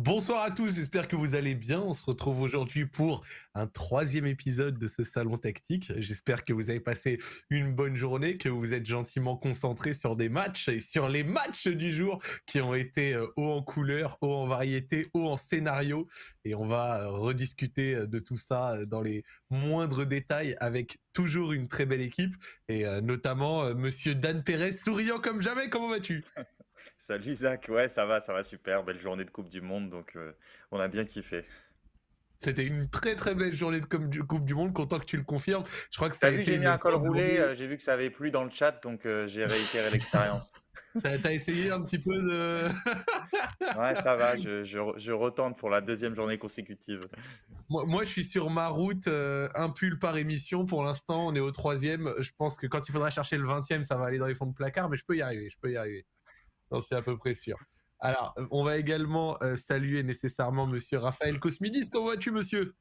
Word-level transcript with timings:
Bonsoir 0.00 0.44
à 0.44 0.52
tous, 0.52 0.76
j'espère 0.76 1.08
que 1.08 1.16
vous 1.16 1.34
allez 1.34 1.56
bien. 1.56 1.80
On 1.80 1.92
se 1.92 2.04
retrouve 2.04 2.40
aujourd'hui 2.40 2.86
pour 2.86 3.24
un 3.56 3.66
troisième 3.66 4.26
épisode 4.26 4.78
de 4.78 4.86
ce 4.86 5.02
salon 5.02 5.38
tactique. 5.38 5.90
J'espère 5.96 6.44
que 6.44 6.52
vous 6.52 6.70
avez 6.70 6.78
passé 6.78 7.18
une 7.50 7.74
bonne 7.74 7.96
journée, 7.96 8.38
que 8.38 8.48
vous 8.48 8.74
êtes 8.74 8.86
gentiment 8.86 9.36
concentrés 9.36 9.94
sur 9.94 10.14
des 10.14 10.28
matchs 10.28 10.68
et 10.68 10.78
sur 10.78 11.08
les 11.08 11.24
matchs 11.24 11.66
du 11.66 11.90
jour 11.90 12.22
qui 12.46 12.60
ont 12.60 12.76
été 12.76 13.14
euh, 13.14 13.26
haut 13.34 13.50
en 13.50 13.60
couleur, 13.60 14.18
haut 14.20 14.34
en 14.34 14.46
variété, 14.46 15.08
haut 15.14 15.30
en 15.30 15.36
scénario. 15.36 16.06
Et 16.44 16.54
on 16.54 16.68
va 16.68 17.00
euh, 17.00 17.08
rediscuter 17.08 17.96
euh, 17.96 18.06
de 18.06 18.20
tout 18.20 18.36
ça 18.36 18.86
dans 18.86 19.02
les 19.02 19.24
moindres 19.50 20.06
détails 20.06 20.54
avec 20.60 20.98
toujours 21.12 21.50
une 21.50 21.66
très 21.66 21.86
belle 21.86 22.02
équipe 22.02 22.36
et 22.68 22.84
notamment 23.00 23.74
monsieur 23.74 24.14
Dan 24.14 24.44
Perez 24.44 24.70
souriant 24.70 25.18
comme 25.18 25.40
jamais. 25.40 25.68
Comment 25.68 25.88
vas-tu? 25.88 26.22
Salut 26.96 27.34
Zach, 27.34 27.68
ouais 27.68 27.88
ça 27.88 28.06
va, 28.06 28.20
ça 28.20 28.32
va 28.32 28.44
super, 28.44 28.84
belle 28.84 28.98
journée 28.98 29.24
de 29.24 29.30
Coupe 29.30 29.48
du 29.48 29.60
Monde, 29.60 29.90
donc 29.90 30.16
euh, 30.16 30.32
on 30.70 30.80
a 30.80 30.88
bien 30.88 31.04
kiffé. 31.04 31.44
C'était 32.38 32.64
une 32.64 32.88
très 32.88 33.16
très 33.16 33.34
belle 33.34 33.52
journée 33.52 33.80
de 33.80 33.86
Coupe 33.86 34.44
du 34.44 34.54
Monde, 34.54 34.72
content 34.72 35.00
que 35.00 35.04
tu 35.04 35.16
le 35.16 35.24
confirmes. 35.24 35.64
Je 35.90 35.96
crois 35.96 36.08
que 36.08 36.16
ça 36.16 36.28
a 36.28 36.30
vu, 36.30 36.44
j'ai 36.44 36.56
mis 36.56 36.66
un 36.66 36.78
col 36.78 36.94
roulé, 36.94 37.38
euh, 37.38 37.54
j'ai 37.54 37.66
vu 37.66 37.76
que 37.76 37.82
ça 37.82 37.94
avait 37.94 38.10
plu 38.10 38.30
dans 38.30 38.44
le 38.44 38.50
chat, 38.50 38.80
donc 38.82 39.06
euh, 39.06 39.26
j'ai 39.26 39.44
réitéré 39.44 39.90
l'expérience. 39.90 40.52
T'as 41.02 41.32
essayé 41.32 41.70
un 41.70 41.82
petit 41.82 41.98
peu 41.98 42.14
de... 42.14 42.68
ouais, 43.78 43.94
ça 43.96 44.14
va, 44.14 44.36
je, 44.40 44.62
je, 44.62 45.12
retente 45.12 45.58
pour 45.58 45.68
la 45.68 45.80
deuxième 45.80 46.14
journée 46.14 46.38
consécutive. 46.38 47.08
Moi, 47.68 47.84
moi 47.86 48.04
je 48.04 48.08
suis 48.08 48.24
sur 48.24 48.50
ma 48.50 48.68
route, 48.68 49.08
un 49.08 49.70
pull 49.70 49.98
par 49.98 50.16
émission. 50.16 50.64
Pour 50.64 50.84
l'instant, 50.84 51.26
on 51.26 51.34
est 51.34 51.40
au 51.40 51.50
troisième. 51.50 52.14
Je 52.20 52.30
pense 52.38 52.56
que 52.56 52.68
quand 52.68 52.88
il 52.88 52.92
faudra 52.92 53.10
chercher 53.10 53.36
le 53.36 53.46
vingtième, 53.46 53.82
ça 53.82 53.96
va 53.96 54.04
aller 54.04 54.18
dans 54.18 54.28
les 54.28 54.34
fonds 54.34 54.46
de 54.46 54.54
placard, 54.54 54.88
mais 54.88 54.96
je 54.96 55.04
peux 55.04 55.16
y 55.16 55.22
arriver, 55.22 55.50
je 55.50 55.58
peux 55.58 55.72
y 55.72 55.76
arriver. 55.76 56.06
J'en 56.70 56.80
suis 56.80 56.94
à 56.94 57.02
peu 57.02 57.16
près 57.16 57.34
sûr. 57.34 57.58
Alors, 58.00 58.34
on 58.50 58.62
va 58.62 58.76
également 58.76 59.36
euh, 59.42 59.56
saluer 59.56 60.02
nécessairement 60.02 60.66
monsieur 60.66 60.98
Raphaël 60.98 61.40
Cosmidis. 61.40 61.90
Comment 61.90 62.08
vas-tu, 62.08 62.30
monsieur? 62.30 62.74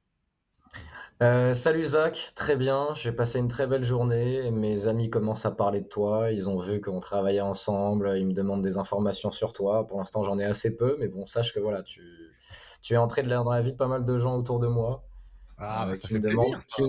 Euh, 1.24 1.56
salut 1.56 1.84
Zach, 1.84 2.34
très 2.36 2.56
bien, 2.56 2.90
j'ai 2.94 3.12
passé 3.12 3.40
une 3.40 3.48
très 3.48 3.66
belle 3.66 3.84
journée, 3.84 4.52
mes 4.52 4.88
amis 4.88 5.10
commencent 5.10 5.48
à 5.48 5.52
parler 5.52 5.82
de 5.82 5.88
toi, 5.88 6.32
ils 6.32 6.48
ont 6.48 6.60
vu 6.60 6.80
qu'on 6.80 7.00
travaillait 7.00 7.42
ensemble, 7.42 8.14
ils 8.18 8.28
me 8.28 8.34
demandent 8.34 8.62
des 8.62 8.78
informations 8.78 9.32
sur 9.32 9.52
toi, 9.52 9.88
pour 9.88 9.98
l'instant 9.98 10.22
j'en 10.22 10.38
ai 10.38 10.44
assez 10.44 10.76
peu, 10.76 10.96
mais 11.00 11.08
bon, 11.08 11.26
sache 11.26 11.56
que 11.56 11.60
voilà, 11.60 11.82
tu, 11.82 12.04
tu 12.84 12.94
es 12.94 12.98
entré 12.98 13.24
dans 13.24 13.50
la 13.50 13.62
vie 13.62 13.72
de 13.72 13.78
pas 13.78 13.88
mal 13.88 14.06
de 14.06 14.18
gens 14.20 14.38
autour 14.38 14.60
de 14.60 14.68
moi. 14.68 15.06
Ah, 15.58 15.86
euh, 15.86 15.90
bah, 15.90 15.96
ça 15.96 16.08
fait 16.08 16.20
plaisir, 16.20 16.60
qui 16.76 16.84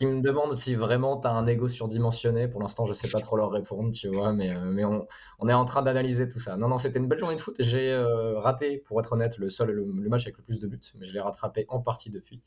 me 0.00 0.20
demandent 0.20 0.56
si 0.56 0.74
vraiment 0.74 1.20
tu 1.20 1.26
as 1.26 1.32
un 1.32 1.46
ego 1.46 1.68
surdimensionné. 1.68 2.48
Pour 2.48 2.60
l'instant, 2.60 2.86
je 2.86 2.92
sais 2.92 3.08
pas 3.08 3.20
trop 3.20 3.36
leur 3.36 3.50
répondre, 3.50 3.90
tu 3.92 4.08
vois, 4.08 4.32
mais, 4.32 4.50
euh, 4.50 4.64
mais 4.64 4.84
on, 4.84 5.06
on, 5.38 5.48
est 5.48 5.52
en 5.52 5.64
train 5.64 5.82
d'analyser 5.82 6.28
tout 6.28 6.38
ça. 6.38 6.56
Non, 6.56 6.68
non, 6.68 6.78
c'était 6.78 6.98
une 6.98 7.08
belle 7.08 7.18
journée 7.18 7.36
de 7.36 7.40
foot. 7.40 7.56
J'ai 7.58 7.90
euh, 7.90 8.38
raté, 8.38 8.78
pour 8.78 9.00
être 9.00 9.12
honnête, 9.12 9.38
le 9.38 9.50
seul 9.50 9.70
le, 9.70 9.84
match 10.08 10.22
avec 10.22 10.38
le 10.38 10.44
plus 10.44 10.60
de 10.60 10.68
buts, 10.68 10.80
mais 10.98 11.04
je 11.04 11.12
l'ai 11.12 11.20
rattrapé 11.20 11.66
en 11.68 11.80
partie 11.80 12.10
depuis. 12.10 12.40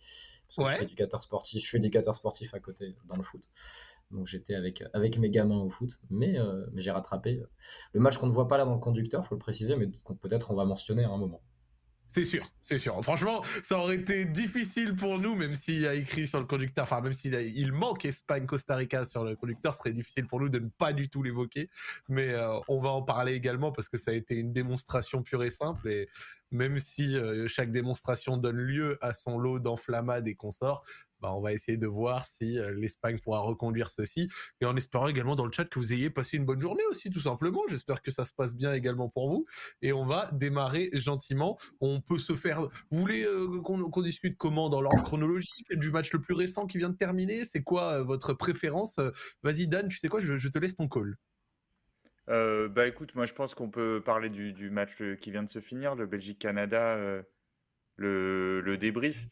Parce 0.48 0.68
que 0.68 0.72
je 0.72 0.78
suis 0.78 0.86
éducateur 0.86 1.22
sportif, 1.22 1.62
je 1.62 1.68
suis 1.68 1.78
éducateur 1.78 2.16
sportif 2.16 2.54
à 2.54 2.60
côté 2.60 2.96
dans 3.06 3.16
le 3.16 3.24
foot. 3.24 3.42
Donc 4.12 4.28
j'étais 4.28 4.54
avec, 4.54 4.84
avec 4.94 5.18
mes 5.18 5.30
gamins 5.30 5.60
au 5.60 5.70
foot, 5.70 6.00
mais, 6.12 6.38
euh, 6.38 6.66
mais 6.72 6.82
j'ai 6.82 6.92
rattrapé 6.92 7.42
le 7.94 8.00
match 8.00 8.18
qu'on 8.18 8.28
ne 8.28 8.32
voit 8.32 8.48
pas 8.48 8.58
là 8.58 8.66
dans 8.66 8.76
le 8.76 8.80
conducteur, 8.80 9.26
faut 9.26 9.36
le 9.36 9.40
préciser, 9.40 9.76
mais 9.76 9.88
peut-être 10.22 10.52
on 10.52 10.56
va 10.56 10.66
mentionner 10.66 11.04
à 11.04 11.10
un 11.10 11.18
moment. 11.18 11.42
C'est 12.14 12.26
sûr, 12.26 12.48
c'est 12.62 12.78
sûr. 12.78 13.02
Franchement, 13.02 13.42
ça 13.64 13.80
aurait 13.80 13.96
été 13.96 14.26
difficile 14.26 14.96
pour 14.96 15.18
nous, 15.18 15.34
même 15.34 15.56
s'il 15.56 15.88
a 15.88 15.96
écrit 15.96 16.28
sur 16.28 16.40
le 16.40 16.46
conducteur, 16.46 16.84
enfin 16.84 17.02
même 17.02 17.14
s'il 17.14 17.34
il 17.34 17.74
manque 17.74 18.06
Espagne-Costa 18.06 18.76
Rica 18.76 19.04
sur 19.04 19.24
le 19.24 19.36
conducteur, 19.36 19.74
ce 19.74 19.80
serait 19.80 19.94
difficile 19.94 20.28
pour 20.28 20.40
nous 20.40 20.48
de 20.48 20.60
ne 20.60 20.70
pas 20.70 20.94
du 20.94 21.10
tout 21.10 21.24
l'évoquer. 21.24 21.72
Mais 22.10 22.30
euh, 22.30 22.60
on 22.68 22.78
va 22.78 22.90
en 22.90 23.02
parler 23.02 23.34
également 23.34 23.72
parce 23.72 23.90
que 23.90 23.98
ça 23.98 24.12
a 24.12 24.14
été 24.14 24.36
une 24.36 24.52
démonstration 24.52 25.24
pure 25.24 25.44
et 25.44 25.50
simple. 25.50 25.90
Et 25.90 26.08
même 26.52 26.78
si 26.78 27.18
euh, 27.18 27.48
chaque 27.48 27.72
démonstration 27.72 28.38
donne 28.38 28.58
lieu 28.58 29.00
à 29.02 29.12
son 29.12 29.40
lot 29.40 29.58
d'enflammades 29.58 30.28
et 30.28 30.36
consorts, 30.36 30.84
bah, 31.24 31.34
on 31.34 31.40
va 31.40 31.54
essayer 31.54 31.78
de 31.78 31.88
voir 31.88 32.26
si 32.26 32.60
euh, 32.60 32.74
l'Espagne 32.76 33.18
pourra 33.18 33.40
reconduire 33.40 33.90
ceci. 33.90 34.30
Et 34.60 34.66
en 34.66 34.76
espérant 34.76 35.08
également 35.08 35.38
dans 35.38 35.46
le 35.46 35.54
chat 35.54 35.64
que 35.64 35.80
vous 35.80 35.94
ayez 35.94 36.10
passé 36.10 36.36
une 36.36 36.44
bonne 36.44 36.60
journée 36.60 36.84
aussi, 36.90 37.10
tout 37.10 37.22
simplement. 37.22 37.62
J'espère 37.70 38.02
que 38.02 38.12
ça 38.12 38.26
se 38.26 38.34
passe 38.34 38.54
bien 38.54 38.74
également 38.74 39.08
pour 39.08 39.30
vous. 39.30 39.46
Et 39.82 39.94
on 39.94 40.06
va 40.06 40.30
démarrer 40.34 40.90
gentiment. 40.92 41.58
On 41.80 42.02
peut 42.02 42.18
se 42.18 42.36
faire. 42.36 42.68
Vous 42.92 43.00
voulez 43.00 43.24
euh, 43.24 43.62
qu'on 43.62 44.02
discute 44.02 44.38
comment 44.38 44.70
dans 44.70 44.82
l'ordre 44.82 45.02
chronologique 45.02 45.72
du 45.72 45.92
match 45.92 46.12
le 46.12 46.20
plus 46.20 46.34
récent 46.34 46.68
qui 46.68 46.78
vient 46.78 46.90
de 46.90 46.98
terminer? 46.98 47.46
C'est 47.46 47.64
quoi 47.64 48.00
euh, 48.00 48.04
votre 48.04 48.34
préférence? 48.34 49.00
Vas-y 49.44 49.68
Dan, 49.70 49.88
tu 49.88 50.00
sais 50.00 50.10
quoi? 50.10 50.20
Je, 50.20 50.48
te 50.50 50.60
laisse 50.60 50.76
ton 50.76 50.90
call. 50.90 51.16
bah 52.28 52.86
écoute, 52.86 53.16
moi 53.16 53.26
je 53.26 53.34
pense 53.34 53.56
qu'on 53.56 53.70
peut 53.70 54.02
parler 54.04 54.28
du, 54.28 54.70
match 54.70 55.02
qui 55.22 55.32
vient 55.32 55.44
de 55.44 55.50
se 55.50 55.62
finir, 55.62 55.96
le 55.96 56.06
Belgique-Canada, 56.06 57.24
le, 57.96 58.60
le, 58.62 58.78
débrief. 58.78 59.28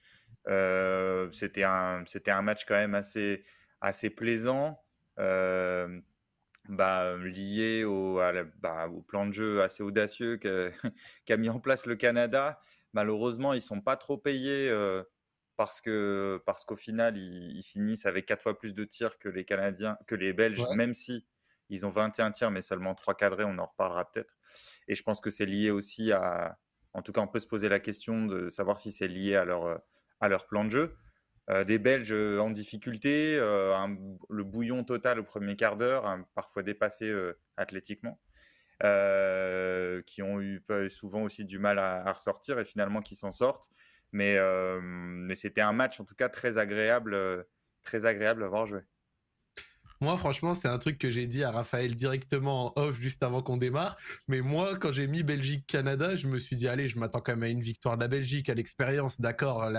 Euh, 0.47 1.29
c'était 1.31 1.63
un, 1.63 2.03
match 2.41 2.66
quand 2.66 2.75
même 2.75 2.96
assez, 2.96 3.44
assez 3.79 4.09
plaisant. 4.09 4.81
Euh, 5.19 6.00
bah, 6.69 7.18
lié 7.18 7.84
au, 7.84 8.19
bah, 8.59 8.88
au, 8.88 9.02
plan 9.02 9.25
de 9.25 9.31
jeu 9.31 9.62
assez 9.62 9.84
audacieux 9.84 10.38
qu'a 11.25 11.38
mis 11.38 11.50
en 11.50 11.59
place 11.59 11.85
le 11.85 11.96
Canada. 11.96 12.62
Malheureusement, 12.94 13.53
ils 13.53 13.62
sont 13.62 13.81
pas 13.81 13.97
trop 13.97 14.18
payés 14.18 14.69
euh, 14.69 15.03
parce 15.57 15.81
qu'au 15.81 16.75
final, 16.75 17.18
ils, 17.18 17.63
finissent 17.63 18.06
avec 18.06 18.25
quatre 18.25 18.41
fois 18.41 18.58
plus 18.58 18.73
de 18.73 18.84
tirs 18.84 19.18
que 19.19 19.29
les 19.29 19.46
Canadiens, 19.46 19.97
que 20.08 20.16
les 20.16 20.34
Belges, 20.34 20.63
même 20.75 20.94
si 20.94 21.25
ils 21.69 21.85
ont 21.85 21.90
21 21.90 22.31
tirs, 22.31 22.52
mais 22.52 22.62
seulement 22.62 22.96
trois 22.96 23.16
cadrés. 23.16 23.44
On 23.46 23.58
en 23.58 23.66
reparlera 23.66 24.09
peut-être. 24.12 24.35
Et 24.88 24.96
je 24.96 25.03
pense 25.03 25.22
que 25.22 25.29
c'est 25.29 25.46
lié 25.46 25.72
aussi 25.72 26.12
à, 26.12 26.58
en 26.94 27.02
tout 27.02 27.12
cas, 27.12 27.22
on 27.22 27.28
peut 27.28 27.40
se 27.40 27.47
poser 27.47 27.69
la 27.69 27.79
question 27.79 28.25
de 28.25 28.50
savoir 28.50 28.79
si 28.79 28.91
c'est 28.91 29.08
lié 29.08 29.35
à 29.35 29.46
leur 29.46 29.81
à 30.22 30.30
leur 30.30 30.48
plan 30.48 30.64
de 30.64 30.70
jeu. 30.70 30.96
Euh, 31.50 31.64
des 31.64 31.80
Belges 31.80 32.14
euh, 32.14 32.40
en 32.40 32.50
difficulté, 32.50 33.38
euh, 33.38 33.76
le 34.30 34.44
bouillon 34.44 34.84
total 34.84 35.20
au 35.20 35.24
premier 35.24 35.56
quart 35.56 35.76
d'heure, 35.76 36.18
parfois 36.36 36.64
dépassé 36.64 37.12
athlétiquement, 37.58 38.20
qui 40.06 40.22
ont 40.22 40.40
eu 40.40 40.64
souvent 40.90 41.24
aussi 41.24 41.46
du 41.46 41.59
mal 41.59 41.80
à, 41.80 42.12
ressortir 42.12 42.59
et 42.59 42.66
finalement 42.66 43.02
qui 43.02 43.16
s'en 43.16 43.32
sortent. 43.32 43.70
Mais, 44.14 44.38
mais 44.82 45.36
c'était 45.36 45.62
un 45.62 45.74
match 45.74 46.00
en 46.00 46.06
tout 46.06 46.16
cas 46.16 46.30
très 46.30 46.58
agréable, 46.58 47.46
très 47.84 48.06
agréable 48.06 48.44
à 48.44 48.48
voir 48.48 48.66
jouer. 48.66 48.82
Moi, 50.01 50.17
franchement, 50.17 50.56
c'est 50.56 50.67
un 50.67 50.79
truc 50.79 50.97
que 50.97 51.12
j'ai 51.12 51.28
dit 51.28 51.44
à 51.44 51.51
Raphaël 51.51 51.95
directement 51.95 52.75
en 52.75 52.81
off 52.81 53.00
juste 53.00 53.22
avant 53.22 53.44
qu'on 53.44 53.57
démarre. 53.57 53.97
Mais 54.28 54.41
moi, 54.41 54.75
quand 54.75 54.91
j'ai 54.91 55.06
mis 55.06 55.22
Belgique-Canada, 55.22 56.16
je 56.16 56.25
me 56.25 56.39
suis 56.39 56.56
dit, 56.56 56.67
allez, 56.67 56.88
je 56.88 56.97
m'attends 56.97 57.22
quand 57.22 57.34
même 57.34 57.44
à 57.44 57.50
une 57.50 57.62
victoire 57.62 57.97
de 57.97 58.01
la 58.01 58.07
Belgique, 58.07 58.50
à 58.50 58.56
l'expérience. 58.56 59.22
D'accord, 59.22 59.69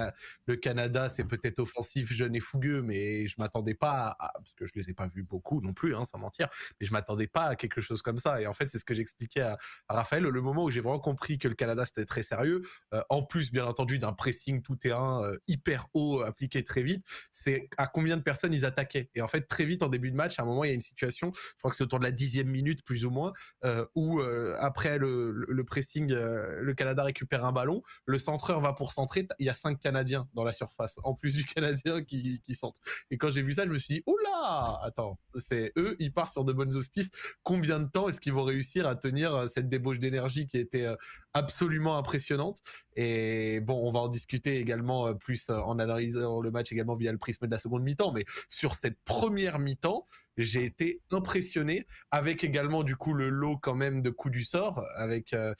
le 0.46 0.54
Canada, 0.54 1.08
c'est 1.08 1.26
peut-être 1.26 1.58
offensif, 1.58 2.12
jeune 2.12 2.36
et 2.36 2.40
fougueux, 2.40 2.82
mais 2.82 3.26
je 3.26 3.34
m'attendais 3.38 3.74
pas 3.74 4.14
à, 4.20 4.32
parce 4.34 4.54
que 4.54 4.64
je 4.64 4.70
les 4.76 4.90
ai 4.90 4.94
pas 4.94 5.08
vus 5.08 5.24
beaucoup 5.24 5.60
non 5.60 5.72
plus, 5.72 5.96
hein, 5.96 6.04
sans 6.04 6.20
mentir, 6.20 6.48
mais 6.80 6.86
je 6.86 6.92
m'attendais 6.92 7.26
pas 7.26 7.46
à 7.46 7.56
quelque 7.56 7.80
chose 7.80 8.00
comme 8.00 8.18
ça. 8.18 8.40
Et 8.40 8.46
en 8.46 8.54
fait, 8.54 8.70
c'est 8.70 8.78
ce 8.78 8.84
que 8.84 8.94
j'expliquais 8.94 9.40
à, 9.40 9.58
Raphaël. 9.88 10.22
Le 10.22 10.40
moment 10.40 10.62
où 10.62 10.70
j'ai 10.70 10.80
vraiment 10.80 11.00
compris 11.00 11.38
que 11.38 11.48
le 11.48 11.54
Canada, 11.54 11.84
c'était 11.84 12.04
très 12.04 12.22
sérieux, 12.22 12.62
euh, 12.94 13.02
en 13.08 13.24
plus, 13.24 13.50
bien 13.50 13.66
entendu, 13.66 13.98
d'un 13.98 14.12
pressing 14.12 14.62
tout 14.62 14.76
terrain 14.76 15.24
euh, 15.24 15.36
hyper 15.48 15.88
haut, 15.94 16.20
appliqué 16.20 16.62
très 16.62 16.84
vite, 16.84 17.04
c'est 17.32 17.68
à 17.76 17.88
combien 17.88 18.16
de 18.16 18.22
personnes 18.22 18.54
ils 18.54 18.64
attaquaient. 18.64 19.10
Et 19.16 19.20
en 19.20 19.26
fait, 19.26 19.48
très 19.48 19.64
vite, 19.64 19.82
en 19.82 19.88
début 19.88 20.11
match, 20.14 20.38
à 20.38 20.42
un 20.42 20.46
moment, 20.46 20.64
il 20.64 20.68
y 20.68 20.70
a 20.70 20.74
une 20.74 20.80
situation, 20.80 21.32
je 21.34 21.58
crois 21.58 21.70
que 21.70 21.76
c'est 21.76 21.84
autour 21.84 21.98
de 21.98 22.04
la 22.04 22.10
dixième 22.10 22.48
minute 22.48 22.84
plus 22.84 23.04
ou 23.04 23.10
moins, 23.10 23.32
euh, 23.64 23.86
où 23.94 24.20
euh, 24.20 24.56
après 24.60 24.98
le, 24.98 25.62
pressing, 25.66 26.12
euh, 26.12 26.60
le 26.60 26.74
Canada 26.74 27.02
récupère 27.02 27.44
un 27.44 27.52
ballon, 27.52 27.82
le 28.06 28.18
centreur 28.18 28.60
va 28.60 28.72
pour 28.72 28.92
centrer, 28.92 29.26
il 29.38 29.46
y 29.46 29.50
a 29.50 29.54
cinq 29.54 29.80
Canadiens 29.80 30.28
dans 30.34 30.44
la 30.44 30.52
surface, 30.52 30.98
en 31.04 31.14
plus 31.14 31.34
du 31.34 31.44
Canadien 31.44 32.02
qui, 32.04 32.40
qui 32.42 32.54
centre. 32.54 32.78
Et 33.10 33.18
quand 33.18 33.30
j'ai 33.30 33.42
vu 33.42 33.52
ça, 33.52 33.64
je 33.64 33.70
me 33.70 33.78
suis 33.78 33.94
dit, 33.94 34.02
oula, 34.06 34.80
attends, 34.82 35.18
c'est 35.34 35.72
eux, 35.76 35.96
ils 35.98 36.12
partent 36.12 36.32
sur 36.32 36.44
de 36.44 36.52
bonnes 36.52 36.74
auspices. 36.76 37.10
Combien 37.42 37.80
de 37.80 37.88
temps 37.88 38.08
est-ce 38.08 38.20
qu'ils 38.20 38.32
vont 38.32 38.44
réussir 38.44 38.86
à 38.86 38.96
tenir 38.96 39.48
cette 39.48 39.68
débauche 39.68 39.98
d'énergie 39.98 40.46
qui 40.46 40.58
était 40.58 40.86
absolument 41.34 41.96
impressionnante. 41.96 42.58
Et 42.96 43.60
bon, 43.60 43.86
on 43.86 43.90
va 43.90 44.00
en 44.00 44.08
discuter 44.08 44.58
également 44.58 45.14
plus 45.14 45.48
en 45.50 45.78
analysant 45.78 46.40
le 46.40 46.50
match 46.50 46.72
également 46.72 46.94
via 46.94 47.12
le 47.12 47.18
prisme 47.18 47.46
de 47.46 47.50
la 47.50 47.58
seconde 47.58 47.82
mi-temps, 47.82 48.12
mais 48.12 48.24
sur 48.48 48.74
cette 48.74 48.98
première 49.04 49.58
mi-temps, 49.58 50.06
j'ai 50.36 50.64
été 50.64 51.00
impressionné 51.10 51.86
avec 52.10 52.44
également 52.44 52.82
du 52.82 52.96
coup 52.96 53.12
le 53.12 53.28
lot 53.28 53.56
quand 53.58 53.74
même 53.74 54.00
de 54.00 54.10
coups 54.10 54.32
du 54.32 54.44
sort 54.44 54.84
avec 54.96 55.34
euh, 55.34 55.54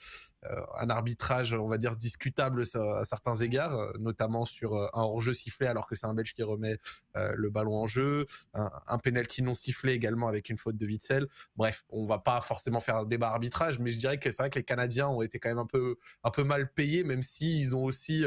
euh, 0.45 0.61
un 0.79 0.89
arbitrage 0.89 1.53
on 1.53 1.67
va 1.67 1.77
dire 1.77 1.95
discutable 1.95 2.63
à 2.73 3.03
certains 3.03 3.35
égards 3.35 3.75
euh, 3.75 3.91
notamment 3.99 4.45
sur 4.45 4.75
un 4.75 5.01
hors-jeu 5.01 5.33
sifflé 5.33 5.67
alors 5.67 5.87
que 5.87 5.95
c'est 5.95 6.07
un 6.07 6.13
Belge 6.13 6.33
qui 6.33 6.43
remet 6.43 6.77
le 7.15 7.49
ballon 7.49 7.75
en 7.75 7.85
jeu 7.85 8.25
un, 8.53 8.71
un 8.87 8.97
penalty 8.97 9.43
non 9.43 9.53
sifflé 9.53 9.93
également 9.93 10.27
avec 10.27 10.49
une 10.49 10.57
faute 10.57 10.77
de 10.77 10.85
Witzel. 10.85 11.27
Bref 11.55 11.83
on 11.89 12.05
va 12.05 12.19
pas 12.19 12.41
forcément 12.41 12.79
faire 12.79 12.97
un 12.97 13.05
débat 13.05 13.29
arbitrage 13.29 13.79
mais 13.79 13.91
je 13.91 13.97
dirais 13.97 14.17
que 14.17 14.31
c'est 14.31 14.41
vrai 14.41 14.49
que 14.49 14.59
les 14.59 14.65
Canadiens 14.65 15.07
ont 15.07 15.21
été 15.21 15.39
quand 15.39 15.49
même 15.49 15.59
un 15.59 15.67
peu 15.67 15.97
un 16.23 16.31
peu 16.31 16.43
mal 16.43 16.71
payés 16.71 17.03
même 17.03 17.21
si 17.21 17.67
ont 17.73 17.83
aussi 17.83 18.25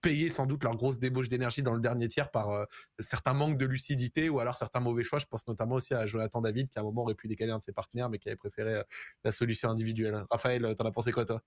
payer 0.00 0.28
sans 0.28 0.46
doute 0.46 0.64
leur 0.64 0.76
grosse 0.76 0.98
débauche 0.98 1.28
d'énergie 1.28 1.62
dans 1.62 1.74
le 1.74 1.80
dernier 1.80 2.08
tiers 2.08 2.30
par 2.30 2.50
euh, 2.50 2.64
certains 2.98 3.34
manques 3.34 3.58
de 3.58 3.66
lucidité 3.66 4.28
ou 4.28 4.40
alors 4.40 4.56
certains 4.56 4.80
mauvais 4.80 5.02
choix. 5.02 5.18
Je 5.18 5.26
pense 5.26 5.46
notamment 5.46 5.76
aussi 5.76 5.94
à 5.94 6.06
Jonathan 6.06 6.40
David 6.40 6.68
qui 6.68 6.78
à 6.78 6.82
un 6.82 6.84
moment 6.84 7.02
aurait 7.02 7.14
pu 7.14 7.28
décaler 7.28 7.52
un 7.52 7.58
de 7.58 7.62
ses 7.62 7.72
partenaires 7.72 8.08
mais 8.08 8.18
qui 8.18 8.28
avait 8.28 8.36
préféré 8.36 8.74
euh, 8.74 8.82
la 9.24 9.32
solution 9.32 9.68
individuelle. 9.68 10.24
Raphaël, 10.30 10.74
t'en 10.76 10.84
as 10.84 10.92
pensé 10.92 11.12
quoi 11.12 11.24
toi? 11.24 11.42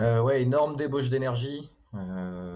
Euh, 0.00 0.20
ouais, 0.20 0.42
énorme 0.42 0.76
débauche 0.76 1.08
d'énergie 1.08 1.70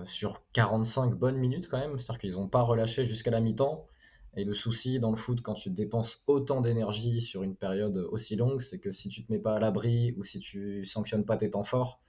sur 0.05 0.43
45 0.53 1.15
bonnes 1.15 1.39
minutes 1.39 1.69
quand 1.69 1.79
même. 1.79 1.99
C'est-à-dire 1.99 2.21
qu'ils 2.21 2.33
n'ont 2.35 2.49
pas 2.49 2.61
relâché 2.61 3.07
jusqu'à 3.07 3.31
la 3.31 3.41
mi-temps. 3.41 3.87
Et 4.35 4.45
le 4.45 4.55
souci 4.55 4.99
dans 4.99 5.11
le 5.11 5.17
foot, 5.17 5.43
quand 5.43 5.55
tu 5.55 5.69
dépenses 5.69 6.23
autant 6.27 6.63
d'énergie 6.63 7.21
sur 7.21 7.43
une 7.43 7.55
période 7.55 7.97
aussi 8.11 8.35
longue, 8.35 8.63
c'est 8.63 8.79
que 8.79 8.91
si 8.91 9.09
tu 9.11 9.25
te 9.25 9.31
mets 9.31 9.39
pas 9.39 9.57
à 9.57 9.59
l'abri 9.59 10.15
ou 10.17 10.25
si 10.25 10.39
tu 10.39 10.85
sanctionnes 10.87 11.27
pas 11.27 11.37
tes 11.37 11.51
temps 11.51 11.65
forts, 11.65 12.01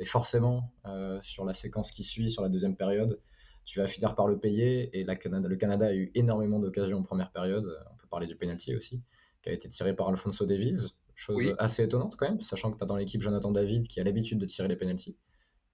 et 0.00 0.06
forcément, 0.06 0.72
euh, 0.86 1.20
sur 1.20 1.44
la 1.44 1.52
séquence 1.52 1.92
qui 1.92 2.02
suit, 2.02 2.30
sur 2.30 2.42
la 2.42 2.48
deuxième 2.48 2.74
période, 2.74 3.20
tu 3.66 3.78
vas 3.78 3.86
finir 3.86 4.14
par 4.14 4.26
le 4.26 4.38
payer. 4.38 4.98
Et 4.98 5.04
la 5.04 5.14
Canada, 5.14 5.46
le 5.46 5.56
Canada 5.56 5.86
a 5.86 5.92
eu 5.92 6.10
énormément 6.14 6.58
d'occasions 6.58 6.98
en 6.98 7.02
première 7.02 7.30
période. 7.30 7.78
On 7.92 7.96
peut 7.96 8.08
parler 8.08 8.26
du 8.26 8.34
penalty 8.34 8.74
aussi, 8.74 9.02
qui 9.42 9.50
a 9.50 9.52
été 9.52 9.68
tiré 9.68 9.94
par 9.94 10.08
Alfonso 10.08 10.46
Davies. 10.46 10.94
Chose 11.14 11.54
assez 11.58 11.84
étonnante 11.84 12.16
quand 12.16 12.26
même, 12.26 12.40
sachant 12.40 12.72
que 12.72 12.78
tu 12.78 12.82
as 12.84 12.86
dans 12.86 12.96
l'équipe 12.96 13.20
Jonathan 13.20 13.52
David 13.52 13.86
qui 13.86 14.00
a 14.00 14.04
l'habitude 14.04 14.38
de 14.38 14.46
tirer 14.46 14.68
les 14.68 14.76
penalties. 14.76 15.16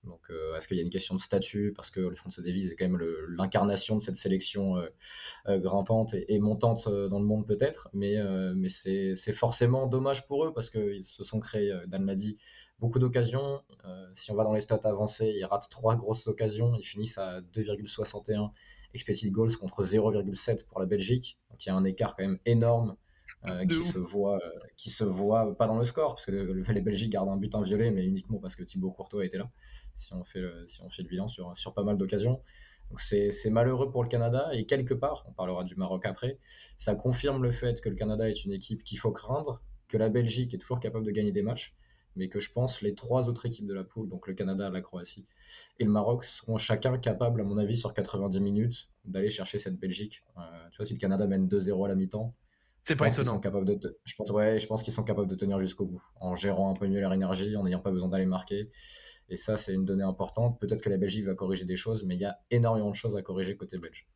Donc, 0.06 0.20
euh, 0.31 0.56
est-ce 0.56 0.69
qu'il 0.69 0.76
y 0.76 0.81
a 0.81 0.82
une 0.82 0.91
question 0.91 1.14
de 1.14 1.20
statut? 1.20 1.73
Parce 1.75 1.91
que 1.91 2.08
Alfonso 2.08 2.41
Davies 2.41 2.69
est 2.69 2.76
quand 2.76 2.88
même 2.88 3.00
l'incarnation 3.37 3.97
de 3.97 4.00
cette 4.00 4.17
sélection 4.17 4.76
euh, 4.76 4.88
euh, 5.49 5.58
grimpante 5.58 6.14
et, 6.14 6.38
montante 6.38 6.88
dans 6.88 7.19
le 7.19 7.25
monde, 7.25 7.47
peut-être. 7.47 7.88
Mais, 7.93 8.17
mais 8.55 8.69
c'est 8.69 9.32
forcément 9.32 9.87
dommage 9.87 10.26
pour 10.26 10.44
eux 10.44 10.53
parce 10.53 10.70
qu'ils 10.70 11.03
se 11.03 11.25
sont 11.25 11.41
créés, 11.41 11.73
Dan 11.88 12.06
l'a 12.06 12.14
dit, 12.14 12.38
beaucoup 12.79 12.99
d'occasions. 12.99 13.62
si 14.14 14.31
on 14.31 14.35
va 14.35 14.44
dans 14.44 14.53
les 14.53 14.61
stats 14.61 14.81
avancées, 14.85 15.35
ils 15.37 15.44
ratent 15.44 15.69
trois 15.70 15.97
grosses 15.97 16.26
occasions. 16.29 16.75
Ils 16.79 16.85
finissent 16.85 17.19
à 17.19 17.41
2,61 17.41 18.50
expected 18.94 19.31
goals 19.32 19.56
contre 19.56 19.85
0,7 19.85 20.64
pour 20.67 20.81
la 20.81 20.87
Belgique. 20.87 21.38
Donc, 21.50 21.64
il 21.64 21.69
y 21.69 21.73
a 21.73 21.75
un 21.75 21.85
écart 21.85 22.14
quand 22.17 22.25
même 22.25 22.38
énorme. 22.47 22.97
qui 23.69 23.82
se 23.82 23.99
voit 23.99 24.41
qui 24.76 24.88
se 24.88 25.03
voit 25.03 25.56
pas 25.56 25.67
dans 25.67 25.79
le 25.79 25.85
score 25.85 26.14
parce 26.14 26.26
que 26.26 26.31
les 26.31 26.81
Belgiques 26.81 27.11
gardent 27.11 27.29
un 27.29 27.37
but 27.37 27.53
inviolé 27.56 27.91
mais 27.91 28.05
uniquement 28.05 28.38
parce 28.38 28.55
que 28.55 28.62
Thibaut 28.62 28.93
Courtois 28.93 29.25
était 29.25 29.38
là 29.38 29.50
si 29.96 30.12
on 30.14 30.25
fait 30.25 30.40
le, 30.40 30.66
si 30.66 30.81
on 30.82 30.90
fait 30.90 31.02
le 31.02 31.08
bilan 31.08 31.28
sur, 31.28 31.56
sur 31.56 31.75
pas 31.75 31.82
mal 31.82 31.96
d'occasions. 31.96 32.40
Donc 32.90 33.00
c'est 33.00 33.50
malheureux 33.50 33.90
pour 33.90 34.02
le 34.04 34.08
Canada 34.08 34.48
et 34.52 34.64
quelque 34.64 34.94
part, 34.94 35.25
on 35.26 35.32
parlera 35.32 35.64
du 35.64 35.75
Maroc 35.75 36.06
après, 36.06 36.38
ça 36.76 36.94
confirme 36.94 37.43
le 37.43 37.50
fait 37.50 37.81
que 37.81 37.88
le 37.88 37.96
Canada 37.96 38.28
est 38.28 38.44
une 38.44 38.52
équipe 38.52 38.84
qu'il 38.84 38.98
faut 38.98 39.10
craindre, 39.10 39.60
que 39.88 39.96
la 39.96 40.08
Belgique 40.08 40.54
est 40.54 40.58
toujours 40.58 40.78
capable 40.78 41.04
de 41.04 41.10
gagner 41.10 41.32
des 41.32 41.43
matchs, 41.43 41.75
mais 42.14 42.28
que 42.28 42.38
je 42.38 42.52
pense 42.52 42.82
les 42.82 42.94
trois 42.94 43.28
autres 43.28 43.46
équipes 43.46 43.66
de 43.66 43.75
la 43.75 43.84
poule, 43.84 44.08
donc 44.08 44.26
le 44.26 44.34
Canada, 44.34 44.70
la 44.70 44.81
Croatie 44.81 45.26
et 45.78 45.84
le 45.84 45.90
Maroc, 45.90 46.25
seront 46.25 46.58
chacun 46.58 46.96
capables, 46.98 47.40
à 47.40 47.44
mon 47.44 47.58
avis, 47.58 47.76
sur 47.76 47.93
90 47.93 48.40
minutes, 48.40 48.88
d'aller 49.04 49.31
chercher 49.31 49.58
cette 49.58 49.78
Belgique. 49.78 50.22
Euh, 50.38 50.40
tu 50.70 50.78
vois, 50.78 50.87
si 50.87 50.94
le 50.94 50.98
Canada 50.98 51.26
mène 51.26 51.48
2-0 51.48 51.84
à 51.84 51.88
la 51.88 51.94
mi-temps, 51.94 52.34
c'est 52.81 52.94
pas 52.94 53.08
étonnant. 53.08 53.40
De 53.40 53.98
je 54.04 54.14
pense, 54.14 54.31
ouais, 54.31 54.60
je 54.60 54.66
pense 54.69 54.82
qu'ils 54.82 54.93
sont 54.93 55.02
capables 55.02 55.26
de 55.26 55.34
tenir 55.34 55.58
jusqu'au 55.58 55.87
bout, 55.87 56.02
en 56.20 56.37
gérant 56.37 56.70
un 56.70 56.75
peu 56.75 56.87
mieux 56.87 57.00
leur 57.00 57.12
énergie, 57.12 57.56
en 57.56 57.64
n'ayant 57.64 57.81
pas 57.81 57.90
besoin 57.90 58.08
d'aller 58.08 58.26
marquer. 58.26 58.70
Et 59.28 59.37
ça, 59.37 59.56
c'est 59.56 59.73
une 59.75 59.84
donnée 59.84 60.05
importante. 60.05 60.58
Peut-être 60.61 60.82
que 60.82 60.88
la 60.90 60.96
Belgique 60.96 61.26
va 61.26 61.34
corriger 61.34 61.64
des 61.64 61.76
choses, 61.76 62.05
mais 62.05 62.14
il 62.17 62.20
y 62.20 62.25
a 62.25 62.38
énormément 62.50 62.90
de 62.90 62.94
choses 62.94 63.17
à 63.17 63.23
corriger 63.23 63.56
côté 63.56 63.78
belge. 63.78 64.06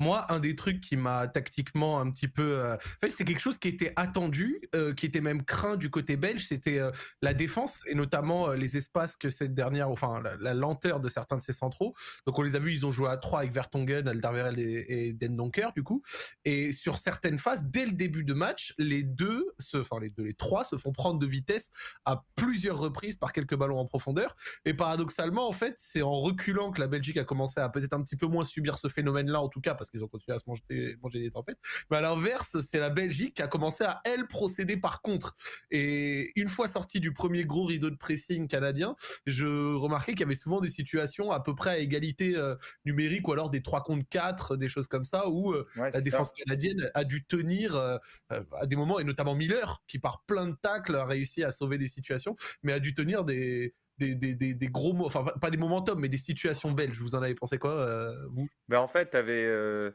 Moi, 0.00 0.30
un 0.32 0.40
des 0.40 0.56
trucs 0.56 0.80
qui 0.80 0.96
m'a 0.96 1.26
tactiquement 1.28 2.00
un 2.00 2.10
petit 2.10 2.28
peu, 2.28 2.58
euh... 2.58 2.76
fait, 3.00 3.10
c'est 3.10 3.24
quelque 3.24 3.40
chose 3.40 3.58
qui 3.58 3.68
était 3.68 3.92
attendu, 3.96 4.60
euh, 4.74 4.94
qui 4.94 5.06
était 5.06 5.20
même 5.20 5.42
craint 5.42 5.76
du 5.76 5.90
côté 5.90 6.16
belge, 6.16 6.46
c'était 6.46 6.78
euh, 6.78 6.90
la 7.22 7.34
défense 7.34 7.80
et 7.86 7.94
notamment 7.94 8.52
les 8.52 8.76
espaces 8.76 9.16
que 9.16 9.30
cette 9.30 9.54
dernière, 9.54 9.88
enfin 9.88 10.22
la, 10.40 10.54
lenteur 10.54 11.00
de 11.00 11.08
certains 11.08 11.36
de 11.36 11.42
ces 11.42 11.52
centraux. 11.52 11.94
Donc 12.26 12.38
on 12.38 12.42
les 12.42 12.56
a 12.56 12.58
vus, 12.58 12.72
ils 12.72 12.86
ont 12.86 12.90
joué 12.90 13.08
à 13.08 13.16
trois 13.16 13.40
avec 13.40 13.52
Vertonghen, 13.52 14.08
Alderweireld 14.08 14.58
et, 14.58 15.08
et 15.08 15.12
Dendonker 15.12 15.72
du 15.74 15.82
coup. 15.82 16.02
Et 16.44 16.72
sur 16.72 16.98
certaines 16.98 17.38
phases, 17.38 17.64
dès 17.64 17.86
le 17.86 17.92
début 17.92 18.24
de 18.24 18.34
match, 18.34 18.74
les 18.78 19.02
deux, 19.02 19.46
enfin 19.74 19.98
les 20.00 20.10
deux, 20.10 20.24
les 20.24 20.34
trois 20.34 20.64
se 20.64 20.76
font 20.76 20.92
prendre 20.92 21.18
de 21.18 21.26
vitesse 21.26 21.70
à 22.04 22.24
plusieurs 22.34 22.78
reprises 22.78 23.16
par 23.16 23.32
quelques 23.32 23.56
ballons 23.56 23.78
en 23.78 23.86
profondeur. 23.86 24.34
Et 24.64 24.74
paradoxalement, 24.74 25.48
en 25.48 25.52
fait, 25.52 25.74
c'est 25.76 26.02
en 26.02 26.18
reculant 26.18 26.70
que 26.70 26.80
la 26.80 26.86
Belgique 26.86 27.16
a 27.16 27.24
commencé 27.24 27.60
à 27.60 27.68
peut-être 27.68 27.94
un 27.94 28.02
petit 28.02 28.16
peu 28.16 28.26
moins 28.26 28.44
subir 28.44 28.78
ce 28.78 28.88
phénomène-là, 28.88 29.40
en 29.40 29.48
tout 29.48 29.60
cas 29.60 29.74
parce 29.74 29.85
qu'ils 29.90 30.04
ont 30.04 30.08
continué 30.08 30.34
à 30.34 30.38
se 30.38 30.44
manger, 30.46 30.96
manger 31.02 31.20
des 31.20 31.30
tempêtes. 31.30 31.58
Mais 31.90 31.98
à 31.98 32.00
l'inverse, 32.00 32.58
c'est 32.60 32.78
la 32.78 32.90
Belgique 32.90 33.34
qui 33.34 33.42
a 33.42 33.48
commencé 33.48 33.84
à, 33.84 34.00
elle, 34.04 34.26
procéder 34.26 34.76
par 34.76 35.02
contre. 35.02 35.36
Et 35.70 36.32
une 36.36 36.48
fois 36.48 36.68
sorti 36.68 37.00
du 37.00 37.12
premier 37.12 37.44
gros 37.44 37.64
rideau 37.64 37.90
de 37.90 37.96
pressing 37.96 38.48
canadien, 38.48 38.96
je 39.26 39.74
remarquais 39.74 40.12
qu'il 40.12 40.20
y 40.20 40.24
avait 40.24 40.34
souvent 40.34 40.60
des 40.60 40.68
situations 40.68 41.30
à 41.30 41.40
peu 41.40 41.54
près 41.54 41.70
à 41.70 41.78
égalité 41.78 42.36
euh, 42.36 42.54
numérique 42.84 43.28
ou 43.28 43.32
alors 43.32 43.50
des 43.50 43.62
3 43.62 43.82
contre 43.82 44.06
4, 44.08 44.56
des 44.56 44.68
choses 44.68 44.88
comme 44.88 45.04
ça, 45.04 45.28
où 45.28 45.52
euh, 45.52 45.66
la 45.76 46.00
défense 46.00 46.32
canadienne 46.32 46.90
a 46.94 47.04
dû 47.04 47.24
tenir 47.24 47.74
euh, 47.76 47.98
à 48.30 48.66
des 48.66 48.76
moments, 48.76 48.98
et 48.98 49.04
notamment 49.04 49.34
Miller, 49.34 49.82
qui 49.86 49.98
par 49.98 50.24
plein 50.24 50.48
de 50.48 50.56
tacles 50.60 50.96
a 50.96 51.04
réussi 51.04 51.44
à 51.44 51.50
sauver 51.50 51.78
des 51.78 51.88
situations, 51.88 52.36
mais 52.62 52.72
a 52.72 52.80
dû 52.80 52.94
tenir 52.94 53.24
des, 53.24 53.74
des, 53.98 54.14
des, 54.14 54.54
des, 54.54 54.68
gros 54.68 54.92
mots, 54.92 55.06
enfin 55.06 55.24
pas 55.40 55.50
des 55.50 55.56
momentum, 55.56 55.98
mais 55.98 56.08
des 56.08 56.18
situations 56.18 56.72
belges. 56.72 57.00
Vous 57.00 57.14
en 57.14 57.22
avez 57.22 57.34
pensé 57.34 57.58
quoi, 57.58 57.72
euh, 57.72 58.14
vous? 58.30 58.48
Ben 58.68 58.78
En 58.78 58.86
fait, 58.86 59.10
tu 59.10 59.16
avais 59.16 59.44
euh, 59.44 59.90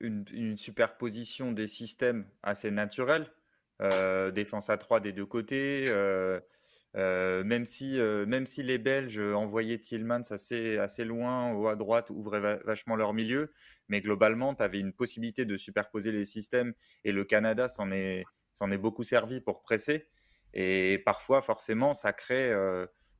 une, 0.00 0.56
superposition 0.56 1.52
des 1.52 1.66
systèmes 1.66 2.26
assez 2.42 2.70
naturelle. 2.70 3.26
Euh, 3.80 4.30
défense 4.30 4.70
à 4.70 4.76
3 4.76 5.00
des 5.00 5.12
deux 5.12 5.26
côtés. 5.26 5.90
même, 6.94 7.66
si, 7.66 7.98
même 7.98 8.46
si 8.46 8.62
les 8.62 8.78
Belges 8.78 9.18
envoyaient 9.18 9.78
Tillmans 9.78 10.30
assez, 10.30 10.78
assez 10.78 11.04
loin 11.04 11.52
ou 11.52 11.68
à 11.68 11.74
droite, 11.74 12.10
ouvraient 12.10 12.60
vachement 12.64 12.94
leur 12.94 13.12
milieu, 13.12 13.50
mais 13.88 14.00
globalement, 14.00 14.54
tu 14.54 14.62
avais 14.62 14.78
une 14.78 14.92
possibilité 14.92 15.44
de 15.44 15.56
superposer 15.56 16.12
les 16.12 16.24
systèmes 16.24 16.74
et 17.04 17.12
le 17.12 17.24
Canada 17.24 17.66
s'en 17.66 17.90
est, 17.90 18.24
s'en 18.52 18.70
est 18.70 18.78
beaucoup 18.78 19.02
servi 19.02 19.40
pour 19.40 19.62
presser. 19.62 20.08
Et 20.54 21.02
parfois, 21.04 21.40
forcément, 21.40 21.94
ça 21.94 22.12
crée 22.12 22.52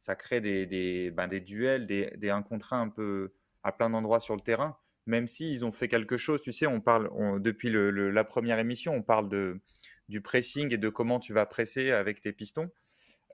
ça 0.02 0.16
crée 0.16 0.40
des, 0.40 0.66
des, 0.66 1.12
ben, 1.12 1.28
des 1.28 1.38
duels, 1.38 1.86
des, 1.86 2.10
des 2.16 2.28
1 2.28 2.42
contre 2.42 2.72
1 2.72 2.82
un 2.82 2.88
peu 2.88 3.32
à 3.62 3.70
plein 3.70 3.88
d'endroits 3.88 4.18
sur 4.18 4.34
le 4.34 4.40
terrain. 4.40 4.76
Même 5.06 5.28
s'ils 5.28 5.64
ont 5.64 5.70
fait 5.70 5.86
quelque 5.86 6.16
chose, 6.16 6.40
tu 6.42 6.50
sais, 6.50 6.66
on 6.66 6.80
parle, 6.80 7.08
depuis 7.40 7.70
le, 7.70 8.10
la 8.10 8.24
première 8.24 8.58
émission, 8.58 8.94
on 8.94 9.02
parle 9.02 9.28
de, 9.28 9.60
du 10.08 10.20
pressing 10.20 10.74
et 10.74 10.76
de 10.76 10.88
comment 10.88 11.20
tu 11.20 11.32
vas 11.32 11.46
presser 11.46 11.92
avec 11.92 12.20
tes 12.20 12.32
pistons. 12.32 12.68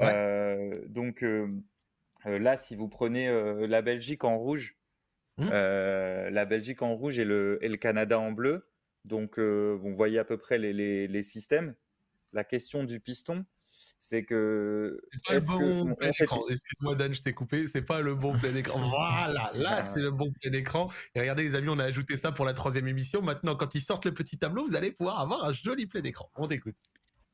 Euh, 0.03 0.71
donc 0.89 1.23
euh, 1.23 1.49
euh, 2.27 2.39
là, 2.39 2.59
si 2.59 2.77
vous 2.77 2.89
prenez 2.89 3.31
la 3.67 3.81
Belgique 3.81 4.25
en 4.25 4.37
rouge, 4.37 4.77
mmh. 5.39 5.49
la 5.49 6.45
Belgique 6.45 6.83
en 6.83 6.95
rouge 6.95 7.19
et 7.19 7.25
le, 7.25 7.59
et 7.63 7.69
le 7.71 7.79
Canada 7.79 8.21
en 8.21 8.31
bleu, 8.31 8.69
donc 9.07 9.39
vous 9.39 9.97
voyez 9.97 10.19
à 10.19 10.25
peu 10.25 10.37
près 10.37 10.59
les, 10.59 10.75
les, 10.75 11.09
les 11.09 11.23
systèmes. 11.23 11.75
La 12.35 12.45
question 12.45 12.85
du 12.85 13.01
piston, 13.01 13.47
c'est 13.99 14.25
que. 14.25 15.01
C'est 15.13 15.23
pas 15.27 15.35
le 15.35 15.85
bon 15.85 15.95
plein 15.95 16.11
écran. 16.11 16.41
Excuse-moi, 16.49 16.95
Dan, 16.95 17.13
je 17.13 17.21
t'ai 17.21 17.33
coupé. 17.33 17.67
C'est 17.67 17.83
pas 17.83 18.01
le 18.01 18.15
bon 18.15 18.37
plein 18.39 18.55
écran. 18.55 18.79
Voilà, 18.79 19.51
là, 19.55 19.77
ah. 19.79 19.83
c'est 19.83 20.01
le 20.01 20.11
bon 20.11 20.33
plein 20.41 20.53
écran. 20.53 20.89
Et 21.15 21.21
regardez, 21.21 21.43
les 21.43 21.55
amis, 21.55 21.69
on 21.69 21.79
a 21.79 21.85
ajouté 21.85 22.17
ça 22.17 22.33
pour 22.33 22.45
la 22.45 22.53
troisième 22.53 22.87
émission. 22.87 23.23
Maintenant, 23.23 23.57
quand 23.57 23.75
ils 23.75 23.81
sortent 23.81 24.07
le 24.07 24.15
petit 24.15 24.39
tableau, 24.39 24.65
vous 24.65 24.77
allez 24.77 24.93
pouvoir 24.93 25.21
avoir 25.21 25.45
un 25.45 25.53
joli 25.53 25.87
plein 25.87 26.03
écran. 26.03 26.31
On 26.37 26.47
t'écoute. 26.47 26.77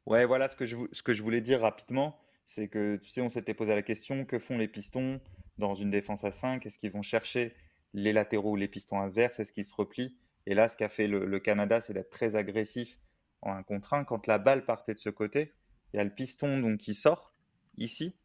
Ouais, 0.07 0.25
voilà 0.25 0.49
ce 0.49 0.57
que 0.57 0.67
je, 0.67 0.77
ce 0.93 1.03
que 1.03 1.15
je 1.15 1.23
voulais 1.23 1.41
dire 1.41 1.61
rapidement. 1.61 2.19
C'est 2.47 2.69
que, 2.69 2.97
tu 2.97 3.11
sais, 3.11 3.21
on 3.21 3.29
s'était 3.29 3.55
posé 3.55 3.75
la 3.75 3.83
question 3.83 4.25
que 4.25 4.39
font 4.39 4.59
les 4.59 4.69
pistons 4.69 5.21
dans 5.57 5.75
une 5.75 5.91
défense 5.91 6.25
à 6.25 6.33
5 6.33 6.65
Est-ce 6.67 6.79
qu'ils 6.79 6.93
vont 6.93 7.03
chercher 7.03 7.55
les 7.95 8.13
latéraux 8.13 8.53
ou 8.53 8.57
les 8.57 8.69
pistons 8.69 9.01
inverses? 9.01 9.39
Est-ce 9.41 9.53
qu'ils 9.53 9.65
se 9.65 9.75
replient? 9.75 10.17
Et 10.47 10.55
là, 10.55 10.69
ce 10.69 10.77
qu'a 10.77 10.91
fait 10.91 11.07
le, 11.07 11.25
le 11.25 11.41
Canada, 11.41 11.81
c'est 11.81 11.95
d'être 11.95 12.11
très 12.11 12.37
agressif 12.37 12.99
en 13.41 13.53
un 13.53 13.63
contre 13.63 13.95
1. 13.95 14.05
Quand 14.05 14.27
la 14.27 14.39
balle 14.39 14.65
partait 14.67 14.93
de 14.93 14.99
ce 14.99 15.09
côté, 15.09 15.53
il 15.95 15.99
y 15.99 16.01
a 16.01 16.05
le 16.05 16.11
piston 16.11 16.59
donc 16.59 16.79
qui 16.79 16.93
sort 16.93 17.33
ici, 17.77 18.17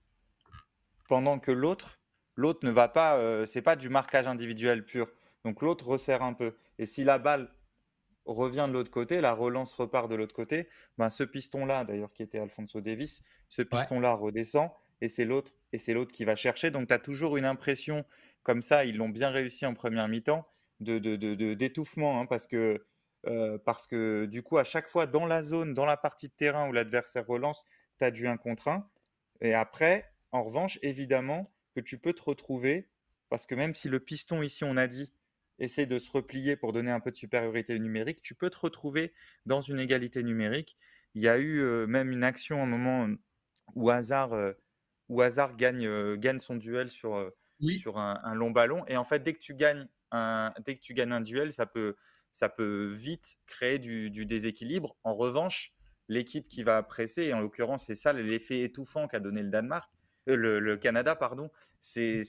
pendant 1.07 1.37
que 1.37 1.51
l'autre, 1.51 1.99
l'autre 2.35 2.65
ne 2.65 2.71
va 2.71 2.87
pas, 2.87 3.17
euh, 3.17 3.45
c'est 3.45 3.61
pas 3.61 3.75
du 3.75 3.89
marquage 3.89 4.27
individuel 4.27 4.83
pur. 4.83 5.07
Donc 5.45 5.61
l'autre 5.61 5.87
resserre 5.87 6.23
un 6.23 6.33
peu. 6.33 6.55
Et 6.79 6.87
si 6.87 7.03
la 7.03 7.19
balle 7.19 7.53
revient 8.25 8.65
de 8.67 8.73
l'autre 8.73 8.89
côté, 8.89 9.21
la 9.21 9.33
relance 9.33 9.71
repart 9.73 10.09
de 10.09 10.15
l'autre 10.15 10.33
côté, 10.33 10.67
ben 10.97 11.11
ce 11.11 11.23
piston-là, 11.23 11.85
d'ailleurs 11.85 12.11
qui 12.11 12.23
était 12.23 12.39
Alfonso 12.39 12.81
Davis, 12.81 13.21
ce 13.49 13.61
piston-là 13.61 14.15
redescend 14.15 14.71
et 15.01 15.07
c'est 15.07 15.25
l'autre 15.25 15.51
et 15.71 15.77
c'est 15.77 15.93
l'autre 15.93 16.11
qui 16.11 16.25
va 16.25 16.35
chercher. 16.35 16.71
Donc 16.71 16.87
tu 16.87 16.93
as 16.95 16.99
toujours 16.99 17.37
une 17.37 17.45
impression 17.45 18.03
comme 18.41 18.63
ça, 18.63 18.83
ils 18.83 18.97
l'ont 18.97 19.09
bien 19.09 19.29
réussi 19.29 19.67
en 19.67 19.75
première 19.75 20.07
mi-temps, 20.07 20.47
de, 20.79 20.97
d'étouffement, 21.53 22.15
de, 22.15 22.23
hein, 22.23 22.25
parce 22.25 22.47
que 22.47 22.83
euh, 23.27 23.57
parce 23.65 23.85
que 23.87 24.25
du 24.25 24.43
coup, 24.43 24.57
à 24.57 24.63
chaque 24.63 24.87
fois 24.87 25.05
dans 25.05 25.25
la 25.25 25.41
zone, 25.41 25.73
dans 25.73 25.85
la 25.85 25.97
partie 25.97 26.29
de 26.29 26.33
terrain 26.33 26.69
où 26.69 26.71
l'adversaire 26.71 27.27
relance, 27.27 27.65
tu 27.97 28.05
as 28.05 28.11
du 28.11 28.27
1 28.27 28.37
contre 28.37 28.69
1. 28.69 28.89
Et 29.41 29.53
après, 29.53 30.09
en 30.31 30.43
revanche, 30.43 30.79
évidemment 30.81 31.51
que 31.75 31.81
tu 31.81 31.97
peux 31.97 32.13
te 32.13 32.21
retrouver, 32.21 32.87
parce 33.29 33.45
que 33.45 33.55
même 33.55 33.73
si 33.73 33.89
le 33.89 33.99
piston 33.99 34.41
ici, 34.41 34.63
on 34.63 34.77
a 34.77 34.87
dit, 34.87 35.11
essaie 35.59 35.85
de 35.85 35.99
se 35.99 36.09
replier 36.09 36.55
pour 36.55 36.71
donner 36.71 36.91
un 36.91 37.01
peu 37.01 37.11
de 37.11 37.15
supériorité 37.15 37.77
numérique, 37.77 38.21
tu 38.21 38.35
peux 38.35 38.49
te 38.49 38.57
retrouver 38.57 39.13
dans 39.45 39.61
une 39.61 39.79
égalité 39.79 40.23
numérique. 40.23 40.77
Il 41.13 41.21
y 41.21 41.27
a 41.27 41.37
eu 41.37 41.59
euh, 41.59 41.87
même 41.87 42.11
une 42.11 42.23
action 42.23 42.61
à 42.61 42.63
un 42.63 42.69
moment 42.69 43.09
où 43.75 43.89
Hazard, 43.89 44.33
euh, 44.33 44.53
où 45.09 45.21
Hazard 45.21 45.57
gagne, 45.57 46.15
gagne 46.15 46.39
son 46.39 46.55
duel 46.55 46.87
sur, 46.87 47.31
sur 47.81 47.97
un, 47.97 48.19
un, 48.23 48.35
long 48.35 48.51
ballon. 48.51 48.85
Et 48.87 48.95
en 48.95 49.03
fait, 49.03 49.21
dès 49.23 49.33
que 49.33 49.39
tu 49.39 49.55
gagnes 49.55 49.87
un, 50.11 50.53
dès 50.63 50.75
que 50.75 50.81
tu 50.81 50.93
gagnes 50.93 51.11
un 51.11 51.21
duel, 51.21 51.51
ça 51.51 51.65
peut 51.65 51.95
ça 52.39 52.47
peut 52.47 52.89
vite 52.93 53.37
créer 53.47 53.79
du, 53.79 54.25
déséquilibre. 54.25 54.95
En 55.03 55.13
revanche, 55.13 55.73
l'équipe 56.07 56.47
qui 56.47 56.63
va 56.63 56.81
presser, 56.83 57.23
et 57.23 57.33
en 57.33 57.41
l'occurrence 57.41 57.85
c'est 57.85 57.95
ça 57.95 58.13
l'effet 58.13 58.61
étouffant 58.61 59.09
qu'a 59.09 59.19
donné 59.19 59.43
le 59.43 59.49
Danemark, 59.49 59.91
le, 60.25 60.75
Canada, 60.77 61.15
pardon, 61.15 61.51
c'est 61.81 62.23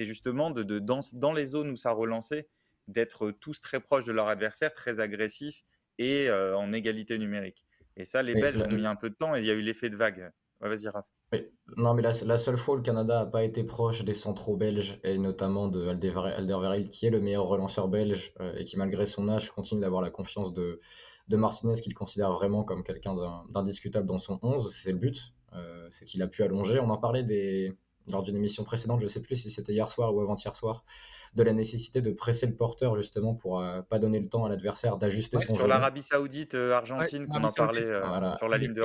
justement 0.00 0.50
de, 0.50 0.78
dans, 0.78 1.00
dans, 1.14 1.32
les 1.32 1.46
zones 1.46 1.70
où 1.70 1.76
ça 1.76 1.92
relançait, 1.92 2.48
d'être 2.86 3.30
tous 3.30 3.62
très 3.62 3.80
proches 3.80 4.04
de 4.04 4.12
leur 4.12 4.28
adversaire, 4.28 4.74
très 4.74 5.00
agressifs 5.00 5.64
et 5.96 6.30
en 6.30 6.72
égalité 6.74 7.16
numérique. 7.16 7.64
Et 7.96 8.04
ça, 8.04 8.22
les 8.22 8.34
Belges 8.34 8.60
ont 8.60 8.70
mis 8.70 8.84
un 8.84 8.96
peu 8.96 9.08
de 9.08 9.14
temps 9.14 9.34
et 9.34 9.40
il 9.40 9.46
y 9.46 9.50
a 9.50 9.54
eu 9.54 9.62
l'effet 9.62 9.88
de 9.88 9.96
vague. 9.96 10.30
Vas-y, 10.60 10.88
Raph. 10.88 11.06
Oui. 11.32 11.46
Non, 11.76 11.94
mais 11.94 12.02
la, 12.02 12.12
la, 12.24 12.38
seule 12.38 12.56
fois 12.56 12.74
où 12.74 12.76
le 12.78 12.82
Canada 12.82 13.20
n'a 13.20 13.26
pas 13.26 13.44
été 13.44 13.62
proche 13.62 14.04
des 14.04 14.14
centraux 14.14 14.56
belges, 14.56 14.98
et 15.04 15.18
notamment 15.18 15.68
de 15.68 15.88
Alderweireld, 15.88 16.88
qui 16.88 17.06
est 17.06 17.10
le 17.10 17.20
meilleur 17.20 17.46
relanceur 17.46 17.88
belge, 17.88 18.34
et 18.56 18.64
qui, 18.64 18.76
malgré 18.76 19.06
son 19.06 19.28
âge, 19.28 19.50
continue 19.50 19.80
d'avoir 19.80 20.02
la 20.02 20.10
confiance 20.10 20.52
de, 20.52 20.80
de 21.28 21.36
Martinez, 21.36 21.80
qu'il 21.80 21.94
considère 21.94 22.32
vraiment 22.32 22.64
comme 22.64 22.82
quelqu'un 22.82 23.14
d'indiscutable 23.50 24.06
dans 24.06 24.18
son 24.18 24.38
11, 24.42 24.74
c'est 24.74 24.92
le 24.92 24.98
but. 24.98 25.32
c'est 25.90 26.04
qu'il 26.06 26.22
a 26.22 26.26
pu 26.26 26.42
allonger. 26.42 26.80
On 26.80 26.90
en 26.90 26.98
parlait 26.98 27.22
des, 27.22 27.76
lors 28.08 28.22
d'une 28.22 28.36
émission 28.36 28.64
précédente, 28.64 29.00
je 29.00 29.04
ne 29.04 29.08
sais 29.08 29.20
plus 29.20 29.36
si 29.36 29.50
c'était 29.50 29.72
hier 29.72 29.90
soir 29.90 30.14
ou 30.14 30.20
avant-hier 30.20 30.54
soir, 30.56 30.84
de 31.34 31.42
la 31.42 31.52
nécessité 31.52 32.00
de 32.02 32.10
presser 32.10 32.46
le 32.46 32.54
porteur 32.54 32.96
justement 32.96 33.34
pour 33.34 33.60
ne 33.60 33.66
euh, 33.66 33.82
pas 33.82 33.98
donner 33.98 34.20
le 34.20 34.28
temps 34.28 34.44
à 34.44 34.48
l'adversaire 34.48 34.96
d'ajuster 34.96 35.38
son 35.40 35.54
Sur 35.54 35.68
l'Arabie 35.68 36.02
Saoudite, 36.02 36.54
euh, 36.54 36.72
Argentine, 36.72 37.26
qu'on 37.26 37.44
en 37.44 37.52
parlait 37.52 37.86
euh, 37.86 38.36
sur 38.38 38.48
la 38.48 38.56
ligne 38.56 38.74
de 38.74 38.82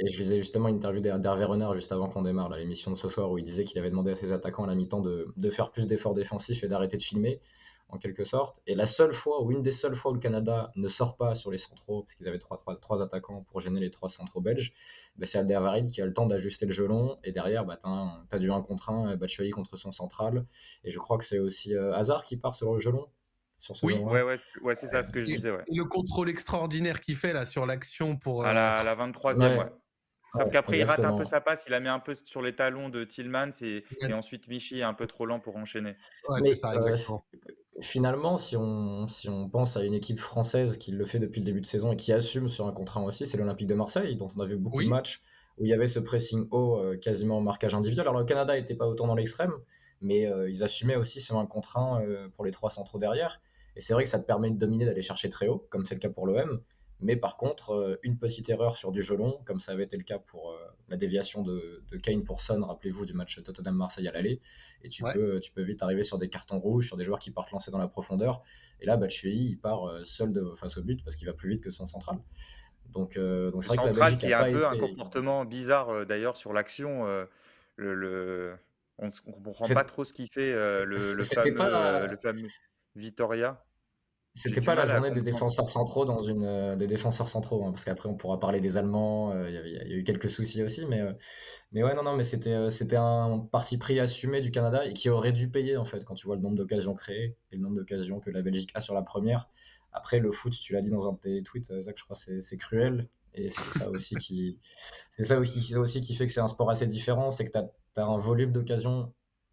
et 0.00 0.08
je 0.08 0.18
lisais 0.18 0.36
justement 0.36 0.68
une 0.68 0.76
interview 0.76 1.00
d'Hervé 1.00 1.44
Renard 1.44 1.74
juste 1.74 1.92
avant 1.92 2.08
qu'on 2.08 2.22
démarre 2.22 2.48
l'émission 2.50 2.90
de 2.90 2.96
ce 2.96 3.08
soir 3.08 3.30
où 3.30 3.38
il 3.38 3.44
disait 3.44 3.64
qu'il 3.64 3.78
avait 3.78 3.90
demandé 3.90 4.12
à 4.12 4.16
ses 4.16 4.32
attaquants 4.32 4.64
à 4.64 4.66
la 4.66 4.74
mi-temps 4.74 5.00
de, 5.00 5.32
de, 5.36 5.50
faire 5.50 5.70
plus 5.70 5.86
d'efforts 5.86 6.14
défensifs 6.14 6.62
et 6.62 6.68
d'arrêter 6.68 6.96
de 6.96 7.02
filmer 7.02 7.40
en 7.90 7.98
quelque 7.98 8.24
sorte. 8.24 8.60
Et 8.66 8.74
la 8.74 8.86
seule 8.86 9.12
fois, 9.12 9.42
ou 9.42 9.50
une 9.50 9.62
des 9.62 9.70
seules 9.70 9.94
fois 9.94 10.10
où 10.10 10.14
le 10.14 10.20
Canada 10.20 10.72
ne 10.76 10.88
sort 10.88 11.16
pas 11.16 11.34
sur 11.34 11.50
les 11.50 11.58
centraux, 11.58 12.02
parce 12.02 12.14
qu'ils 12.14 12.28
avaient 12.28 12.38
trois, 12.38 12.58
trois, 12.58 12.76
trois, 12.76 13.02
attaquants 13.02 13.44
pour 13.50 13.60
gêner 13.60 13.80
les 13.80 13.90
trois 13.90 14.10
centraux 14.10 14.40
belges, 14.40 14.74
bah, 15.16 15.26
c'est 15.26 15.38
Alderweireld 15.38 15.90
qui 15.90 16.02
a 16.02 16.06
le 16.06 16.12
temps 16.12 16.26
d'ajuster 16.26 16.66
le 16.66 16.72
gelon. 16.72 17.18
Et 17.24 17.32
derrière, 17.32 17.64
bah, 17.64 17.78
tu 17.80 17.88
as, 17.88 18.38
du 18.38 18.50
1 18.50 18.60
contre 18.62 18.90
1, 18.90 19.16
Batshuayi 19.16 19.50
contre 19.50 19.76
son 19.76 19.90
central. 19.90 20.44
Et 20.84 20.90
je 20.90 20.98
crois 20.98 21.18
que 21.18 21.24
c'est 21.24 21.38
aussi 21.38 21.74
euh, 21.74 21.94
Hazard 21.94 22.24
qui 22.24 22.36
part 22.36 22.54
sur 22.54 22.74
le 22.74 22.78
gelon. 22.78 23.06
Sur 23.56 23.76
ce 23.76 23.84
oui, 23.84 23.94
ouais, 23.94 24.22
ouais, 24.22 24.36
ouais 24.62 24.74
c'est 24.76 24.86
ça 24.86 25.02
ce 25.02 25.10
que 25.10 25.18
je 25.20 25.24
disais. 25.24 25.50
Ouais. 25.50 25.64
le 25.66 25.84
contrôle 25.84 26.28
extraordinaire 26.28 27.00
qu'il 27.00 27.16
fait 27.16 27.32
là 27.32 27.44
sur 27.44 27.66
l'action 27.66 28.16
pour. 28.16 28.44
À, 28.44 28.52
la, 28.52 28.84
la 28.84 28.94
23e, 28.94 29.58
ouais. 29.58 29.64
Sauf 30.34 30.50
qu'après, 30.50 30.78
il 30.78 30.84
rate 30.84 31.00
un 31.00 31.16
peu 31.16 31.24
sa 31.24 31.40
passe, 31.40 31.64
il 31.66 31.70
la 31.70 31.80
met 31.80 31.88
un 31.88 32.00
peu 32.00 32.14
sur 32.14 32.42
les 32.42 32.54
talons 32.54 32.88
de 32.88 33.04
Tillmans 33.04 33.50
et, 33.62 33.84
et 34.02 34.12
ensuite 34.12 34.48
Michi 34.48 34.80
est 34.80 34.82
un 34.82 34.94
peu 34.94 35.06
trop 35.06 35.26
lent 35.26 35.38
pour 35.38 35.56
enchaîner. 35.56 35.94
Ouais, 36.28 36.40
c'est 36.42 36.54
ça, 36.54 36.74
exactement 36.74 37.24
finalement, 37.80 38.38
si 38.38 38.56
on, 38.56 39.08
si 39.08 39.28
on 39.28 39.48
pense 39.48 39.76
à 39.76 39.84
une 39.84 39.94
équipe 39.94 40.18
française 40.18 40.78
qui 40.78 40.92
le 40.92 41.04
fait 41.04 41.18
depuis 41.18 41.40
le 41.40 41.46
début 41.46 41.60
de 41.60 41.66
saison 41.66 41.92
et 41.92 41.96
qui 41.96 42.12
assume 42.12 42.48
sur 42.48 42.66
un 42.66 42.72
contrat 42.72 43.02
aussi, 43.02 43.26
c'est 43.26 43.36
l'Olympique 43.36 43.66
de 43.66 43.74
Marseille, 43.74 44.16
dont 44.16 44.28
on 44.36 44.40
a 44.40 44.46
vu 44.46 44.56
beaucoup 44.56 44.82
de 44.82 44.88
matchs 44.88 45.22
où 45.58 45.64
il 45.64 45.68
y 45.68 45.72
avait 45.72 45.88
ce 45.88 45.98
pressing 45.98 46.46
haut, 46.50 46.76
euh, 46.78 46.96
quasiment 46.96 47.40
marquage 47.40 47.74
individuel. 47.74 48.06
Alors 48.06 48.20
le 48.20 48.26
Canada 48.26 48.54
n'était 48.54 48.76
pas 48.76 48.86
autant 48.86 49.06
dans 49.06 49.16
l'extrême, 49.16 49.52
mais 50.00 50.26
euh, 50.26 50.48
ils 50.48 50.62
assumaient 50.62 50.96
aussi 50.96 51.20
sur 51.20 51.36
un 51.38 51.46
contrat 51.46 52.00
euh, 52.00 52.28
pour 52.36 52.44
les 52.44 52.52
trois 52.52 52.70
centraux 52.70 52.98
derrière. 52.98 53.40
Et 53.74 53.80
c'est 53.80 53.92
vrai 53.92 54.04
que 54.04 54.08
ça 54.08 54.18
te 54.18 54.26
permet 54.26 54.50
de 54.50 54.56
dominer, 54.56 54.84
d'aller 54.84 55.02
chercher 55.02 55.28
très 55.28 55.48
haut, 55.48 55.66
comme 55.70 55.84
c'est 55.84 55.94
le 55.94 56.00
cas 56.00 56.10
pour 56.10 56.26
l'OM. 56.26 56.60
Mais 57.00 57.16
par 57.16 57.36
contre, 57.36 57.74
euh, 57.74 58.00
une 58.02 58.18
petite 58.18 58.48
erreur 58.48 58.76
sur 58.76 58.90
du 58.90 59.02
gelon, 59.02 59.40
comme 59.44 59.60
ça 59.60 59.72
avait 59.72 59.84
été 59.84 59.96
le 59.96 60.02
cas 60.02 60.18
pour 60.18 60.50
euh, 60.50 60.58
la 60.88 60.96
déviation 60.96 61.42
de, 61.42 61.84
Kane 62.02 62.24
pour 62.24 62.40
Son, 62.40 62.60
rappelez-vous, 62.60 63.06
du 63.06 63.12
match 63.12 63.40
Tottenham-Marseille 63.42 64.08
à 64.08 64.12
l'aller, 64.12 64.40
et 64.82 64.88
tu, 64.88 65.04
peux, 65.04 65.38
tu 65.38 65.52
peux 65.52 65.62
vite 65.62 65.82
arriver 65.82 66.02
sur 66.02 66.18
des 66.18 66.28
cartons 66.28 66.58
rouges, 66.58 66.88
sur 66.88 66.96
des 66.96 67.04
joueurs 67.04 67.20
qui 67.20 67.30
partent 67.30 67.52
lancer 67.52 67.70
dans 67.70 67.78
la 67.78 67.86
profondeur. 67.86 68.42
Et 68.80 68.86
là, 68.86 68.96
Batshuayi, 68.96 69.50
il 69.50 69.58
part 69.58 69.88
euh, 69.88 70.04
seul 70.04 70.32
de, 70.32 70.54
face 70.56 70.76
au 70.76 70.82
but 70.82 71.04
parce 71.04 71.14
qu'il 71.14 71.28
va 71.28 71.34
plus 71.34 71.50
vite 71.50 71.62
que 71.62 71.70
son 71.70 71.86
central. 71.86 72.18
Donc, 72.86 73.18
donc 73.18 73.62
c'est 73.64 73.76
vrai 73.76 73.92
que 73.92 73.98
la 73.98 74.12
qui 74.12 74.32
a 74.32 74.44
un 74.44 74.52
peu 74.52 74.66
un 74.66 74.78
comportement 74.78 75.44
bizarre 75.44 76.06
d'ailleurs 76.06 76.36
sur 76.36 76.54
l'action. 76.54 77.04
le, 77.76 78.56
On 78.96 79.08
ne 79.08 79.32
comprend 79.44 79.68
pas 79.68 79.84
trop 79.84 80.04
ce 80.04 80.14
qu'il 80.14 80.26
fait, 80.28 80.52
le, 80.52 80.84
le, 80.86 81.22
fameux, 81.22 82.06
le 82.06 82.16
fameux 82.16 82.48
Vitoria. 82.96 83.62
C'était 84.38 84.60
pas 84.60 84.76
la 84.76 84.86
journée 84.86 85.10
des 85.10 85.20
défenseurs 85.20 85.68
centraux 85.68 86.04
dans 86.04 86.22
une 86.22 86.44
euh, 86.44 86.76
des 86.76 86.86
défenseurs 86.86 87.28
centraux, 87.28 87.64
hein, 87.64 87.72
parce 87.72 87.84
qu'après 87.84 88.08
on 88.08 88.14
pourra 88.14 88.38
parler 88.38 88.60
des 88.60 88.76
Allemands. 88.76 89.32
Euh, 89.32 89.50
il 89.50 89.72
y, 89.72 89.94
a 89.94 89.96
eu 89.96 90.04
quelques 90.04 90.30
soucis 90.30 90.62
aussi, 90.62 90.86
mais 90.86 91.00
euh, 91.00 91.12
mais 91.72 91.82
ouais 91.82 91.94
non 91.94 92.04
non, 92.04 92.14
mais 92.14 92.22
c'était 92.22 92.70
c'était 92.70 92.96
un 92.96 93.40
parti 93.50 93.78
pris 93.78 93.98
assumé 93.98 94.40
du 94.40 94.52
Canada 94.52 94.86
et 94.86 94.92
qui 94.92 95.10
aurait 95.10 95.32
dû 95.32 95.50
payer 95.50 95.76
en 95.76 95.84
fait 95.84 96.04
quand 96.04 96.14
tu 96.14 96.26
vois 96.26 96.36
le 96.36 96.42
nombre 96.42 96.56
d'occasions 96.56 96.94
créées 96.94 97.36
et 97.50 97.56
le 97.56 97.62
nombre 97.62 97.76
d'occasions 97.76 98.20
que 98.20 98.30
la 98.30 98.42
Belgique 98.42 98.70
a 98.74 98.80
sur 98.80 98.94
la 98.94 99.02
première. 99.02 99.48
Après 99.92 100.20
le 100.20 100.30
foot, 100.30 100.52
tu 100.52 100.74
l'as 100.74 100.82
dit 100.82 100.90
dans 100.90 101.08
un 101.08 101.12
de 101.14 101.18
tes 101.18 101.42
tweets, 101.42 101.72
Zach, 101.80 101.96
je 101.98 102.04
crois, 102.04 102.16
c'est 102.16 102.56
cruel 102.56 103.08
et 103.34 103.50
c'est 103.50 103.78
ça 103.78 103.90
aussi 103.90 104.14
qui 104.16 104.58
c'est 105.10 105.24
ça 105.24 105.38
aussi, 105.40 105.74
aussi 105.74 106.00
qui 106.00 106.14
fait 106.14 106.26
que 106.26 106.32
c'est 106.32 106.40
un 106.40 106.48
sport 106.48 106.70
assez 106.70 106.86
différent, 106.86 107.32
c'est 107.32 107.44
que 107.44 107.50
tu 107.50 107.58
as, 107.58 107.68
as 107.96 108.04
un 108.04 108.18
volume 108.18 108.52
d'occasions 108.52 109.12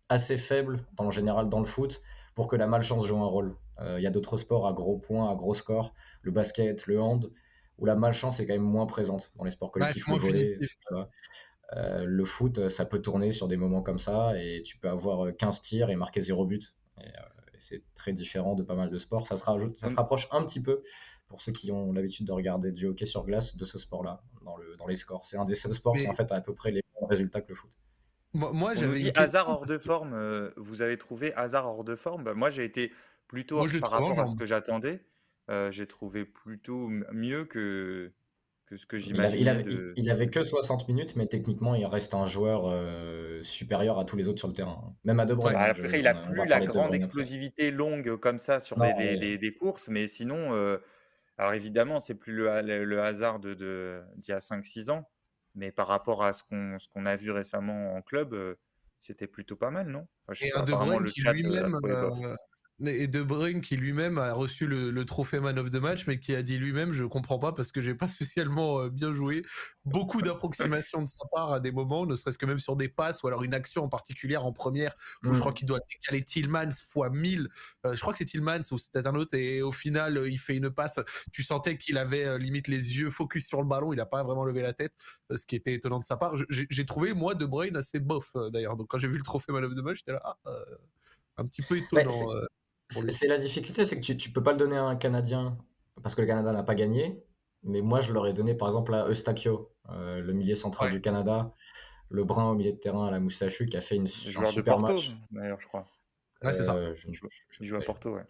assez 0.09 0.37
faible 0.37 0.85
en 0.97 1.09
général 1.09 1.49
dans 1.49 1.59
le 1.59 1.65
foot 1.65 2.03
pour 2.35 2.47
que 2.47 2.55
la 2.55 2.67
malchance 2.67 3.07
joue 3.07 3.17
un 3.17 3.25
rôle. 3.25 3.55
Il 3.79 3.85
euh, 3.85 3.99
y 3.99 4.07
a 4.07 4.09
d'autres 4.09 4.37
sports 4.37 4.67
à 4.67 4.73
gros 4.73 4.97
points, 4.97 5.29
à 5.29 5.35
gros 5.35 5.53
scores, 5.53 5.93
le 6.21 6.31
basket, 6.31 6.87
le 6.87 6.99
hand, 7.01 7.31
où 7.77 7.85
la 7.85 7.95
malchance 7.95 8.39
est 8.39 8.47
quand 8.47 8.53
même 8.53 8.61
moins 8.61 8.85
présente 8.85 9.33
dans 9.35 9.43
les 9.43 9.51
sports 9.51 9.71
collectifs. 9.71 10.07
Euh, 11.75 12.05
le 12.05 12.25
foot, 12.25 12.69
ça 12.69 12.85
peut 12.85 13.01
tourner 13.01 13.31
sur 13.31 13.47
des 13.47 13.57
moments 13.57 13.81
comme 13.81 13.97
ça 13.97 14.33
et 14.37 14.61
tu 14.63 14.77
peux 14.77 14.87
avoir 14.87 15.35
15 15.35 15.61
tirs 15.61 15.89
et 15.89 15.95
marquer 15.95 16.21
0 16.21 16.45
but. 16.45 16.75
Euh, 16.99 17.03
et, 17.03 17.57
c'est 17.57 17.83
très 17.95 18.13
différent 18.13 18.53
de 18.53 18.63
pas 18.63 18.75
mal 18.75 18.89
de 18.89 18.97
sports. 18.97 19.27
Ça 19.27 19.35
se, 19.35 19.43
rajoute, 19.43 19.77
ça 19.77 19.89
se 19.89 19.95
rapproche 19.95 20.27
un 20.31 20.43
petit 20.43 20.61
peu 20.61 20.83
pour 21.27 21.41
ceux 21.41 21.51
qui 21.51 21.71
ont 21.71 21.91
l'habitude 21.91 22.27
de 22.27 22.31
regarder 22.31 22.71
du 22.71 22.85
hockey 22.85 23.05
sur 23.05 23.25
glace 23.25 23.57
de 23.57 23.65
ce 23.65 23.79
sport-là 23.79 24.21
dans, 24.43 24.57
le, 24.57 24.75
dans 24.77 24.85
les 24.85 24.95
scores. 24.95 25.25
C'est 25.25 25.37
un 25.37 25.45
des 25.45 25.55
seuls 25.55 25.73
sports 25.73 25.95
qui 25.95 26.07
en 26.07 26.13
fait 26.13 26.31
a 26.31 26.35
à 26.35 26.41
peu 26.41 26.53
près 26.53 26.69
les 26.69 26.81
mêmes 26.99 27.09
résultats 27.09 27.41
que 27.41 27.49
le 27.49 27.55
foot. 27.55 27.71
Moi, 28.33 28.75
j'avais 28.75 28.99
dit 28.99 29.11
hasard 29.15 29.49
hors 29.49 29.65
de 29.65 29.77
forme. 29.77 30.51
vous 30.57 30.81
avez 30.81 30.97
trouvé 30.97 31.33
hasard 31.33 31.65
hors 31.65 31.83
de 31.83 31.95
forme. 31.95 32.23
Bah, 32.23 32.33
moi, 32.33 32.49
j'ai 32.49 32.65
été 32.65 32.91
plutôt 33.27 33.65
par 33.81 33.91
rapport 33.91 34.19
à 34.19 34.27
ce 34.27 34.35
que 34.35 34.45
j'attendais. 34.45 35.05
j'ai 35.71 35.87
trouvé 35.87 36.25
plutôt 36.25 36.89
mieux 37.11 37.45
que, 37.45 38.11
que 38.65 38.77
ce 38.77 38.85
que 38.85 38.97
j'imaginais. 38.97 39.41
Il, 39.41 39.49
avait, 39.49 39.65
il, 39.95 40.09
avait 40.09 40.29
que 40.29 40.43
60 40.43 40.87
minutes, 40.87 41.15
mais 41.15 41.27
techniquement, 41.27 41.75
il 41.75 41.85
reste 41.85 42.13
un 42.13 42.25
joueur 42.25 42.73
supérieur 43.43 43.99
à 43.99 44.05
tous 44.05 44.17
les 44.17 44.27
autres 44.27 44.39
sur 44.39 44.47
le 44.47 44.53
terrain. 44.53 44.95
Même 45.03 45.19
à 45.19 45.25
De 45.25 45.33
Bruyne. 45.33 45.55
Après, 45.57 45.99
il 45.99 46.03
n'a 46.03 46.15
plus 46.15 46.45
la 46.47 46.65
grande 46.65 46.93
explosivité 46.95 47.71
longue 47.71 48.17
comme 48.17 48.39
ça 48.39 48.59
sur 48.59 48.77
des, 48.77 49.37
des, 49.37 49.53
courses, 49.53 49.89
mais 49.89 50.07
sinon, 50.07 50.79
alors 51.37 51.53
évidemment, 51.53 51.99
c'est 51.99 52.15
plus 52.15 52.33
le, 52.33 52.61
le, 52.83 53.01
hasard 53.01 53.39
d'il 53.39 53.55
de, 53.55 54.01
d'il 54.17 54.31
y 54.31 54.33
a 54.33 54.39
5-6 54.39 54.91
ans. 54.91 55.09
Mais 55.57 55.71
par 55.71 55.87
rapport 55.87 56.23
à 56.23 56.33
ce 56.33 56.43
qu'on 56.43 56.77
qu'on 56.93 57.05
a 57.05 57.15
vu 57.15 57.31
récemment 57.31 57.95
en 57.95 58.01
club, 58.01 58.57
c'était 58.99 59.27
plutôt 59.27 59.55
pas 59.55 59.71
mal, 59.71 59.87
non? 59.87 60.07
Enfin, 60.27 60.45
Et 60.45 60.53
un 60.53 60.63
De 60.63 60.71
Bruyne 60.71 61.05
qui 61.05 61.21
lui-même 61.21 61.77
et 62.83 63.07
De 63.07 63.21
Bruyne 63.21 63.61
qui 63.61 63.77
lui-même 63.77 64.17
a 64.17 64.33
reçu 64.33 64.67
le, 64.67 65.05
trophée 65.05 65.39
Man 65.39 65.57
of 65.57 65.71
the 65.71 65.75
Match, 65.75 66.07
mais 66.07 66.19
qui 66.19 66.35
a 66.35 66.41
dit 66.41 66.57
lui-même, 66.57 66.91
je 66.91 67.05
comprends 67.05 67.39
pas 67.39 67.53
parce 67.53 67.71
que 67.71 67.79
j'ai 67.79 67.95
pas 67.95 68.07
spécialement 68.07 68.81
euh, 68.81 68.89
bien 68.89 69.13
joué. 69.13 69.45
Beaucoup 69.85 70.21
d'approximations 70.21 71.01
de 71.01 71.07
sa 71.07 71.25
part 71.31 71.53
à 71.53 71.59
des 71.59 71.71
moments, 71.71 72.05
ne 72.05 72.15
serait-ce 72.15 72.37
que 72.37 72.45
même 72.45 72.59
sur 72.59 72.75
des 72.75 72.89
passes 72.89 73.23
ou 73.23 73.27
alors 73.27 73.43
une 73.43 73.53
action 73.53 73.83
en 73.83 73.89
particulier 73.89 74.35
en 74.35 74.51
première 74.51 74.93
où 75.23 75.33
je 75.33 75.39
crois 75.39 75.51
mm. 75.51 75.55
qu'il 75.55 75.67
doit 75.67 75.79
décaler 75.89 76.23
Tillmans 76.23 76.71
fois 76.85 77.09
1000. 77.09 77.47
Euh, 77.85 77.95
je 77.95 78.01
crois 78.01 78.11
que 78.11 78.17
c'est 78.17 78.25
Tillmans 78.25 78.59
ou 78.71 78.77
c'est 78.77 78.91
peut-être 78.91 79.07
un 79.07 79.15
autre 79.15 79.35
et 79.35 79.61
au 79.61 79.71
final 79.71 80.23
il 80.27 80.37
fait 80.37 80.57
une 80.57 80.69
passe. 80.69 80.99
Tu 81.31 81.43
sentais 81.43 81.77
qu'il 81.77 81.97
avait 81.97 82.25
euh, 82.25 82.37
limite 82.37 82.67
les 82.67 82.97
yeux 82.97 83.09
focus 83.09 83.47
sur 83.47 83.61
le 83.61 83.67
ballon, 83.67 83.93
il 83.93 83.99
a 84.01 84.05
pas 84.05 84.23
vraiment 84.23 84.43
levé 84.43 84.61
la 84.61 84.73
tête, 84.73 84.93
ce 85.33 85.45
qui 85.45 85.55
était 85.55 85.73
étonnant 85.73 85.99
de 85.99 86.05
sa 86.05 86.17
part. 86.17 86.33
J'ai 86.49 86.85
trouvé 86.85 87.13
moi 87.13 87.35
De 87.35 87.45
Bruyne 87.45 87.77
assez 87.77 87.99
bof 87.99 88.31
d'ailleurs. 88.51 88.75
Donc 88.75 88.87
quand 88.89 88.97
j'ai 88.97 89.07
vu 89.07 89.17
le 89.17 89.23
trophée 89.23 89.53
Man 89.53 89.63
of 89.63 89.75
the 89.75 89.83
Match, 89.83 89.97
j'étais 89.99 90.13
là 90.13 90.21
ah, 90.23 90.35
un 91.37 91.45
petit 91.45 91.61
peu 91.61 91.77
étonnant. 91.77 92.11
C'est 92.89 93.27
la 93.27 93.37
difficulté, 93.37 93.85
c'est 93.85 93.95
que 93.95 94.05
tu, 94.05 94.15
tu 94.17 94.31
peux 94.31 94.43
pas 94.43 94.51
le 94.51 94.57
donner 94.57 94.77
à 94.77 94.83
un 94.83 94.95
Canadien 94.95 95.57
parce 96.03 96.15
que 96.15 96.21
le 96.21 96.27
Canada 96.27 96.51
n'a 96.51 96.63
pas 96.63 96.75
gagné. 96.75 97.23
Mais 97.63 97.81
moi, 97.81 97.99
je 97.99 98.13
l'aurais 98.13 98.33
donné 98.33 98.53
par 98.53 98.67
exemple 98.67 98.93
à 98.93 99.09
Eustachio, 99.09 99.71
euh, 99.89 100.21
le 100.21 100.33
milieu 100.33 100.55
central 100.55 100.91
du 100.91 101.01
Canada, 101.01 101.51
le 102.09 102.23
brun 102.23 102.51
au 102.51 102.53
milieu 102.53 102.71
de 102.71 102.77
terrain 102.77 103.07
à 103.07 103.11
la 103.11 103.19
moustachu 103.19 103.65
qui 103.65 103.75
a 103.75 103.81
fait 103.81 103.95
une, 103.95 104.05
un 104.05 104.45
super 104.45 104.79
match. 104.79 105.15
D'ailleurs, 105.31 105.59
je 105.59 105.67
crois. 105.67 105.85
Ouais, 106.43 106.53
c'est 106.53 106.63
ça. 106.63 106.75
Euh, 106.75 106.93
je, 106.95 107.65
joue 107.65 107.75
à 107.75 107.79
Porto, 107.79 108.13
ouais. 108.13 108.21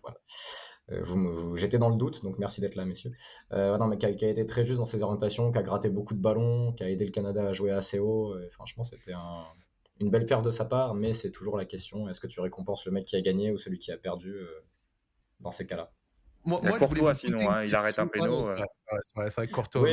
Euh, 0.91 1.01
vous, 1.03 1.57
J'étais 1.57 1.79
dans 1.79 1.89
le 1.89 1.97
doute, 1.97 2.23
donc 2.23 2.37
merci 2.37 2.61
d'être 2.61 2.75
là, 2.75 2.85
messieurs. 2.85 3.11
non, 3.51 3.87
mais 3.87 3.97
qui 3.97 4.05
a, 4.05 4.13
qui 4.13 4.23
a, 4.23 4.29
été 4.29 4.45
très 4.45 4.65
juste 4.65 4.79
dans 4.79 4.85
ses 4.85 5.03
orientations, 5.03 5.51
qui 5.51 5.57
a 5.57 5.63
gratté 5.63 5.89
beaucoup 5.89 6.13
de 6.13 6.21
ballons, 6.21 6.71
qui 6.71 6.83
a 6.83 6.89
aidé 6.89 7.03
le 7.03 7.11
Canada 7.11 7.45
à 7.45 7.51
jouer 7.51 7.71
assez 7.71 7.99
haut. 7.99 8.39
Et 8.39 8.49
franchement, 8.51 8.85
c'était 8.85 9.13
un, 9.13 9.43
une 9.99 10.09
belle 10.09 10.25
perte 10.25 10.43
de 10.43 10.51
sa 10.51 10.65
part, 10.65 10.93
mais 10.93 11.13
c'est 11.13 11.31
toujours 11.31 11.57
la 11.57 11.65
question 11.65 12.09
est-ce 12.09 12.19
que 12.19 12.27
tu 12.27 12.39
récompenses 12.39 12.85
le 12.85 12.91
mec 12.91 13.05
qui 13.05 13.15
a 13.15 13.21
gagné 13.21 13.51
ou 13.51 13.57
celui 13.57 13.79
qui 13.79 13.91
a 13.91 13.97
perdu 13.97 14.33
euh, 14.33 14.47
dans 15.39 15.51
ces 15.51 15.65
cas-là? 15.65 15.91
Moi, 16.43 16.61
moi 16.61 16.77
Courtois, 16.77 17.15
sinon, 17.15 17.49
hein, 17.49 17.63
il 17.63 17.73
arrête 17.73 17.97
un 17.97 18.07
péno. 18.07 18.45
c'est 18.45 19.15
vrai, 19.15 19.47
que 19.47 19.51
Courtois. 19.51 19.87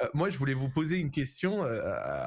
Euh, 0.00 0.08
moi, 0.14 0.30
je 0.30 0.38
voulais 0.38 0.54
vous 0.54 0.68
poser 0.68 0.96
une 0.96 1.10
question. 1.10 1.64
Euh, 1.64 1.80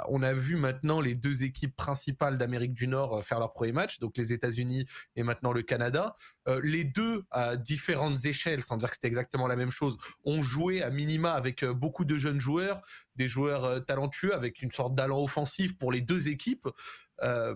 on 0.10 0.22
a 0.24 0.34
vu 0.34 0.56
maintenant 0.56 1.00
les 1.00 1.16
deux 1.16 1.44
équipes 1.44 1.76
principales 1.76 2.38
d'Amérique 2.38 2.74
du 2.74 2.88
Nord 2.88 3.18
euh, 3.18 3.22
faire 3.22 3.40
leur 3.40 3.54
premier 3.54 3.72
match, 3.72 4.00
donc 4.00 4.18
les 4.18 4.34
États-Unis 4.34 4.86
et 5.16 5.24
maintenant 5.24 5.54
le 5.54 5.62
Canada. 5.62 6.16
les 6.64 6.84
deux, 6.84 7.24
à 7.32 7.56
différentes 7.56 8.26
échelles, 8.26 8.64
sans 8.64 8.78
dire 8.78 8.90
que 8.90 8.96
c'était 8.96 9.08
exactement 9.08 9.48
la 9.48 9.56
même 9.56 9.72
chose, 9.72 9.98
ont 10.26 10.42
joué 10.42 10.82
à 10.82 10.90
minima 10.90 11.34
avec 11.34 11.64
beaucoup 11.64 12.04
de 12.04 12.16
jeunes 12.16 12.42
joueurs, 12.42 12.82
des 13.22 13.28
joueurs 13.28 13.86
talentueux 13.86 14.34
avec 14.34 14.62
une 14.62 14.72
sorte 14.72 14.96
d'allant 14.96 15.22
offensif 15.22 15.78
pour 15.78 15.92
les 15.92 16.02
deux 16.02 16.28
équipes. 16.28 16.68
Euh, 17.24 17.56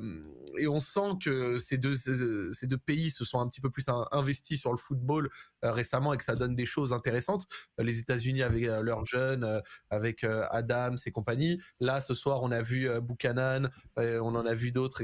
et 0.57 0.67
on 0.67 0.79
sent 0.79 1.17
que 1.24 1.57
ces 1.57 1.77
deux, 1.77 1.95
ces 1.95 2.67
deux 2.67 2.77
pays 2.77 3.12
se 3.12 3.25
sont 3.25 3.39
un 3.39 3.48
petit 3.48 3.62
peu 3.62 3.69
plus 3.69 3.86
investis 4.12 4.60
sur 4.60 4.72
le 4.72 4.77
football 4.77 5.29
euh, 5.63 5.72
récemment 5.72 6.13
et 6.13 6.17
que 6.17 6.24
ça 6.24 6.36
donne 6.36 6.55
des 6.55 6.65
choses 6.65 6.93
intéressantes. 6.93 7.48
Les 7.77 8.00
États-Unis 8.00 8.43
avec 8.43 8.63
euh, 8.65 8.81
leurs 8.81 9.05
jeunes, 9.05 9.62
avec 9.89 10.24
Adams 10.51 10.98
et 11.05 11.12
compagnie. 11.12 11.60
Là, 11.79 12.01
ce 12.01 12.13
soir, 12.13 12.43
on 12.43 12.51
a 12.51 12.62
vu 12.62 12.89
Buchanan, 13.01 13.69
on 13.98 14.36
en 14.36 14.45
a 14.45 14.53
vu 14.53 14.72
d'autres 14.72 15.01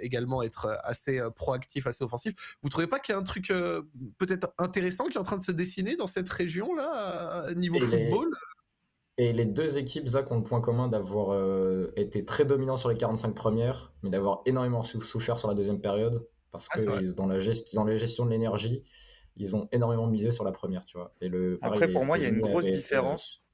également 0.00 0.42
être 0.42 0.78
assez 0.82 1.20
proactifs, 1.36 1.86
assez 1.86 2.04
offensifs. 2.04 2.34
Vous 2.62 2.68
trouvez 2.68 2.86
pas 2.86 2.98
qu'il 2.98 3.12
y 3.12 3.16
a 3.16 3.20
un 3.20 3.24
truc 3.24 3.48
peut-être 4.18 4.52
intéressant 4.58 5.06
qui 5.06 5.16
est 5.16 5.20
en 5.20 5.24
train 5.24 5.36
de 5.36 5.42
se 5.42 5.52
dessiner 5.52 5.96
dans 5.96 6.06
cette 6.06 6.28
région-là, 6.28 7.52
niveau 7.54 7.78
football? 7.80 8.30
Et 9.20 9.34
les 9.34 9.44
deux 9.44 9.76
équipes, 9.76 10.08
Zach, 10.08 10.32
ont 10.32 10.36
le 10.36 10.42
point 10.42 10.62
commun 10.62 10.88
d'avoir 10.88 11.34
euh, 11.34 11.92
été 11.94 12.24
très 12.24 12.46
dominants 12.46 12.78
sur 12.78 12.88
les 12.88 12.96
45 12.96 13.34
premières, 13.34 13.92
mais 14.02 14.08
d'avoir 14.08 14.40
énormément 14.46 14.82
souffert 14.82 15.38
sur 15.38 15.46
la 15.46 15.54
deuxième 15.54 15.82
période, 15.82 16.26
parce 16.50 16.68
ah, 16.70 16.78
que 16.78 17.10
dans, 17.12 17.26
la 17.26 17.38
gestion, 17.38 17.78
dans 17.78 17.84
la 17.84 17.98
gestion 17.98 18.24
de 18.24 18.30
l'énergie, 18.30 18.82
ils 19.36 19.54
ont 19.54 19.68
énormément 19.72 20.06
misé 20.06 20.30
sur 20.30 20.42
la 20.42 20.52
première, 20.52 20.86
tu 20.86 20.96
vois. 20.96 21.14
Et 21.20 21.28
le, 21.28 21.58
Après, 21.60 21.88
pour 21.88 22.06
moi, 22.06 22.16
il 22.16 22.22
y 22.22 22.24
a 22.24 22.30
une 22.30 22.40
grosse 22.40 22.64
différence. 22.64 23.44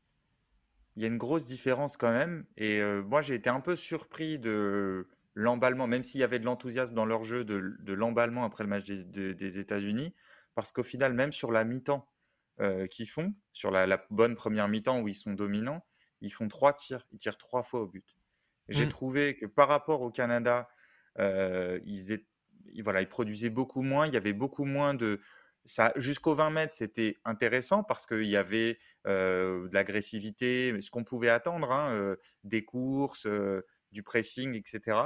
Il 0.95 1.03
y 1.03 1.05
a 1.05 1.09
une 1.09 1.19
grosse 1.19 1.47
différence 1.47 1.97
quand 1.97 2.13
même. 2.13 2.47
Et 2.57 2.81
euh, 2.81 3.03
moi, 3.03 3.21
j'ai 3.21 3.35
été 3.35 3.51
un 3.51 3.61
peu 3.61 3.75
surpris 3.75 4.39
de 4.39 5.09
l'emballement, 5.35 5.89
même 5.89 6.05
s'il 6.05 6.21
y 6.21 6.25
avait 6.25 6.39
de 6.39 6.45
l'enthousiasme 6.45 6.95
dans 6.95 7.07
leur 7.07 7.25
jeu, 7.25 7.45
de, 7.45 7.93
l'emballement 7.93 8.45
après 8.45 8.63
le 8.63 8.71
match 8.71 8.85
des, 8.85 9.35
des 9.35 9.59
États-Unis, 9.59 10.15
parce 10.55 10.71
qu'au 10.71 10.85
final, 10.85 11.13
même 11.13 11.33
sur 11.33 11.51
la 11.51 11.65
mi-temps, 11.65 12.07
euh, 12.59 12.87
qu'ils 12.87 13.09
font 13.09 13.35
sur 13.53 13.71
la, 13.71 14.03
bonne 14.09 14.35
première 14.35 14.67
mi-temps 14.67 15.01
où 15.01 15.09
ils 15.09 15.15
sont 15.15 15.35
dominants, 15.35 15.85
ils 16.23 16.33
font 16.33 16.49
trois 16.49 16.73
tirs, 16.73 17.07
ils 17.13 17.19
tirent 17.19 17.37
trois 17.37 17.63
fois 17.63 17.83
au 17.83 17.87
but. 17.87 18.17
J'ai 18.71 18.87
mmh. 18.87 18.89
trouvé 18.89 19.37
que 19.37 19.45
par 19.45 19.69
rapport 19.69 20.01
au 20.01 20.11
Canada, 20.11 20.67
euh, 21.19 21.79
ils, 21.85 22.25
voilà, 22.83 23.03
ils 23.03 23.09
produisaient 23.11 23.51
beaucoup 23.51 23.83
moins, 23.83 24.07
il 24.07 24.15
y 24.15 24.17
avait 24.17 24.33
beaucoup 24.33 24.65
moins 24.65 24.95
de... 24.95 25.21
Ça, 25.67 25.93
jusqu'aux 25.97 26.35
20 26.35 26.49
mètres, 26.49 26.75
c'était 26.75 27.19
intéressant 27.27 27.83
parce 27.83 28.07
qu'il 28.07 28.25
y 28.25 28.37
avait 28.37 28.79
euh, 29.07 29.69
de 29.69 29.75
l'agressivité, 29.75 30.81
ce 30.81 30.91
qu'on 30.91 31.05
pouvait 31.05 31.29
attendre, 31.29 31.73
hein, 31.73 32.17
des 32.43 32.65
courses, 32.65 33.27
du 33.93 34.03
pressing, 34.03 34.55
etc. 34.55 34.99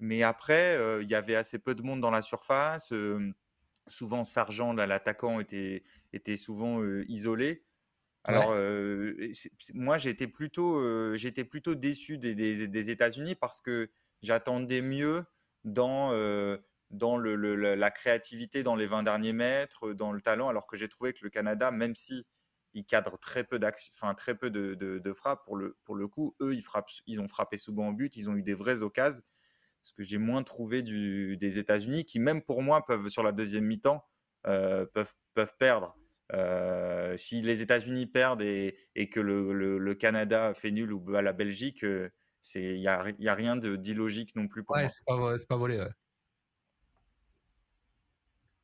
Mais 0.00 0.24
après, 0.24 0.78
il 1.00 1.08
y 1.08 1.14
avait 1.14 1.36
assez 1.36 1.60
peu 1.60 1.76
de 1.76 1.82
monde 1.82 2.00
dans 2.00 2.10
la 2.10 2.22
surface 2.22 2.92
souvent 3.88 4.24
Sargent, 4.24 4.72
l'attaquant, 4.72 5.40
était, 5.40 5.84
était 6.12 6.36
souvent 6.36 6.82
isolé. 7.08 7.64
Alors, 8.24 8.54
moi, 9.74 9.98
j'étais 9.98 10.28
plutôt, 10.28 11.16
j'étais 11.16 11.44
plutôt 11.44 11.74
déçu 11.74 12.18
des, 12.18 12.34
des, 12.34 12.90
États-Unis 12.90 13.34
parce 13.34 13.60
que 13.60 13.90
j'attendais 14.22 14.80
mieux 14.80 15.24
dans, 15.64 16.12
dans 16.90 17.16
le, 17.16 17.34
la 17.74 17.90
créativité 17.90 18.62
dans 18.62 18.76
les 18.76 18.86
20 18.86 19.02
derniers 19.02 19.32
mètres, 19.32 19.92
dans 19.92 20.12
le 20.12 20.20
talent, 20.20 20.48
alors 20.48 20.66
que 20.66 20.76
j'ai 20.76 20.88
trouvé 20.88 21.12
que 21.12 21.24
le 21.24 21.30
Canada, 21.30 21.70
même 21.70 21.94
si 21.94 22.26
il 22.74 22.84
cadre 22.84 23.18
très 23.18 23.44
peu, 23.44 23.60
enfin, 23.94 24.14
très 24.14 24.34
peu 24.34 24.50
de, 24.50 24.74
de, 24.74 25.12
frappes, 25.12 25.44
pour 25.44 25.56
le, 25.56 25.76
pour 25.84 25.94
le 25.94 26.08
coup, 26.08 26.36
eux, 26.40 26.54
ils, 26.54 26.62
frappent, 26.62 26.90
ils 27.06 27.20
ont 27.20 27.28
frappé 27.28 27.56
souvent 27.56 27.88
au 27.88 27.92
but, 27.92 28.16
ils 28.16 28.30
ont 28.30 28.36
eu 28.36 28.42
des 28.42 28.54
vraies 28.54 28.82
occasions 28.82 29.22
ce 29.82 29.92
que 29.92 30.02
j'ai 30.02 30.18
moins 30.18 30.42
trouvé 30.42 30.82
du, 30.82 31.36
des 31.36 31.58
États-Unis, 31.58 32.04
qui 32.04 32.18
même 32.20 32.42
pour 32.42 32.62
moi 32.62 32.84
peuvent 32.86 33.08
sur 33.08 33.22
la 33.22 33.32
deuxième 33.32 33.64
mi-temps 33.64 34.04
euh, 34.46 34.86
peuvent, 34.94 35.12
peuvent 35.34 35.54
perdre. 35.58 35.96
Euh, 36.32 37.16
si 37.16 37.42
les 37.42 37.60
États-Unis 37.62 38.06
perdent 38.06 38.42
et, 38.42 38.76
et 38.94 39.10
que 39.10 39.20
le, 39.20 39.52
le, 39.78 39.94
Canada 39.94 40.54
fait 40.54 40.70
nul 40.70 40.92
ou 40.92 41.14
à 41.14 41.20
la 41.20 41.32
Belgique, 41.32 41.84
euh, 41.84 42.08
il 42.54 42.80
n'y 42.80 42.88
a, 42.88 43.04
y 43.18 43.28
a, 43.28 43.34
rien 43.34 43.56
d'illogique 43.56 44.34
non 44.34 44.48
plus 44.48 44.64
pour 44.64 44.76
ouais. 44.76 44.88
C'est 44.88 45.04
pas, 45.04 45.36
pas 45.48 45.56
volé. 45.56 45.78
Ouais. 45.78 45.90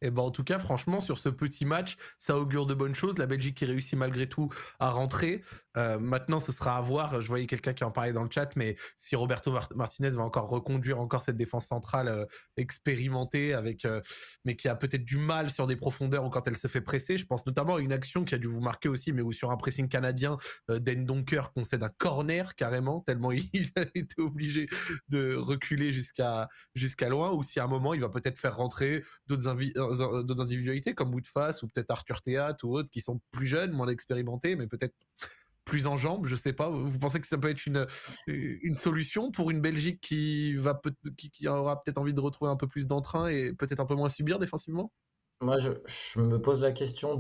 Et 0.01 0.11
ben 0.11 0.23
en 0.23 0.31
tout 0.31 0.45
cas, 0.45 0.59
franchement, 0.59 1.01
sur 1.01 1.19
ce 1.19 1.29
petit 1.29 1.65
match, 1.65 1.97
ça 2.19 2.39
augure 2.39 2.67
de 2.67 2.75
bonnes 2.75 2.95
choses. 2.95 3.19
La 3.19 3.27
Belgique 3.27 3.57
qui 3.57 3.65
réussit 3.65 3.99
malgré 3.99 4.29
tout 4.29 4.49
à 4.79 4.91
rentrer. 4.91 5.43
Euh, 5.77 5.99
maintenant, 5.99 6.41
ce 6.41 6.53
sera 6.53 6.77
à 6.77 6.81
voir. 6.81 7.21
Je 7.21 7.29
voyais 7.29 7.47
quelqu'un 7.47 7.73
qui 7.73 7.85
en 7.85 7.91
parlait 7.91 8.13
dans 8.13 8.25
le 8.25 8.31
chat, 8.31 8.51
mais 8.57 8.77
si 8.97 9.17
Roberto 9.17 9.53
Martinez 9.75 10.11
va 10.11 10.23
encore 10.23 10.49
reconduire 10.49 11.01
encore 11.01 11.23
cette 11.23 11.37
défense 11.37 11.67
centrale 11.67 12.09
euh, 12.09 12.27
expérimentée, 12.57 13.55
avec, 13.55 13.85
euh, 13.85 14.01
mais 14.45 14.57
qui 14.57 14.69
a 14.69 14.75
peut-être 14.75 15.05
du 15.05 15.19
mal 15.19 15.51
sur 15.51 15.67
des 15.67 15.77
profondeurs 15.77 16.25
ou 16.25 16.31
quand 16.31 16.47
elle 16.49 16.57
se 16.57 16.69
fait 16.69 16.81
presser. 16.81 17.19
Je 17.19 17.27
pense 17.27 17.47
notamment 17.47 17.77
à 17.77 17.81
une 17.81 17.93
action 17.93 18.25
qui 18.25 18.35
a 18.35 18.39
dû 18.39 18.49
vous 18.49 18.61
marquer 18.61 18.89
aussi, 18.89 19.13
mais 19.13 19.23
où 19.23 19.33
sur 19.33 19.51
un 19.51 19.57
pressing 19.57 19.89
canadien, 19.89 20.37
Den 20.69 21.05
Donker 21.05 21.43
concède 21.55 21.83
un 21.83 21.91
corner 21.97 22.55
carrément, 22.55 23.01
tellement 23.01 23.33
il 23.33 23.71
a 23.77 23.83
été 23.95 24.21
obligé 24.21 24.69
de 25.09 25.35
reculer 25.35 25.93
jusqu'à 25.93 26.49
jusqu'à 26.75 27.09
loin. 27.09 27.33
Ou 27.33 27.43
si 27.43 27.61
à 27.61 27.65
un 27.65 27.69
moment, 27.69 27.95
il 27.95 28.01
va 28.01 28.09
peut-être 28.09 28.39
faire 28.39 28.57
rentrer 28.57 29.05
d'autres 29.27 29.49
invités 29.49 29.79
d'autres 29.91 30.41
individualités 30.41 30.95
comme 30.95 31.13
Woodface 31.15 31.63
ou 31.63 31.69
peut-être 31.69 31.91
Arthur 31.91 32.23
Théâtre 32.23 32.65
ou 32.65 32.77
autres 32.77 32.91
qui 32.91 33.01
sont 33.01 33.21
plus 33.31 33.47
jeunes, 33.47 33.73
moins 33.73 33.89
expérimentés, 33.89 34.57
mais 34.57 34.67
peut-être 34.67 34.95
plus 35.69 35.87
en 35.87 35.97
jambes, 35.97 36.27
je 36.27 36.35
sais 36.35 36.55
pas. 36.55 36.71
Vous 36.71 36.99
pensez 36.99 37.21
que 37.21 37.27
ça 37.27 37.39
peut 37.39 37.51
être 37.51 37.67
une, 37.67 38.75
solution 38.75 39.31
pour 39.31 39.51
une 39.51 39.61
Belgique 39.61 40.01
qui 40.01 40.55
va 40.55 40.81
qui, 41.17 41.47
aura 41.47 41.81
peut-être 41.81 41.99
envie 41.99 42.15
de 42.15 42.21
retrouver 42.21 42.51
un 42.51 42.57
peu 42.57 42.67
plus 42.67 42.87
d'entrain 42.87 43.29
et 43.29 43.53
peut-être 43.53 43.81
un 43.81 43.87
peu 43.87 43.95
moins 43.95 44.09
subir 44.09 44.39
défensivement? 44.39 44.91
Moi, 45.41 45.59
je, 45.59 45.71
me 46.19 46.41
pose 46.41 46.61
la 46.63 46.73
question 46.73 47.17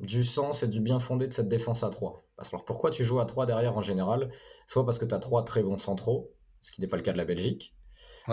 du 0.00 0.24
sens 0.24 0.62
et 0.62 0.68
du 0.68 0.80
bien 0.80 0.98
fondé 0.98 1.28
de 1.28 1.32
cette 1.32 1.48
défense 1.48 1.84
à 1.84 1.90
3. 1.90 2.26
Alors 2.38 2.64
pourquoi 2.64 2.90
tu 2.90 3.04
joues 3.04 3.20
à 3.20 3.26
3 3.26 3.44
derrière 3.44 3.76
en 3.76 3.82
général? 3.82 4.32
Soit 4.66 4.86
parce 4.86 4.98
que 4.98 5.04
tu 5.04 5.14
as 5.14 5.18
3 5.18 5.44
très 5.44 5.62
bons 5.62 5.78
centraux, 5.78 6.32
ce 6.62 6.72
qui 6.72 6.80
n'est 6.80 6.88
pas 6.88 6.96
le 6.96 7.02
cas 7.02 7.12
de 7.12 7.18
la 7.18 7.26
Belgique, 7.26 7.74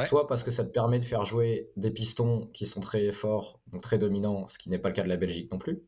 Soit 0.05 0.27
parce 0.27 0.43
que 0.43 0.51
ça 0.51 0.63
te 0.63 0.69
permet 0.69 0.99
de 0.99 1.03
faire 1.03 1.23
jouer 1.23 1.69
des 1.75 1.91
pistons 1.91 2.49
qui 2.53 2.65
sont 2.65 2.81
très 2.81 3.11
forts, 3.11 3.59
donc 3.71 3.81
très 3.81 3.97
dominants, 3.97 4.47
ce 4.47 4.57
qui 4.57 4.69
n'est 4.69 4.77
pas 4.77 4.89
le 4.89 4.95
cas 4.95 5.03
de 5.03 5.09
la 5.09 5.17
Belgique 5.17 5.51
non 5.51 5.57
plus. 5.57 5.81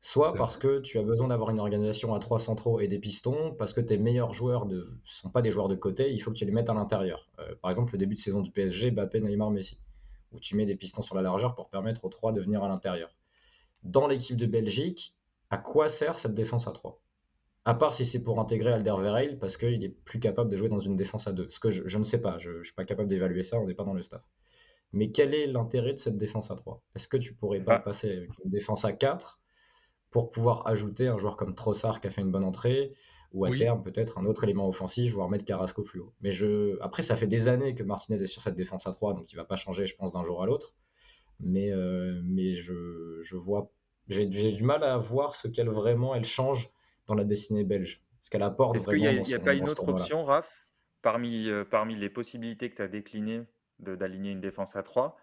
Soit 0.00 0.34
parce 0.34 0.56
que 0.56 0.80
tu 0.80 0.98
as 0.98 1.02
besoin 1.02 1.28
d'avoir 1.28 1.50
une 1.50 1.60
organisation 1.60 2.12
à 2.12 2.18
trois 2.18 2.40
centraux 2.40 2.80
et 2.80 2.88
des 2.88 2.98
pistons, 2.98 3.54
parce 3.56 3.72
que 3.72 3.80
tes 3.80 3.98
meilleurs 3.98 4.32
joueurs 4.32 4.66
ne 4.66 4.82
sont 5.04 5.30
pas 5.30 5.42
des 5.42 5.52
joueurs 5.52 5.68
de 5.68 5.76
côté, 5.76 6.12
il 6.12 6.18
faut 6.18 6.32
que 6.32 6.36
tu 6.36 6.44
les 6.44 6.50
mettes 6.50 6.70
à 6.70 6.74
l'intérieur. 6.74 7.28
Euh, 7.38 7.54
par 7.62 7.70
exemple, 7.70 7.92
le 7.92 7.98
début 7.98 8.16
de 8.16 8.20
saison 8.20 8.40
du 8.40 8.50
PSG, 8.50 8.90
Mbappé, 8.90 9.20
Neymar, 9.20 9.50
Messi, 9.50 9.78
où 10.32 10.40
tu 10.40 10.56
mets 10.56 10.66
des 10.66 10.74
pistons 10.74 11.02
sur 11.02 11.14
la 11.14 11.22
largeur 11.22 11.54
pour 11.54 11.68
permettre 11.68 12.04
aux 12.04 12.08
trois 12.08 12.32
de 12.32 12.40
venir 12.40 12.64
à 12.64 12.68
l'intérieur. 12.68 13.14
Dans 13.84 14.08
l'équipe 14.08 14.36
de 14.36 14.46
Belgique, 14.46 15.14
à 15.50 15.58
quoi 15.58 15.88
sert 15.88 16.18
cette 16.18 16.34
défense 16.34 16.66
à 16.66 16.72
3 16.72 16.98
à 17.64 17.74
part 17.74 17.94
si 17.94 18.04
c'est 18.06 18.22
pour 18.22 18.40
intégrer 18.40 18.72
Alderweireld 18.72 19.38
parce 19.38 19.56
qu'il 19.56 19.84
est 19.84 19.88
plus 20.04 20.18
capable 20.18 20.50
de 20.50 20.56
jouer 20.56 20.68
dans 20.68 20.80
une 20.80 20.96
défense 20.96 21.28
à 21.28 21.32
deux. 21.32 21.48
Ce 21.50 21.60
que 21.60 21.70
je, 21.70 21.98
ne 21.98 22.04
sais 22.04 22.20
pas, 22.20 22.38
je 22.38 22.50
ne 22.50 22.62
suis 22.64 22.74
pas 22.74 22.84
capable 22.84 23.08
d'évaluer 23.08 23.42
ça, 23.42 23.58
on 23.58 23.66
n'est 23.66 23.74
pas 23.74 23.84
dans 23.84 23.94
le 23.94 24.02
staff. 24.02 24.22
Mais 24.92 25.10
quel 25.10 25.34
est 25.34 25.46
l'intérêt 25.46 25.92
de 25.92 25.98
cette 25.98 26.18
défense 26.18 26.50
à 26.50 26.56
3 26.56 26.82
Est-ce 26.96 27.08
que 27.08 27.16
tu 27.16 27.34
pourrais 27.34 27.60
pas 27.60 27.76
ah. 27.76 27.78
passer 27.78 28.10
avec 28.10 28.30
une 28.44 28.50
défense 28.50 28.84
à 28.84 28.92
4 28.92 29.40
pour 30.10 30.30
pouvoir 30.30 30.66
ajouter 30.66 31.06
un 31.06 31.16
joueur 31.16 31.36
comme 31.36 31.54
Trossard 31.54 32.00
qui 32.00 32.08
a 32.08 32.10
fait 32.10 32.20
une 32.20 32.32
bonne 32.32 32.44
entrée 32.44 32.92
ou 33.32 33.46
à 33.46 33.50
terme 33.56 33.82
peut-être 33.82 34.18
un 34.18 34.26
autre 34.26 34.44
élément 34.44 34.68
offensif, 34.68 35.14
voire 35.14 35.30
mettre 35.30 35.46
Carrasco 35.46 35.82
plus 35.82 36.00
haut? 36.00 36.12
Mais 36.20 36.32
je... 36.32 36.76
après, 36.82 37.02
ça 37.02 37.16
fait 37.16 37.26
des 37.26 37.48
années 37.48 37.74
que 37.74 37.82
Martinez 37.82 38.20
est 38.22 38.26
sur 38.26 38.42
cette 38.42 38.56
défense 38.56 38.86
à 38.86 38.92
3, 38.92 39.14
donc 39.14 39.32
il 39.32 39.36
va 39.36 39.44
pas 39.44 39.56
changer, 39.56 39.86
je 39.86 39.96
pense, 39.96 40.12
d'un 40.12 40.22
jour 40.22 40.42
à 40.42 40.46
l'autre. 40.46 40.74
Mais, 41.40 41.70
euh, 41.72 42.20
mais 42.24 42.52
je, 42.52 43.20
je 43.22 43.36
vois, 43.36 43.72
j'ai 44.08 44.26
du 44.26 44.64
mal 44.64 44.84
à 44.84 44.98
voir 44.98 45.34
ce 45.34 45.48
qu'elle 45.48 45.70
vraiment 45.70 46.14
elle 46.14 46.24
change 46.24 46.70
dans 47.06 47.14
la 47.14 47.24
destinée 47.24 47.64
belge. 47.64 48.02
Ce 48.22 48.30
qu'elle 48.30 48.42
apporte 48.42 48.76
Est-ce 48.76 48.88
qu'il 48.88 49.00
n'y 49.00 49.34
a, 49.34 49.38
pas 49.38 49.54
une 49.54 49.68
autre 49.68 49.88
option, 49.88 50.22
Raph, 50.22 50.68
parmi, 51.02 51.48
euh, 51.48 51.64
parmi 51.64 51.96
les 51.96 52.08
possibilités 52.08 52.70
que 52.70 52.76
tu 52.76 52.82
as 52.82 52.88
déclinées 52.88 53.42
d'aligner 53.78 54.30
une 54.30 54.40
défense 54.40 54.76
à 54.76 54.82
3 54.82 55.16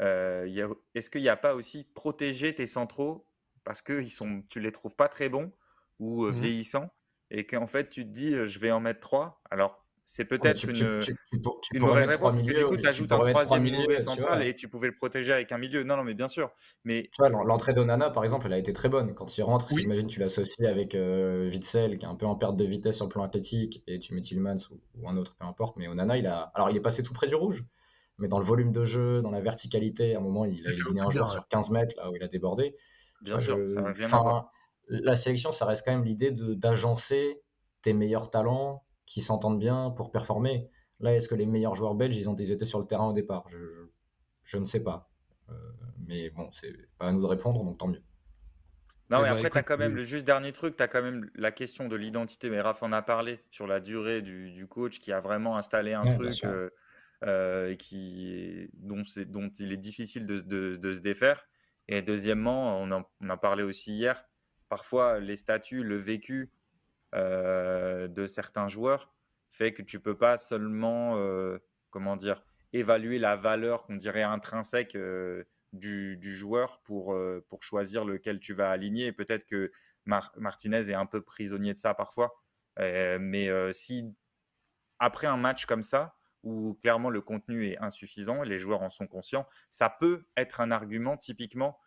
euh, 0.00 0.74
Est-ce 0.94 1.10
qu'il 1.10 1.20
n'y 1.20 1.28
a 1.28 1.36
pas 1.36 1.54
aussi 1.54 1.84
protéger 1.94 2.54
tes 2.54 2.66
centraux 2.66 3.26
parce 3.64 3.82
que 3.82 4.00
ils 4.00 4.08
sont, 4.08 4.42
tu 4.48 4.60
les 4.60 4.72
trouves 4.72 4.96
pas 4.96 5.08
très 5.08 5.28
bons 5.28 5.52
ou 5.98 6.24
euh, 6.24 6.30
mmh 6.30 6.34
vieillissants 6.34 6.90
et 7.30 7.44
qu'en 7.44 7.66
fait 7.66 7.90
tu 7.90 8.04
te 8.04 8.08
dis 8.08 8.30
je 8.30 8.58
vais 8.58 8.70
en 8.70 8.80
mettre 8.80 9.00
3 9.00 9.42
Alors 9.50 9.84
c'est 10.10 10.24
peut-être 10.24 10.64
une, 10.64 11.00
une 11.74 11.82
mauvaise 11.82 12.08
réponse, 12.08 12.32
parce 12.32 12.42
que 12.42 12.58
du 12.58 12.64
coup, 12.64 12.78
tu 12.78 12.88
ajoutes 12.88 13.12
un 13.12 13.18
troisième 13.18 13.62
milieu 13.62 14.00
central 14.00 14.42
et 14.42 14.54
tu 14.54 14.66
pouvais 14.66 14.86
le 14.86 14.94
protéger 14.94 15.34
avec 15.34 15.52
un 15.52 15.58
milieu. 15.58 15.84
Non, 15.84 15.98
non, 15.98 16.02
mais 16.02 16.14
bien 16.14 16.28
sûr. 16.28 16.50
Mais... 16.84 17.10
L'entrée 17.18 17.74
d'Onana, 17.74 18.08
par 18.08 18.24
exemple, 18.24 18.46
elle 18.46 18.54
a 18.54 18.58
été 18.58 18.72
très 18.72 18.88
bonne. 18.88 19.14
Quand 19.14 19.36
il 19.36 19.42
rentre, 19.42 19.70
oui. 19.70 19.82
imagine 19.82 20.06
tu 20.06 20.18
l'associes 20.18 20.66
avec 20.66 20.94
euh, 20.94 21.50
Witzel, 21.50 21.98
qui 21.98 22.06
est 22.06 22.08
un 22.08 22.14
peu 22.14 22.24
en 22.24 22.36
perte 22.36 22.56
de 22.56 22.64
vitesse 22.64 22.96
sur 22.96 23.04
le 23.04 23.10
plan 23.10 23.22
athlétique, 23.22 23.82
et 23.86 23.98
tu 23.98 24.14
mets 24.14 24.22
Tillmans 24.22 24.56
ou, 24.94 25.10
un 25.10 25.18
autre, 25.18 25.36
peu 25.38 25.44
importe. 25.44 25.76
Mais 25.76 25.88
Onana, 25.88 26.16
il 26.16 26.26
a... 26.26 26.52
Alors, 26.54 26.70
il 26.70 26.76
est 26.78 26.80
passé 26.80 27.02
tout 27.02 27.12
près 27.12 27.26
du 27.26 27.34
rouge, 27.34 27.62
mais 28.16 28.28
dans 28.28 28.38
le 28.38 28.46
volume 28.46 28.72
de 28.72 28.84
jeu, 28.84 29.20
dans 29.20 29.30
la 29.30 29.42
verticalité, 29.42 30.14
à 30.14 30.20
un 30.20 30.22
moment, 30.22 30.46
il 30.46 30.66
a 30.66 30.72
éliminé 30.72 31.02
un 31.02 31.10
joueur 31.10 31.30
sur 31.30 31.46
15 31.48 31.68
mètres, 31.68 31.94
là 31.98 32.10
où 32.10 32.16
il 32.16 32.22
a 32.22 32.28
débordé. 32.28 32.74
Bien 33.20 33.36
sûr, 33.36 33.68
ça 33.68 33.82
n'a 33.82 33.92
rien 33.92 34.06
à 34.06 34.22
voir. 34.22 34.52
La 34.88 35.16
sélection, 35.16 35.52
ça 35.52 35.66
reste 35.66 35.84
quand 35.84 35.92
même 35.92 36.04
l'idée 36.04 36.30
d'agencer 36.32 37.42
tes 37.82 37.92
meilleurs 37.92 38.30
talents 38.30 38.86
qui 39.08 39.22
s'entendent 39.22 39.58
bien 39.58 39.90
pour 39.90 40.12
performer. 40.12 40.70
Là, 41.00 41.14
est-ce 41.16 41.28
que 41.28 41.34
les 41.34 41.46
meilleurs 41.46 41.74
joueurs 41.74 41.94
belges, 41.94 42.18
ils 42.18 42.30
ont 42.30 42.34
été 42.36 42.64
sur 42.66 42.80
le 42.80 42.86
terrain 42.86 43.08
au 43.08 43.12
départ? 43.14 43.48
Je, 43.48 43.88
je, 44.44 44.58
ne 44.58 44.64
sais 44.66 44.82
pas. 44.82 45.10
Euh, 45.50 45.54
mais 46.06 46.30
bon, 46.30 46.50
c'est 46.52 46.74
pas 46.98 47.08
à 47.08 47.12
nous 47.12 47.22
de 47.22 47.26
répondre, 47.26 47.64
donc 47.64 47.78
tant 47.78 47.88
mieux. 47.88 48.04
Non, 49.10 49.20
Eh 49.20 49.22
mais 49.22 49.28
bah, 49.28 49.30
après, 49.30 49.50
tu 49.50 49.56
as 49.58 49.62
quand 49.62 49.78
même 49.78 49.94
euh, 49.94 49.96
le 49.96 50.02
juste 50.04 50.26
dernier 50.26 50.52
truc, 50.52 50.76
tu 50.76 50.82
as 50.82 50.88
quand 50.88 51.02
même 51.02 51.30
la 51.34 51.50
question 51.50 51.88
de 51.88 51.96
l'identité, 51.96 52.50
mais 52.50 52.60
Raph 52.60 52.82
en 52.82 52.92
a 52.92 53.00
parlé 53.00 53.40
sur 53.50 53.66
la 53.66 53.80
durée 53.80 54.20
du, 54.20 54.50
du 54.50 54.66
coach 54.66 54.98
qui 54.98 55.12
a 55.12 55.20
vraiment 55.20 55.56
installé 55.56 55.94
un 55.94 56.06
Ouais, 56.06 56.08
truc 56.08 56.44
euh, 56.44 56.68
euh, 57.24 57.74
qui, 57.74 58.68
dont, 58.74 59.04
c'est- 59.04 59.24
dont 59.24 59.48
il 59.48 59.72
est 59.72 59.78
difficile 59.78 60.26
de, 60.26 60.40
de- 60.40 60.76
de 60.76 60.92
se 60.92 61.00
défaire. 61.00 61.48
Et 61.88 62.02
deuxièmement, 62.02 62.78
on 62.82 62.90
en, 62.92 63.04
on 63.22 63.30
en 63.30 63.38
parlait 63.38 63.62
aussi 63.62 63.94
hier, 63.94 64.24
parfois 64.68 65.20
les 65.20 65.36
statuts, 65.36 65.82
le 65.84 65.96
vécu 65.96 66.42
euh, 66.42 66.57
de 67.14 68.26
certains 68.26 68.68
joueurs 68.68 69.12
fait 69.50 69.72
que 69.72 69.82
tu 69.82 70.00
peux 70.00 70.16
pas 70.16 70.38
seulement, 70.38 71.16
euh, 71.16 71.58
comment 71.90 72.16
dire, 72.16 72.42
évaluer 72.72 73.18
la 73.18 73.36
valeur 73.36 73.84
qu'on 73.84 73.96
dirait 73.96 74.22
intrinsèque 74.22 74.94
euh, 74.94 75.44
du, 75.72 76.18
joueur 76.36 76.80
pour, 76.82 77.12
euh, 77.14 77.44
pour 77.48 77.62
choisir 77.62 78.04
lequel 78.04 78.40
tu 78.40 78.54
vas 78.54 78.70
aligner. 78.70 79.12
Peut-être 79.12 79.44
que 79.44 79.72
Mar- 80.06 80.32
Martinez 80.36 80.90
est 80.90 80.94
un 80.94 81.06
peu 81.06 81.22
prisonnier 81.22 81.74
de 81.74 81.80
ça 81.80 81.94
parfois. 81.94 82.34
Euh, 82.78 83.18
mais 83.20 83.48
euh, 83.48 83.72
si 83.72 84.14
après 84.98 85.26
un 85.26 85.36
match 85.36 85.66
comme 85.66 85.82
ça, 85.82 86.14
où 86.44 86.78
clairement 86.82 87.10
le 87.10 87.20
contenu 87.20 87.66
est 87.66 87.78
insuffisant, 87.78 88.42
les 88.42 88.58
joueurs 88.58 88.82
en 88.82 88.90
sont 88.90 89.08
conscients, 89.08 89.46
ça 89.70 89.90
peut 89.90 90.26
être 90.36 90.60
un 90.60 90.70
argument 90.70 91.16
typiquement 91.16 91.78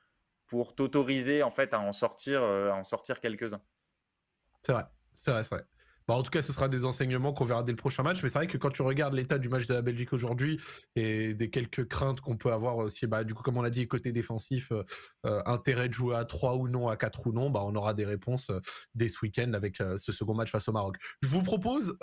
pour 0.47 0.75
t'autoriser 0.75 1.41
en 1.41 1.51
fait 1.51 1.73
à 1.73 1.79
en 1.79 1.93
sortir, 1.93 2.43
euh, 2.43 2.69
à 2.69 2.75
en 2.75 2.83
sortir 2.83 3.21
quelques-uns. 3.21 3.61
C'est 4.61 4.73
vrai, 4.73 4.85
c'est 5.15 5.31
vrai, 5.31 5.43
c'est 5.43 5.55
vrai. 5.55 5.65
Bah, 6.07 6.15
en 6.15 6.23
tout 6.23 6.31
cas, 6.31 6.41
ce 6.41 6.53
sera 6.53 6.67
des 6.67 6.85
enseignements 6.85 7.33
qu'on 7.33 7.45
verra 7.45 7.63
dès 7.63 7.71
le 7.71 7.77
prochain 7.77 8.03
match. 8.03 8.21
Mais 8.23 8.29
c'est 8.29 8.39
vrai 8.39 8.47
que 8.47 8.57
quand 8.57 8.69
tu 8.69 8.81
regardes 8.81 9.13
l'état 9.13 9.37
du 9.37 9.49
match 9.49 9.67
de 9.67 9.73
la 9.73 9.81
Belgique 9.81 10.13
aujourd'hui 10.13 10.59
et 10.95 11.33
des 11.33 11.49
quelques 11.49 11.87
craintes 11.87 12.21
qu'on 12.21 12.37
peut 12.37 12.51
avoir 12.51 12.77
aussi, 12.77 13.07
bah, 13.07 13.23
du 13.23 13.33
coup, 13.33 13.43
comme 13.43 13.57
on 13.57 13.61
l'a 13.61 13.69
dit, 13.69 13.87
côté 13.87 14.11
défensif, 14.11 14.71
euh, 14.71 14.83
euh, 15.25 15.41
intérêt 15.45 15.89
de 15.89 15.93
jouer 15.93 16.15
à 16.15 16.25
3 16.25 16.55
ou 16.57 16.67
non, 16.67 16.87
à 16.87 16.95
4 16.95 17.27
ou 17.27 17.33
non, 17.33 17.49
bah, 17.49 17.61
on 17.63 17.75
aura 17.75 17.93
des 17.93 18.05
réponses 18.05 18.49
euh, 18.49 18.59
dès 18.95 19.07
ce 19.07 19.19
week-end 19.23 19.53
avec 19.53 19.77
ce 19.77 20.11
second 20.11 20.33
match 20.33 20.51
face 20.51 20.67
au 20.67 20.71
Maroc. 20.71 20.97
Je 21.21 21.27
vous 21.27 21.43
propose, 21.43 21.97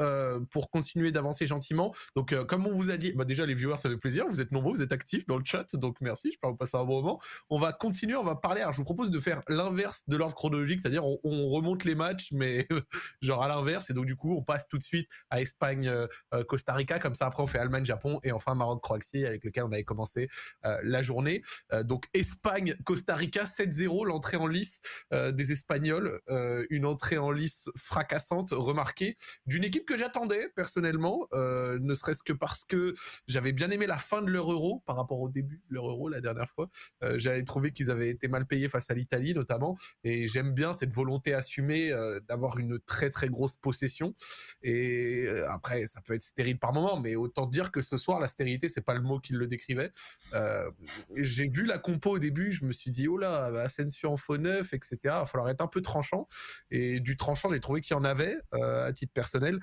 pour 0.51 0.71
continuer 0.71 1.13
d'avancer 1.13 1.47
gentiment, 1.47 1.95
donc 2.17 2.35
comme 2.47 2.67
on 2.67 2.73
vous 2.73 2.91
a 2.91 2.97
dit, 2.97 3.13
bah, 3.13 3.25
déjà 3.25 3.47
les 3.47 3.55
viewers, 3.55 3.77
ça 3.77 3.89
fait 3.89 3.97
plaisir, 3.97 4.27
vous 4.29 4.41
êtes 4.41 4.53
nombreux, 4.53 4.75
vous 4.75 4.83
êtes 4.83 4.93
actifs 4.93 5.27
dans 5.27 5.37
le 5.37 5.45
chat, 5.45 5.75
donc 5.75 5.97
merci, 6.01 6.33
je 6.33 6.39
peux 6.41 6.49
vous 6.49 6.57
passer 6.57 6.77
un 6.77 6.85
bon 6.85 7.03
moment. 7.03 7.21
On 7.51 7.59
va 7.59 7.73
continuer, 7.73 8.17
on 8.17 8.25
va 8.25 8.37
parler. 8.37 8.61
Alors, 8.61 8.73
je 8.73 8.79
vous 8.79 8.85
propose 8.85 9.11
de 9.11 9.19
faire 9.19 9.43
l'inverse 9.49 10.05
de 10.09 10.17
l'ordre 10.17 10.35
chronologique, 10.35 10.81
c'est-à-dire 10.81 11.05
on, 11.05 11.19
on 11.25 11.49
remonte 11.49 11.85
les 11.85 11.95
matchs, 11.95 12.29
mais 12.33 12.67
genre 13.23 13.43
à 13.43 13.49
l'inverse. 13.49 13.88
Et 13.91 13.95
donc, 13.95 14.07
du 14.07 14.17
coup, 14.17 14.35
on 14.37 14.43
passe 14.43 14.69
tout 14.69 14.79
de 14.79 14.83
suite 14.83 15.09
à 15.31 15.41
Espagne-Costa 15.41 16.73
Rica. 16.75 16.99
Comme 16.99 17.15
ça, 17.15 17.27
après, 17.27 17.43
on 17.43 17.47
fait 17.47 17.59
Allemagne-Japon 17.59 18.21
et 18.23 18.33
enfin 18.33 18.55
Maroc-Croatie 18.55 19.25
avec 19.27 19.45
lequel 19.45 19.65
on 19.65 19.73
avait 19.73 19.85
commencé 19.85 20.29
euh, 20.65 20.79
la 20.83 21.03
journée. 21.03 21.43
Euh, 21.73 21.83
donc, 21.83 22.07
Espagne-Costa 22.15 23.15
Rica, 23.15 23.45
7-0, 23.45 24.07
l'entrée 24.07 24.37
en 24.37 24.47
lice 24.47 24.81
euh, 25.13 25.33
des 25.33 25.53
Espagnols. 25.53 26.21
Euh, 26.29 26.67
une 26.71 26.85
entrée 26.87 27.19
en 27.19 27.31
lice 27.31 27.71
fracassante, 27.77 28.51
remarquée, 28.53 29.17
d'une 29.47 29.65
équipe 29.65 29.87
que 29.87 29.97
j'attendais 29.97 30.49
personnellement, 30.55 31.27
euh, 31.33 31.79
ne 31.81 31.95
serait-ce 31.95 32.23
que 32.23 32.33
parce 32.33 32.65
que 32.65 32.95
j'avais 33.27 33.53
bien 33.53 33.71
aimé 33.71 33.87
la 33.87 33.99
fin 33.99 34.23
de 34.23 34.31
leur 34.31 34.51
euro 34.53 34.83
par 34.87 34.97
rapport 34.97 35.21
au 35.21 35.29
début 35.29 35.63
de 35.69 35.75
leur 35.75 35.89
euro 35.89 36.09
la 36.09 36.21
dernière 36.21 36.49
fois. 36.51 36.69
Euh, 37.03 37.19
J'avais 37.19 37.43
trouvé 37.45 37.73
qu'ils 37.73 37.91
avaient 37.91 38.11
été 38.11 38.29
mal 38.29 38.47
payés 38.47 38.69
face 38.69 38.91
à 38.91 38.95
l'Italie 38.95 39.35
notamment. 39.35 39.77
Et 40.05 40.29
j'aime 40.29 40.53
bien 40.53 40.73
cette 40.73 40.93
volonté 40.93 41.35
assumée 41.35 41.93
euh, 41.93 42.21
d'avoir 42.29 42.59
une 42.59 42.79
très 42.81 43.11
très 43.11 43.29
grosse 43.29 43.57
possession. 43.79 44.15
Et 44.63 45.25
euh, 45.27 45.49
après, 45.51 45.87
ça 45.87 46.01
peut 46.01 46.15
être 46.15 46.23
stérile 46.23 46.59
par 46.59 46.73
moment, 46.73 46.99
mais 46.99 47.15
autant 47.15 47.47
dire 47.47 47.71
que 47.71 47.81
ce 47.81 47.97
soir, 47.97 48.19
la 48.21 48.29
stérilité, 48.29 48.69
c'est 48.69 48.81
pas 48.81 48.95
le 48.95 49.01
mot 49.01 49.21
qui 49.21 49.33
le 49.33 49.47
décrivait. 49.47 49.93
Euh, 50.35 50.69
J'ai 51.15 51.49
vu 51.49 51.65
la 51.65 51.79
compo 51.79 52.17
au 52.17 52.19
début, 52.19 52.51
je 52.51 52.65
me 52.65 52.73
suis 52.73 52.91
dit, 52.91 53.07
oh 53.09 53.17
là, 53.17 53.47
Asensio 53.61 54.11
en 54.11 54.17
faux 54.17 54.37
neuf, 54.39 54.73
etc. 54.73 54.99
Il 55.05 55.09
va 55.11 55.27
falloir 55.27 55.49
être 55.51 55.61
un 55.61 55.69
peu 55.69 55.81
tranchant. 55.81 56.27
Et 56.71 57.01
du 57.01 57.17
tranchant, 57.17 57.51
j'ai 57.51 57.61
trouvé 57.61 57.81
qu'il 57.81 57.95
y 57.95 57.99
en 57.99 58.05
avait, 58.05 58.37
euh, 58.55 58.87
à 58.87 58.93
titre 58.93 59.13
personnel. 59.13 59.61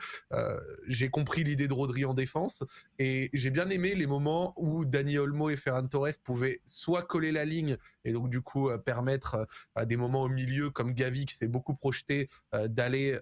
J'ai 0.88 1.10
compris 1.10 1.44
l'idée 1.44 1.68
de 1.68 1.74
Rodri 1.74 2.06
en 2.06 2.14
défense. 2.14 2.64
Et 3.00 3.30
j'ai 3.34 3.50
bien 3.50 3.70
aimé 3.70 3.96
les 3.96 4.08
moments 4.08 4.54
où 4.58 4.86
Dani 4.86 5.18
Olmo 5.18 5.50
et 5.50 5.56
Ferran 5.56 5.88
Torres 5.88 6.20
pouvaient 6.24 6.62
soit 6.66 7.04
coller 7.04 7.32
la 7.32 7.46
ligne 7.46 7.78
et 8.04 8.12
donc 8.12 8.30
du 8.30 8.42
coup 8.42 8.70
permettre 8.86 9.48
à 9.76 9.86
des 9.86 9.98
moments 9.98 10.22
au 10.22 10.30
milieu 10.30 10.70
comme 10.70 10.94
Gavi 10.94 11.26
qui 11.26 11.36
s'est 11.36 11.48
beaucoup 11.48 11.76
projeté 11.76 12.30
d'aller 12.54 13.18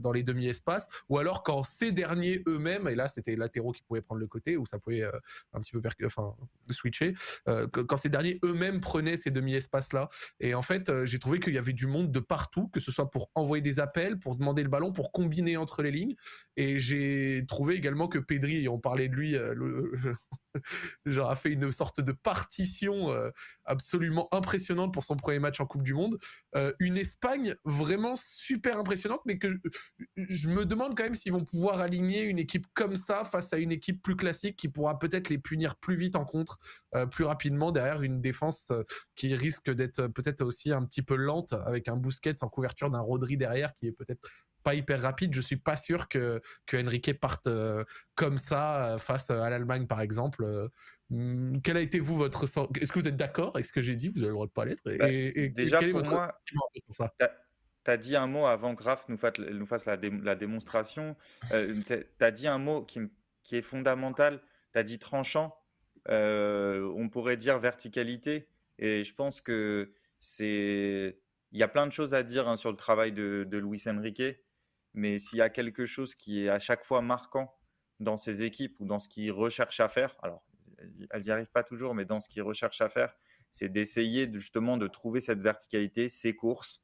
dans 0.00 0.12
les 0.12 0.22
demi-espaces 0.34 0.88
ou 1.08 1.18
alors 1.18 1.42
quand 1.42 1.62
ces 1.62 1.92
derniers 1.92 2.42
eux-mêmes 2.46 2.88
et 2.88 2.94
là 2.94 3.08
c'était 3.08 3.36
latéraux 3.36 3.72
qui 3.72 3.82
pouvaient 3.82 4.02
prendre 4.02 4.20
le 4.20 4.26
côté 4.26 4.56
ou 4.56 4.66
ça 4.66 4.78
pouvait 4.78 5.02
euh, 5.02 5.10
un 5.52 5.60
petit 5.60 5.72
peu 5.72 5.80
enfin 6.04 6.34
switcher 6.70 7.14
euh, 7.48 7.66
quand 7.68 7.96
ces 7.96 8.08
derniers 8.08 8.38
eux-mêmes 8.44 8.80
prenaient 8.80 9.16
ces 9.16 9.30
demi-espaces 9.30 9.92
là 9.92 10.08
et 10.40 10.54
en 10.54 10.62
fait 10.62 10.88
euh, 10.88 11.06
j'ai 11.06 11.18
trouvé 11.18 11.40
qu'il 11.40 11.54
y 11.54 11.58
avait 11.58 11.72
du 11.72 11.86
monde 11.86 12.12
de 12.12 12.20
partout 12.20 12.68
que 12.68 12.80
ce 12.80 12.90
soit 12.90 13.10
pour 13.10 13.30
envoyer 13.34 13.62
des 13.62 13.80
appels 13.80 14.18
pour 14.18 14.36
demander 14.36 14.62
le 14.62 14.68
ballon 14.68 14.92
pour 14.92 15.12
combiner 15.12 15.56
entre 15.56 15.82
les 15.82 15.90
lignes. 15.90 16.16
Et 16.56 16.78
j'ai 16.78 17.44
trouvé 17.46 17.74
également 17.74 18.08
que 18.08 18.18
Pedri 18.18 18.68
on 18.68 18.78
parlait 18.78 19.08
de 19.08 19.16
lui 19.16 19.32
le- 19.32 19.92
genre 21.06 21.30
a 21.30 21.36
fait 21.36 21.50
une 21.50 21.70
sorte 21.72 22.00
de 22.00 22.12
partition 22.12 23.10
euh, 23.12 23.30
absolument 23.64 24.28
impressionnante 24.32 24.92
pour 24.92 25.04
son 25.04 25.16
premier 25.16 25.38
match 25.38 25.60
en 25.60 25.66
Coupe 25.66 25.82
du 25.82 25.94
Monde. 25.94 26.18
Euh, 26.56 26.72
une 26.78 26.96
Espagne 26.98 27.54
vraiment 27.64 28.14
super 28.16 28.78
impressionnante, 28.78 29.20
mais 29.26 29.38
que 29.38 29.48
je, 30.16 30.48
me 30.48 30.64
demande 30.64 30.96
quand 30.96 31.04
même 31.04 31.14
s'ils 31.14 31.32
vont 31.32 31.44
pouvoir 31.44 31.80
aligner 31.80 32.22
une 32.22 32.38
équipe 32.38 32.66
comme 32.74 32.96
ça 32.96 33.24
face 33.24 33.52
à 33.52 33.58
une 33.58 33.72
équipe 33.72 34.02
plus 34.02 34.16
classique 34.16 34.56
qui 34.56 34.68
pourra 34.68 34.98
peut-être 34.98 35.28
les 35.28 35.38
punir 35.38 35.76
plus 35.76 35.96
vite 35.96 36.16
en 36.16 36.24
contre, 36.24 36.58
euh, 36.94 37.06
plus 37.06 37.24
rapidement 37.24 37.72
derrière 37.72 38.02
une 38.02 38.20
défense 38.20 38.72
qui 39.14 39.34
risque 39.34 39.70
d'être 39.70 40.06
peut-être 40.08 40.42
aussi 40.42 40.72
un 40.72 40.84
petit 40.84 41.02
peu 41.02 41.16
lente 41.16 41.52
avec 41.52 41.88
un 41.88 41.96
Busquets 41.96 42.42
en 42.42 42.48
couverture 42.48 42.90
d'un 42.90 43.00
Rodri 43.00 43.36
derrière 43.36 43.74
qui 43.74 43.86
est 43.86 43.92
peut-être 43.92 44.28
pas 44.64 44.74
hyper 44.74 45.00
rapide. 45.02 45.32
Je 45.34 45.40
suis 45.40 45.56
pas 45.56 45.76
sûr 45.76 46.08
que, 46.08 46.40
que 46.66 46.76
Enrique 46.76 47.20
parte 47.20 47.46
euh, 47.46 47.84
comme 48.16 48.36
ça 48.36 48.94
euh, 48.94 48.98
face 48.98 49.30
à 49.30 49.48
l'Allemagne 49.50 49.86
par 49.86 50.00
exemple. 50.00 50.42
Euh, 50.44 50.68
quel 51.62 51.76
a 51.76 51.80
été 51.80 52.00
vous 52.00 52.16
votre 52.16 52.46
sens 52.46 52.66
Est-ce 52.80 52.90
que 52.90 52.98
vous 52.98 53.06
êtes 53.08 53.16
d'accord 53.16 53.52
avec 53.54 53.66
ce 53.66 53.72
que 53.72 53.82
j'ai 53.82 53.94
dit? 53.94 54.08
Vous 54.08 54.18
avez 54.18 54.28
le 54.28 54.32
droit 54.32 54.46
de 54.46 54.50
pas 54.52 54.64
l'être. 54.64 54.82
Bah, 54.84 55.08
et- 55.10 55.44
et 55.44 55.48
déjà, 55.50 55.78
quel 55.78 55.90
est 55.90 55.92
pour 55.92 56.00
votre 56.00 56.12
moi, 56.12 56.34
sur 56.76 56.94
ça? 56.94 57.12
Tu 57.84 57.90
as 57.90 57.96
dit 57.98 58.16
un 58.16 58.26
mot 58.26 58.46
avant 58.46 58.74
que 58.74 58.82
Raph 58.82 59.06
nous 59.08 59.18
fasse, 59.18 59.38
nous 59.38 59.66
fasse 59.66 59.84
la, 59.84 59.98
dé- 59.98 60.10
la 60.22 60.34
démonstration. 60.34 61.14
Euh, 61.52 61.78
tu 61.86 62.24
as 62.24 62.30
dit 62.30 62.46
un 62.48 62.58
mot 62.58 62.82
qui, 62.82 63.00
qui 63.42 63.56
est 63.56 63.62
fondamental. 63.62 64.40
Tu 64.72 64.78
as 64.78 64.82
dit 64.82 64.98
tranchant. 64.98 65.54
Euh, 66.08 66.90
on 66.96 67.08
pourrait 67.10 67.36
dire 67.36 67.58
verticalité. 67.58 68.48
Et 68.78 69.04
je 69.04 69.14
pense 69.14 69.40
que 69.42 69.92
c'est. 70.18 71.18
Il 71.52 71.58
y 71.60 71.62
a 71.62 71.68
plein 71.68 71.86
de 71.86 71.92
choses 71.92 72.14
à 72.14 72.22
dire 72.22 72.48
hein, 72.48 72.56
sur 72.56 72.70
le 72.70 72.76
travail 72.76 73.12
de, 73.12 73.46
de 73.48 73.58
Luis 73.58 73.82
Enrique. 73.86 74.22
Mais 74.94 75.18
s'il 75.18 75.38
y 75.38 75.42
a 75.42 75.50
quelque 75.50 75.86
chose 75.86 76.14
qui 76.14 76.44
est 76.44 76.48
à 76.48 76.58
chaque 76.58 76.84
fois 76.84 77.02
marquant 77.02 77.54
dans 78.00 78.16
ses 78.16 78.42
équipes 78.42 78.78
ou 78.80 78.86
dans 78.86 78.98
ce 78.98 79.08
qu'il 79.08 79.30
recherche 79.32 79.80
à 79.80 79.88
faire, 79.88 80.16
alors 80.22 80.44
elles 81.10 81.22
n'y 81.22 81.30
arrivent 81.30 81.50
pas 81.50 81.62
toujours, 81.64 81.94
mais 81.94 82.04
dans 82.04 82.20
ce 82.20 82.28
qu'il 82.28 82.42
recherche 82.42 82.80
à 82.80 82.88
faire, 82.88 83.14
c'est 83.50 83.68
d'essayer 83.68 84.26
de- 84.26 84.38
justement 84.38 84.76
de 84.76 84.86
trouver 84.86 85.20
cette 85.20 85.40
verticalité, 85.40 86.08
ces 86.08 86.34
courses. 86.34 86.82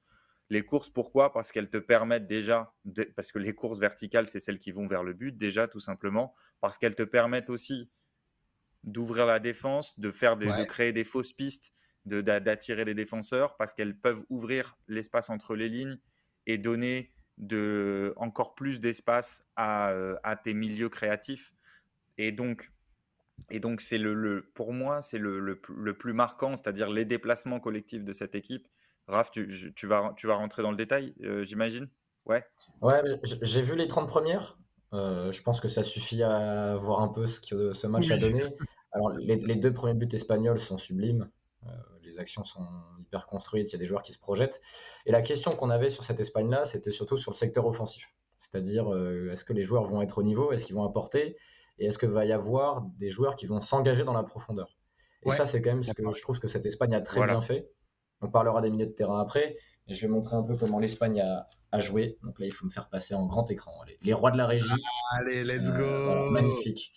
Les 0.49 0.63
courses, 0.65 0.89
pourquoi? 0.89 1.33
Parce 1.33 1.53
qu'elles 1.53 1.71
te 1.71 1.77
permettent 1.77 2.27
déjà, 2.27 2.73
de- 2.85 3.05
parce 3.05 3.31
que 3.33 3.39
les 3.39 3.55
courses 3.55 3.79
verticales, 3.79 4.27
c'est 4.27 4.41
celles 4.41 4.59
qui 4.59 4.73
vont 4.73 4.87
vers 4.89 5.03
le 5.05 5.13
but, 5.13 5.37
déjà, 5.37 5.69
tout 5.69 5.81
simplement, 5.81 6.35
parce 6.61 6.79
qu'elles 6.79 6.95
te 6.97 7.03
permettent 7.05 7.51
aussi 7.51 7.91
d'ouvrir 8.83 9.27
la 9.27 9.39
défense, 9.41 9.99
de, 10.01 10.11
faire 10.11 10.37
des- 10.37 10.47
de 10.47 10.65
créer 10.65 10.93
des 10.93 11.05
fausses 11.05 11.33
pistes, 11.33 11.73
de- 12.07 12.21
d'attirer 12.23 12.85
les 12.85 12.95
défenseurs, 12.95 13.57
parce 13.57 13.75
qu'elles 13.75 13.99
peuvent 13.99 14.25
ouvrir 14.31 14.77
l'espace 14.89 15.29
entre 15.31 15.55
les 15.55 15.69
lignes 15.69 15.99
et 16.47 16.57
donner 16.59 17.13
de, 17.41 18.15
encore 18.17 18.55
plus 18.55 18.81
d'espace 18.81 19.45
à, 19.57 19.91
euh, 19.91 20.17
à 20.25 20.37
tes 20.37 20.55
milieux 20.55 20.89
créatifs. 20.91 21.55
Et 22.19 22.33
donc, 22.33 22.73
et 23.51 23.61
donc 23.61 23.81
c'est 23.81 23.99
le, 23.99 24.15
le- 24.15 24.43
pour 24.55 24.73
moi, 24.73 25.03
c'est 25.03 25.19
le, 25.19 25.41
le 25.41 25.61
le 25.77 25.95
plus 25.95 26.13
marquant, 26.13 26.57
c'est-à-dire 26.57 26.89
les 26.91 27.05
déplacements 27.05 27.61
collectifs 27.61 28.05
de 28.05 28.13
cette 28.13 28.35
équipe. 28.35 28.69
Raph, 29.09 29.31
tu, 29.31 29.73
tu 29.75 29.87
vas, 29.87 30.13
tu 30.17 30.27
vas 30.27 30.35
rentrer 30.37 30.63
dans 30.63 30.71
le 30.71 30.77
détail, 30.77 31.15
euh, 31.23 31.45
j'imagine? 31.45 31.89
Ouais. 32.27 32.45
Ouais, 32.81 33.01
j'ai 33.43 33.63
vu 33.63 33.75
les 33.75 33.87
30 33.89 34.09
premières. 34.09 34.59
Euh, 34.93 35.33
je 35.33 35.43
pense 35.43 35.61
que 35.61 35.69
ça 35.69 35.83
suffit 35.83 36.23
à 36.23 36.77
voir 36.77 37.01
un 37.01 37.09
peu 37.09 37.27
ce 37.27 37.41
que 37.41 37.73
ce 37.73 37.87
match 37.87 38.11
a 38.13 38.19
donné. 38.19 38.43
Alors, 38.93 39.11
les, 39.11 39.37
les 39.37 39.57
deux 39.57 39.73
premiers 39.73 39.95
buts 39.95 40.09
espagnols 40.13 40.59
sont 40.61 40.79
sublimes. 40.79 41.29
Euh, 41.65 41.69
les 42.11 42.19
actions 42.19 42.45
sont 42.45 42.67
hyper 43.01 43.27
construites, 43.27 43.69
il 43.69 43.73
y 43.73 43.77
a 43.77 43.79
des 43.79 43.87
joueurs 43.87 44.03
qui 44.03 44.13
se 44.13 44.19
projettent. 44.19 44.61
Et 45.07 45.13
la 45.13 45.23
question 45.23 45.53
qu'on 45.53 45.71
avait 45.71 45.91
sur 45.91 46.05
cette 46.05 46.21
Espagne-là, 46.21 46.65
c'était 46.65 46.91
surtout 46.91 47.17
sur 47.17 47.31
le 47.31 47.37
secteur 47.37 47.67
offensif. 47.67 48.09
C'est-à-dire, 48.37 48.93
euh, 48.93 49.31
est-ce 49.33 49.45
que 49.45 49.53
les 49.53 49.63
joueurs 49.65 49.85
vont 49.85 50.03
être 50.03 50.19
au 50.19 50.23
niveau, 50.23 50.53
est-ce 50.53 50.65
qu'ils 50.65 50.75
vont 50.75 50.85
apporter, 50.85 51.37
et 51.79 51.87
est-ce 51.87 51.99
qu'il 51.99 52.09
va 52.11 52.25
y 52.25 52.33
avoir 52.33 52.83
des 52.99 53.11
joueurs 53.11 53.37
qui 53.37 53.47
vont 53.47 53.61
s'engager 53.61 54.05
dans 54.05 54.13
la 54.13 54.23
profondeur? 54.25 54.77
Et 55.23 55.29
Ouais. 55.29 55.37
ça, 55.37 55.47
c'est 55.47 55.61
quand 55.63 55.71
même 55.71 55.83
ce 55.83 55.93
que 55.93 56.03
je 56.13 56.23
trouve 56.23 56.39
que 56.41 56.49
cette 56.49 56.67
Espagne 56.67 56.95
a 56.95 57.01
très 57.01 57.19
Voilà. 57.19 57.35
bien 57.35 57.41
fait. 57.43 57.71
On 58.23 58.29
parlera 58.31 58.61
des 58.61 58.71
milieux 58.71 58.87
de 58.87 58.93
terrain 58.93 59.21
après. 59.21 59.57
Et 59.87 59.95
je 59.95 60.01
vais 60.03 60.09
montrer 60.09 60.37
un 60.37 60.43
peu 60.43 60.57
comment 60.57 60.79
l'Espagne 60.79 61.21
a, 61.21 61.49
a 61.73 61.79
joué. 61.81 62.19
Donc 62.23 62.39
là, 62.39 62.47
il 62.47 62.53
faut 62.53 62.65
me 62.65 62.71
faire 62.71 62.89
passer 62.89 63.15
en 63.15 63.27
grand 63.27 63.51
écran. 63.51 63.73
Les, 63.87 63.99
les 64.03 64.13
rois 64.15 64.31
de 64.31 64.37
la 64.37 64.47
régie. 64.47 64.69
Allez, 65.13 65.43
let's 65.45 65.69
Euh, 65.69 65.77
go 65.77 66.05
voilà, 66.05 66.31
magnifique. 66.31 66.93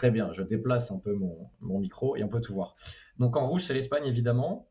Très 0.00 0.10
bien, 0.10 0.32
je 0.32 0.42
déplace 0.42 0.90
un 0.92 0.98
peu 0.98 1.12
mon, 1.12 1.50
mon 1.60 1.78
micro 1.78 2.16
et 2.16 2.24
on 2.24 2.28
peut 2.28 2.40
tout 2.40 2.54
voir. 2.54 2.74
Donc 3.18 3.36
en 3.36 3.46
rouge, 3.46 3.66
c'est 3.66 3.74
l'Espagne, 3.74 4.06
évidemment. 4.06 4.70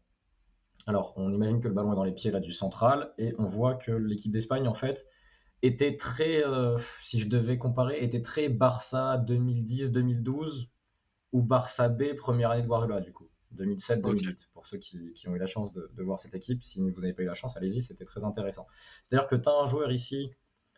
Alors, 0.87 1.13
on 1.17 1.31
imagine 1.31 1.59
que 1.59 1.67
le 1.67 1.75
ballon 1.75 1.93
est 1.93 1.95
dans 1.95 2.03
les 2.03 2.15
pieds 2.15 2.31
là 2.31 2.39
du 2.39 2.51
central 2.51 3.13
et 3.19 3.35
on 3.37 3.45
voit 3.45 3.75
que 3.75 3.91
l'équipe 3.91 4.31
d'Espagne, 4.31 4.67
en 4.67 4.73
fait, 4.73 5.05
était 5.61 5.97
très, 5.97 6.43
euh, 6.43 6.79
si 7.03 7.19
je 7.19 7.29
devais 7.29 7.59
comparer, 7.59 8.03
était 8.03 8.23
très 8.23 8.49
Barça 8.49 9.23
2010-2012 9.27 10.69
ou 11.31 11.43
Barça 11.43 11.89
B 11.89 12.15
première 12.17 12.49
année 12.49 12.63
de 12.63 12.67
Guardiola 12.67 12.99
du 12.99 13.13
coup. 13.13 13.29
2007-2008, 13.55 14.47
pour 14.51 14.65
ceux 14.65 14.79
qui, 14.79 15.13
ont 15.27 15.35
eu 15.35 15.37
la 15.37 15.45
chance 15.45 15.71
de, 15.73 15.91
voir 16.01 16.17
cette 16.17 16.33
équipe. 16.33 16.63
Si 16.63 16.79
vous 16.79 17.01
n'avez 17.01 17.13
pas 17.13 17.21
eu 17.21 17.27
la 17.27 17.35
chance, 17.35 17.55
allez-y, 17.55 17.83
c'était 17.83 18.03
très 18.03 18.23
intéressant. 18.23 18.65
C'est-à-dire 19.03 19.27
que 19.27 19.35
tu 19.35 19.47
as 19.47 19.53
un 19.53 19.67
joueur 19.67 19.91
ici. 19.91 20.31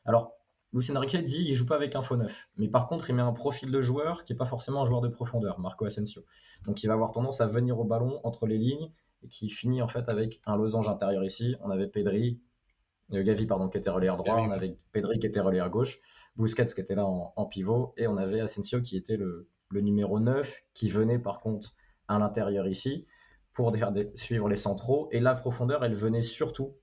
Alors, 0.04 0.41
Lucien 0.74 0.96
Enrique 0.96 1.18
dit 1.18 1.44
il 1.48 1.54
joue 1.54 1.66
pas 1.66 1.76
avec 1.76 1.96
un 1.96 2.02
faux 2.02 2.16
neuf, 2.16 2.48
mais 2.58 2.68
par 2.68 2.88
contre, 2.88 3.10
il 3.10 3.16
met 3.16 3.22
un 3.22 3.34
profil 3.34 3.72
de 3.72 3.82
joueur 3.82 4.24
qui 4.24 4.32
n'est 4.32 4.38
pas 4.38 4.46
forcément 4.46 4.82
un 4.82 4.86
joueur 4.86 5.02
de 5.02 5.10
profondeur, 5.10 5.60
Marco 5.60 5.86
Asensio. 5.86 6.24
Donc, 6.66 6.82
il 6.84 6.88
va 6.88 6.94
avoir 6.94 7.12
tendance 7.12 7.42
à 7.42 7.48
venir 7.48 7.80
au 7.80 7.84
ballon 7.84 8.22
entre 8.24 8.48
les 8.48 8.58
lignes 8.58 8.90
et 9.24 9.28
qui 9.28 9.50
finit 9.50 9.82
en 9.82 9.88
fait 9.88 10.08
avec 10.08 10.42
un 10.46 10.56
losange 10.56 10.88
intérieur 10.88 11.24
ici. 11.24 11.56
On 11.62 11.70
avait 11.70 11.88
Pedri, 11.88 12.40
euh, 13.14 13.24
Gavi 13.24 13.46
pardon, 13.46 13.68
qui 13.68 13.78
était 13.78 13.90
à 13.90 14.00
droit, 14.00 14.38
on 14.38 14.52
avait 14.52 14.78
Pedri 14.94 15.20
qui 15.20 15.28
était 15.28 15.42
à 15.42 15.70
gauche, 15.70 16.00
Busquets 16.38 16.66
qui 16.66 16.80
était 16.80 16.96
là 16.96 17.06
en, 17.06 17.46
pivot, 17.46 17.94
et 17.98 18.08
on 18.08 18.16
avait 18.16 18.40
Asensio 18.40 18.82
qui 18.82 18.96
était 18.96 19.18
le, 19.18 19.50
le 19.70 19.82
numéro 19.82 20.20
9, 20.20 20.64
qui 20.74 20.90
venait 20.90 21.20
par 21.20 21.42
contre 21.42 21.76
à 22.08 22.18
l'intérieur 22.18 22.68
ici 22.68 23.06
pour 23.54 23.76
suivre 24.16 24.48
les 24.48 24.56
centraux. 24.56 25.10
Et 25.12 25.20
la 25.20 25.36
profondeur, 25.36 25.84
elle 25.84 25.96
venait 25.96 26.22
surtout 26.22 26.76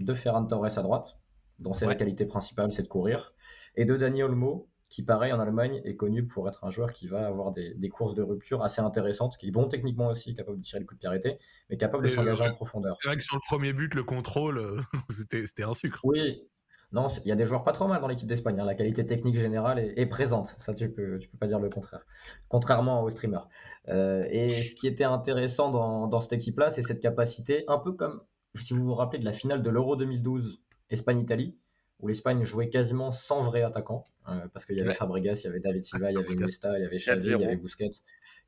de 0.00 0.12
Ferran 0.12 0.44
Torres 0.46 0.78
à 0.78 0.82
droite, 0.82 1.18
dont 1.58 1.72
c'est 1.72 1.86
la 1.86 1.94
qualité 1.94 2.26
principale, 2.26 2.72
c'est 2.72 2.82
de 2.82 2.88
courir, 2.88 3.34
et 3.74 3.84
de 3.84 3.96
Dani 3.96 4.22
Olmo, 4.22 4.68
qui 4.88 5.02
pareil 5.02 5.32
en 5.32 5.40
Allemagne 5.40 5.80
est 5.84 5.96
connu 5.96 6.26
pour 6.26 6.48
être 6.48 6.64
un 6.64 6.70
joueur 6.70 6.92
qui 6.92 7.06
va 7.08 7.26
avoir 7.26 7.50
des, 7.50 7.88
courses 7.88 8.14
de 8.14 8.22
rupture 8.22 8.62
assez 8.62 8.80
intéressantes, 8.80 9.36
qui 9.36 9.48
est 9.48 9.50
bon 9.50 9.66
techniquement 9.66 10.08
aussi, 10.08 10.34
capable 10.34 10.58
de 10.58 10.62
tirer 10.62 10.80
le 10.80 10.86
coup 10.86 10.94
de 10.94 11.00
pied 11.00 11.08
arrêté, 11.08 11.38
mais 11.70 11.76
capable 11.76 12.04
de 12.04 12.08
s'engager 12.08 12.44
en 12.44 12.54
profondeur. 12.54 12.96
C'est 13.00 13.08
vrai 13.08 13.16
que 13.16 13.24
sur 13.24 13.36
le 13.36 13.42
premier 13.46 13.72
but, 13.72 13.94
le 13.94 14.04
contrôle, 14.04 14.58
euh, 14.58 14.80
c'était 15.10 15.64
un 15.64 15.74
sucre. 15.74 16.00
Oui, 16.04 16.48
non, 16.92 17.08
il 17.24 17.28
y 17.28 17.32
a 17.32 17.34
des 17.34 17.44
joueurs 17.44 17.64
pas 17.64 17.72
trop 17.72 17.88
mal 17.88 18.00
dans 18.00 18.06
l'équipe 18.06 18.28
d'Espagne. 18.28 18.60
Hein. 18.60 18.64
La 18.64 18.74
qualité 18.74 19.04
technique 19.04 19.36
générale 19.36 19.78
est, 19.78 20.06
présente. 20.06 20.54
Ça, 20.58 20.72
tu 20.72 20.90
peux, 20.90 21.18
tu 21.18 21.28
peux 21.28 21.38
pas 21.38 21.48
dire 21.48 21.58
le 21.58 21.68
contraire. 21.68 22.06
Contrairement 22.48 23.02
aux 23.02 23.10
streamers. 23.10 23.48
Euh, 23.88 24.24
et 24.30 24.48
ce 24.48 24.74
qui 24.76 24.86
était 24.86 25.04
intéressant 25.04 25.70
dans, 25.70 26.20
cette 26.20 26.34
équipe-là, 26.34 26.70
c'est 26.70 26.82
cette 26.82 27.00
capacité, 27.00 27.64
un 27.68 27.78
peu 27.78 27.92
comme 27.92 28.22
si 28.54 28.72
vous 28.72 28.84
vous 28.84 28.94
rappelez 28.94 29.18
de 29.18 29.24
la 29.24 29.32
finale 29.32 29.62
de 29.62 29.70
l'Euro 29.70 29.96
2012 29.96 30.62
Espagne-Italie, 30.90 31.56
où 32.00 32.08
l'Espagne 32.08 32.42
jouait 32.44 32.68
quasiment 32.68 33.10
sans 33.10 33.40
vrai 33.42 33.62
attaquant, 33.62 34.04
euh, 34.28 34.46
parce 34.52 34.66
qu'il 34.66 34.76
y 34.76 34.80
avait 34.80 34.92
Fabregas, 34.92 35.40
il 35.42 35.46
y 35.46 35.50
avait 35.50 35.60
David 35.60 35.82
Silva, 35.82 36.10
il 36.10 36.14
y 36.14 36.18
avait 36.18 36.34
Iniesta, 36.34 36.78
il 36.78 36.82
y 36.82 36.86
avait 36.86 36.98
Xavi, 36.98 37.26
il 37.26 37.40
y 37.40 37.44
avait 37.44 37.56
Busquets, 37.56 37.90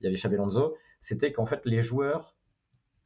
il 0.00 0.04
y 0.04 0.06
avait 0.06 0.16
Xabi 0.16 0.34
Alonso. 0.34 0.76
C'était 1.00 1.32
qu'en 1.32 1.46
fait 1.46 1.60
les 1.64 1.80
joueurs 1.80 2.36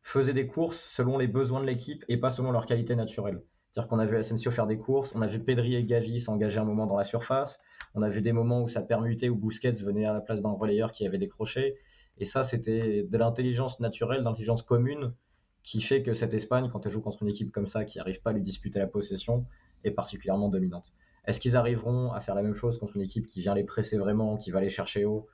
faisaient 0.02 0.32
des 0.32 0.46
courses 0.46 0.80
selon 0.80 1.16
les 1.16 1.28
besoins 1.28 1.60
de 1.60 1.66
l'équipe 1.66 2.04
et 2.08 2.16
pas 2.16 2.30
selon 2.30 2.50
leur 2.50 2.66
qualité 2.66 2.96
naturelle. 2.96 3.42
C'est-à-dire 3.70 3.88
qu'on 3.88 4.00
a 4.00 4.06
vu 4.06 4.16
Asensio 4.16 4.50
faire 4.50 4.66
des 4.66 4.78
courses, 4.78 5.14
on 5.14 5.22
a 5.22 5.26
vu 5.26 5.38
Pedri 5.38 5.76
et 5.76 5.84
Gavi 5.84 6.20
s'engager 6.20 6.58
un 6.58 6.64
moment 6.64 6.86
dans 6.86 6.98
la 6.98 7.04
surface, 7.04 7.62
on 7.94 8.02
a 8.02 8.08
vu 8.08 8.20
des 8.20 8.32
moments 8.32 8.62
où 8.62 8.68
ça 8.68 8.82
permutait, 8.82 9.28
où 9.28 9.36
Busquets 9.36 9.82
venait 9.82 10.04
à 10.04 10.12
la 10.12 10.20
place 10.20 10.42
d'un 10.42 10.50
relayeur 10.50 10.92
qui 10.92 11.06
avait 11.06 11.18
décroché. 11.18 11.76
Et 12.18 12.26
ça, 12.26 12.44
c'était 12.44 13.04
de 13.04 13.18
l'intelligence 13.18 13.80
naturelle, 13.80 14.24
d'intelligence 14.24 14.62
commune, 14.62 15.14
qui 15.62 15.80
fait 15.80 16.02
que 16.02 16.14
cette 16.14 16.34
Espagne, 16.34 16.68
quand 16.70 16.86
elle 16.86 16.92
joue 16.92 17.00
contre 17.00 17.22
une 17.22 17.28
équipe 17.28 17.52
comme 17.52 17.66
ça, 17.66 17.84
qui 17.84 17.98
n'arrive 17.98 18.20
pas 18.20 18.30
à 18.30 18.32
lui 18.32 18.42
disputer 18.42 18.78
la 18.78 18.86
possession, 18.86 19.46
est 19.84 19.90
particulièrement 19.90 20.48
dominante. 20.48 20.92
Est-ce 21.26 21.38
qu'ils 21.38 21.56
arriveront 21.56 22.12
à 22.12 22.20
faire 22.20 22.34
la 22.34 22.42
même 22.42 22.54
chose 22.54 22.78
contre 22.78 22.96
une 22.96 23.02
équipe 23.02 23.26
qui 23.26 23.40
vient 23.40 23.54
les 23.54 23.64
presser 23.64 23.96
vraiment, 23.96 24.36
qui 24.36 24.50
va 24.50 24.60
les 24.60 24.68
chercher 24.68 25.04
haut? 25.04 25.28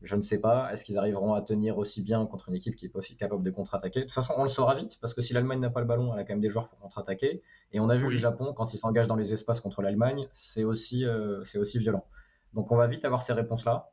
Je 0.00 0.14
ne 0.14 0.22
sais 0.22 0.40
pas. 0.40 0.72
Est-ce 0.72 0.84
qu'ils 0.84 0.96
arriveront 0.96 1.34
à 1.34 1.42
tenir 1.42 1.76
aussi 1.76 2.02
bien 2.02 2.24
contre 2.24 2.48
une 2.48 2.54
équipe 2.54 2.76
qui 2.76 2.86
est 2.86 2.96
aussi 2.96 3.16
capable 3.16 3.42
de 3.42 3.50
contre-attaquer? 3.50 4.00
De 4.00 4.04
toute 4.04 4.14
façon, 4.14 4.32
on 4.36 4.44
le 4.44 4.48
saura 4.48 4.74
vite, 4.74 4.98
parce 5.00 5.12
que 5.12 5.20
si 5.20 5.32
l'Allemagne 5.32 5.60
n'a 5.60 5.70
pas 5.70 5.80
le 5.80 5.86
ballon, 5.86 6.14
elle 6.14 6.20
a 6.20 6.24
quand 6.24 6.32
même 6.32 6.40
des 6.40 6.48
joueurs 6.48 6.68
pour 6.68 6.78
contre-attaquer. 6.78 7.42
Et 7.72 7.80
on 7.80 7.90
a 7.90 7.96
vu 7.96 8.04
le 8.04 8.16
Japon, 8.16 8.54
quand 8.54 8.72
il 8.72 8.78
s'engage 8.78 9.06
dans 9.06 9.16
les 9.16 9.32
espaces 9.32 9.60
contre 9.60 9.82
l'Allemagne, 9.82 10.28
c'est 10.32 10.64
aussi, 10.64 11.04
euh, 11.04 11.42
c'est 11.44 11.58
aussi 11.58 11.78
violent. 11.78 12.04
Donc 12.54 12.70
on 12.70 12.76
va 12.76 12.86
vite 12.86 13.04
avoir 13.04 13.22
ces 13.22 13.32
réponses-là. 13.32 13.90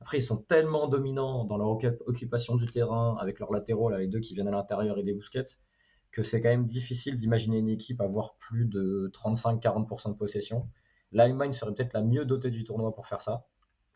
Après, 0.00 0.18
ils 0.18 0.22
sont 0.22 0.36
tellement 0.36 0.88
dominants 0.88 1.44
dans 1.44 1.56
leur 1.56 1.68
occupation 2.06 2.56
du 2.56 2.66
terrain, 2.66 3.16
avec 3.20 3.40
leurs 3.40 3.52
latéraux, 3.52 3.90
les 3.90 4.06
deux 4.06 4.20
qui 4.20 4.34
viennent 4.34 4.48
à 4.48 4.52
l'intérieur 4.52 4.98
et 4.98 5.02
des 5.02 5.12
bousquets, 5.12 5.58
que 6.12 6.22
c'est 6.22 6.40
quand 6.40 6.48
même 6.48 6.66
difficile 6.66 7.16
d'imaginer 7.16 7.58
une 7.58 7.68
équipe 7.68 8.00
avoir 8.00 8.36
plus 8.36 8.66
de 8.66 9.10
35-40% 9.12 10.10
de 10.10 10.14
possession. 10.14 10.68
L'Allemagne 11.12 11.52
serait 11.52 11.74
peut-être 11.74 11.92
la 11.94 12.02
mieux 12.02 12.24
dotée 12.24 12.50
du 12.50 12.64
tournoi 12.64 12.94
pour 12.94 13.06
faire 13.06 13.22
ça 13.22 13.46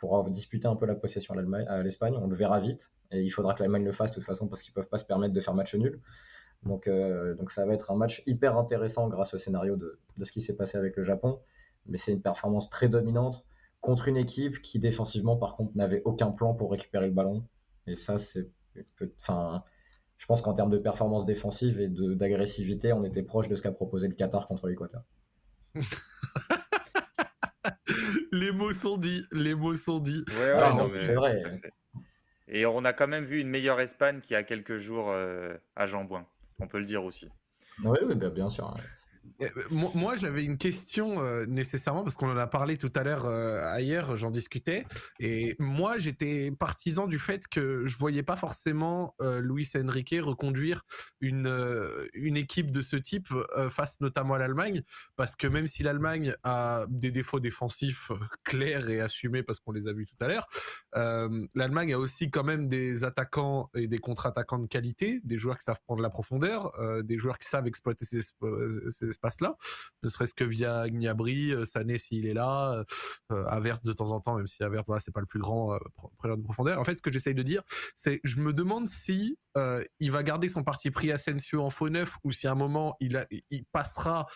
pour 0.03 0.29
disputer 0.31 0.67
un 0.67 0.75
peu 0.75 0.85
la 0.85 0.97
possession 0.97 1.33
à 1.69 1.83
l'Espagne. 1.85 2.17
On 2.21 2.27
le 2.27 2.35
verra 2.35 2.59
vite 2.59 2.93
et 3.13 3.23
il 3.23 3.31
faudra 3.31 3.55
que 3.55 3.61
l'Allemagne 3.61 3.85
le 3.85 3.93
fasse 3.93 4.11
de 4.11 4.17
toute 4.17 4.25
façon 4.25 4.49
parce 4.49 4.61
qu'ils 4.61 4.73
ne 4.73 4.75
peuvent 4.75 4.89
pas 4.89 4.99
se 4.99 5.05
permettre 5.05 5.33
de 5.33 5.41
faire 5.41 5.55
match 5.55 5.77
nul. 5.77 6.01
Donc, 6.65 6.89
euh, 6.89 7.37
donc 7.37 7.53
ça 7.53 7.65
va 7.65 7.73
être 7.73 7.93
un 7.93 7.95
match 7.95 8.21
hyper 8.27 8.59
intéressant 8.59 9.09
grâce 9.09 9.33
au 9.35 9.39
scénario 9.39 9.77
de 9.77 9.99
ce 10.25 10.33
qui 10.33 10.41
s'est 10.41 10.57
passé 10.57 10.77
avec 10.77 10.97
le 10.97 11.05
Japon. 11.05 11.39
Mais 11.87 11.99
c'est 11.99 12.11
une 12.11 12.21
performance 12.21 12.69
très 12.69 12.89
dominante 12.89 13.45
contre 13.83 14.09
une 14.09 14.17
équipe 14.17 14.63
qui 14.63 14.79
défensivement 14.79 15.37
par 15.37 15.57
contre 15.57 15.77
n'avait 15.77 16.01
aucun 16.07 16.31
plan 16.31 16.55
pour 16.55 16.71
récupérer 16.71 17.07
le 17.07 17.13
ballon. 17.13 17.47
Et 17.87 17.97
ça 17.97 18.17
c'est, 18.17 18.49
enfin, 19.21 19.63
je 20.17 20.25
pense 20.27 20.41
qu'en 20.41 20.55
termes 20.55 20.71
de 20.71 20.79
performance 20.79 21.27
défensive 21.27 21.81
et 21.81 21.89
d'agressivité, 21.89 22.95
on 22.95 23.05
était 23.05 23.25
proche 23.25 23.49
de 23.49 23.57
ce 23.57 23.63
qu'a 23.63 23.73
proposé 23.73 24.09
le 24.09 24.15
Qatar 24.15 24.49
contre 24.49 24.69
l'Équateur. 24.69 25.03
les 28.33 28.53
mots 28.53 28.73
sont 28.73 28.97
dits, 28.97 29.27
les 29.33 29.55
mots 29.55 29.75
sont 29.75 29.99
dits. 29.99 30.25
Ah, 30.55 30.87
c'est 30.97 31.17
vrai. 31.17 31.43
Et 32.47 32.65
on 32.67 32.85
a 32.85 32.93
quand 32.93 33.09
même 33.09 33.25
vu 33.25 33.41
une 33.41 33.49
meilleure 33.49 33.81
Espagne 33.81 34.21
qui 34.21 34.35
a 34.35 34.45
quelques 34.45 34.77
jours 34.77 35.11
euh, 35.11 35.57
à 35.75 35.87
Jambouin. 35.87 36.27
On 36.61 36.69
peut 36.69 36.79
le 36.79 36.85
dire 36.85 37.05
aussi. 37.05 37.29
Oui, 37.85 37.99
oui 38.07 38.15
bah, 38.15 38.31
bien 38.31 38.49
sûr. 38.49 38.69
Euh, 38.69 38.81
moi, 39.71 40.17
j'avais 40.17 40.45
une 40.45 40.57
question 40.57 41.23
euh, 41.23 41.47
nécessairement 41.47 42.03
parce 42.03 42.17
qu'on 42.17 42.31
en 42.31 42.37
a 42.37 42.47
parlé 42.47 42.77
tout 42.77 42.93
à 42.95 43.03
l'heure 43.03 43.27
euh, 43.27 43.61
ailleurs, 43.73 44.17
j'en 44.17 44.31
discutais. 44.31 44.85
Et 45.19 45.57
moi, 45.59 45.99
j'étais 45.99 46.51
partisan 46.51 47.07
du 47.07 47.19
fait 47.19 47.47
que 47.49 47.87
je 47.87 47.97
voyais 47.97 48.23
pas 48.23 48.37
forcément 48.37 49.15
Luis 49.41 49.69
Enrique 49.77 50.15
reconduire 50.21 50.83
une 51.21 51.53
une 52.15 52.37
équipe 52.37 52.71
de 52.71 52.81
ce 52.81 52.97
type 52.97 53.29
face 53.71 54.01
notamment 54.01 54.35
à 54.35 54.39
l'Allemagne, 54.39 54.83
parce 55.17 55.37
que 55.37 55.47
même 55.47 55.67
si 55.67 55.83
l'Allemagne 55.83 56.35
a 56.43 56.87
des 56.89 57.11
défauts 57.11 57.41
défensifs 57.41 58.11
clairs 58.45 58.89
et 58.89 59.01
assumés 59.01 59.43
parce 59.43 59.61
qu'on 59.61 59.73
les 59.73 59.89
a 59.89 59.93
vus 59.93 60.07
tout 60.07 60.25
à 60.25 60.29
l'heure, 60.29 60.47
l'Allemagne 61.55 61.95
a 61.95 61.99
aussi 61.99 62.31
quand 62.31 62.45
même 62.45 62.69
des 62.69 63.05
attaquants 63.05 63.71
et 63.75 63.87
des 63.87 63.99
contre-attaquants 63.99 64.59
de 64.59 64.67
qualité, 64.67 65.21
des 65.25 65.37
joueurs 65.37 65.59
qui 65.59 65.65
savent 65.65 65.81
prendre 65.85 66.03
la 66.03 66.11
profondeur, 66.11 66.73
des 67.05 67.19
joueurs 67.19 67.39
qui 67.39 67.49
savent 67.49 67.67
exploiter 67.67 68.05
ces, 68.05 68.23
ces 68.23 69.12
espace-là, 69.13 69.57
ne 70.03 70.09
serait-ce 70.09 70.35
que 70.35 70.45
via 70.45 70.89
Gnabry, 70.89 71.53
euh, 71.53 71.65
Sané 71.65 71.99
s'il 71.99 72.27
est 72.27 72.35
là, 72.35 72.73
euh, 72.73 72.85
euh, 73.33 73.45
Averse 73.47 73.83
de 73.85 73.93
temps 73.93 74.11
en 74.11 74.21
temps, 74.21 74.37
même 74.37 74.47
si 74.47 74.63
Averse 74.63 74.85
voilà 74.87 75.01
c'est 75.01 75.13
pas 75.13 75.21
le 75.21 75.27
plus 75.27 75.41
grand 75.41 75.79
preneur 76.19 76.37
de 76.37 76.43
profondeur. 76.43 76.79
En 76.79 76.85
fait, 76.85 76.95
ce 76.95 77.03
que 77.03 77.13
j'essaye 77.13 77.35
de 77.35 77.43
dire, 77.43 77.63
c'est 77.97 78.21
je 78.25 78.41
me 78.41 78.53
demande 78.53 78.87
si 78.87 79.39
il 80.01 80.11
va 80.11 80.23
garder 80.23 80.49
son 80.49 80.65
parti 80.65 80.91
pris 80.91 81.13
Asensio 81.13 81.61
en 81.61 81.69
faux 81.69 81.91
neuf 81.91 82.17
ou 82.25 82.33
si 82.33 82.47
à 82.47 82.53
un 82.53 82.55
moment 82.55 82.97
il, 83.01 83.23
passera 83.71 84.27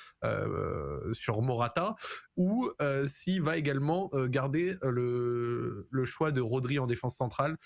sur 1.13 1.41
Morata 1.41 1.95
ou 2.37 2.71
s'il 3.07 3.41
va 3.41 3.57
également 3.57 4.11
garder 4.27 4.77
le, 4.83 5.89
choix 6.05 6.33
de 6.33 6.43
Rodri 6.43 6.79
en 6.79 6.87
défense 6.87 7.17
centrale 7.17 7.57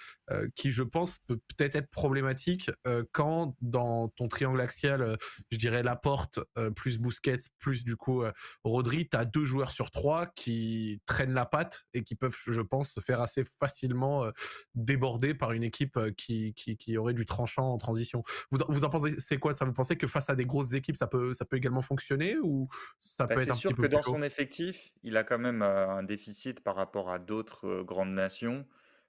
qui 0.54 0.70
je 0.70 0.84
pense 0.84 1.18
peut 1.26 1.40
peut-être 1.56 1.74
être 1.74 1.90
problématique 1.90 2.70
quand 3.10 3.56
dans 3.60 4.08
ton 4.08 4.28
triangle 4.28 4.60
axial 4.60 5.18
je 5.50 5.58
dirais 5.58 5.82
la 5.82 5.96
porte 5.96 6.38
plus 6.76 6.99
Busquets, 7.00 7.38
plus 7.58 7.84
du 7.84 7.96
coup 7.96 8.22
euh, 8.22 8.32
Rodri, 8.64 9.08
tu 9.08 9.16
as 9.16 9.24
deux 9.24 9.44
joueurs 9.44 9.70
sur 9.70 9.90
trois 9.90 10.26
qui 10.26 11.00
traînent 11.06 11.32
la 11.32 11.46
patte 11.46 11.84
et 11.94 12.02
qui 12.02 12.14
peuvent, 12.14 12.36
je 12.46 12.60
pense, 12.60 12.92
se 12.92 13.00
faire 13.00 13.20
assez 13.20 13.44
facilement 13.44 14.24
euh, 14.24 14.30
déborder 14.74 15.34
par 15.34 15.52
une 15.52 15.62
équipe 15.62 15.96
euh, 15.96 16.10
qui, 16.12 16.54
qui, 16.54 16.96
aurait 16.96 17.14
du 17.14 17.26
tranchant 17.26 17.72
en 17.72 17.78
transition. 17.78 18.22
Vous, 18.50 18.58
vous 18.68 18.84
en 18.84 18.88
pensez 18.88 19.14
c'est 19.18 19.38
quoi? 19.38 19.52
Ça 19.52 19.64
Vous 19.64 19.72
pensez 19.72 19.96
que 19.96 20.06
face 20.06 20.30
à 20.30 20.34
des 20.34 20.44
grosses 20.44 20.74
équipes, 20.74 20.96
ça 20.96 21.06
peut, 21.06 21.32
ça 21.32 21.44
peut 21.44 21.56
également 21.56 21.82
fonctionner 21.82 22.36
ou 22.38 22.68
ça 23.00 23.26
bah, 23.26 23.34
peut 23.34 23.42
être 23.42 23.52
un 23.52 23.54
sûr 23.54 23.70
petit 23.70 23.82
que 23.82 23.86
dans 23.86 24.00
son 24.00 24.22
effectif, 24.22 24.92
il 25.02 25.16
a 25.16 25.24
quand 25.24 25.38
même 25.38 25.62
un 25.62 26.02
déficit 26.02 26.60
par 26.60 26.76
rapport 26.76 27.10
à 27.10 27.18
d'autres 27.18 27.82
grandes 27.82 28.14
nations. 28.14 28.66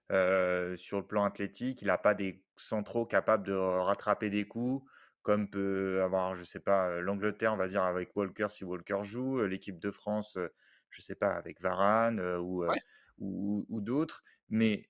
sur 0.10 0.98
le 0.98 1.06
plan 1.06 1.26
athlétique, 1.26 1.82
il 1.82 1.88
n'a 1.88 1.98
pas 1.98 2.14
des 2.14 2.44
centraux 2.56 3.06
capables 3.06 3.46
de 3.46 3.54
rattraper 3.54 4.30
des 4.30 4.48
coups 4.48 4.84
comme 5.22 5.50
peut 5.50 6.02
avoir, 6.04 6.36
je 6.36 6.44
sais 6.44 6.60
pas, 6.60 7.00
l'Angleterre, 7.00 7.54
on 7.54 7.58
va 7.58 7.68
dire 7.68 7.84
avec 7.84 8.16
Walker 8.16 8.48
si 8.50 8.64
Walker 8.64 9.00
joue, 9.04 9.44
l'équipe 9.46 9.80
de 9.80 9.92
France, 9.92 10.38
je 10.90 11.02
sais 11.02 11.16
pas, 11.16 11.34
avec 11.34 11.62
Varane 11.62 12.20
ou, 12.40 12.66
ou, 13.20 13.82
d'autres. 13.82 14.24
Mais 14.50 14.90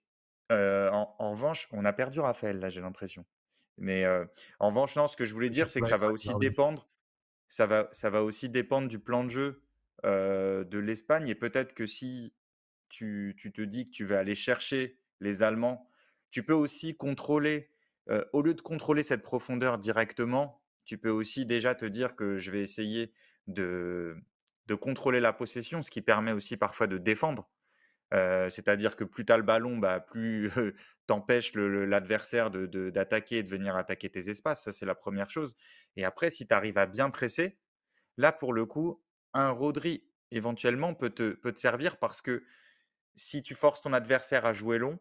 en, 0.49 1.31
revanche, 1.31 1.67
on 1.71 1.85
a 1.85 1.93
perdu 1.93 2.19
Raphaël, 2.19 2.59
là, 2.59 2.69
j'ai 2.69 2.81
l'impression. 2.81 3.25
Mais 3.77 4.05
en 4.59 4.67
revanche, 4.67 4.95
non, 4.95 5.07
ce 5.07 5.17
que 5.17 5.25
je 5.25 5.33
voulais 5.33 5.49
dire, 5.49 5.67
c'est 5.67 5.81
que 5.81 5.87
ça 5.87 5.97
va 5.97 6.07
aussi 6.11 6.31
dépendre, 6.39 6.87
ça 7.49 7.65
va, 7.65 7.89
ça 7.91 8.09
va 8.09 8.23
aussi 8.23 8.49
dépendre 8.49 8.87
du 8.87 8.99
plan 8.99 9.23
de 9.23 9.29
jeu 9.29 9.61
de 10.03 10.77
l'Espagne. 10.77 11.27
Et 11.27 11.35
peut-être 11.35 11.73
que 11.73 11.85
si 11.85 12.33
tu, 12.89 13.35
tu 13.37 13.51
te 13.51 13.61
dis 13.61 13.85
que 13.85 13.91
tu 13.91 14.05
vas 14.05 14.19
aller 14.19 14.35
chercher 14.35 14.97
les 15.19 15.43
Allemands, 15.43 15.87
tu 16.29 16.43
peux 16.43 16.53
aussi 16.53 16.95
contrôler 16.95 17.69
au 18.33 18.41
lieu 18.41 18.53
de 18.53 18.61
contrôler 18.61 19.03
cette 19.03 19.21
profondeur 19.21 19.77
directement, 19.77 20.61
tu 20.85 20.97
peux 20.97 21.09
aussi 21.09 21.45
déjà 21.45 21.75
te 21.75 21.85
dire 21.85 22.15
que 22.15 22.37
je 22.37 22.51
vais 22.51 22.61
essayer 22.61 23.13
de, 23.47 24.17
de 24.65 24.75
contrôler 24.75 25.19
la 25.19 25.33
possession, 25.33 25.83
ce 25.83 25.91
qui 25.91 26.01
permet 26.01 26.31
aussi 26.31 26.57
parfois 26.57 26.87
de 26.87 26.97
défendre. 26.97 27.49
Euh, 28.13 28.49
c'est-à-dire 28.49 28.95
que 28.95 29.03
plus 29.03 29.25
tu 29.25 29.31
as 29.31 29.37
le 29.37 29.43
ballon, 29.43 29.77
bah, 29.77 29.99
plus 29.99 30.49
t'empêches 31.07 31.53
l'adversaire 31.53 32.51
d'attaquer 32.51 33.37
et 33.37 33.43
de 33.43 33.49
venir 33.49 33.75
attaquer 33.75 34.09
tes 34.09 34.29
espaces. 34.29 34.63
Ça, 34.63 34.71
c'est 34.71 34.85
la 34.85 34.95
première 34.95 35.29
chose. 35.29 35.55
Et 35.95 36.03
après, 36.03 36.29
si 36.29 36.47
tu 36.47 36.53
arrives 36.53 36.77
à 36.77 36.85
bien 36.85 37.09
presser, 37.09 37.57
là, 38.17 38.31
pour 38.31 38.53
le 38.53 38.65
coup, 38.65 39.01
un 39.33 39.49
Rodri, 39.49 40.03
éventuellement, 40.31 40.93
peut 40.93 41.09
te, 41.09 41.31
peut 41.31 41.53
te 41.53 41.59
servir 41.59 41.97
parce 41.97 42.21
que 42.21 42.43
si 43.15 43.43
tu 43.43 43.55
forces 43.55 43.81
ton 43.81 43.93
adversaire 43.93 44.45
à 44.45 44.53
jouer 44.53 44.77
long, 44.77 44.93
mmh 44.93 44.99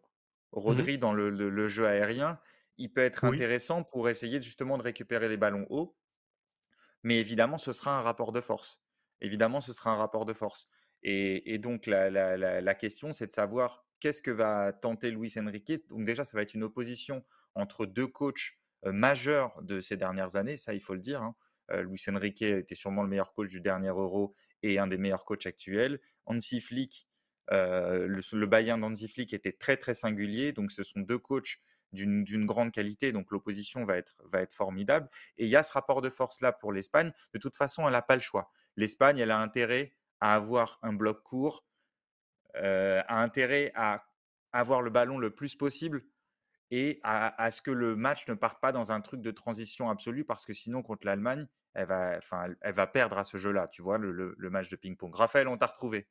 Rodri, 0.53 0.99
dans 0.99 1.13
le, 1.13 1.69
jeu 1.69 1.87
aérien, 1.87 2.41
il 2.81 2.91
peut 2.91 3.03
être 3.03 3.25
intéressant 3.25 3.85
pour 3.85 4.09
essayer 4.09 4.41
justement 4.41 4.79
de 4.79 4.83
récupérer 4.83 5.29
les 5.29 5.37
ballons 5.37 5.67
hauts. 5.69 5.95
Mais 7.03 7.21
évidemment, 7.21 7.59
ce 7.59 7.73
sera 7.73 7.97
un 7.97 8.01
rapport 8.01 8.33
de 8.33 8.41
force. 8.41 8.83
Évidemment, 9.21 9.61
ce 9.61 9.75
sera 9.75 9.93
un 9.93 9.97
rapport 9.97 10.25
de 10.25 10.33
force. 10.33 10.69
Et, 11.03 11.59
donc, 11.59 11.87
la, 11.87 12.75
question, 12.75 13.13
c'est 13.13 13.27
de 13.27 13.33
savoir 13.33 13.85
qu'est-ce 14.01 14.23
que 14.23 14.31
va 14.31 14.73
tenter 14.73 15.11
Luis 15.11 15.33
Enrique. 15.39 15.89
Donc, 15.89 16.05
déjà, 16.05 16.25
ça 16.25 16.37
va 16.37 16.43
être 16.43 16.55
une 16.55 16.63
opposition 16.63 17.23
entre 17.55 17.85
deux 17.85 18.07
coachs 18.07 18.59
majeurs 18.85 19.63
de 19.63 19.83
ces 19.83 19.99
dernières 19.99 20.37
années, 20.37 20.57
ça, 20.57 20.73
il 20.73 20.81
faut 20.81 20.95
le 20.95 21.01
dire. 21.01 21.23
Hein. 21.23 21.35
Luis 21.83 22.03
Enrique 22.09 22.43
était 22.43 22.75
sûrement 22.75 23.03
le 23.03 23.09
meilleur 23.09 23.33
coach 23.33 23.51
du 23.51 23.61
dernier 23.61 23.89
Euro 23.89 24.35
et 24.63 24.79
un 24.79 24.87
des 24.87 24.97
meilleurs 24.97 25.27
coachs 25.27 25.47
actuels. 25.47 26.01
Hansi 26.25 26.61
Flick, 26.61 27.07
le, 27.51 28.47
Bayern 28.47 28.81
d'Hansi 28.81 29.09
Flick 29.09 29.35
était 29.35 29.53
très, 29.53 29.77
très 29.77 29.95
singulier. 29.95 30.53
Donc, 30.53 30.73
ce 30.73 30.83
sont 30.83 31.01
deux 31.01 31.19
coachs 31.19 31.59
d'une 31.93 32.47
grande 32.47 32.73
qualité, 32.73 33.13
donc 33.13 33.31
l'opposition 33.31 33.85
va 33.85 33.97
être, 33.97 34.15
va 34.25 34.41
être 34.41 34.55
formidable. 34.55 35.09
Et 35.39 35.45
il 35.45 35.51
y 35.51 35.57
a 35.57 35.63
ce 35.63 35.73
rapport 35.73 36.03
de 36.03 36.11
force-là 36.11 36.53
pour 36.53 36.73
l'Espagne. 36.73 37.13
De 37.35 37.39
toute 37.39 37.57
façon, 37.57 37.87
elle 37.87 37.93
n'a 37.93 38.03
pas 38.03 38.17
le 38.17 38.23
choix. 38.23 38.51
L'Espagne, 38.77 39.19
elle 39.19 39.31
a 39.31 39.39
intérêt 39.39 39.95
à 40.21 40.35
avoir 40.35 40.79
un 40.83 40.93
bloc 40.93 41.23
court, 41.23 41.65
euh, 42.57 43.03
a 43.07 43.23
intérêt 43.23 43.73
à 43.75 44.05
avoir 44.53 44.83
le 44.83 44.91
ballon 44.91 45.19
le 45.19 45.31
plus 45.31 45.55
possible 45.55 46.05
et 46.71 47.01
à, 47.03 47.51
ce 47.51 47.63
que 47.63 47.71
le 47.73 47.97
match 47.97 48.29
ne 48.29 48.35
parte 48.35 48.61
pas 48.61 48.71
dans 48.71 48.93
un 48.93 49.01
truc 49.01 49.23
de 49.23 49.33
transition 49.33 49.91
absolue 49.91 50.25
parce 50.25 50.45
que 50.45 50.53
sinon 50.53 50.83
contre 50.83 51.05
l'Allemagne, 51.05 51.49
elle 51.75 51.87
va, 51.87 52.15
enfin, 52.17 52.55
elle 52.61 52.75
va 52.75 52.87
perdre 52.87 53.19
à 53.19 53.25
ce 53.25 53.39
jeu-là, 53.39 53.67
tu 53.69 53.83
vois, 53.83 53.99
le, 53.99 54.37
match 54.51 54.69
de 54.71 54.77
ping-pong. 54.77 55.13
Raphaël, 55.15 55.49
on 55.49 55.59
t'a 55.59 55.67
retrouvé. 55.67 56.07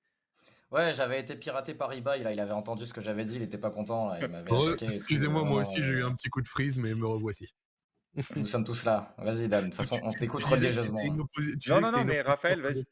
Ouais, 0.71 0.93
j'avais 0.93 1.19
été 1.19 1.35
piraté 1.35 1.73
par 1.73 1.91
eBay, 1.93 2.19
là, 2.19 2.31
il 2.31 2.39
avait 2.39 2.53
entendu 2.53 2.85
ce 2.85 2.93
que 2.93 3.01
j'avais 3.01 3.23
dit, 3.23 3.35
il 3.35 3.41
n'était 3.41 3.57
pas 3.57 3.71
content. 3.71 4.13
Excusez-moi, 4.81 5.43
moi 5.43 5.61
aussi 5.61 5.81
j'ai 5.81 5.93
eu 5.93 6.03
un 6.03 6.13
petit 6.13 6.29
coup 6.29 6.41
de 6.41 6.47
freeze, 6.47 6.77
mais 6.77 6.93
me 6.93 7.07
revoici. 7.07 7.53
Nous 8.35 8.47
sommes 8.47 8.63
tous 8.63 8.85
là. 8.85 9.13
Vas-y, 9.17 9.47
Dan. 9.47 9.61
De 9.61 9.65
toute 9.67 9.75
façon, 9.75 9.99
on 10.03 10.11
t'écoute 10.11 10.43
religieusement. 10.43 10.99
Non, 11.67 11.81
non, 11.81 11.91
non, 11.91 12.03
mais 12.03 12.21
Raphaël, 12.21 12.61
vas-y. 12.61 12.83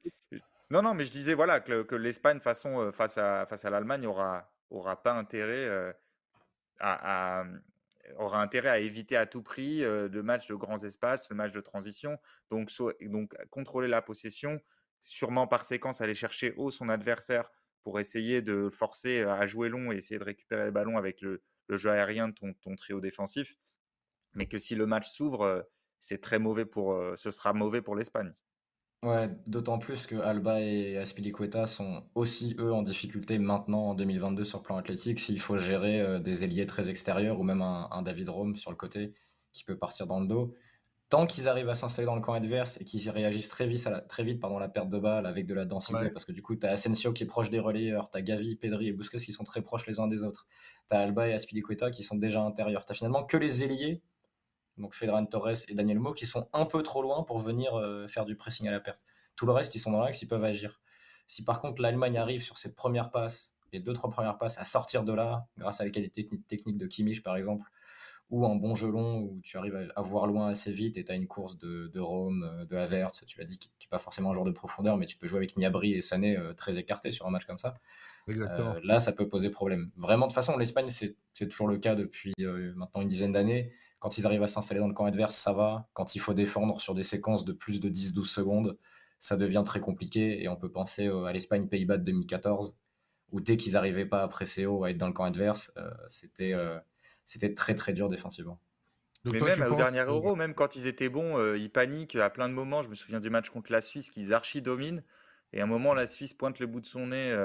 Non, 0.70 0.82
non, 0.82 0.94
mais 0.94 1.06
je 1.06 1.12
disais 1.12 1.34
voilà 1.34 1.60
que, 1.60 1.84
que 1.84 1.96
l'Espagne, 1.96 2.40
façon, 2.40 2.82
euh, 2.82 2.92
face 2.92 3.18
à, 3.18 3.46
face 3.46 3.64
à 3.64 3.70
l'Allemagne, 3.70 4.06
aura, 4.06 4.52
aura 4.70 5.02
pas 5.02 5.14
intérêt 5.14 5.66
euh, 5.66 5.94
à, 6.80 7.46
aura 8.18 8.42
intérêt 8.42 8.70
à 8.70 8.80
éviter 8.80 9.16
à 9.16 9.26
tout 9.26 9.42
prix 9.42 9.84
euh, 9.84 10.10
le 10.10 10.24
match 10.24 10.48
de 10.50 10.56
grands 10.56 10.84
espaces, 10.84 11.30
le 11.30 11.36
match 11.38 11.54
de 11.54 11.62
transition. 11.62 12.18
Donc, 12.50 12.70
donc 13.02 13.36
contrôler 13.50 13.88
la 13.88 14.02
possession, 14.02 14.60
sûrement 15.06 15.48
par 15.48 15.64
séquence 15.64 16.02
aller 16.02 16.16
chercher 16.16 16.54
haut 16.58 16.70
son 16.70 16.90
adversaire 16.90 17.50
pour 17.88 18.02
essayer 18.02 18.42
de 18.42 18.70
forcer 18.70 19.22
à 19.22 19.48
jouer 19.48 19.70
long 19.70 19.94
et 19.94 19.96
essayer 19.96 20.20
de 20.20 20.24
récupérer 20.26 20.66
le 20.66 20.72
ballon 20.72 20.98
avec 20.98 21.22
le, 21.22 21.42
jeu 21.70 21.90
aérien 21.90 22.28
de 22.28 22.34
ton, 22.34 22.76
trio 22.76 23.00
défensif. 23.00 23.56
Mais 24.34 24.46
que 24.46 24.58
si 24.58 24.76
le 24.76 24.86
match 24.86 25.10
s'ouvre, 25.10 25.66
c'est 26.02 26.20
très 26.20 26.38
mauvais 26.38 26.66
pour, 26.66 27.02
ce 27.16 27.32
sera 27.32 27.54
mauvais 27.54 27.82
pour 27.82 27.96
l'Espagne. 27.96 28.34
Ouais, 29.04 29.30
d'autant 29.46 29.78
plus 29.78 30.06
que 30.06 30.18
Alba 30.18 30.60
et 30.60 30.98
Aspilicueta 30.98 31.66
sont 31.66 32.04
aussi, 32.14 32.58
eux, 32.60 32.74
en 32.74 32.82
difficulté 32.82 33.40
maintenant 33.40 33.92
en 33.92 33.94
2022 33.94 34.44
sur 34.44 34.58
le 34.58 34.64
plan 34.64 34.76
athlétique, 34.76 35.22
s'il 35.22 35.40
faut 35.40 35.58
gérer 35.58 36.02
euh, 36.02 36.20
des 36.20 36.44
ailiers 36.44 36.66
très 36.66 36.90
extérieurs 36.90 37.40
ou 37.40 37.44
même 37.44 37.62
un, 37.62 38.02
David 38.02 38.28
Rome 38.28 38.58
sur 38.58 38.70
le 38.70 38.76
côté 38.76 39.14
qui 39.54 39.64
peut 39.64 39.78
partir 39.78 40.08
dans 40.08 40.20
le 40.20 40.28
dos. 40.28 40.54
Tant 41.10 41.26
qu'ils 41.26 41.48
arrivent 41.48 41.70
à 41.70 41.76
s'installer 41.76 42.06
dans 42.06 42.16
le 42.16 42.22
camp 42.22 42.34
adverse 42.34 42.82
et 42.82 42.84
qu'ils 42.84 43.10
réagissent 43.10 43.48
très 43.48 43.66
vite, 43.66 43.88
à 43.88 43.92
la, 43.92 44.02
très 44.02 44.24
vite 44.24 44.42
pardon, 44.42 44.60
la 44.60 44.68
perte 44.68 44.90
de 44.90 45.00
balle 45.00 45.26
avec 45.26 45.46
de 45.46 45.54
la 45.54 45.64
densité, 45.64 46.10
parce 46.10 46.26
que 46.26 46.34
du 46.34 46.42
coup, 46.42 46.56
tu 46.58 46.68
as 46.68 46.72
Asensio 46.72 47.14
qui 47.14 47.24
est 47.24 47.28
proche 47.28 47.50
des 47.50 47.60
relayeurs, 47.60 48.10
tu 48.10 48.18
as 48.18 48.22
Gavi, 48.22 48.58
Pedri 48.58 48.90
et 48.90 48.92
Busquets 48.92 49.18
qui 49.18 49.32
sont 49.32 49.46
très 49.46 49.62
proches 49.62 49.88
les 49.88 50.02
uns 50.02 50.08
des 50.08 50.26
autres, 50.26 50.48
tu 50.90 50.96
as 50.96 51.00
Alba 51.00 51.30
et 51.30 51.34
Aspilicueta 51.34 51.92
qui 51.92 52.04
sont 52.04 52.18
déjà 52.18 52.42
intérieurs. 52.42 52.86
Tu 52.86 52.92
as 52.92 52.96
finalement 52.96 53.24
que 53.24 53.38
les 53.38 53.64
ailiers 53.64 54.02
donc 54.78 54.94
Fedran 54.94 55.26
Torres 55.26 55.66
et 55.68 55.74
Daniel 55.74 56.00
Mo, 56.00 56.14
qui 56.14 56.26
sont 56.26 56.48
un 56.54 56.66
peu 56.66 56.84
trop 56.84 57.02
loin 57.02 57.24
pour 57.24 57.40
venir 57.40 57.76
euh, 57.76 58.08
faire 58.08 58.26
du 58.26 58.36
pressing 58.36 58.68
à 58.68 58.72
la 58.72 58.80
perte. 58.80 59.04
Tout 59.36 59.46
le 59.46 59.52
reste, 59.52 59.76
ils 59.76 59.80
sont 59.80 59.92
dans 59.92 60.02
l'axe, 60.02 60.22
ils 60.22 60.28
peuvent 60.28 60.44
agir. 60.44 60.82
Si 61.26 61.44
par 61.44 61.62
contre 61.62 61.82
l'Allemagne 61.82 62.18
arrive 62.18 62.44
sur 62.44 62.58
ses 62.58 62.74
premières 62.74 63.12
passes, 63.12 63.56
les 63.74 63.80
deux, 63.80 63.94
trois 63.94 64.10
premières 64.10 64.38
passes, 64.38 64.58
à 64.58 64.64
sortir 64.64 65.04
de 65.04 65.14
là, 65.14 65.48
grâce 65.58 65.82
à 65.82 65.84
la 65.84 65.90
qualité 65.90 66.28
technique 66.48 66.78
de 66.78 66.88
Kimmich 66.88 67.22
par 67.22 67.36
exemple, 67.36 67.70
ou 68.30 68.46
un 68.46 68.56
bon 68.56 68.76
gelon 68.76 69.20
où 69.20 69.40
tu 69.42 69.58
arrives 69.58 69.90
à, 69.96 70.02
voir 70.02 70.28
loin 70.28 70.50
assez 70.50 70.72
vite 70.72 70.98
et 70.98 71.04
tu 71.06 71.12
as 71.12 71.16
une 71.16 71.28
course 71.28 71.58
de, 71.58 72.00
Rome, 72.00 72.44
euh, 72.44 72.66
de 72.66 72.76
Havertz, 72.76 73.24
tu 73.26 73.40
l'as 73.40 73.46
dit, 73.46 73.58
qui 73.58 73.70
n'est 73.70 73.90
pas 73.90 74.00
forcément 74.00 74.32
un 74.32 74.34
genre 74.34 74.44
de 74.44 74.52
profondeur, 74.52 74.98
mais 74.98 75.06
tu 75.06 75.18
peux 75.18 75.28
jouer 75.28 75.38
avec 75.38 75.58
Niabri 75.58 75.94
et 75.94 76.02
Sané 76.02 76.38
euh, 76.38 76.54
très 76.54 76.78
écartés 76.78 77.12
sur 77.12 77.26
un 77.26 77.30
match 77.30 77.46
comme 77.46 77.60
ça. 77.60 77.76
là, 78.28 79.00
ça 79.00 79.14
peut 79.14 79.28
poser 79.28 79.50
problème. 79.50 79.92
Vraiment, 79.96 80.26
de 80.26 80.32
toute 80.32 80.36
façon, 80.36 80.58
l'Espagne, 80.58 80.90
c'est 80.90 81.16
toujours 81.48 81.68
le 81.68 81.78
cas 81.78 81.96
depuis 81.96 82.34
maintenant 82.38 83.02
une 83.02 83.08
dizaine 83.08 83.32
d'années. 83.32 83.72
Quand 84.00 84.18
ils 84.18 84.26
arrivent 84.26 84.44
à 84.44 84.48
s'installer 84.48 84.82
dans 84.82 84.88
le 84.88 84.94
camp 84.94 85.06
adverse, 85.06 85.36
ça 85.36 85.54
va. 85.54 85.88
Quand 85.94 86.16
il 86.16 86.20
faut 86.20 86.34
défendre 86.34 86.82
sur 86.82 86.94
des 86.94 87.04
séquences 87.04 87.46
de 87.46 87.54
plus 87.54 87.80
de 87.80 87.90
10-12 87.90 88.26
secondes, 88.26 88.78
ça 89.20 89.38
devient 89.38 89.64
très 89.66 89.80
compliqué. 89.80 90.44
Et 90.44 90.50
on 90.50 90.58
peut 90.58 90.72
penser 90.72 91.08
à 91.08 91.32
l'Espagne-Pays-Bas 91.32 91.98
de 91.98 92.04
2014, 92.04 92.78
où 93.32 93.42
dès 93.42 93.58
qu'ils 93.58 93.74
n'arrivaient 93.74 94.06
pas 94.06 94.22
à 94.22 94.28
presser 94.28 94.66
haut, 94.66 94.84
à 94.84 94.92
être 94.92 94.98
dans 94.98 95.08
le 95.08 95.14
camp 95.14 95.26
adverse, 95.26 95.72
euh, 95.78 95.90
c'était 96.08 96.54
euh, 96.54 96.78
c'était 97.28 97.54
très 97.54 97.76
très 97.76 97.94
dur 97.94 98.10
défensivement. 98.10 98.60
mais 99.24 99.40
même 99.40 99.72
au 99.72 99.76
dernier 99.76 100.02
Euro, 100.02 100.36
même 100.36 100.56
quand 100.56 100.76
ils 100.76 100.88
étaient 100.88 101.10
bons, 101.10 101.38
euh, 101.38 101.58
ils 101.58 101.72
paniquent 101.72 102.16
à 102.16 102.32
plein 102.32 102.50
de 102.50 102.56
moments. 102.56 102.82
Je 102.82 102.90
me 102.90 102.96
souviens 102.96 103.20
du 103.20 103.30
match 103.30 103.52
contre 103.52 103.72
la 103.72 103.82
Suisse 103.82 104.10
qu'ils 104.10 104.34
archi 104.34 104.64
dominent. 104.64 105.04
Et 105.54 105.62
à 105.62 105.64
un 105.64 105.68
moment, 105.68 105.94
la 105.94 106.08
Suisse 106.08 106.34
pointe 106.34 106.60
le 106.60 106.66
bout 106.66 106.82
de 106.82 106.88
son 106.88 107.08
nez. 107.08 107.36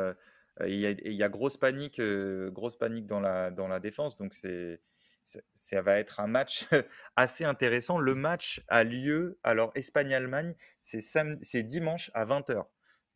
Il 0.66 0.74
y, 0.74 1.14
y, 1.14 1.22
a 1.22 1.28
grosse 1.28 1.56
panique, 1.56 2.00
grosse 2.00 2.76
panique 2.76 3.06
dans 3.06 3.20
la, 3.20 3.50
dans 3.50 3.68
la 3.68 3.80
défense. 3.80 4.16
Donc 4.16 4.32
c'est 4.32 4.80
ça 5.24 5.82
va 5.82 5.98
être 5.98 6.20
un 6.20 6.26
match 6.26 6.66
assez 7.16 7.44
intéressant. 7.44 7.98
Le 7.98 8.14
match 8.14 8.62
a 8.68 8.84
lieu, 8.84 9.38
alors 9.42 9.72
Espagne-Allemagne, 9.74 10.54
c'est 10.80 11.62
dimanche 11.62 12.10
à 12.14 12.24
20h. 12.24 12.64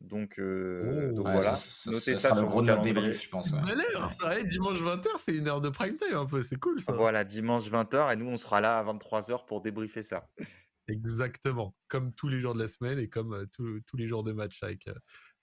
Donc, 0.01 0.37
euh, 0.39 1.11
voilà, 1.15 1.55
notez 1.87 2.15
ça, 2.15 2.33
sur 2.33 2.41
le 2.41 2.47
gros 2.47 2.61
débrief, 2.61 3.23
je 3.23 3.29
pense. 3.29 3.49
Ça, 3.49 4.43
dimanche 4.43 4.79
20h, 4.79 5.07
c'est 5.17 5.35
une 5.35 5.47
heure 5.47 5.61
de 5.61 5.69
prime 5.69 5.95
time 5.95 6.15
un 6.15 6.25
peu, 6.25 6.41
c'est 6.43 6.57
cool 6.57 6.79
ça. 6.81 6.93
Voilà, 6.93 7.23
dimanche 7.23 7.69
20h, 7.69 8.13
et 8.13 8.15
nous 8.15 8.27
on 8.27 8.37
sera 8.37 8.61
là 8.61 8.77
à 8.77 8.83
23h 8.83 9.45
pour 9.45 9.61
débriefer 9.61 10.03
ça. 10.03 10.27
Exactement, 10.87 11.75
comme 11.87 12.11
tous 12.13 12.29
les 12.29 12.39
jours 12.39 12.53
de 12.53 12.59
la 12.59 12.67
semaine 12.67 12.99
et 12.99 13.09
comme 13.09 13.33
euh, 13.33 13.45
tous 13.55 13.97
les 13.97 14.07
jours 14.07 14.23
de 14.23 14.31
match 14.31 14.61
avec, 14.63 14.87
euh, 14.87 14.93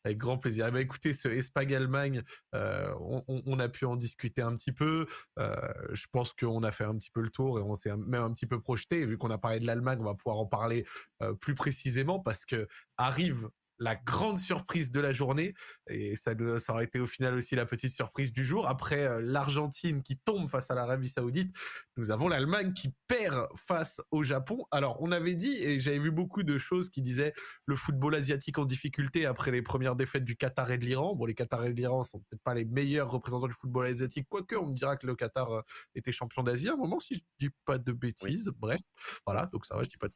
avec 0.04 0.18
grand 0.18 0.38
plaisir. 0.38 0.66
Eh 0.68 0.70
ben, 0.70 0.80
écoutez, 0.80 1.12
ce 1.12 1.28
Espagne-Allemagne, 1.28 2.22
euh, 2.54 2.92
on, 2.98 3.58
a 3.58 3.68
pu 3.68 3.86
en 3.86 3.96
discuter 3.96 4.42
un 4.42 4.54
petit 4.56 4.72
peu. 4.72 5.06
Euh, 5.38 5.56
je 5.92 6.06
pense 6.12 6.32
qu'on 6.32 6.62
a 6.62 6.70
fait 6.70 6.84
un 6.84 6.96
petit 6.96 7.10
peu 7.10 7.22
le 7.22 7.30
tour 7.30 7.58
et 7.58 7.62
on 7.62 7.74
s'est 7.74 7.96
même 7.96 8.22
un 8.22 8.32
petit 8.32 8.46
peu 8.46 8.60
projeté. 8.60 9.04
vu 9.06 9.16
qu'on 9.16 9.30
a 9.30 9.38
parlé 9.38 9.58
de 9.58 9.66
l'Allemagne, 9.66 9.98
on 10.00 10.04
va 10.04 10.14
pouvoir 10.14 10.38
en 10.38 10.46
parler 10.46 10.84
euh, 11.22 11.32
plus 11.34 11.54
précisément 11.54 12.20
parce 12.20 12.44
que 12.44 12.68
arrive 12.98 13.48
la 13.78 13.96
grande 13.96 14.38
surprise 14.38 14.90
de 14.90 15.00
la 15.00 15.12
journée. 15.12 15.54
Et 15.88 16.16
ça, 16.16 16.32
ça 16.58 16.72
aurait 16.72 16.84
été 16.84 17.00
au 17.00 17.06
final 17.06 17.34
aussi 17.34 17.54
la 17.56 17.66
petite 17.66 17.92
surprise 17.92 18.32
du 18.32 18.44
jour. 18.44 18.68
Après 18.68 19.04
euh, 19.04 19.20
l'Argentine 19.22 20.02
qui 20.02 20.16
tombe 20.16 20.48
face 20.48 20.70
à 20.70 20.74
l'Arabie 20.74 21.08
Saoudite, 21.08 21.54
nous 21.96 22.10
avons 22.10 22.28
l'Allemagne 22.28 22.72
qui 22.72 22.94
perd 23.08 23.48
face 23.56 24.00
au 24.10 24.22
Japon. 24.22 24.66
Alors, 24.70 25.00
on 25.00 25.12
avait 25.12 25.34
dit, 25.34 25.56
et 25.62 25.80
j'avais 25.80 25.98
vu 25.98 26.10
beaucoup 26.10 26.42
de 26.42 26.58
choses 26.58 26.88
qui 26.88 27.02
disaient 27.02 27.32
le 27.66 27.76
football 27.76 28.14
asiatique 28.14 28.58
en 28.58 28.64
difficulté 28.64 29.27
après 29.27 29.50
les 29.50 29.62
premières 29.62 29.96
défaites 29.96 30.25
du 30.25 30.37
Qatar 30.37 30.70
et 30.70 30.79
de 30.79 30.85
l'Iran. 30.85 31.14
Bon, 31.14 31.25
les 31.25 31.35
Qatar 31.35 31.64
et 31.64 31.70
de 31.70 31.75
l'Iran 31.75 32.04
sont 32.04 32.20
peut-être 32.20 32.42
pas 32.42 32.54
les 32.54 32.64
meilleurs 32.64 33.10
représentants 33.10 33.46
du 33.46 33.54
football 33.54 33.87
asiatique, 33.87 34.27
quoique 34.29 34.54
on 34.56 34.66
me 34.66 34.75
dira 34.75 34.96
que 34.96 35.06
le 35.06 35.14
Qatar 35.14 35.50
euh, 35.50 35.62
était 35.94 36.12
champion 36.12 36.42
d'Asie 36.42 36.68
à 36.68 36.75
un 36.75 36.77
moment, 36.77 37.00
si 37.00 37.14
je 37.14 37.20
dis 37.38 37.50
pas 37.64 37.79
de 37.79 37.92
bêtises. 37.92 38.50
Bref, 38.56 38.81
voilà, 39.27 39.46
donc 39.46 39.66
ça 39.66 39.77
va, 39.77 39.83
je 39.83 39.88
dis 39.88 39.98
pas 39.98 40.08
de 40.08 40.14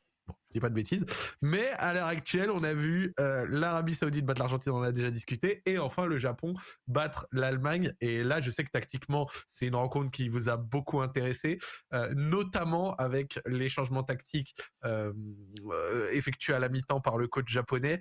je 0.49 0.55
dis 0.55 0.61
pas 0.61 0.68
de 0.68 0.74
bêtises. 0.74 1.05
Mais 1.42 1.68
à 1.72 1.92
l'heure 1.92 2.07
actuelle, 2.07 2.51
on 2.51 2.62
a 2.62 2.72
vu 2.72 3.14
euh, 3.20 3.46
l'Arabie 3.51 3.94
Saoudite 3.94 4.24
battre 4.24 4.40
l'Argentine, 4.40 4.72
on 4.72 4.78
en 4.78 4.82
a 4.82 4.92
déjà 4.92 5.11
discuté, 5.11 5.62
et 5.66 5.78
enfin 5.78 6.07
le 6.07 6.18
Japon 6.18 6.55
battre 6.86 7.26
l'Allemagne. 7.32 7.92
Et 8.01 8.22
là, 8.24 8.40
je 8.40 8.51
sais 8.51 8.64
que 8.64 8.70
tactiquement, 8.70 9.28
c'est 9.46 9.66
une 9.66 9.74
rencontre 9.74 10.11
qui 10.11 10.28
vous 10.28 10.49
a 10.49 10.57
beaucoup 10.57 11.01
intéressé, 11.01 11.59
euh, 11.92 12.12
notamment 12.14 12.94
avec 12.96 13.40
les 13.46 13.68
changements 13.68 14.03
tactiques 14.03 14.55
euh, 14.84 15.12
effectués 16.12 16.55
à 16.55 16.59
la 16.59 16.68
mi-temps 16.68 17.01
par 17.01 17.18
le 17.18 17.28
coach 17.28 17.49
japonais. 17.49 18.01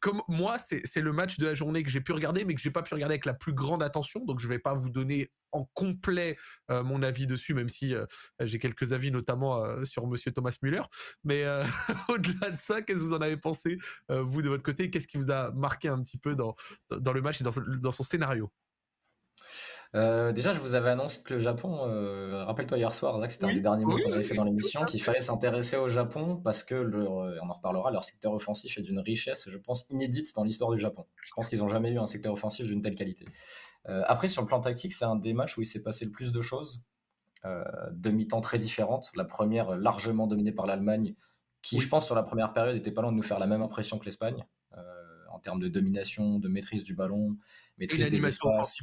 comme 0.00 0.22
moi, 0.28 0.56
c'est 0.58 1.00
le 1.00 1.12
match 1.12 1.38
de 1.38 1.46
la 1.46 1.54
journée 1.54 1.82
que 1.82 1.90
j'ai 1.90 2.00
pu 2.00 2.12
regarder, 2.12 2.44
mais 2.44 2.54
que 2.54 2.60
j'ai 2.60 2.70
pas 2.70 2.82
pu 2.82 2.94
regarder 2.94 3.14
avec 3.14 3.26
la 3.26 3.34
plus 3.34 3.52
grande 3.52 3.82
attention, 3.82 4.24
donc 4.24 4.40
je 4.40 4.48
vais 4.48 4.58
pas 4.58 4.74
vous 4.74 4.90
donner 4.90 5.30
en 5.56 5.68
complet 5.74 6.36
mon 6.68 7.02
avis 7.02 7.26
dessus, 7.26 7.54
même 7.54 7.68
si 7.68 7.94
j'ai 8.40 8.58
quelques 8.58 8.92
avis, 8.92 9.10
notamment 9.10 9.84
sur 9.84 10.06
Monsieur 10.06 10.32
Thomas 10.32 10.56
Müller. 10.62 10.82
Mais 11.24 11.44
au-delà 12.08 12.50
de 12.50 12.56
ça, 12.56 12.82
qu'est-ce 12.82 12.98
que 13.00 13.04
vous 13.04 13.14
en 13.14 13.20
avez 13.20 13.36
pensé, 13.36 13.78
vous, 14.08 14.42
de 14.42 14.48
votre 14.48 14.62
côté? 14.62 14.90
Qu'est-ce 14.90 15.06
qui 15.06 15.16
vous 15.16 15.30
a 15.30 15.50
marqué 15.52 15.88
un 15.88 16.02
petit 16.02 16.18
peu 16.18 16.34
dans, 16.34 16.54
dans 16.90 17.12
le 17.12 17.22
match 17.22 17.40
et 17.40 17.44
dans, 17.44 17.52
dans 17.80 17.92
son 17.92 18.02
scénario? 18.02 18.50
Euh, 19.94 20.32
déjà, 20.32 20.52
je 20.52 20.58
vous 20.58 20.74
avais 20.74 20.90
annoncé 20.90 21.22
que 21.22 21.34
le 21.34 21.40
Japon, 21.40 21.78
euh, 21.84 22.44
rappelle-toi 22.44 22.76
hier 22.76 22.92
soir, 22.92 23.18
Zach, 23.18 23.30
c'était 23.30 23.46
un 23.46 23.54
des 23.54 23.60
derniers 23.60 23.84
mots 23.84 23.98
qu'on 23.98 24.12
avait 24.12 24.24
fait 24.24 24.34
dans 24.34 24.44
l'émission, 24.44 24.84
qu'il 24.84 25.02
fallait 25.02 25.20
s'intéresser 25.20 25.76
au 25.76 25.88
Japon 25.88 26.36
parce 26.36 26.64
que, 26.64 26.74
leur, 26.74 27.20
euh, 27.20 27.36
on 27.42 27.48
en 27.48 27.54
reparlera, 27.54 27.90
leur 27.90 28.04
secteur 28.04 28.32
offensif 28.32 28.76
est 28.78 28.82
d'une 28.82 28.98
richesse, 28.98 29.48
je 29.48 29.58
pense, 29.58 29.86
inédite 29.90 30.34
dans 30.34 30.44
l'histoire 30.44 30.70
du 30.70 30.78
Japon. 30.78 31.06
Je 31.22 31.30
pense 31.34 31.48
qu'ils 31.48 31.60
n'ont 31.60 31.68
jamais 31.68 31.90
eu 31.92 31.98
un 31.98 32.06
secteur 32.06 32.32
offensif 32.32 32.66
d'une 32.66 32.82
telle 32.82 32.94
qualité. 32.94 33.26
Après, 33.86 34.28
sur 34.28 34.42
le 34.42 34.46
plan 34.46 34.60
tactique, 34.60 34.92
c'est 34.92 35.04
un 35.04 35.16
des 35.16 35.32
matchs 35.32 35.56
où 35.56 35.62
il 35.62 35.66
s'est 35.66 35.82
passé 35.82 36.04
le 36.04 36.10
plus 36.10 36.32
de 36.32 36.40
choses. 36.40 36.82
demi-temps 37.92 38.40
très 38.40 38.58
différentes. 38.58 39.10
La 39.14 39.24
première 39.24 39.76
largement 39.76 40.26
dominée 40.26 40.52
par 40.52 40.66
l'Allemagne, 40.66 41.14
qui, 41.62 41.80
je 41.80 41.88
pense, 41.88 42.06
sur 42.06 42.14
la 42.14 42.22
première 42.22 42.52
période, 42.52 42.74
n'était 42.74 42.90
pas 42.90 43.02
loin 43.02 43.12
de 43.12 43.16
nous 43.16 43.22
faire 43.22 43.38
la 43.38 43.46
même 43.46 43.62
impression 43.62 43.98
que 43.98 44.04
l'Espagne 44.04 44.44
en 45.30 45.38
termes 45.38 45.60
de 45.60 45.68
domination, 45.68 46.38
de 46.38 46.48
maîtrise 46.48 46.82
du 46.82 46.94
ballon, 46.94 47.36
maîtrise 47.76 48.08
des 48.08 48.26
espaces. 48.26 48.78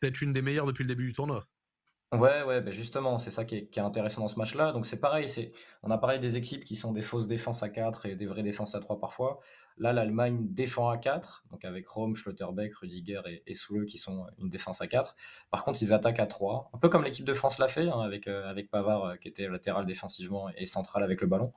Peut-être 0.00 0.22
une 0.22 0.32
des 0.32 0.40
meilleures 0.40 0.64
depuis 0.64 0.82
le 0.82 0.88
début 0.88 1.06
du 1.06 1.12
tournoi. 1.12 1.46
Ouais, 2.12 2.42
ouais, 2.42 2.60
ben 2.60 2.72
justement, 2.72 3.20
c'est 3.20 3.30
ça 3.30 3.44
qui 3.44 3.54
est, 3.54 3.78
intéressant 3.78 4.22
dans 4.22 4.26
ce 4.26 4.36
match-là. 4.36 4.72
Donc 4.72 4.84
c'est 4.84 4.98
pareil, 4.98 5.28
c'est, 5.28 5.52
on 5.84 5.92
a 5.92 5.98
parlé 5.98 6.18
des 6.18 6.36
équipes 6.36 6.64
qui 6.64 6.74
sont 6.74 6.90
des 6.90 7.02
fausses 7.02 7.28
défenses 7.28 7.62
à 7.62 7.68
4 7.68 8.06
et 8.06 8.16
des 8.16 8.26
vraies 8.26 8.42
défenses 8.42 8.74
à 8.74 8.80
3 8.80 8.98
parfois. 8.98 9.38
Là, 9.78 9.92
l'Allemagne 9.92 10.48
défend 10.50 10.88
à 10.88 10.98
4, 10.98 11.44
donc 11.52 11.64
avec 11.64 11.86
Rome, 11.86 12.16
Schlotterbeck, 12.16 12.74
Rudiger 12.74 13.20
et, 13.26 13.44
et 13.46 13.54
Soule 13.54 13.86
qui 13.86 13.96
sont 13.96 14.26
une 14.38 14.50
défense 14.50 14.80
à 14.80 14.88
4. 14.88 15.14
Par 15.52 15.62
contre, 15.62 15.80
ils 15.82 15.94
attaquent 15.94 16.18
à 16.18 16.26
3, 16.26 16.70
un 16.74 16.78
peu 16.78 16.88
comme 16.88 17.04
l'équipe 17.04 17.24
de 17.24 17.32
France 17.32 17.58
l'a 17.58 17.68
fait, 17.68 17.88
hein, 17.88 18.00
avec, 18.00 18.26
euh, 18.26 18.50
avec 18.50 18.72
Pavard 18.72 19.04
euh, 19.04 19.16
qui 19.16 19.28
était 19.28 19.46
latéral 19.46 19.86
défensivement 19.86 20.48
et 20.56 20.66
central 20.66 21.04
avec 21.04 21.20
le 21.20 21.28
ballon. 21.28 21.52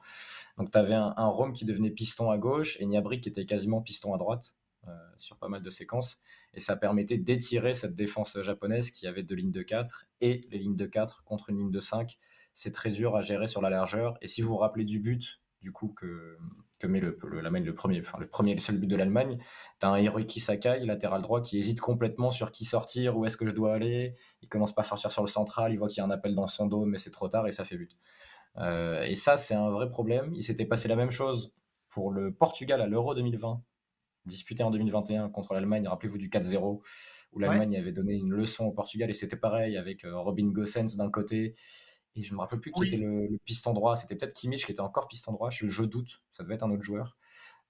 Donc 0.59 0.69
tu 0.69 0.77
avais 0.77 0.93
un, 0.93 1.27
Rome 1.29 1.53
qui 1.53 1.65
devenait 1.65 1.89
piston 1.89 2.29
à 2.29 2.37
gauche 2.37 2.77
et 2.79 2.85
Niabri 2.85 3.19
qui 3.21 3.29
était 3.29 3.47
quasiment 3.47 3.81
piston 3.81 4.13
à 4.13 4.19
droite. 4.19 4.55
Euh, 4.87 4.91
sur 5.15 5.37
pas 5.37 5.47
mal 5.47 5.63
de 5.63 5.69
séquences. 5.69 6.19
Et 6.53 6.59
ça 6.59 6.75
permettait 6.75 7.17
d'étirer 7.17 7.73
cette 7.73 7.95
défense 7.95 8.37
japonaise 8.41 8.91
qui 8.91 9.07
avait 9.07 9.23
deux 9.23 9.35
lignes 9.35 9.51
de 9.51 9.63
4 9.63 10.05
et 10.21 10.47
les 10.51 10.59
lignes 10.59 10.75
de 10.75 10.85
4 10.85 11.23
contre 11.23 11.49
une 11.49 11.57
ligne 11.57 11.71
de 11.71 11.79
5. 11.79 12.17
C'est 12.53 12.71
très 12.71 12.91
dur 12.91 13.15
à 13.15 13.21
gérer 13.21 13.47
sur 13.47 13.61
la 13.61 13.69
largeur. 13.69 14.17
Et 14.21 14.27
si 14.27 14.41
vous 14.41 14.49
vous 14.49 14.57
rappelez 14.57 14.85
du 14.85 14.99
but, 14.99 15.41
du 15.61 15.71
coup, 15.71 15.87
que, 15.89 16.37
met 16.83 16.99
le, 16.99 17.15
premier, 17.73 18.01
le 18.19 18.27
premier 18.27 18.51
et 18.51 18.53
le 18.53 18.59
seul 18.59 18.77
but 18.77 18.87
de 18.87 18.95
l'Allemagne, 18.95 19.37
tu 19.79 19.87
as 19.87 19.89
un 19.89 19.97
Hiroki 19.97 20.41
Sakai, 20.41 20.79
latéral 20.85 21.21
droit, 21.21 21.41
qui 21.41 21.57
hésite 21.57 21.79
complètement 21.79 22.31
sur 22.31 22.51
qui 22.51 22.65
sortir, 22.65 23.17
où 23.17 23.25
est-ce 23.25 23.37
que 23.37 23.45
je 23.45 23.55
dois 23.55 23.73
aller. 23.73 24.13
Il 24.41 24.49
commence 24.49 24.75
pas 24.75 24.81
à 24.81 24.85
sortir 24.85 25.09
sur 25.09 25.23
le 25.23 25.29
central, 25.29 25.71
il 25.71 25.77
voit 25.77 25.87
qu'il 25.87 25.99
y 25.99 26.01
a 26.01 26.05
un 26.05 26.11
appel 26.11 26.35
dans 26.35 26.47
son 26.47 26.67
dos, 26.67 26.85
mais 26.85 26.97
c'est 26.97 27.11
trop 27.11 27.29
tard 27.29 27.47
et 27.47 27.51
ça 27.51 27.63
fait 27.63 27.77
but. 27.77 27.97
Euh, 28.57 29.03
et 29.03 29.15
ça, 29.15 29.37
c'est 29.37 29.55
un 29.55 29.71
vrai 29.71 29.89
problème. 29.89 30.33
Il 30.35 30.43
s'était 30.43 30.65
passé 30.65 30.87
la 30.87 30.97
même 30.97 31.11
chose 31.11 31.55
pour 31.89 32.11
le 32.11 32.33
Portugal 32.33 32.81
à 32.81 32.87
l'Euro 32.87 33.15
2020 33.15 33.63
disputé 34.25 34.63
en 34.63 34.71
2021 34.71 35.29
contre 35.29 35.53
l'Allemagne, 35.53 35.87
rappelez-vous 35.87 36.17
du 36.17 36.29
4-0, 36.29 36.81
où 37.31 37.39
l'Allemagne 37.39 37.75
avait 37.77 37.91
donné 37.91 38.13
une 38.13 38.31
leçon 38.31 38.65
au 38.65 38.71
Portugal, 38.71 39.09
et 39.09 39.13
c'était 39.13 39.35
pareil 39.35 39.77
avec 39.77 40.05
euh, 40.05 40.17
Robin 40.17 40.49
Gosens 40.49 40.95
d'un 40.97 41.09
côté, 41.09 41.53
et 42.15 42.21
je 42.21 42.31
ne 42.31 42.35
me 42.35 42.41
rappelle 42.41 42.59
plus 42.59 42.71
qui 42.71 42.87
était 42.87 42.97
le, 42.97 43.37
piston 43.45 43.73
droit, 43.73 43.95
c'était 43.95 44.15
peut-être 44.15 44.33
Kimmich 44.33 44.65
qui 44.65 44.71
était 44.71 44.81
encore 44.81 45.07
piston 45.07 45.33
droit, 45.33 45.49
je, 45.49 45.67
je, 45.67 45.83
doute, 45.83 46.21
ça 46.31 46.43
devait 46.43 46.55
être 46.55 46.63
un 46.63 46.71
autre 46.71 46.83
joueur. 46.83 47.17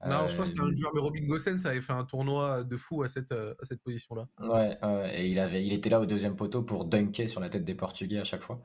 Non, 0.06 0.28
je 0.28 0.34
crois 0.34 0.43
que 0.43 0.49
c'était 0.49 0.60
un 0.60 0.68
euh, 0.68 0.76
joueur, 0.76 0.91
mais 0.93 0.99
Robin 0.99 1.26
Gosens 1.26 1.66
avait 1.66 1.80
fait 1.80 1.93
un 1.93 2.04
tournoi 2.04 2.66
de 2.66 2.76
fou 2.76 3.04
à 3.04 3.08
cette, 3.08 3.32
euh, 3.32 3.54
à 3.62 3.66
cette 3.66 3.82
position-là. 3.82 4.28
Ouais, 4.39 4.78
et 5.14 5.30
il, 5.30 5.39
avait, 5.39 5.66
il 5.66 5.72
était 5.72 5.89
là 5.89 6.01
au 6.01 6.06
deuxième 6.06 6.36
poteau 6.36 6.62
pour 6.62 6.84
dunker 6.84 7.30
sur 7.30 7.39
la 7.39 7.49
tête 7.49 7.64
des 7.64 7.76
Portugais 7.76 8.20
à 8.20 8.26
chaque 8.26 8.41
fois. 8.41 8.62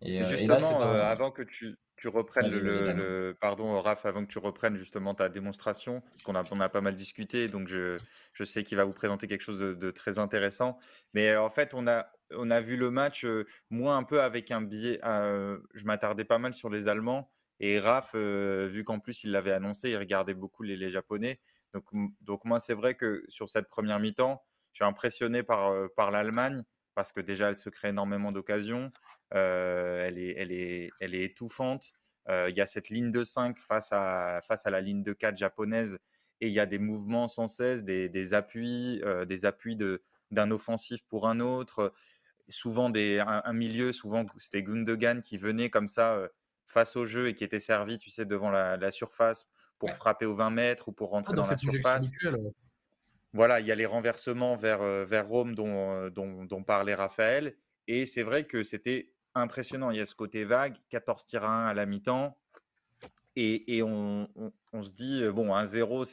Et, 0.00 0.22
Justement, 0.24 0.80
avant 0.80 1.32
que 1.32 1.42
tu, 1.42 1.76
tu 1.96 2.08
reprennes 2.08 2.52
le, 2.52 3.36
pardon 3.40 3.80
Raph 3.80 4.04
avant 4.04 4.24
que 4.24 4.30
tu 4.30 4.38
reprennes 4.38 4.76
justement 4.76 5.14
ta 5.14 5.28
démonstration 5.28 6.02
parce 6.02 6.22
qu'on 6.22 6.34
a 6.34 6.42
on 6.52 6.60
a 6.60 6.68
pas 6.68 6.82
mal 6.82 6.94
discuté 6.94 7.48
donc 7.48 7.68
je, 7.68 7.96
je 8.32 8.44
sais 8.44 8.64
qu'il 8.64 8.76
va 8.76 8.84
vous 8.84 8.92
présenter 8.92 9.26
quelque 9.26 9.42
chose 9.42 9.58
de, 9.58 9.90
très 9.90 10.18
intéressant. 10.18 10.78
Mais 11.14 11.36
en 11.36 11.50
fait 11.50 11.74
on 11.74 11.86
a 11.86 12.06
on 12.32 12.50
a 12.50 12.60
vu 12.60 12.76
le 12.76 12.90
match 12.90 13.26
moi 13.70 13.94
un 13.94 14.02
peu 14.02 14.20
avec 14.20 14.50
un 14.50 14.60
biais 14.60 15.00
je 15.02 15.84
m'attardais 15.84 16.24
pas 16.24 16.38
mal 16.38 16.52
sur 16.52 16.68
les 16.68 16.88
Allemands 16.88 17.30
et 17.60 17.80
Raph 17.80 18.14
vu 18.14 18.84
qu'en 18.84 19.00
plus 19.00 19.24
il 19.24 19.32
l'avait 19.32 19.52
annoncé 19.52 19.90
il 19.90 19.96
regardait 19.96 20.34
beaucoup 20.34 20.62
les, 20.62 20.76
les 20.76 20.90
Japonais. 20.90 21.40
Donc 21.72 21.84
donc 22.20 22.44
moi 22.44 22.60
c'est 22.60 22.74
vrai 22.74 22.94
que 22.94 23.24
sur 23.28 23.48
cette 23.48 23.68
première 23.68 24.00
mi-temps 24.00 24.44
je 24.72 24.84
suis 24.84 24.84
impressionné 24.84 25.42
par 25.42 25.72
par 25.96 26.10
l'Allemagne 26.10 26.62
parce 26.96 27.12
que 27.12 27.20
déjà, 27.20 27.50
elle 27.50 27.56
se 27.56 27.68
crée 27.68 27.88
énormément 27.88 28.32
d'occasions. 28.32 28.90
Elle, 29.30 30.18
est, 30.18 30.34
elle, 30.36 30.50
est, 30.50 30.90
elle 30.98 31.14
est 31.14 31.24
étouffante. 31.24 31.92
Il 32.28 32.54
y 32.56 32.60
a 32.60 32.66
cette 32.66 32.88
ligne 32.88 33.12
de 33.12 33.22
5 33.22 33.58
face 33.58 33.90
à, 33.92 34.40
face 34.42 34.66
à 34.66 34.70
la 34.70 34.80
ligne 34.80 35.04
de 35.04 35.12
4 35.12 35.36
japonaise 35.36 35.98
et 36.40 36.48
il 36.48 36.52
y 36.52 36.58
a 36.58 36.66
des 36.66 36.78
mouvements 36.78 37.28
sans 37.28 37.46
cesse, 37.46 37.84
des, 37.84 38.08
des 38.08 38.34
appuis, 38.34 39.00
des 39.28 39.44
appuis 39.44 39.76
d'un 40.30 40.50
offensif 40.50 41.02
pour 41.06 41.28
un 41.28 41.38
autre. 41.38 41.92
Souvent 42.48 42.90
des, 42.90 43.20
un, 43.20 43.52
milieu, 43.52 43.92
souvent 43.92 44.24
c'était 44.38 44.62
Gundogan 44.62 45.20
qui 45.20 45.36
venait 45.36 45.68
comme 45.70 45.88
ça 45.88 46.28
face 46.66 46.96
au 46.96 47.04
jeu 47.04 47.28
et 47.28 47.34
qui 47.34 47.44
était 47.44 47.60
servi, 47.60 47.98
tu 47.98 48.10
sais, 48.10 48.24
devant 48.24 48.50
la, 48.50 48.90
surface 48.90 49.46
pour 49.78 49.92
frapper 49.92 50.24
aux 50.24 50.34
20 50.34 50.50
mètres 50.50 50.88
ou 50.88 50.92
pour 50.92 51.10
rentrer 51.10 51.34
ah, 51.34 51.42
dans, 51.42 51.48
la 51.48 51.56
surface. 51.58 52.10
Voilà, 53.36 53.60
il 53.60 53.66
y 53.66 53.70
a 53.70 53.74
les 53.74 53.84
renversements 53.84 54.56
vers, 54.56 54.80
euh, 54.80 55.04
vers 55.04 55.28
Rome 55.28 55.54
euh, 55.58 56.08
dont, 56.08 56.46
dont, 56.46 56.62
parlait 56.62 56.94
Raphaël. 56.94 57.54
Et 57.86 58.06
c'est 58.06 58.22
vrai 58.22 58.46
que 58.46 58.62
c'était 58.62 59.12
impressionnant. 59.34 59.90
Il 59.90 59.98
y 59.98 60.00
a 60.00 60.06
ce 60.06 60.14
côté 60.14 60.44
vague, 60.44 60.78
14 60.88 61.26
tirs 61.26 61.44
à 61.44 61.66
1 61.66 61.66
à 61.66 61.74
la 61.74 61.84
mi-temps. 61.84 62.38
Et, 63.36 63.76
et 63.76 63.82
on, 63.82 64.26
on, 64.72 64.82
se 64.82 64.90
dit, 64.90 65.22
euh, 65.22 65.32
bon, 65.32 65.54
1-0, 65.54 66.06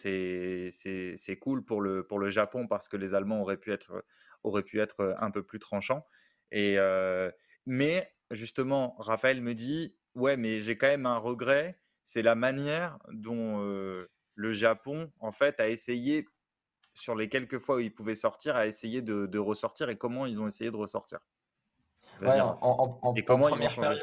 c'est 1.16 1.38
cool 1.38 1.64
pour 1.64 1.80
le, 1.80 2.06
pour 2.06 2.20
le 2.20 2.30
Japon 2.30 2.68
parce 2.68 2.90
que 2.90 2.98
les 2.98 3.14
Allemands 3.14 3.40
auraient 3.40 3.56
pu 3.56 3.72
être, 3.72 4.04
auraient 4.44 4.64
pu 4.64 4.82
être 4.82 5.16
un 5.18 5.32
peu 5.32 5.44
plus 5.44 5.60
tranchants. 5.60 6.06
Et, 6.52 6.78
mais 7.66 8.14
justement, 8.32 8.96
Raphaël 9.00 9.42
me 9.42 9.54
dit, 9.54 9.96
ouais, 10.16 10.36
mais 10.36 10.60
j'ai 10.60 10.78
quand 10.78 10.88
même 10.88 11.06
un 11.06 11.20
regret, 11.20 11.80
c'est 12.04 12.22
la 12.22 12.36
manière 12.36 13.00
dont 13.14 13.60
le 14.36 14.52
Japon, 14.52 15.10
en 15.22 15.32
fait, 15.32 15.62
a 15.62 15.70
essayé 15.70 16.26
sur 16.94 17.16
les 17.16 17.30
quelques 17.30 17.60
fois 17.60 17.78
où 17.78 17.80
ils 17.80 17.94
pouvaient 17.94 18.16
sortir, 18.16 18.56
à 18.56 18.68
essayer 18.68 19.02
de, 19.02 19.38
ressortir 19.38 19.90
et 19.90 19.98
comment 19.98 20.26
ils 20.26 20.40
ont 20.40 20.48
essayé 20.48 20.72
de 20.72 20.76
ressortir. 20.78 21.20
en, 22.22 23.14
et 23.16 23.24
comment 23.24 23.50
ils 23.50 23.60
vont 23.60 23.68
ça? 23.70 23.94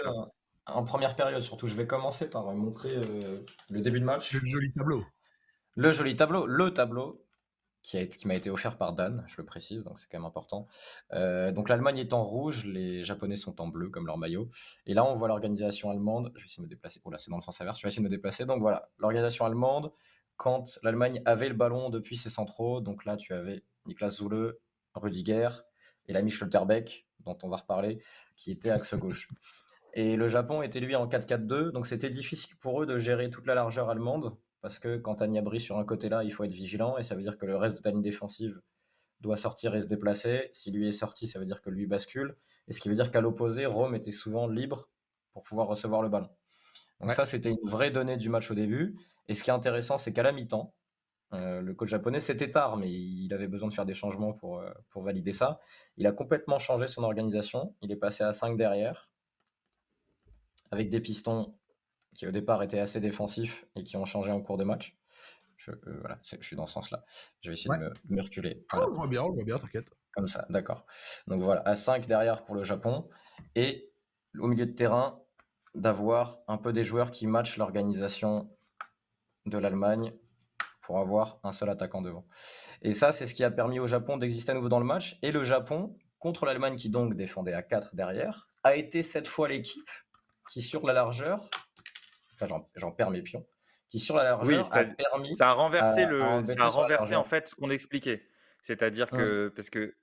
En 0.66 0.84
première 0.84 1.16
période, 1.16 1.43
surtout, 1.43 1.66
je 1.66 1.74
vais 1.74 1.86
commencer 1.86 2.30
par 2.30 2.45
montrer 2.53 2.95
euh, 2.95 3.45
le 3.70 3.80
début 3.80 3.99
de 3.99 4.05
match. 4.05 4.34
Le 4.34 4.45
joli 4.45 4.72
tableau. 4.72 5.05
Le 5.74 5.93
joli 5.93 6.14
tableau, 6.14 6.47
le 6.47 6.72
tableau 6.72 7.24
qui, 7.82 7.97
a 7.97 8.07
qui 8.07 8.28
m'a 8.28 8.34
été 8.34 8.51
offert 8.51 8.76
par 8.76 8.93
Dan, 8.93 9.24
je 9.26 9.36
le 9.38 9.45
précise, 9.45 9.84
donc 9.84 9.99
c'est 9.99 10.09
quand 10.11 10.18
même 10.18 10.26
important. 10.26 10.66
Euh, 11.12 11.51
donc 11.51 11.68
l'Allemagne 11.68 11.99
est 11.99 12.12
en 12.12 12.22
rouge, 12.22 12.66
les 12.66 13.03
Japonais 13.03 13.36
sont 13.36 13.61
en 13.61 13.68
bleu 13.68 13.88
comme 13.88 14.07
leur 14.07 14.18
maillot. 14.18 14.49
Et 14.86 14.95
là, 14.95 15.05
on 15.05 15.14
voit 15.14 15.28
l'organisation 15.28 15.91
allemande. 15.91 16.32
Je 16.34 16.43
vais 16.43 16.47
essayer 16.47 16.62
de 16.62 16.66
me 16.66 16.70
déplacer. 16.70 17.01
Oh 17.05 17.11
là, 17.11 17.18
c'est 17.18 17.30
dans 17.30 17.38
le 17.38 17.43
sens 17.43 17.61
inverse. 17.61 17.78
Je 17.78 17.84
vais 17.84 17.88
essayer 17.88 18.03
de 18.03 18.09
me 18.09 18.14
déplacer. 18.14 18.45
Donc 18.45 18.61
voilà, 18.61 18.91
l'organisation 18.99 19.47
allemande 19.47 19.91
quand 20.41 20.80
l'Allemagne 20.82 21.20
avait 21.26 21.51
le 21.51 21.55
ballon 21.55 21.91
depuis 21.91 22.16
ses 22.16 22.30
centraux. 22.30 22.80
Donc 22.80 23.05
là, 23.05 23.18
tu 23.18 23.34
avais 23.34 23.62
Niklas 23.84 24.09
Zule, 24.09 24.55
Rudiger 24.95 25.49
et 26.07 26.14
l'ami 26.14 26.30
Schlotterbeck, 26.30 27.07
dont 27.26 27.36
on 27.43 27.51
va 27.51 27.59
reparler, 27.59 27.99
qui 28.36 28.51
était 28.51 28.70
axe 28.70 28.95
gauche. 28.95 29.28
Et 29.93 30.16
le 30.16 30.28
Japon 30.28 30.62
était 30.62 30.80
lui 30.80 30.97
en 30.97 31.07
4-4-2, 31.07 31.72
donc 31.72 31.86
c'était 31.86 32.09
difficile 32.09 32.57
pour 32.57 32.82
eux 32.82 32.86
de 32.86 32.97
gérer 32.97 33.28
toute 33.28 33.47
la 33.47 33.55
largeur 33.55 33.91
allemande, 33.91 34.34
parce 34.62 34.78
que 34.78 34.97
quand 34.97 35.16
tu 35.16 35.24
as 35.24 35.59
sur 35.59 35.78
un 35.78 35.84
côté 35.84 36.09
là, 36.09 36.24
il 36.24 36.32
faut 36.32 36.45
être 36.45 36.55
vigilant, 36.55 36.97
et 36.97 37.03
ça 37.03 37.14
veut 37.14 37.22
dire 37.22 37.36
que 37.36 37.45
le 37.45 37.57
reste 37.57 37.76
de 37.76 37.82
ta 37.82 37.91
ligne 37.91 38.01
défensive 38.01 38.62
doit 39.20 39.36
sortir 39.36 39.74
et 39.74 39.82
se 39.82 39.88
déplacer. 39.88 40.49
Si 40.53 40.70
lui 40.70 40.88
est 40.88 40.93
sorti, 40.93 41.26
ça 41.26 41.38
veut 41.38 41.45
dire 41.45 41.61
que 41.61 41.68
lui 41.68 41.86
bascule, 41.86 42.34
et 42.66 42.72
ce 42.72 42.80
qui 42.80 42.88
veut 42.88 42.95
dire 42.95 43.11
qu'à 43.11 43.20
l'opposé, 43.20 43.66
Rome 43.66 43.95
était 43.95 44.11
souvent 44.11 44.49
libre 44.49 44.88
pour 45.34 45.43
pouvoir 45.43 45.66
recevoir 45.66 46.01
le 46.01 46.09
ballon. 46.09 46.30
Donc 47.01 47.13
ça, 47.13 47.25
c'était 47.25 47.51
une 47.51 47.69
vraie 47.69 47.91
donnée 47.91 48.17
du 48.17 48.29
match 48.29 48.51
au 48.51 48.55
début. 48.55 48.97
Et 49.29 49.35
ce 49.35 49.43
qui 49.43 49.51
est 49.51 49.53
intéressant, 49.55 49.97
c'est 49.97 50.13
qu'à 50.13 50.23
la 50.23 50.33
mi-temps, 50.33 50.75
euh, 51.33 51.61
le 51.61 51.75
coach 51.75 51.89
japonais, 51.89 52.21
c'était 52.21 52.51
tard, 52.51 52.77
mais 52.77 52.91
il 52.91 53.33
avait 53.33 53.49
besoin 53.49 53.69
de 53.69 53.75
faire 53.75 53.87
des 53.87 53.95
changements 53.95 54.33
pour, 54.33 54.59
euh, 54.59 54.71
pour 54.91 55.03
valider 55.03 55.33
ça. 55.33 55.61
Il 55.97 56.07
a 56.07 56.13
complètement 56.13 56.59
changé 56.59 56.87
son 56.87 57.05
organisation. 57.05 57.75
Il 57.81 57.93
est 57.93 57.97
passé 57.97 58.25
à 58.25 58.33
5 58.33 58.57
derrière, 58.57 59.11
avec 60.71 60.91
des 60.91 61.01
pistons 61.01 61.57
qui 62.15 62.27
au 62.27 62.33
départ 62.33 62.63
étaient 62.63 62.81
assez 62.81 63.01
défensifs 63.01 63.67
et 63.77 63.85
qui 63.85 63.97
ont 63.97 64.05
changé 64.05 64.33
en 64.33 64.41
cours 64.41 64.57
de 64.57 64.65
match. 64.65 64.97
Je, 65.57 65.71
euh, 65.71 65.99
voilà, 66.01 66.19
je 66.23 66.45
suis 66.45 66.57
dans 66.57 66.67
ce 66.67 66.73
sens-là. 66.75 67.05
Je 67.43 67.51
vais 67.51 67.55
essayer 67.55 67.77
de, 67.77 67.93
me, 68.09 68.23
reculer. 68.23 68.65
Ah, 68.73 68.87
on 68.89 68.93
voit 68.93 69.07
bien, 69.07 69.23
on 69.23 69.31
voit 69.31 69.45
bien, 69.45 69.59
t'inquiète. 69.59 69.91
Comme 70.13 70.27
ça, 70.27 70.47
d'accord. 70.51 70.87
Donc 71.29 71.43
voilà, 71.43 71.63
à 71.67 71.77
5 71.77 72.07
derrière 72.07 72.45
pour 72.45 72.57
le 72.57 72.65
Japon. 72.65 73.09
Et 73.55 73.93
au 74.39 74.49
milieu 74.49 74.67
de 74.67 74.73
terrain, 74.73 75.23
d'avoir 75.75 76.39
un 76.49 76.59
peu 76.59 76.73
des 76.73 76.85
joueurs 76.85 77.11
qui 77.11 77.27
matchent 77.27 77.57
l'organisation 77.57 78.51
de 79.47 79.59
l'Allemagne 79.59 80.12
pour 80.83 80.99
avoir 80.99 81.39
un 81.45 81.53
seul 81.53 81.68
attaquant 81.71 82.03
devant. 82.03 82.27
Et 82.83 82.93
ça, 82.93 83.12
c'est 83.12 83.27
ce 83.27 83.35
qui 83.35 83.45
a 83.45 83.51
permis 83.51 83.79
au 83.79 83.87
Japon 83.87 84.16
d'exister 84.16 84.53
à 84.53 84.55
nouveau 84.55 84.68
dans 84.68 84.81
le 84.81 84.87
match. 84.87 85.18
Et 85.23 85.31
le 85.31 85.45
Japon, 85.45 85.97
contre 86.18 86.47
l'Allemagne 86.47 86.77
qui 86.77 86.91
donc 86.91 87.14
défendait 87.14 87.53
à 87.53 87.62
4 87.62 87.95
derrière, 87.95 88.49
a 88.64 88.75
été 88.75 89.03
cette 89.03 89.29
fois 89.29 89.49
l'équipe 89.49 89.91
qui 90.51 90.62
sur 90.62 90.85
la 90.87 90.93
largeur, 90.93 91.49
enfin 92.35 92.47
j'en 92.75 92.91
perds 92.91 93.11
mes 93.11 93.23
pions, 93.23 93.47
qui 93.89 94.01
sur 94.01 94.16
la 94.16 94.25
largeur 94.25 94.75
a 94.75 94.85
permis... 94.85 95.37
Ça 95.37 95.51
a 95.51 95.53
renversé, 95.53 96.07
le, 96.07 96.45
ça 96.45 96.64
a 96.64 96.68
renversé 96.68 97.14
en 97.14 97.25
fait 97.25 97.49
ce 97.49 97.55
qu'on 97.55 97.71
expliquait. 97.71 98.27
C'est-à-dire 98.62 99.07
mmh. 99.07 99.16
que, 99.16 99.53
parce 99.55 99.71
que 99.71 99.97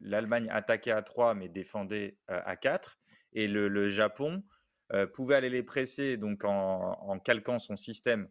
l'Allemagne 0.00 0.48
attaquait 0.50 0.92
à 0.92 1.02
3 1.02 1.34
mais 1.34 1.48
défendait 1.48 2.18
à 2.28 2.56
4, 2.56 2.98
et 3.34 3.48
le, 3.48 3.88
Japon 3.88 4.42
pouvait 5.12 5.34
aller 5.34 5.50
les 5.50 5.62
presser 5.62 6.16
donc 6.16 6.44
en, 6.44 7.18
calquant 7.24 7.58
son 7.58 7.76
système 7.76 8.28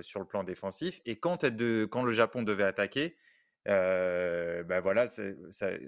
sur 0.00 0.20
le 0.20 0.26
plan 0.26 0.44
défensif, 0.44 1.00
et 1.04 1.18
quand, 1.18 1.44
quand 1.90 2.02
le 2.02 2.12
Japon 2.12 2.42
devait 2.42 2.64
attaquer, 2.64 3.16
ben 3.66 4.80
voilà, 4.80 5.04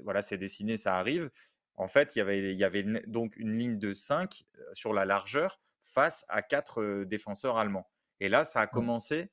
voilà, 0.03 0.23
c'est 0.23 0.39
dessiné, 0.39 0.77
ça 0.77 0.97
arrive. 0.97 1.31
En 1.77 1.89
fait, 1.89 2.15
il 2.15 2.21
y 2.21 2.23
avait, 2.23 2.53
il 2.53 2.59
y 2.59 2.65
avait 2.65 2.85
donc 3.07 3.37
une 3.37 3.59
ligne 3.59 3.79
de 3.79 3.93
5 3.93 4.45
sur 4.75 4.93
la 4.93 5.05
largeur 5.05 5.61
face 5.83 6.25
à 6.29 6.43
4 6.43 7.05
défenseurs 7.05 7.57
allemands. 7.57 7.91
Et 8.21 8.29
là, 8.29 8.45
ça 8.45 8.61
a 8.61 8.67
mmh. 8.67 8.71
commencé 8.71 9.31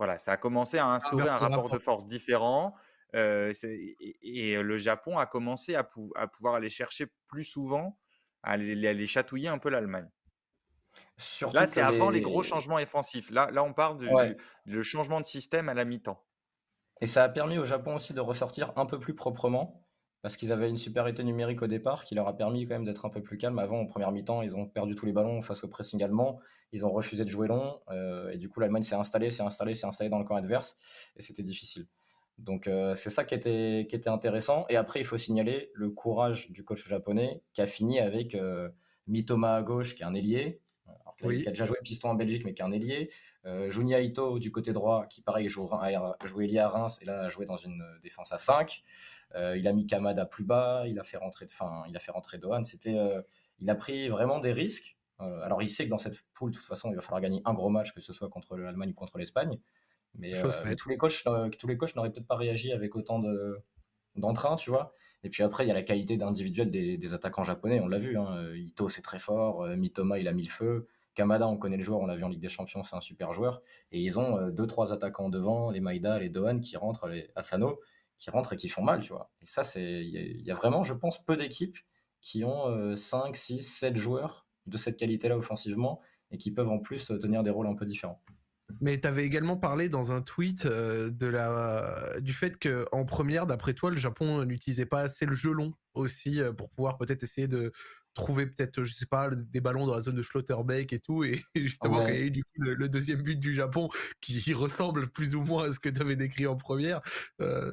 voilà, 0.00 0.16
ça 0.16 0.32
a 0.32 0.36
commencé 0.38 0.78
à 0.78 0.86
instaurer 0.86 1.28
un 1.28 1.36
rapport 1.36 1.68
de 1.68 1.76
force 1.76 2.06
différent. 2.06 2.74
et, 3.12 4.56
le 4.62 4.78
Japon 4.78 5.18
a 5.18 5.26
commencé 5.26 5.74
à, 5.74 5.84
pouvoir 5.84 6.54
aller 6.54 6.70
chercher 6.70 7.06
plus 7.28 7.44
souvent, 7.44 7.99
à 8.42 8.52
aller, 8.52 9.06
chatouiller 9.06 9.48
un 9.48 9.58
peu 9.58 9.70
l'Allemagne. 9.70 10.08
Là, 11.52 11.66
c'est 11.66 11.82
avant 11.82 12.10
les... 12.10 12.20
gros 12.20 12.42
changements 12.42 12.76
offensifs. 12.76 13.30
Là, 13.30 13.50
là 13.50 13.62
on 13.62 13.72
parle 13.72 13.98
du, 14.66 14.82
changement 14.82 15.20
de 15.20 15.26
système 15.26 15.68
à 15.68 15.74
la 15.74 15.84
mi-temps. 15.84 16.22
Et 17.02 17.06
ça 17.06 17.24
a 17.24 17.28
permis 17.28 17.58
au 17.58 17.64
Japon 17.64 17.94
aussi 17.94 18.12
de 18.12 18.20
ressortir 18.20 18.72
un 18.76 18.86
peu 18.86 18.98
plus 18.98 19.14
proprement 19.14 19.86
parce 20.22 20.36
qu'ils 20.36 20.52
avaient 20.52 20.68
une 20.68 20.76
supériorité 20.76 21.24
numérique 21.24 21.62
au 21.62 21.66
départ 21.66 22.04
qui 22.04 22.14
leur 22.14 22.28
a 22.28 22.36
permis 22.36 22.66
quand 22.66 22.74
même 22.74 22.84
d'être 22.84 23.06
un 23.06 23.10
peu 23.10 23.22
plus 23.22 23.38
calme. 23.38 23.58
Avant, 23.58 23.80
en 23.80 23.86
première 23.86 24.12
mi-temps, 24.12 24.42
ils 24.42 24.54
ont 24.54 24.66
perdu 24.66 24.94
tous 24.94 25.06
les 25.06 25.12
ballons 25.12 25.40
face 25.40 25.64
au 25.64 25.68
pressing 25.68 26.02
allemand. 26.02 26.40
Ils 26.72 26.84
ont 26.84 26.92
refusé 26.92 27.24
de 27.24 27.30
jouer 27.30 27.48
long. 27.48 27.80
Euh, 27.88 28.30
et 28.30 28.36
du 28.36 28.50
coup, 28.50 28.60
l'Allemagne 28.60 28.82
s'est 28.82 28.94
installée, 28.94 29.30
s'est 29.30 29.42
installée, 29.42 29.74
s'est 29.74 29.86
installée 29.86 30.10
dans 30.10 30.18
le 30.18 30.24
camp 30.24 30.36
adverse. 30.36 30.76
Et 31.16 31.22
c'était 31.22 31.42
difficile. 31.42 31.86
Donc, 32.40 32.66
euh, 32.66 32.94
c'est 32.94 33.10
ça 33.10 33.24
qui 33.24 33.34
était, 33.34 33.86
qui 33.88 33.94
était 33.94 34.10
intéressant. 34.10 34.66
Et 34.68 34.76
après, 34.76 35.00
il 35.00 35.04
faut 35.04 35.18
signaler 35.18 35.70
le 35.74 35.90
courage 35.90 36.50
du 36.50 36.64
coach 36.64 36.86
japonais 36.88 37.42
qui 37.52 37.60
a 37.60 37.66
fini 37.66 38.00
avec 38.00 38.34
euh, 38.34 38.68
Mitoma 39.06 39.54
à 39.54 39.62
gauche, 39.62 39.94
qui 39.94 40.02
est 40.02 40.06
un 40.06 40.14
ailier. 40.14 40.60
qui 41.20 41.46
a 41.46 41.50
déjà 41.50 41.66
joué 41.66 41.76
piston 41.84 42.10
en 42.10 42.14
Belgique, 42.14 42.44
mais 42.44 42.54
qui 42.54 42.62
est 42.62 42.64
un 42.64 42.72
ailier. 42.72 43.10
Junya 43.68 44.00
Ito 44.00 44.38
du 44.38 44.52
côté 44.52 44.72
droit, 44.72 45.06
qui 45.06 45.22
pareil 45.22 45.48
joue, 45.48 45.68
a 45.72 46.16
joué 46.24 46.58
à 46.58 46.68
Reims 46.68 46.98
et 47.00 47.06
là 47.06 47.22
a 47.22 47.28
joué 47.30 47.46
dans 47.46 47.56
une 47.56 47.82
défense 48.02 48.32
à 48.32 48.38
5. 48.38 48.82
Euh, 49.36 49.56
il 49.56 49.68
a 49.68 49.72
mis 49.72 49.86
Kamada 49.86 50.26
plus 50.26 50.44
bas, 50.44 50.84
il 50.86 50.98
a 50.98 51.04
fait 51.04 51.16
rentrer, 51.16 51.46
enfin, 51.46 51.84
il 51.88 51.96
a 51.96 52.00
fait 52.00 52.10
rentrer 52.10 52.38
Dohan. 52.38 52.64
C'était, 52.64 52.96
euh, 52.98 53.22
il 53.58 53.70
a 53.70 53.74
pris 53.74 54.08
vraiment 54.08 54.38
des 54.40 54.52
risques. 54.52 54.96
Euh, 55.20 55.42
alors, 55.42 55.62
il 55.62 55.68
sait 55.68 55.84
que 55.84 55.90
dans 55.90 55.98
cette 55.98 56.20
poule, 56.34 56.50
de 56.50 56.56
toute 56.56 56.66
façon, 56.66 56.90
il 56.90 56.96
va 56.96 57.02
falloir 57.02 57.20
gagner 57.20 57.42
un 57.44 57.52
gros 57.52 57.68
match, 57.68 57.92
que 57.92 58.00
ce 58.00 58.12
soit 58.12 58.28
contre 58.28 58.56
l'Allemagne 58.56 58.90
ou 58.90 58.94
contre 58.94 59.18
l'Espagne. 59.18 59.58
Mais, 60.18 60.32
tous 60.76 60.88
les 60.88 60.96
coachs, 60.96 61.24
tous 61.58 61.66
les 61.66 61.76
coachs 61.76 61.94
n'auraient 61.96 62.10
peut-être 62.10 62.26
pas 62.26 62.36
réagi 62.36 62.72
avec 62.72 62.96
autant 62.96 63.18
de 63.18 63.58
d'entrain, 64.16 64.56
tu 64.56 64.70
vois. 64.70 64.92
Et 65.22 65.28
puis 65.28 65.42
après, 65.42 65.64
il 65.64 65.68
y 65.68 65.70
a 65.70 65.74
la 65.74 65.82
qualité 65.82 66.16
d'individuel 66.16 66.70
des, 66.70 67.14
attaquants 67.14 67.44
japonais, 67.44 67.80
on 67.80 67.88
l'a 67.88 67.98
vu. 67.98 68.18
Hein. 68.18 68.54
Ito, 68.54 68.88
c'est 68.88 69.02
très 69.02 69.18
fort. 69.18 69.66
Mitoma, 69.76 70.18
il 70.18 70.28
a 70.28 70.32
mis 70.32 70.44
le 70.44 70.50
feu. 70.50 70.88
Kamada, 71.14 71.46
on 71.46 71.56
connaît 71.56 71.76
le 71.76 71.82
joueur, 71.82 72.00
on 72.00 72.06
l'a 72.06 72.16
vu 72.16 72.24
en 72.24 72.28
Ligue 72.28 72.40
des 72.40 72.48
Champions, 72.48 72.82
c'est 72.82 72.96
un 72.96 73.00
super 73.00 73.32
joueur. 73.32 73.62
Et 73.92 74.00
ils 74.00 74.18
ont 74.18 74.48
deux, 74.48 74.66
trois 74.66 74.92
attaquants 74.92 75.28
devant, 75.28 75.70
les 75.70 75.80
Maïda, 75.80 76.18
les 76.18 76.28
Dohan 76.28 76.60
qui 76.60 76.76
rentrent, 76.76 77.08
les 77.08 77.30
Asano 77.34 77.80
qui 78.16 78.30
rentrent 78.30 78.52
et 78.52 78.56
qui 78.56 78.68
font 78.68 78.82
mal, 78.82 79.00
tu 79.00 79.12
vois. 79.12 79.30
Et 79.40 79.46
ça, 79.46 79.62
c'est 79.62 80.04
il 80.04 80.42
y, 80.42 80.50
a 80.50 80.54
vraiment, 80.54 80.82
je 80.82 80.94
pense, 80.94 81.24
peu 81.24 81.36
d'équipes 81.36 81.78
qui 82.20 82.44
ont 82.44 82.94
5, 82.94 83.34
6, 83.34 83.60
7 83.60 83.96
joueurs 83.96 84.46
de 84.66 84.76
cette 84.76 84.98
qualité-là 84.98 85.36
offensivement 85.36 86.00
et 86.30 86.38
qui 86.38 86.52
peuvent 86.52 86.68
en 86.68 86.78
plus 86.78 87.06
tenir 87.20 87.42
des 87.42 87.50
rôles 87.50 87.66
un 87.66 87.74
peu 87.74 87.86
différents. 87.86 88.22
Mais 88.80 89.00
tu 89.00 89.08
avais 89.08 89.24
également 89.24 89.56
parlé 89.56 89.88
dans 89.88 90.12
un 90.12 90.22
tweet 90.22 90.66
euh, 90.66 91.10
de 91.10 91.26
la, 91.26 92.20
du 92.20 92.32
fait 92.32 92.56
qu'en 92.58 93.04
première, 93.04 93.46
d'après 93.46 93.74
toi, 93.74 93.90
le 93.90 93.96
Japon 93.96 94.44
n'utilisait 94.44 94.86
pas 94.86 95.00
assez 95.00 95.26
le 95.26 95.34
jeu 95.34 95.52
long 95.52 95.74
aussi 95.94 96.40
euh, 96.40 96.52
pour 96.52 96.70
pouvoir 96.70 96.98
peut-être 96.98 97.22
essayer 97.22 97.48
de 97.48 97.72
trouver 98.14 98.46
peut-être, 98.46 98.82
je 98.82 98.92
sais 98.92 99.06
pas, 99.06 99.30
des 99.30 99.60
ballons 99.60 99.86
dans 99.86 99.94
la 99.94 100.00
zone 100.00 100.16
de 100.16 100.22
Schlotterbeck 100.22 100.92
et 100.92 100.98
tout. 100.98 101.24
Et 101.24 101.40
justement, 101.54 102.00
a 102.00 102.12
eu 102.12 102.30
du 102.30 102.42
coup, 102.44 102.60
le, 102.60 102.88
deuxième 102.88 103.22
but 103.22 103.38
du 103.38 103.54
Japon 103.54 103.88
qui 104.20 104.52
ressemble 104.52 105.08
plus 105.08 105.34
ou 105.34 105.42
moins 105.42 105.70
à 105.70 105.72
ce 105.72 105.78
que 105.78 105.88
tu 105.88 106.00
avais 106.00 106.16
décrit 106.16 106.46
en 106.46 106.56
première, 106.56 107.00
euh, 107.40 107.72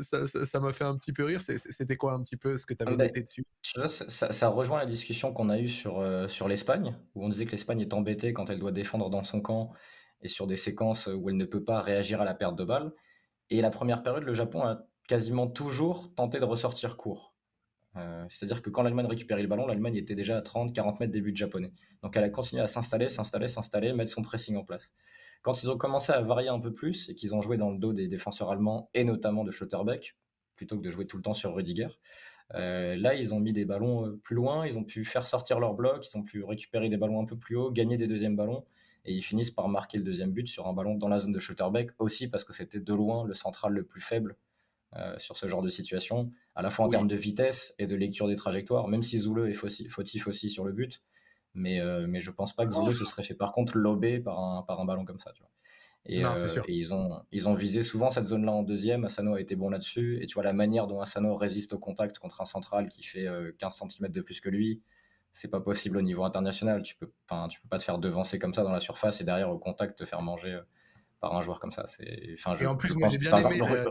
ça 0.00 0.60
m'a 0.60 0.72
fait 0.72 0.84
un 0.84 0.96
petit 0.96 1.12
peu 1.12 1.24
rire. 1.24 1.40
C'était 1.40 1.96
quoi 1.96 2.14
un 2.14 2.20
petit 2.22 2.36
peu 2.36 2.56
ce 2.56 2.66
que 2.66 2.74
tu 2.74 2.82
avais 2.82 2.94
ah, 2.94 3.04
noté 3.04 3.22
dessus? 3.22 3.44
ça, 3.62 4.32
ça, 4.32 4.48
rejoint 4.48 4.78
la 4.78 4.86
discussion 4.86 5.32
qu'on 5.32 5.50
a 5.50 5.58
eue 5.58 5.68
sur, 5.68 6.02
sur 6.28 6.48
l'Espagne, 6.48 6.96
où 7.14 7.24
on 7.24 7.28
disait 7.28 7.46
que 7.46 7.52
l'Espagne 7.52 7.80
est 7.80 7.94
embêtée 7.94 8.32
quand 8.32 8.50
elle 8.50 8.58
doit 8.58 8.72
défendre 8.72 9.10
dans 9.10 9.22
son 9.22 9.40
camp 9.40 9.72
et 10.22 10.28
sur 10.28 10.46
des 10.46 10.56
séquences 10.56 11.06
où 11.06 11.28
elle 11.28 11.36
ne 11.36 11.44
peut 11.44 11.62
pas 11.62 11.80
réagir 11.80 12.20
à 12.20 12.24
la 12.24 12.34
perte 12.34 12.56
de 12.56 12.64
balle. 12.64 12.92
Et 13.50 13.60
la 13.60 13.70
première 13.70 14.02
période, 14.02 14.24
le 14.24 14.34
Japon 14.34 14.62
a 14.62 14.86
quasiment 15.06 15.46
toujours 15.46 16.14
tenté 16.14 16.40
de 16.40 16.44
ressortir 16.44 16.96
court. 16.96 17.34
Euh, 17.96 18.24
c'est-à-dire 18.28 18.62
que 18.62 18.70
quand 18.70 18.82
l'Allemagne 18.82 19.06
récupérait 19.06 19.42
le 19.42 19.48
ballon, 19.48 19.66
l'Allemagne 19.66 19.96
était 19.96 20.14
déjà 20.14 20.38
à 20.38 20.40
30-40 20.40 20.98
mètres 20.98 21.12
des 21.12 21.20
buts 21.20 21.34
japonais. 21.34 21.72
Donc 22.02 22.16
elle 22.16 22.24
a 22.24 22.28
continué 22.28 22.62
à 22.62 22.66
s'installer, 22.66 23.08
s'installer, 23.08 23.46
s'installer, 23.46 23.92
mettre 23.92 24.10
son 24.10 24.22
pressing 24.22 24.56
en 24.56 24.64
place. 24.64 24.92
Quand 25.42 25.62
ils 25.62 25.70
ont 25.70 25.76
commencé 25.76 26.10
à 26.12 26.20
varier 26.20 26.48
un 26.48 26.58
peu 26.58 26.72
plus 26.72 27.08
et 27.08 27.14
qu'ils 27.14 27.34
ont 27.34 27.42
joué 27.42 27.56
dans 27.56 27.70
le 27.70 27.78
dos 27.78 27.92
des 27.92 28.08
défenseurs 28.08 28.50
allemands 28.50 28.90
et 28.94 29.04
notamment 29.04 29.44
de 29.44 29.50
Schlotterbeck, 29.50 30.16
plutôt 30.56 30.78
que 30.78 30.82
de 30.82 30.90
jouer 30.90 31.06
tout 31.06 31.16
le 31.16 31.22
temps 31.22 31.34
sur 31.34 31.54
Rudiger, 31.54 31.88
euh, 32.54 32.96
là 32.96 33.14
ils 33.14 33.32
ont 33.32 33.40
mis 33.40 33.52
des 33.52 33.64
ballons 33.64 34.06
euh, 34.06 34.20
plus 34.22 34.34
loin, 34.34 34.66
ils 34.66 34.78
ont 34.78 34.84
pu 34.84 35.04
faire 35.04 35.26
sortir 35.26 35.60
leur 35.60 35.74
bloc, 35.74 36.06
ils 36.06 36.18
ont 36.18 36.22
pu 36.22 36.42
récupérer 36.42 36.88
des 36.88 36.96
ballons 36.96 37.20
un 37.20 37.26
peu 37.26 37.38
plus 37.38 37.56
haut, 37.56 37.70
gagner 37.70 37.96
des 37.96 38.06
deuxièmes 38.06 38.36
ballons 38.36 38.64
et 39.04 39.12
ils 39.12 39.22
finissent 39.22 39.50
par 39.50 39.68
marquer 39.68 39.98
le 39.98 40.04
deuxième 40.04 40.32
but 40.32 40.48
sur 40.48 40.66
un 40.66 40.72
ballon 40.72 40.94
dans 40.94 41.08
la 41.08 41.20
zone 41.20 41.32
de 41.32 41.38
Schutterbeck, 41.38 41.90
aussi 41.98 42.28
parce 42.28 42.44
que 42.44 42.52
c'était 42.52 42.80
de 42.80 42.94
loin 42.94 43.24
le 43.24 43.34
central 43.34 43.72
le 43.72 43.84
plus 43.84 44.00
faible 44.00 44.36
euh, 44.96 45.14
sur 45.18 45.36
ce 45.36 45.46
genre 45.46 45.62
de 45.62 45.68
situation, 45.68 46.30
à 46.54 46.62
la 46.62 46.70
fois 46.70 46.86
en 46.86 46.88
termes 46.88 47.08
de 47.08 47.16
vitesse 47.16 47.74
et 47.78 47.86
de 47.86 47.96
lecture 47.96 48.28
des 48.28 48.36
trajectoires, 48.36 48.88
même 48.88 49.02
si 49.02 49.18
Zoule 49.18 49.48
est 49.48 49.88
fautif 49.88 50.28
aussi 50.28 50.48
sur 50.48 50.64
le 50.64 50.72
but. 50.72 51.02
Mais, 51.52 51.80
euh, 51.80 52.06
mais 52.08 52.20
je 52.20 52.30
pense 52.30 52.54
pas 52.54 52.66
que 52.66 52.72
Zoule 52.72 52.94
se 52.94 53.04
serait 53.04 53.22
fait 53.22 53.34
par 53.34 53.52
contre 53.52 53.76
lober 53.76 54.18
par 54.18 54.40
un, 54.40 54.62
par 54.62 54.80
un 54.80 54.84
ballon 54.84 55.04
comme 55.04 55.18
ça. 55.18 55.32
Tu 55.32 55.42
vois. 55.42 55.50
Et, 56.06 56.24
euh, 56.24 56.62
ils, 56.68 56.92
ont, 56.92 57.20
ils 57.30 57.48
ont 57.48 57.54
visé 57.54 57.82
souvent 57.82 58.10
cette 58.10 58.26
zone-là 58.26 58.52
en 58.52 58.62
deuxième. 58.62 59.04
Asano 59.04 59.34
a 59.34 59.40
été 59.40 59.54
bon 59.56 59.68
là-dessus. 59.68 60.22
Et 60.22 60.26
tu 60.26 60.34
vois 60.34 60.42
la 60.42 60.52
manière 60.52 60.86
dont 60.86 61.00
Asano 61.00 61.34
résiste 61.36 61.72
au 61.72 61.78
contact 61.78 62.18
contre 62.18 62.40
un 62.40 62.44
central 62.44 62.88
qui 62.88 63.02
fait 63.02 63.26
15 63.58 63.82
cm 63.88 64.10
de 64.10 64.20
plus 64.20 64.40
que 64.40 64.48
lui 64.48 64.82
c'est 65.34 65.48
pas 65.48 65.60
possible 65.60 65.98
au 65.98 66.02
niveau 66.02 66.24
international. 66.24 66.82
Tu 66.82 66.94
peux, 66.94 67.06
tu 67.50 67.60
peux 67.60 67.68
pas 67.68 67.78
te 67.78 67.82
faire 67.82 67.98
devancer 67.98 68.38
comme 68.38 68.54
ça 68.54 68.62
dans 68.62 68.72
la 68.72 68.80
surface 68.80 69.20
et 69.20 69.24
derrière 69.24 69.50
au 69.50 69.58
contact 69.58 69.98
te 69.98 70.04
faire 70.04 70.22
manger 70.22 70.54
euh, 70.54 70.62
par 71.20 71.34
un 71.34 71.40
joueur 71.40 71.58
comme 71.58 71.72
ça. 71.72 71.86
C'est, 71.88 72.30
enfin, 72.34 72.54
et 72.54 72.66
en 72.66 72.76
plus, 72.76 72.94
moi 72.94 73.08
j'ai 73.08 73.18
bien 73.18 73.36
aimé. 73.36 73.60
Euh, 73.60 73.90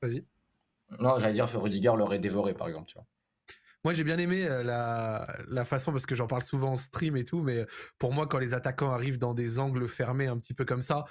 Vas-y. 0.00 0.24
Non, 1.00 1.18
j'allais 1.18 1.34
dire 1.34 1.50
que 1.50 1.56
Rudiger 1.56 1.92
l'aurait 1.96 2.20
dévoré 2.20 2.54
par 2.54 2.68
exemple. 2.68 2.86
Tu 2.86 2.94
vois. 2.94 3.06
Moi, 3.84 3.94
j'ai 3.94 4.04
bien 4.04 4.16
aimé 4.18 4.46
euh, 4.46 4.62
la, 4.62 5.26
la, 5.48 5.64
façon, 5.64 5.90
parce 5.90 6.06
que 6.06 6.14
j'en 6.14 6.28
parle 6.28 6.44
souvent 6.44 6.74
en 6.74 6.76
stream 6.76 7.16
et 7.16 7.24
tout, 7.24 7.42
mais 7.42 7.66
pour 7.98 8.12
moi, 8.12 8.28
quand 8.28 8.38
les 8.38 8.54
attaquants 8.54 8.92
arrivent 8.92 9.18
dans 9.18 9.34
des 9.34 9.58
angles 9.58 9.88
fermés 9.88 10.28
un 10.28 10.38
petit 10.38 10.54
peu 10.54 10.64
comme 10.64 10.82
ça, 10.82 11.04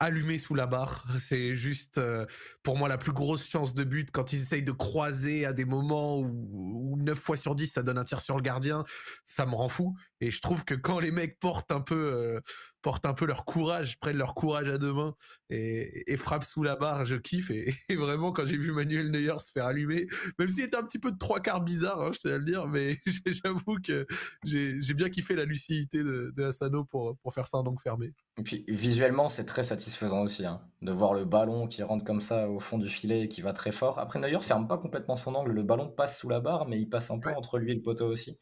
allumé 0.00 0.38
sous 0.38 0.54
la 0.54 0.66
barre. 0.66 1.04
C'est 1.18 1.54
juste, 1.54 1.98
euh, 1.98 2.26
pour 2.62 2.76
moi, 2.76 2.88
la 2.88 2.98
plus 2.98 3.12
grosse 3.12 3.48
chance 3.48 3.74
de 3.74 3.84
but 3.84 4.10
quand 4.10 4.32
ils 4.32 4.40
essayent 4.40 4.62
de 4.62 4.72
croiser 4.72 5.44
à 5.44 5.52
des 5.52 5.64
moments 5.64 6.18
où, 6.18 6.96
9 6.98 7.18
fois 7.18 7.36
sur 7.36 7.54
10, 7.54 7.66
ça 7.66 7.82
donne 7.82 7.98
un 7.98 8.04
tir 8.04 8.20
sur 8.20 8.36
le 8.36 8.42
gardien. 8.42 8.84
Ça 9.24 9.46
me 9.46 9.54
rend 9.54 9.68
fou. 9.68 9.96
Et 10.20 10.30
je 10.30 10.40
trouve 10.40 10.64
que 10.64 10.74
quand 10.74 10.98
les 10.98 11.10
mecs 11.10 11.38
portent 11.38 11.70
un 11.70 11.80
peu, 11.80 12.12
euh, 12.12 12.40
portent 12.82 13.06
un 13.06 13.14
peu 13.14 13.24
leur 13.24 13.44
courage, 13.44 13.98
prennent 14.00 14.16
leur 14.16 14.34
courage 14.34 14.68
à 14.68 14.78
deux 14.78 14.92
mains 14.92 15.14
et, 15.50 16.16
frappent 16.16 16.44
sous 16.44 16.62
la 16.62 16.74
barre, 16.74 17.04
je 17.04 17.16
kiffe. 17.16 17.50
Et, 17.50 17.72
vraiment, 17.94 18.32
quand 18.32 18.46
j'ai 18.46 18.56
vu 18.56 18.72
Manuel 18.72 19.10
Neuer 19.10 19.38
se 19.38 19.52
faire 19.52 19.66
allumer, 19.66 20.06
même 20.38 20.48
s'il 20.48 20.64
était 20.64 20.76
un 20.76 20.82
petit 20.82 20.98
peu 20.98 21.12
de 21.12 21.18
trois 21.18 21.40
quarts 21.40 21.62
bizarre, 21.62 22.00
hein, 22.00 22.10
je 22.12 22.18
tiens 22.18 22.32
à 22.32 22.38
le 22.38 22.44
dire, 22.44 22.66
mais 22.66 22.98
j'avoue 23.26 23.78
que 23.84 24.06
j'ai 24.44 24.94
bien 24.94 25.08
kiffé 25.08 25.36
la 25.36 25.44
lucidité 25.44 26.02
de, 26.02 26.32
de 26.36 26.44
Asano 26.44 26.84
pour, 26.84 27.16
pour 27.18 27.32
faire 27.32 27.46
ça 27.46 27.58
en 27.58 27.66
angle 27.66 27.80
fermé. 27.80 28.12
Et 28.38 28.42
puis 28.42 28.64
visuellement, 28.68 29.28
c'est 29.28 29.44
très 29.44 29.62
satisfaisant 29.62 30.22
aussi 30.22 30.46
hein, 30.46 30.60
de 30.82 30.92
voir 30.92 31.14
le 31.14 31.24
ballon 31.24 31.66
qui 31.66 31.82
rentre 31.82 32.04
comme 32.04 32.20
ça 32.20 32.48
au 32.48 32.60
fond 32.60 32.78
du 32.78 32.88
filet 32.88 33.22
et 33.22 33.28
qui 33.28 33.40
va 33.40 33.52
très 33.52 33.72
fort. 33.72 33.98
Après, 33.98 34.18
Neuer 34.18 34.40
ferme 34.40 34.66
pas 34.66 34.78
complètement 34.78 35.16
son 35.16 35.34
angle, 35.34 35.52
le 35.52 35.62
ballon 35.62 35.88
passe 35.88 36.18
sous 36.18 36.28
la 36.28 36.40
barre, 36.40 36.68
mais 36.68 36.78
il 36.80 36.88
passe 36.88 37.10
un 37.10 37.18
peu 37.18 37.30
entre 37.30 37.58
lui 37.58 37.72
et 37.72 37.74
le 37.74 37.82
poteau 37.82 38.06
aussi. 38.06 38.38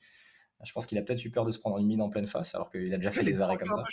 Je 0.65 0.73
pense 0.73 0.87
qu'il 0.87 0.99
a 0.99 1.03
peut-être 1.03 1.25
eu 1.25 1.31
peur 1.31 1.45
de 1.45 1.53
se 1.53 1.59
prendre 1.59 1.79
une 1.79 1.87
mine 1.87 2.01
en 2.01 2.09
pleine 2.09 2.27
face, 2.27 2.55
alors 2.55 2.71
qu'il 2.71 2.93
a 2.93 2.97
déjà 2.97 3.11
fait 3.11 3.25
des 3.25 3.41
arrêts 3.41 3.57
comme 3.57 3.73
ça. 3.73 3.85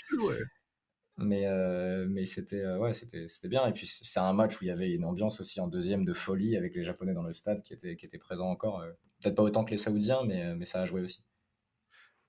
Mais, 1.18 1.46
euh, 1.46 2.08
mais 2.10 2.26
c'était 2.26 2.62
euh, 2.62 2.80
ouais, 2.80 2.94
c'était 2.94 3.48
bien. 3.48 3.68
Et 3.68 3.72
puis 3.74 3.86
c'est 3.86 4.20
un 4.20 4.34
match 4.34 4.60
où 4.60 4.64
il 4.64 4.68
y 4.68 4.72
avait 4.72 4.92
une 4.92 5.06
ambiance 5.06 5.40
aussi 5.42 5.62
en 5.62 5.68
deuxième 5.68 6.06
de 6.06 6.14
folie 6.14 6.58
avec 6.58 6.74
les 6.76 6.82
Japonais 6.82 7.14
dans 7.14 7.22
le 7.22 7.34
stade 7.34 7.62
qui 7.62 7.74
étaient, 7.74 7.96
qui 7.96 8.06
étaient 8.06 8.18
présents 8.18 8.50
encore. 8.50 8.82
Euh, 8.82 8.92
peut-être 9.22 9.36
pas 9.36 9.44
autant 9.44 9.64
que 9.64 9.72
les 9.72 9.78
Saoudiens, 9.78 10.24
mais, 10.26 10.56
mais 10.56 10.66
ça 10.66 10.82
a 10.82 10.86
joué 10.86 11.02
aussi. 11.02 11.24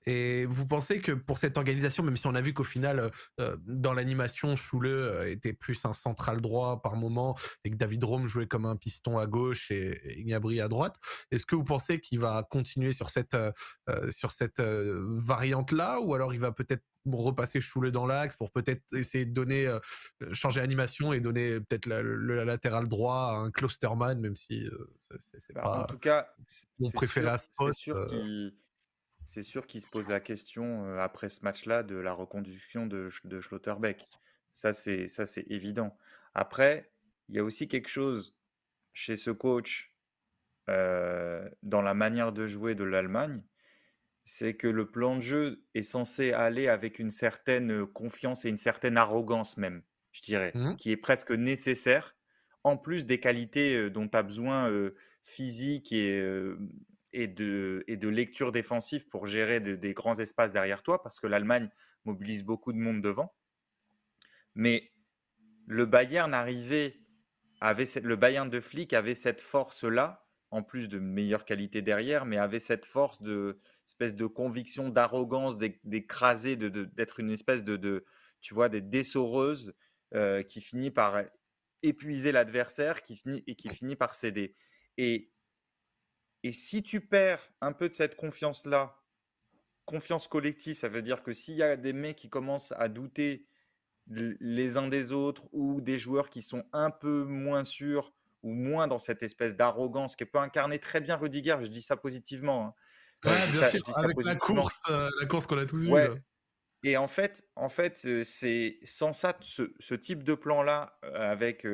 Et 0.05 0.45
vous 0.45 0.67
pensez 0.67 1.01
que 1.01 1.11
pour 1.11 1.37
cette 1.37 1.57
organisation, 1.57 2.03
même 2.03 2.17
si 2.17 2.27
on 2.27 2.35
a 2.35 2.41
vu 2.41 2.53
qu'au 2.53 2.63
final, 2.63 3.11
euh, 3.39 3.57
dans 3.65 3.93
l'animation, 3.93 4.55
Choule 4.55 5.25
était 5.27 5.53
plus 5.53 5.83
un 5.85 5.93
central 5.93 6.41
droit 6.41 6.81
par 6.81 6.95
moment 6.95 7.35
et 7.63 7.71
que 7.71 7.75
David 7.75 8.03
Rome 8.03 8.27
jouait 8.27 8.47
comme 8.47 8.65
un 8.65 8.75
piston 8.75 9.17
à 9.17 9.25
gauche 9.25 9.71
et, 9.71 10.23
Gnabry 10.25 10.61
à 10.61 10.67
droite, 10.67 10.95
est-ce 11.31 11.45
que 11.45 11.55
vous 11.55 11.63
pensez 11.63 11.99
qu'il 11.99 12.19
va 12.19 12.43
continuer 12.43 12.93
sur 12.93 13.09
cette, 13.09 13.37
sur 14.09 14.31
cette 14.31 14.59
variante-là 14.59 15.99
ou 16.01 16.13
alors 16.13 16.33
il 16.33 16.39
va 16.39 16.51
peut-être 16.51 16.83
repasser 17.11 17.59
Choule 17.59 17.91
dans 17.91 18.05
l'axe 18.07 18.35
pour 18.35 18.51
peut-être 18.51 18.81
essayer 18.93 19.25
de 19.25 19.33
donner, 19.33 19.71
changer 20.31 20.61
animation 20.61 21.13
et 21.13 21.19
donner 21.19 21.59
peut-être 21.59 21.87
le 21.87 22.43
latéral 22.43 22.87
droit 22.87 23.15
à 23.15 23.35
un 23.35 23.51
Klosterman, 23.51 24.19
même 24.19 24.35
si 24.35 24.67
c'est 25.19 25.53
bah, 25.53 25.61
pas 25.61 25.81
en 25.81 25.85
tout 25.85 25.99
cas, 25.99 26.27
mon 26.79 26.89
préféré 26.89 27.27
à 27.27 27.37
ce 27.37 27.47
poste. 27.55 27.91
C'est 29.25 29.43
sûr 29.43 29.67
qu'il 29.67 29.81
se 29.81 29.87
pose 29.87 30.09
la 30.09 30.19
question 30.19 30.97
après 30.99 31.29
ce 31.29 31.43
match-là 31.43 31.83
de 31.83 31.95
la 31.95 32.13
reconduction 32.13 32.85
de, 32.85 33.09
de 33.23 33.41
Schlotterbeck. 33.41 34.07
Ça, 34.51 34.71
c'est 34.73 35.07
évident. 35.49 35.97
Après, 36.33 36.91
il 37.29 37.35
y 37.35 37.39
a 37.39 37.43
aussi 37.43 37.67
quelque 37.67 37.89
chose 37.89 38.35
chez 38.93 39.15
ce 39.15 39.31
coach 39.31 39.93
dans 40.67 41.81
la 41.81 41.93
manière 41.93 42.31
de 42.31 42.47
jouer 42.47 42.75
de 42.75 42.83
l'Allemagne, 42.83 43.43
c'est 44.23 44.55
que 44.55 44.67
le 44.67 44.89
plan 44.89 45.15
de 45.15 45.21
jeu 45.21 45.63
est 45.75 45.83
censé 45.83 46.31
aller 46.31 46.67
avec 46.67 46.97
une 46.97 47.11
certaine 47.11 47.85
confiance 47.85 48.45
et 48.45 48.49
une 48.49 48.57
certaine 48.57 48.97
arrogance 48.97 49.57
même, 49.57 49.83
je 50.11 50.21
dirais, 50.21 50.51
mmh 50.55 50.77
qui 50.77 50.91
est 50.91 50.97
presque 50.97 51.31
nécessaire, 51.31 52.15
en 52.63 52.77
plus 52.77 53.05
des 53.05 53.19
qualités 53.19 53.89
dont 53.91 54.07
tu 54.07 54.17
as 54.17 54.23
besoin 54.23 54.71
physiques 55.21 55.91
et 55.91 56.23
et 57.15 57.27
de, 57.27 57.85
et 57.87 57.95
de 57.95 58.09
lecture 58.09 58.51
défensive 58.51 59.07
pour 59.07 59.25
gérer 59.25 59.61
des 59.61 59.93
grands 59.93 60.19
espaces 60.19 60.51
derrière 60.51 60.83
toi, 60.83 61.01
parce 61.01 61.21
que 61.21 61.27
l'Allemagne 61.27 61.69
mobilise 62.03 62.43
beaucoup 62.43 62.73
de 62.73 62.77
monde 62.77 63.01
devant. 63.01 63.33
Mais 64.53 64.91
le 65.65 65.85
Bayern 65.85 66.33
arrivait, 66.33 66.99
avait 67.61 67.85
le 68.03 68.15
Bayern 68.17 68.49
de 68.49 68.59
Flick 68.59 68.91
avait 68.93 69.15
cette 69.15 69.39
force-là, 69.39 70.27
en 70.51 70.61
plus 70.61 70.89
de 70.89 70.99
meilleure 70.99 71.45
qualité 71.45 71.81
derrière, 71.81 72.25
mais 72.25 72.37
avait 72.37 72.59
cette 72.59 72.85
force 72.85 73.21
de 73.21 73.59
espèce 73.85 74.13
de 74.13 74.25
conviction, 74.25 74.89
d'arrogance, 74.89 75.57
d'écraser, 75.57 76.57
d'être 76.57 77.21
une 77.21 77.31
espèce 77.31 77.63
de, 77.63 78.05
tu 78.41 78.53
vois, 78.53 78.67
des 78.67 78.81
dessoreuses 78.81 79.73
euh, 80.15 80.43
qui 80.43 80.59
finit 80.59 80.91
par 80.91 81.23
épuiser 81.81 82.33
l'adversaire, 82.33 83.03
qui 83.03 83.15
finit 83.15 83.43
et 83.47 83.55
qui 83.55 83.69
finit 83.69 83.95
par 83.95 84.15
céder. 84.15 84.53
Et 84.97 85.31
et 86.45 86.51
si 86.51 86.83
tu 86.83 87.01
perds 87.01 87.41
un 87.59 87.73
peu 87.73 87.89
de 87.89 87.95
cette 87.95 88.15
confiance-là, 88.15 89.01
confiance 89.85 90.27
collective, 90.27 90.77
ça 90.77 90.89
veut 90.89 91.01
dire 91.01 91.23
que 91.23 91.33
s'il 91.33 91.55
y 91.55 91.63
a 91.63 91.75
des 91.75 91.91
mecs 91.91 92.17
qui 92.17 92.29
commencent 92.29 92.71
à 92.77 92.87
douter 92.87 93.47
les 94.05 94.77
uns 94.77 94.87
des 94.87 95.11
autres 95.11 95.41
ou 95.53 95.81
des 95.81 95.97
joueurs 95.97 96.29
qui 96.29 96.43
sont 96.43 96.63
un 96.71 96.91
peu 96.91 97.23
moins 97.23 97.63
sûrs 97.63 98.13
ou 98.43 98.53
moins 98.53 98.87
dans 98.87 98.99
cette 98.99 99.23
espèce 99.23 99.55
d'arrogance 99.55 100.15
qui 100.15 100.23
peut 100.25 100.37
incarner 100.37 100.77
très 100.77 101.01
bien 101.01 101.15
Rudiger, 101.15 101.57
je 101.61 101.67
dis 101.67 101.81
ça 101.81 101.97
positivement. 101.97 102.67
Hein. 102.67 102.73
Euh, 103.25 103.47
bien 103.51 103.67
sûr, 103.67 103.97
avec 103.97 104.23
la 104.23 104.35
course, 104.35 104.83
euh, 104.91 105.09
la 105.19 105.25
course 105.25 105.47
qu'on 105.47 105.57
a 105.57 105.65
tous 105.65 105.87
vue. 105.87 105.93
Et 106.83 106.95
en 106.95 107.07
fait, 107.07 107.43
en 107.55 107.69
fait, 107.69 108.03
euh, 108.05 108.23
c'est 108.23 108.77
sans 108.83 109.13
ça, 109.13 109.35
ce, 109.41 109.95
type 109.95 110.21
de 110.21 110.35
plan-là, 110.35 110.99
avec 111.01 111.65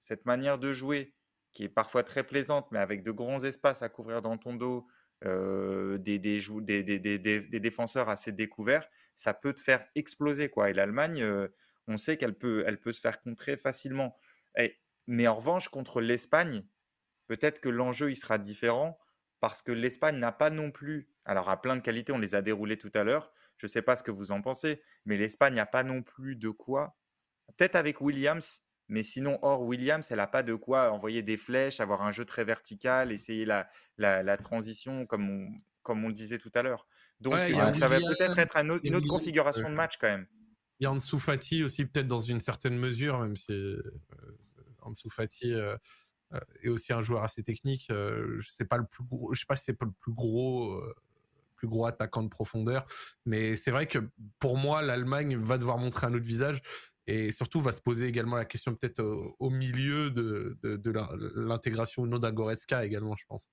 cette 0.00 0.26
manière 0.26 0.58
de 0.58 0.72
jouer, 0.72 1.14
qui 1.58 1.64
est 1.64 1.68
parfois 1.68 2.04
très 2.04 2.22
plaisante, 2.22 2.68
mais 2.70 2.78
avec 2.78 3.02
de 3.02 3.10
grands 3.10 3.42
espaces 3.42 3.82
à 3.82 3.88
couvrir 3.88 4.22
dans 4.22 4.38
ton 4.38 4.54
dos, 4.54 4.86
des, 5.24 5.98
des, 5.98 6.40
des, 6.62 7.00
des, 7.18 7.58
défenseurs 7.58 8.08
assez 8.08 8.30
découverts, 8.30 8.88
ça 9.16 9.34
peut 9.34 9.52
te 9.52 9.60
faire 9.60 9.84
exploser. 9.96 10.50
Quoi. 10.50 10.70
Et 10.70 10.72
l'Allemagne, 10.72 11.28
on 11.88 11.98
sait 11.98 12.16
qu'elle 12.16 12.38
peut, 12.38 12.62
elle 12.64 12.78
peut 12.78 12.92
se 12.92 13.00
faire 13.00 13.20
contrer 13.20 13.56
facilement. 13.56 14.16
Et, 14.56 14.78
mais 15.08 15.26
en 15.26 15.34
revanche, 15.34 15.68
contre 15.68 16.00
l'Espagne, 16.00 16.64
peut-être 17.26 17.58
que 17.58 17.68
l'enjeu 17.68 18.12
il 18.12 18.16
sera 18.16 18.38
différent 18.38 18.96
parce 19.40 19.60
que 19.60 19.72
l'Espagne 19.72 20.16
n'a 20.16 20.30
pas 20.30 20.50
non 20.50 20.70
plus, 20.70 21.10
alors 21.24 21.50
à 21.50 21.60
plein 21.60 21.74
de 21.74 21.80
qualités, 21.80 22.12
on 22.12 22.18
les 22.18 22.36
a 22.36 22.40
déroulées 22.40 22.78
tout 22.78 22.92
à 22.94 23.02
l'heure, 23.02 23.32
je 23.56 23.66
ne 23.66 23.68
sais 23.68 23.82
pas 23.82 23.96
ce 23.96 24.04
que 24.04 24.12
vous 24.12 24.30
en 24.30 24.42
pensez, 24.42 24.80
mais 25.06 25.16
l'Espagne 25.16 25.54
n'a 25.54 25.66
pas 25.66 25.82
non 25.82 26.04
plus 26.04 26.36
de 26.36 26.50
quoi, 26.50 26.96
peut-être 27.48 27.74
avec 27.74 28.00
Williams, 28.00 28.62
mais 28.88 29.02
sinon, 29.02 29.38
hors 29.42 29.62
Williams, 29.62 30.10
elle 30.10 30.16
n'a 30.16 30.26
pas 30.26 30.42
de 30.42 30.54
quoi 30.54 30.90
envoyer 30.92 31.22
des 31.22 31.36
flèches, 31.36 31.80
avoir 31.80 32.02
un 32.02 32.10
jeu 32.10 32.24
très 32.24 32.44
vertical, 32.44 33.12
essayer 33.12 33.44
la, 33.44 33.68
la, 33.98 34.36
transition 34.38 35.06
comme 35.06 35.28
on, 35.28 35.50
comme 35.82 36.04
on 36.04 36.08
le 36.08 36.14
disait 36.14 36.38
tout 36.38 36.50
à 36.54 36.62
l'heure. 36.62 36.86
Donc, 37.20 37.34
ça 37.74 37.86
va 37.86 37.98
peut-être 37.98 38.38
être 38.38 38.56
une 38.56 38.94
autre 38.94 39.08
configuration 39.08 39.68
de 39.68 39.74
match 39.74 39.98
quand 40.00 40.08
même. 40.08 40.26
Il 40.80 40.84
y 40.84 40.86
a 40.86 40.92
Ansu 40.92 41.18
Fati 41.18 41.64
aussi, 41.64 41.84
peut-être 41.84 42.06
dans 42.06 42.20
une 42.20 42.40
certaine 42.40 42.78
mesure, 42.78 43.18
même 43.18 43.34
si 43.34 43.52
euh, 43.52 43.82
Ansu 44.82 45.10
Fati 45.10 45.52
euh, 45.52 45.76
euh, 46.32 46.40
est 46.62 46.68
aussi 46.68 46.92
un 46.92 47.00
joueur 47.00 47.24
assez 47.24 47.42
technique. 47.42 47.86
je 47.88 48.48
sais 48.50 48.64
pas 48.64 48.78
le 48.78 48.86
plus 48.86 49.04
gros, 49.04 49.34
je 49.34 49.40
sais 49.40 49.46
pas 49.46 49.56
si 49.56 49.64
c'est 49.64 49.76
pas 49.76 49.86
le 49.86 49.92
plus 50.00 50.12
gros 50.12 50.80
plus 51.56 51.66
gros 51.66 51.86
attaquant 51.86 52.22
de 52.22 52.28
profondeur. 52.28 52.86
Mais 53.26 53.56
c'est 53.56 53.72
vrai 53.72 53.86
que 53.86 53.98
pour 54.38 54.56
moi, 54.56 54.80
l'Allemagne 54.80 55.36
va 55.36 55.58
devoir 55.58 55.76
montrer 55.76 56.06
un 56.06 56.14
autre 56.14 56.24
visage 56.24 56.62
et 57.08 57.32
surtout 57.32 57.60
va 57.60 57.72
se 57.72 57.80
poser 57.80 58.06
également 58.06 58.36
la 58.36 58.44
question 58.44 58.74
peut-être 58.74 59.02
au, 59.38 59.48
milieu 59.48 60.10
de, 60.10 60.58
de, 60.62 60.92
l'intégration 61.40 62.02
ou 62.02 62.06
non 62.06 62.18
d'Agoreska 62.18 62.84
également, 62.84 63.16
je 63.16 63.24
pense. 63.26 63.48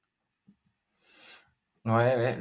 Ouais, 1.86 2.38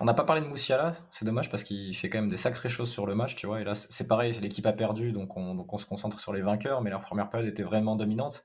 on 0.00 0.04
n'a 0.04 0.14
pas 0.14 0.24
parlé 0.24 0.42
de 0.42 0.46
Moussiala, 0.46 0.92
c'est 1.12 1.24
dommage 1.24 1.50
parce 1.50 1.62
qu'il 1.62 1.94
fait 1.94 2.08
quand 2.08 2.18
même 2.18 2.30
des 2.30 2.36
sacrées 2.36 2.68
choses 2.68 2.90
sur 2.90 3.06
le 3.06 3.14
match, 3.14 3.36
tu 3.36 3.46
vois. 3.46 3.60
Et 3.60 3.64
là, 3.64 3.74
c'est 3.74 4.08
pareil, 4.08 4.32
l'équipe 4.40 4.66
a 4.66 4.72
perdu, 4.72 5.12
donc 5.12 5.36
on, 5.36 5.54
donc 5.54 5.72
on 5.72 5.78
se 5.78 5.86
concentre 5.86 6.18
sur 6.18 6.32
les 6.32 6.40
vainqueurs, 6.40 6.82
mais 6.82 6.90
leur 6.90 7.02
première 7.02 7.30
période 7.30 7.48
était 7.48 7.62
vraiment 7.62 7.94
dominante. 7.94 8.44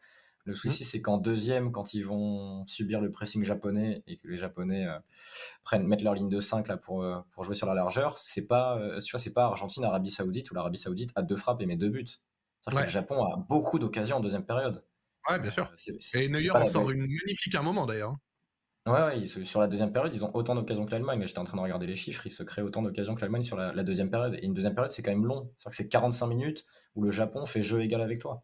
Le 0.50 0.56
souci, 0.56 0.82
mmh. 0.82 0.86
c'est 0.88 1.02
qu'en 1.04 1.20
deuxième, 1.20 1.72
quand 1.72 1.94
ils 1.94 2.04
vont 2.04 2.66
subir 2.66 3.02
le 3.02 3.12
pressing 3.12 3.44
japonais 3.44 4.02
et 4.08 4.18
que 4.18 4.28
les 4.28 4.38
Japonais 4.38 4.88
euh, 4.88 4.98
prennent, 5.64 5.86
mettent 5.86 6.02
leur 6.02 6.16
ligne 6.16 6.28
de 6.28 6.40
5 6.40 6.68
là, 6.68 6.76
pour, 6.76 7.04
euh, 7.04 7.20
pour 7.30 7.44
jouer 7.44 7.54
sur 7.54 7.68
la 7.68 7.76
largeur, 7.76 8.18
c'est 8.18 8.48
pas, 8.48 8.80
euh, 8.80 9.00
c'est 9.00 9.34
pas 9.34 9.44
Argentine, 9.44 9.84
Arabie 9.84 10.10
Saoudite 10.10 10.50
où 10.50 10.56
l'Arabie 10.56 10.80
Saoudite 10.80 11.12
a 11.14 11.22
deux 11.22 11.36
frappes 11.36 11.62
et 11.62 11.68
met 11.68 11.76
deux 11.76 11.90
buts. 11.90 12.04
C'est-à-dire 12.62 12.82
que 12.82 12.86
le 12.88 12.92
Japon 12.92 13.24
a 13.24 13.38
beaucoup 13.48 13.78
d'occasions 13.78 14.18
en 14.18 14.22
deuxième 14.22 14.44
période. 14.44 14.84
Ouais, 15.30 15.38
bien 15.38 15.52
sûr. 15.52 15.72
et 16.16 16.30
Neuer 16.30 16.50
en 16.50 16.68
sort 16.68 16.90
une 16.90 17.02
magnifique 17.02 17.54
un 17.54 17.62
moment 17.62 17.86
d'ailleurs. 17.86 18.16
Ouais, 18.88 19.24
sur 19.44 19.62
la 19.62 19.68
deuxième 19.68 19.94
période, 19.94 20.16
ils 20.16 20.26
ont 20.26 20.36
autant 20.36 20.56
d'occasions 20.56 20.88
que 20.88 20.92
l'Allemagne. 20.92 21.22
J'étais 21.28 21.38
en 21.38 21.44
train 21.44 21.58
de 21.58 21.62
regarder 21.62 21.86
les 21.86 21.96
chiffres, 21.96 22.26
ils 22.26 22.32
se 22.32 22.42
créent 22.42 22.64
autant 22.64 22.82
d'occasions 22.82 23.14
que 23.14 23.22
l'Allemagne 23.22 23.44
sur 23.44 23.56
la, 23.56 23.72
la, 23.72 23.84
deuxième 23.84 24.10
période. 24.10 24.34
Et 24.42 24.46
une 24.46 24.56
deuxième 24.56 24.74
période, 24.74 24.92
c'est 24.92 25.04
quand 25.04 25.12
même 25.12 25.28
long. 25.28 25.54
C'est-à-dire 25.58 25.70
que 25.70 25.76
c'est 25.76 25.90
45 25.90 26.26
minutes 26.26 26.66
où 26.96 27.04
le 27.04 27.12
Japon 27.12 27.46
fait 27.46 27.62
jeu 27.62 27.84
égal 27.84 28.02
avec 28.02 28.18
toi 28.18 28.44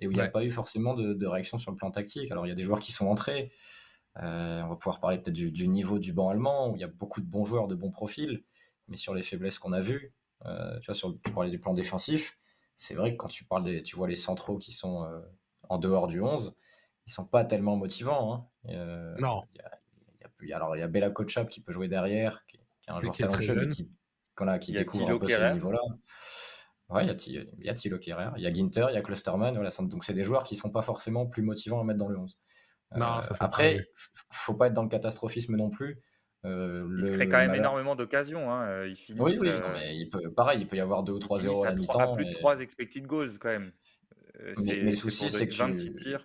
et 0.00 0.06
où 0.06 0.10
il 0.10 0.16
n'y 0.16 0.22
a 0.22 0.28
pas 0.28 0.44
eu 0.44 0.50
forcément 0.50 0.94
de, 0.94 1.26
réaction 1.26 1.58
sur 1.58 1.70
le 1.70 1.76
plan 1.76 1.90
tactique. 1.90 2.30
Alors 2.32 2.46
il 2.46 2.48
y 2.48 2.52
a 2.52 2.54
des 2.54 2.62
joueurs 2.62 2.80
qui 2.80 2.92
sont 2.92 3.06
entrés, 3.06 3.52
euh, 4.18 4.62
on 4.62 4.68
va 4.68 4.76
pouvoir 4.76 4.98
parler 4.98 5.18
peut-être 5.18 5.34
du, 5.34 5.68
niveau 5.68 5.98
du 5.98 6.12
banc 6.12 6.30
allemand, 6.30 6.70
où 6.70 6.76
il 6.76 6.80
y 6.80 6.84
a 6.84 6.88
beaucoup 6.88 7.20
de 7.20 7.26
bons 7.26 7.44
joueurs, 7.44 7.68
de 7.68 7.74
bons 7.74 7.90
profils, 7.90 8.42
mais 8.88 8.96
sur 8.96 9.14
les 9.14 9.22
faiblesses 9.22 9.58
qu'on 9.58 9.72
a 9.72 9.80
vues, 9.80 10.12
euh, 10.46 10.78
tu 10.80 10.86
vois, 10.86 10.94
sur, 10.94 11.14
tu 11.22 11.32
parlais 11.32 11.50
du 11.50 11.60
plan 11.60 11.74
défensif, 11.74 12.38
c'est 12.74 12.94
vrai 12.94 13.12
que 13.12 13.16
quand 13.18 13.28
tu, 13.28 13.44
parles 13.44 13.64
des, 13.64 13.82
tu 13.82 13.94
vois 13.94 14.08
les 14.08 14.16
centraux 14.16 14.56
qui 14.56 14.72
sont 14.72 15.04
euh, 15.04 15.20
en 15.68 15.78
dehors 15.78 16.06
du 16.06 16.20
11, 16.20 16.56
ils 17.06 17.12
sont 17.12 17.26
pas 17.26 17.44
tellement 17.44 17.76
motivants. 17.76 18.48
Hein. 18.64 19.14
non. 19.20 19.44
Il 20.42 20.48
y 20.48 20.52
a, 20.52 20.56
alors 20.56 20.74
il 20.74 20.80
y 20.80 20.82
a 20.82 20.88
Bella 20.88 21.10
Kotchap 21.10 21.48
qui 21.50 21.60
peut 21.60 21.72
jouer 21.72 21.88
derrière, 21.88 22.46
qui, 22.46 22.56
est 22.56 22.90
un 22.90 22.98
joueur 22.98 23.14
talentueux, 23.14 23.68
qui, 23.68 23.90
qui 24.60 24.72
découvre 24.72 25.10
un 25.10 25.18
peu 25.18 25.28
ce 25.28 25.52
niveau-là. 25.52 25.80
Ouais, 26.90 27.04
il 27.04 27.64
y 27.64 27.68
a 27.68 27.74
Thilo 27.74 27.98
Kerrer, 27.98 28.30
il 28.36 28.42
y 28.42 28.46
a 28.46 28.52
Ginter, 28.52 28.86
il 28.90 28.94
y 28.94 28.98
a 28.98 29.02
Clusterman. 29.02 29.54
Voilà, 29.54 29.70
donc, 29.80 30.02
c'est 30.02 30.12
des 30.12 30.24
joueurs 30.24 30.42
qui 30.42 30.56
sont 30.56 30.70
pas 30.70 30.82
forcément 30.82 31.26
plus 31.26 31.42
motivants 31.42 31.80
à 31.80 31.84
mettre 31.84 31.98
dans 31.98 32.08
le 32.08 32.18
11. 32.18 32.36
Euh, 32.96 33.20
après, 33.38 33.76
il 33.76 33.84
faut 34.32 34.54
pas 34.54 34.66
être 34.66 34.72
dans 34.72 34.82
le 34.82 34.88
catastrophisme 34.88 35.54
non 35.56 35.70
plus. 35.70 36.00
Euh, 36.44 36.88
il 36.98 37.04
se 37.04 37.12
crée 37.12 37.28
quand 37.28 37.38
même 37.38 37.54
énormément 37.54 37.94
d'occasions. 37.94 38.50
Hein. 38.50 38.66
Euh, 38.66 38.94
il 39.08 39.22
oui, 39.22 39.36
oui, 39.40 39.50
mais 39.72 39.96
il 39.96 40.08
peut, 40.08 40.32
pareil, 40.32 40.60
il 40.60 40.66
peut 40.66 40.76
y 40.76 40.80
avoir 40.80 41.04
2 41.04 41.12
ou 41.12 41.18
3-0 41.18 41.64
à 41.64 41.68
la 41.70 41.74
mi-temps. 41.76 42.16
plus 42.16 42.26
de 42.26 42.32
3 42.32 42.60
expected 42.60 43.06
goals 43.06 43.38
quand 43.38 43.50
même. 43.50 43.70
mais, 44.66 44.76
le 44.76 44.92
souci, 44.92 45.30
c'est 45.30 45.46
que 45.46 45.54
tu... 45.54 46.16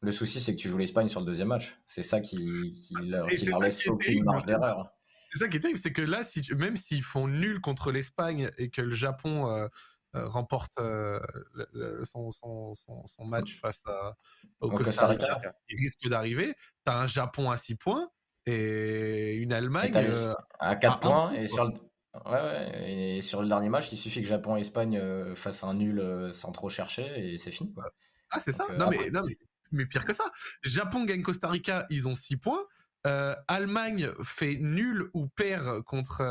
Le 0.00 0.12
souci, 0.12 0.40
c'est 0.40 0.52
que 0.52 0.60
tu 0.60 0.68
joues 0.68 0.78
l'Espagne 0.78 1.08
sur 1.08 1.20
le 1.20 1.26
deuxième 1.26 1.48
match. 1.48 1.76
C'est 1.86 2.04
ça 2.04 2.20
qui, 2.20 2.36
qui 2.72 2.94
leur, 3.06 3.26
qui 3.28 3.46
leur 3.46 3.60
laisse 3.60 3.86
aucune 3.88 4.22
marge 4.22 4.44
d'erreur. 4.44 4.97
C'est 5.30 5.38
ça 5.38 5.48
qui 5.48 5.58
est 5.58 5.60
terrible, 5.60 5.78
c'est 5.78 5.92
que 5.92 6.02
là, 6.02 6.24
si 6.24 6.42
même 6.54 6.76
s'ils 6.76 7.02
font 7.02 7.28
nul 7.28 7.60
contre 7.60 7.92
l'Espagne 7.92 8.50
et 8.56 8.70
que 8.70 8.80
le 8.80 8.94
Japon 8.94 9.50
euh, 9.50 9.68
euh, 10.16 10.26
remporte 10.26 10.78
euh, 10.78 11.20
son, 12.02 12.30
son, 12.30 12.74
son, 12.74 13.24
match 13.26 13.58
face 13.60 13.82
à, 13.86 14.16
au, 14.60 14.70
Costa, 14.70 15.06
Rica, 15.06 15.36
il 15.68 15.78
risque 15.78 16.08
d'arriver. 16.08 16.54
Tu 16.86 16.92
as 16.92 16.98
un 16.98 17.06
Japon 17.06 17.50
à 17.50 17.58
6 17.58 17.76
points 17.76 18.08
et 18.46 19.34
une 19.34 19.52
Allemagne 19.52 19.92
à 20.60 20.76
4 20.76 21.00
points. 21.00 21.32
Et 21.32 21.46
sur, 21.46 21.64
le, 21.66 21.72
ouais, 22.30 22.90
et 22.90 23.20
sur 23.20 23.42
le 23.42 23.48
dernier 23.48 23.68
match, 23.68 23.92
il 23.92 23.98
suffit 23.98 24.22
que 24.22 24.28
Japon 24.28 24.56
et 24.56 24.60
Espagne 24.60 25.34
fassent 25.34 25.64
un 25.64 25.74
nul 25.74 26.32
sans 26.32 26.52
trop 26.52 26.70
chercher 26.70 27.34
et 27.34 27.36
c'est 27.36 27.50
fini. 27.50 27.74
Quoi. 27.74 27.84
Ah, 28.30 28.40
c'est 28.40 28.52
ça 28.52 28.64
non, 28.78 28.88
mais, 28.88 29.10
non, 29.10 29.24
mais, 29.26 29.34
mais 29.72 29.84
pire 29.84 30.06
que 30.06 30.14
ça. 30.14 30.24
Japon 30.62 31.04
gagne 31.04 31.22
Costa 31.22 31.48
Rica, 31.48 31.86
ils 31.90 32.08
ont 32.08 32.14
6 32.14 32.38
points. 32.38 32.64
Allemagne 33.04 34.10
fait 34.22 34.56
nul 34.60 35.08
ou 35.14 35.28
perd 35.28 35.82
contre 35.82 36.22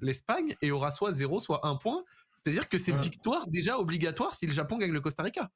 l'Espagne 0.00 0.56
et 0.62 0.70
aura 0.70 0.90
soit 0.90 1.10
0 1.10 1.40
soit 1.40 1.66
1 1.66 1.76
point. 1.76 2.04
C'est-à-dire 2.34 2.68
que 2.68 2.78
c'est 2.78 2.92
victoire 2.92 3.46
déjà 3.48 3.78
obligatoire 3.78 4.34
si 4.34 4.46
le 4.46 4.52
Japon 4.52 4.76
gagne 4.76 4.92
le 4.92 5.00
Costa 5.00 5.22
Rica. 5.22 5.50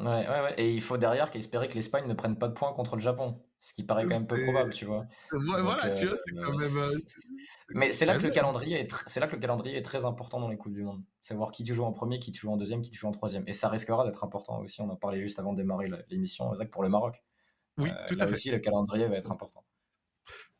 Ouais, 0.00 0.06
ouais, 0.06 0.40
ouais. 0.40 0.54
Et 0.56 0.72
il 0.72 0.80
faut 0.80 0.96
derrière 0.96 1.30
qu'espérer 1.30 1.68
que 1.68 1.74
l'Espagne 1.74 2.06
ne 2.06 2.14
prenne 2.14 2.38
pas 2.38 2.48
de 2.48 2.54
points 2.54 2.72
contre 2.72 2.96
le 2.96 3.02
Japon. 3.02 3.42
Ce 3.58 3.74
qui 3.74 3.84
paraît 3.84 4.04
quand 4.04 4.18
même 4.18 4.26
peu 4.26 4.42
probable, 4.42 4.72
tu 4.72 4.86
vois. 4.86 5.04
voilà, 5.30 5.90
tu 5.90 6.06
vois, 6.06 6.16
c'est 6.16 6.34
quand 6.34 6.58
même. 6.58 6.70
Mais 7.74 7.92
c'est 7.92 8.06
là, 8.06 8.16
que 8.16 8.22
le 8.22 8.30
calendrier 8.30 8.80
est 8.80 8.88
c'est 9.06 9.20
là 9.20 9.26
que 9.26 9.34
le 9.34 9.40
calendrier 9.40 9.76
est 9.76 9.82
très 9.82 10.06
important 10.06 10.40
dans 10.40 10.48
les 10.48 10.56
Coupes 10.56 10.72
du 10.72 10.82
Monde. 10.82 11.02
Savoir 11.20 11.50
qui 11.50 11.64
tu 11.64 11.74
joues 11.74 11.84
en 11.84 11.92
premier, 11.92 12.18
qui 12.18 12.30
tu 12.30 12.40
joues 12.40 12.50
en 12.50 12.56
deuxième, 12.56 12.80
qui 12.80 12.88
tu 12.88 12.96
joues 12.98 13.08
en 13.08 13.12
troisième. 13.12 13.44
Et 13.46 13.52
ça 13.52 13.68
risquera 13.68 14.06
d'être 14.06 14.24
important 14.24 14.60
aussi. 14.60 14.80
On 14.80 14.88
en 14.88 14.96
parlait 14.96 15.20
juste 15.20 15.38
avant 15.38 15.52
de 15.52 15.58
démarrer 15.58 15.90
l'émission, 16.08 16.54
Zach, 16.54 16.70
pour 16.70 16.82
le 16.82 16.88
Maroc. 16.88 17.22
Oui, 17.76 17.90
tout 18.08 18.16
à 18.18 18.26
fait. 18.26 18.32
aussi, 18.32 18.50
le 18.50 18.58
calendrier 18.58 19.06
va 19.06 19.16
être 19.16 19.30
important. 19.30 19.62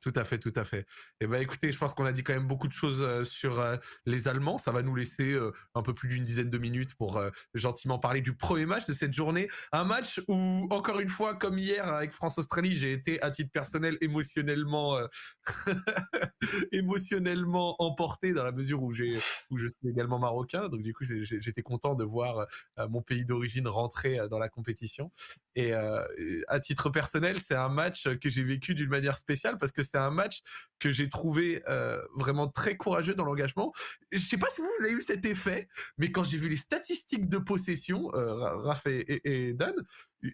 Tout 0.01 0.13
à 0.17 0.25
fait, 0.25 0.39
tout 0.39 0.53
à 0.57 0.65
fait. 0.65 0.81
Et 0.81 1.25
eh 1.25 1.27
ben 1.27 1.43
écoutez, 1.43 1.71
je 1.73 1.79
pense 1.79 1.93
qu'on 1.93 2.07
a 2.07 2.13
dit 2.13 2.25
quand 2.25 2.33
même 2.33 2.47
beaucoup 2.47 2.69
de 2.69 2.73
choses 2.73 3.03
euh, 3.03 3.23
sur 3.23 3.61
euh, 3.61 3.77
les 4.07 4.29
Allemands. 4.29 4.57
Ça 4.57 4.73
va 4.73 4.81
nous 4.81 4.97
laisser 4.97 5.33
euh, 5.33 5.53
un 5.75 5.83
peu 5.83 5.93
plus 5.93 6.09
d'une 6.09 6.23
dizaine 6.23 6.49
de 6.49 6.57
minutes 6.57 6.95
pour 6.95 7.23
gentiment 7.53 7.99
parler 7.99 8.23
du 8.23 8.35
premier 8.35 8.65
match 8.65 8.87
de 8.87 8.95
cette 8.95 9.13
journée. 9.13 9.49
Un 9.73 9.85
match 9.85 10.23
où, 10.27 10.67
encore 10.71 11.01
une 11.01 11.09
fois, 11.09 11.35
comme 11.35 11.59
hier 11.59 11.87
avec 11.87 12.13
France-Australie, 12.13 12.75
j'ai 12.75 12.93
été 12.93 13.21
à 13.21 13.31
titre 13.31 13.51
personnel 13.53 13.99
émotionnellement, 14.01 14.99
émotionnellement 16.73 17.77
emporté 17.83 18.33
dans 18.33 18.45
la 18.45 18.53
mesure 18.53 18.83
où 18.83 18.93
j'ai, 18.93 19.19
où 19.51 19.59
je 19.59 19.69
suis 19.69 19.89
également 19.89 20.19
marocain. 20.19 20.69
Donc 20.69 20.83
du 20.83 20.95
coup, 20.95 21.05
j'étais 21.05 21.63
content 21.63 21.95
de 21.95 22.05
voir 22.05 22.47
mon 22.89 23.03
pays 23.03 23.27
d'origine 23.27 23.69
rentrer 23.69 24.19
dans 24.31 24.39
la 24.39 24.49
compétition. 24.49 25.13
Et 25.57 25.75
à 25.75 26.61
titre 26.61 26.89
personnel, 26.91 27.39
c'est 27.39 27.57
un 27.57 27.69
match 27.69 28.09
que 28.19 28.29
j'ai 28.31 28.45
vécu 28.45 28.75
d'une 28.75 28.91
manière 28.91 29.19
spéciale 29.19 29.59
parce 29.59 29.73
que 29.73 29.83
c'est 29.91 29.99
un 29.99 30.11
match 30.11 30.43
que 30.79 30.91
j'ai 30.91 31.09
trouvé 31.09 31.63
euh, 31.69 32.01
vraiment 32.15 32.49
très 32.49 32.77
courageux 32.77 33.15
dans 33.15 33.25
l'engagement. 33.25 33.73
Je 34.13 34.19
sais 34.19 34.39
pas 34.39 34.49
si 34.49 34.61
vous 34.61 34.85
avez 34.85 34.93
eu 34.93 35.01
cet 35.01 35.25
effet, 35.27 35.69
mais 35.99 36.11
quand 36.11 36.25
j'ai 36.25 36.39
vu 36.39 36.49
les 36.49 36.57
statistiques 36.57 37.29
de 37.29 37.39
possession, 37.39 38.11
euh, 38.15 38.35
Raphaël 38.59 39.05
et, 39.07 39.53
Dan, 39.53 39.75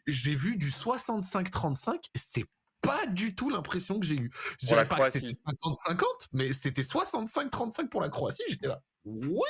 j'ai 0.07 0.35
vu 0.35 0.57
du 0.57 0.71
65-35 0.71 2.05
c'est 2.15 2.45
pas 2.83 3.07
du 3.07 3.35
tout 3.35 3.51
l'impression 3.51 3.99
que 3.99 4.07
j'ai 4.07 4.17
eue. 4.17 4.31
Je 4.61 4.67
dirais 4.67 4.87
pas 4.87 4.99
que 4.99 5.11
c'était 5.11 5.33
50-50, 5.33 6.05
mais 6.33 6.53
c'était 6.53 6.83
65-35 6.83 7.89
pour 7.89 8.01
la 8.01 8.09
Croatie. 8.09 8.45
J'étais 8.49 8.69
là, 8.69 8.81
what? 9.05 9.47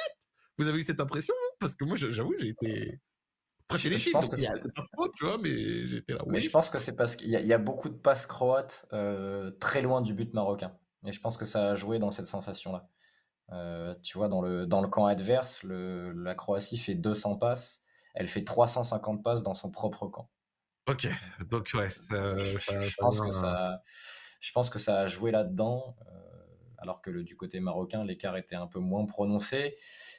Vous 0.58 0.68
avez 0.68 0.78
eu 0.78 0.82
cette 0.82 1.00
impression? 1.00 1.34
Parce 1.60 1.74
que 1.74 1.84
moi, 1.84 1.96
j'avoue, 1.96 2.34
j'ai 2.38 2.48
été 2.48 2.98
après, 3.68 3.88
les 3.88 3.98
chiffres, 3.98 4.20
c'est 4.34 4.74
pas 4.74 4.84
faux, 4.94 5.08
tu 5.16 5.24
vois, 5.24 5.38
mais 5.38 5.86
j'étais 5.86 6.12
là. 6.12 6.20
Mais 6.26 6.40
je 6.40 6.50
pense 6.50 6.70
que 6.70 6.78
c'est 6.78 6.94
parce 6.94 7.16
qu'il 7.16 7.30
y, 7.30 7.52
a 7.52 7.58
beaucoup 7.58 7.88
de 7.88 7.96
passes 7.96 8.26
croates 8.26 8.86
euh, 8.92 9.50
très 9.60 9.82
loin 9.82 10.00
du 10.00 10.14
but 10.14 10.32
marocain. 10.34 10.76
Et 11.04 11.12
je 11.12 11.20
pense 11.20 11.36
que 11.36 11.44
ça 11.44 11.70
a 11.70 11.74
joué 11.74 11.98
dans 11.98 12.10
cette 12.10 12.26
sensation-là. 12.26 12.88
Euh, 13.52 13.94
tu 14.02 14.18
vois, 14.18 14.28
dans 14.28 14.40
le, 14.40 14.66
dans 14.66 14.80
le 14.80 14.88
camp 14.88 15.06
adverse, 15.06 15.62
le, 15.62 16.12
la 16.12 16.34
Croatie 16.34 16.78
fait 16.78 16.94
200 16.94 17.36
passes, 17.36 17.82
elle 18.14 18.28
fait 18.28 18.44
350 18.44 19.22
passes 19.22 19.42
dans 19.42 19.54
son 19.54 19.70
propre 19.70 20.06
camp. 20.06 20.30
Ok, 20.88 21.08
donc 21.50 21.70
ouais, 21.74 21.88
je, 21.88 22.96
pense 22.96 23.20
que 23.20 23.30
ça, 23.30 23.82
je 24.40 24.52
pense 24.52 24.70
que 24.70 24.78
ça 24.78 25.00
a 25.00 25.06
joué 25.06 25.32
là-dedans, 25.32 25.96
euh, 26.06 26.25
alors 26.78 27.00
que 27.00 27.10
le, 27.10 27.22
du 27.22 27.36
côté 27.36 27.60
marocain, 27.60 28.04
l'écart 28.04 28.36
était 28.36 28.56
un 28.56 28.66
peu 28.66 28.78
moins 28.78 29.04
prononcé 29.06 29.76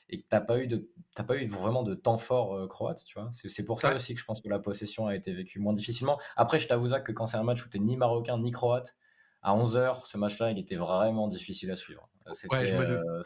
et 0.09 0.17
que 0.17 0.25
t'as 0.27 0.41
pas 0.41 0.59
eu 0.59 0.67
de 0.67 0.89
pas 1.27 1.35
eu 1.35 1.45
vraiment 1.45 1.83
de 1.83 1.95
temps 1.95 2.17
fort 2.17 2.55
euh, 2.55 2.67
croate, 2.67 3.03
tu 3.03 3.19
vois. 3.19 3.29
C'est 3.33 3.65
pour 3.65 3.81
ça 3.81 3.93
aussi 3.93 4.13
que 4.13 4.21
je 4.21 4.25
pense 4.25 4.41
que 4.41 4.49
la 4.49 4.59
possession 4.59 5.07
a 5.07 5.15
été 5.15 5.33
vécue 5.33 5.59
moins 5.59 5.73
difficilement. 5.73 6.19
Après, 6.35 6.59
je 6.59 6.67
t'avoue 6.67 6.89
que 7.03 7.11
quand 7.11 7.27
c'est 7.27 7.37
un 7.37 7.43
match 7.43 7.65
où 7.65 7.69
t'es 7.69 7.79
ni 7.79 7.97
marocain 7.97 8.37
ni 8.37 8.51
croate, 8.51 8.95
à 9.41 9.55
11h, 9.55 10.05
ce 10.05 10.17
match-là, 10.17 10.51
il 10.51 10.59
était 10.59 10.75
vraiment 10.75 11.27
difficile 11.27 11.71
à 11.71 11.75
suivre. 11.75 12.09
Euh, 12.29 13.21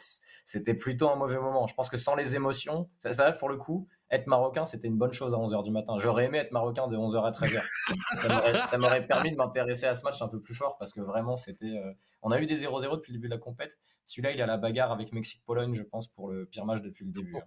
c'était 0.45 0.73
plutôt 0.73 1.09
un 1.09 1.15
mauvais 1.15 1.37
moment. 1.37 1.67
Je 1.67 1.73
pense 1.73 1.89
que 1.89 1.97
sans 1.97 2.15
les 2.15 2.35
émotions, 2.35 2.89
ça, 2.99 3.13
ça 3.13 3.31
pour 3.31 3.49
le 3.49 3.57
coup, 3.57 3.87
être 4.09 4.27
marocain, 4.27 4.65
c'était 4.65 4.87
une 4.87 4.97
bonne 4.97 5.13
chose 5.13 5.33
à 5.33 5.37
11h 5.37 5.63
du 5.63 5.71
matin. 5.71 5.95
J'aurais 5.97 6.25
aimé 6.25 6.39
être 6.39 6.51
marocain 6.51 6.87
de 6.87 6.97
11h 6.97 7.25
à 7.25 7.31
13h. 7.31 8.65
ça 8.65 8.77
m'aurait 8.77 9.05
permis 9.07 9.31
de 9.31 9.37
m'intéresser 9.37 9.85
à 9.85 9.93
ce 9.93 10.03
match 10.03 10.21
un 10.21 10.27
peu 10.27 10.41
plus 10.41 10.53
fort 10.53 10.77
parce 10.77 10.93
que 10.93 11.01
vraiment, 11.01 11.37
c'était. 11.37 11.65
Euh, 11.65 11.93
on 12.21 12.31
a 12.31 12.39
eu 12.39 12.45
des 12.45 12.65
0-0 12.65 12.97
depuis 12.97 13.13
le 13.13 13.17
début 13.17 13.29
de 13.29 13.33
la 13.33 13.39
compète. 13.39 13.79
Celui-là, 14.05 14.31
il 14.31 14.41
à 14.41 14.45
la 14.45 14.57
bagarre 14.57 14.91
avec 14.91 15.11
Mexique-Pologne, 15.13 15.73
je 15.73 15.83
pense, 15.83 16.07
pour 16.07 16.29
le 16.29 16.45
pire 16.45 16.65
match 16.65 16.81
depuis 16.81 17.05
le 17.05 17.11
début. 17.11 17.37
Hein. 17.37 17.45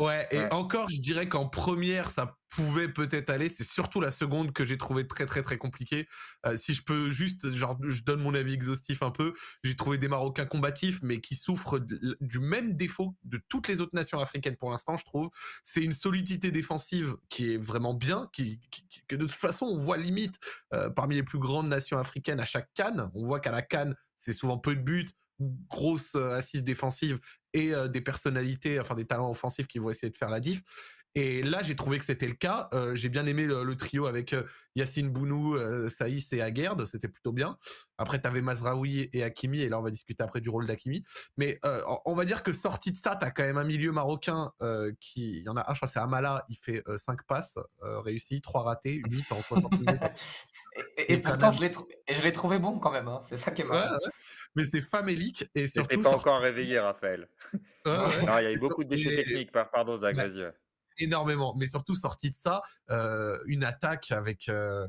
Ouais, 0.00 0.26
et 0.32 0.52
encore, 0.52 0.90
je 0.90 1.00
dirais 1.00 1.28
qu'en 1.28 1.48
première, 1.48 2.10
ça 2.10 2.36
pouvait 2.48 2.88
peut-être 2.88 3.30
aller. 3.30 3.48
C'est 3.48 3.62
surtout 3.62 4.00
la 4.00 4.10
seconde 4.10 4.52
que 4.52 4.64
j'ai 4.64 4.76
trouvé 4.76 5.06
très, 5.06 5.24
très, 5.24 5.40
très 5.40 5.56
compliquée. 5.56 6.08
Euh, 6.46 6.56
si 6.56 6.74
je 6.74 6.82
peux 6.82 7.12
juste, 7.12 7.54
genre, 7.54 7.78
je 7.86 8.02
donne 8.02 8.20
mon 8.20 8.34
avis 8.34 8.54
exhaustif 8.54 9.04
un 9.04 9.12
peu. 9.12 9.34
J'ai 9.62 9.76
trouvé 9.76 9.96
des 9.96 10.08
Marocains 10.08 10.46
combatifs, 10.46 10.98
mais 11.02 11.20
qui 11.20 11.36
souffrent 11.36 11.78
du 12.20 12.40
même 12.40 12.76
défaut 12.76 13.14
de 13.22 13.40
toutes 13.48 13.68
les 13.68 13.80
autres 13.80 13.94
nations 13.94 14.18
africaines 14.18 14.56
pour 14.56 14.72
l'instant, 14.72 14.96
je 14.96 15.04
trouve. 15.04 15.30
C'est 15.62 15.82
une 15.82 15.92
solidité 15.92 16.50
défensive 16.50 17.14
qui 17.28 17.52
est 17.52 17.58
vraiment 17.58 17.94
bien, 17.94 18.28
qui, 18.32 18.60
que 19.06 19.14
de 19.14 19.26
toute 19.26 19.36
façon, 19.36 19.66
on 19.66 19.78
voit 19.78 19.96
limite 19.96 20.40
euh, 20.72 20.90
parmi 20.90 21.14
les 21.14 21.22
plus 21.22 21.38
grandes 21.38 21.68
nations 21.68 21.98
africaines 21.98 22.40
à 22.40 22.44
chaque 22.44 22.68
canne. 22.74 23.12
On 23.14 23.24
voit 23.24 23.38
qu'à 23.38 23.52
la 23.52 23.62
canne, 23.62 23.94
c'est 24.16 24.32
souvent 24.32 24.58
peu 24.58 24.74
de 24.74 24.80
buts 24.80 25.06
grosse 25.40 26.14
euh, 26.14 26.36
assise 26.36 26.64
défensive 26.64 27.18
et 27.52 27.74
euh, 27.74 27.88
des 27.88 28.00
personnalités, 28.00 28.80
enfin 28.80 28.94
des 28.94 29.06
talents 29.06 29.30
offensifs 29.30 29.66
qui 29.66 29.78
vont 29.78 29.90
essayer 29.90 30.10
de 30.10 30.16
faire 30.16 30.30
la 30.30 30.40
diff. 30.40 30.62
Et 31.16 31.44
là, 31.44 31.62
j'ai 31.62 31.76
trouvé 31.76 32.00
que 32.00 32.04
c'était 32.04 32.26
le 32.26 32.34
cas. 32.34 32.68
Euh, 32.74 32.96
j'ai 32.96 33.08
bien 33.08 33.24
aimé 33.26 33.46
le, 33.46 33.76
trio 33.76 34.06
avec 34.06 34.34
Yacine 34.74 35.10
Bounou, 35.10 35.56
Saïs 35.88 36.32
et 36.32 36.42
Aguerd. 36.42 36.84
C'était 36.86 37.06
plutôt 37.06 37.30
bien. 37.30 37.56
Après, 37.98 38.20
tu 38.20 38.26
avais 38.26 38.42
Mazraoui 38.42 39.10
et 39.12 39.22
Hakimi. 39.22 39.60
Et 39.60 39.68
là, 39.68 39.78
on 39.78 39.82
va 39.82 39.90
discuter 39.90 40.24
après 40.24 40.40
du 40.40 40.50
rôle 40.50 40.66
d'Hakimi. 40.66 41.04
Mais 41.36 41.60
on 42.04 42.16
va 42.16 42.24
dire 42.24 42.42
que 42.42 42.52
sorti 42.52 42.90
de 42.90 42.96
ça, 42.96 43.14
tu 43.14 43.24
as 43.24 43.30
quand 43.30 43.44
même 43.44 43.58
un 43.58 43.64
milieu 43.64 43.92
marocain 43.92 44.50
qui. 44.98 45.38
Il 45.38 45.44
y 45.44 45.48
en 45.48 45.56
a 45.56 45.60
un, 45.70 45.74
je 45.74 45.78
crois, 45.78 45.86
c'est 45.86 46.00
Amala. 46.00 46.44
Il 46.48 46.56
fait 46.56 46.82
5 46.96 47.22
passes 47.28 47.60
réussies, 47.80 48.40
3 48.40 48.64
ratés, 48.64 49.00
8 49.08 49.30
en 49.30 49.40
60 49.40 49.70
minutes. 49.78 50.02
et, 50.96 51.20
pourtant, 51.20 51.52
je 51.52 51.60
l'ai 52.24 52.32
trouvé 52.32 52.58
bon 52.58 52.80
quand 52.80 52.90
même. 52.90 53.06
Hein. 53.06 53.20
C'est 53.22 53.36
ça 53.36 53.52
qui 53.52 53.62
est 53.62 53.66
marrant 53.66 53.98
mais 54.54 54.64
c'est 54.64 54.80
famélique 54.80 55.48
et 55.54 55.66
surtout. 55.66 56.00
pas 56.00 56.14
encore 56.14 56.40
réveillé, 56.40 56.78
Raphaël. 56.78 57.28
il 57.86 57.90
y 57.90 58.28
a 58.28 58.52
eu 58.52 58.58
beaucoup 58.58 58.84
de 58.84 58.88
déchets 58.88 59.14
techniques, 59.14 59.52
pardon, 59.52 59.96
Zach, 59.96 60.16
vas-y. 60.16 60.50
Énormément, 60.98 61.54
mais 61.56 61.66
surtout 61.66 61.96
sorti 61.96 62.30
de 62.30 62.36
ça, 62.36 62.62
euh, 62.90 63.36
une 63.46 63.64
attaque 63.64 64.12
avec 64.12 64.48
euh, 64.48 64.86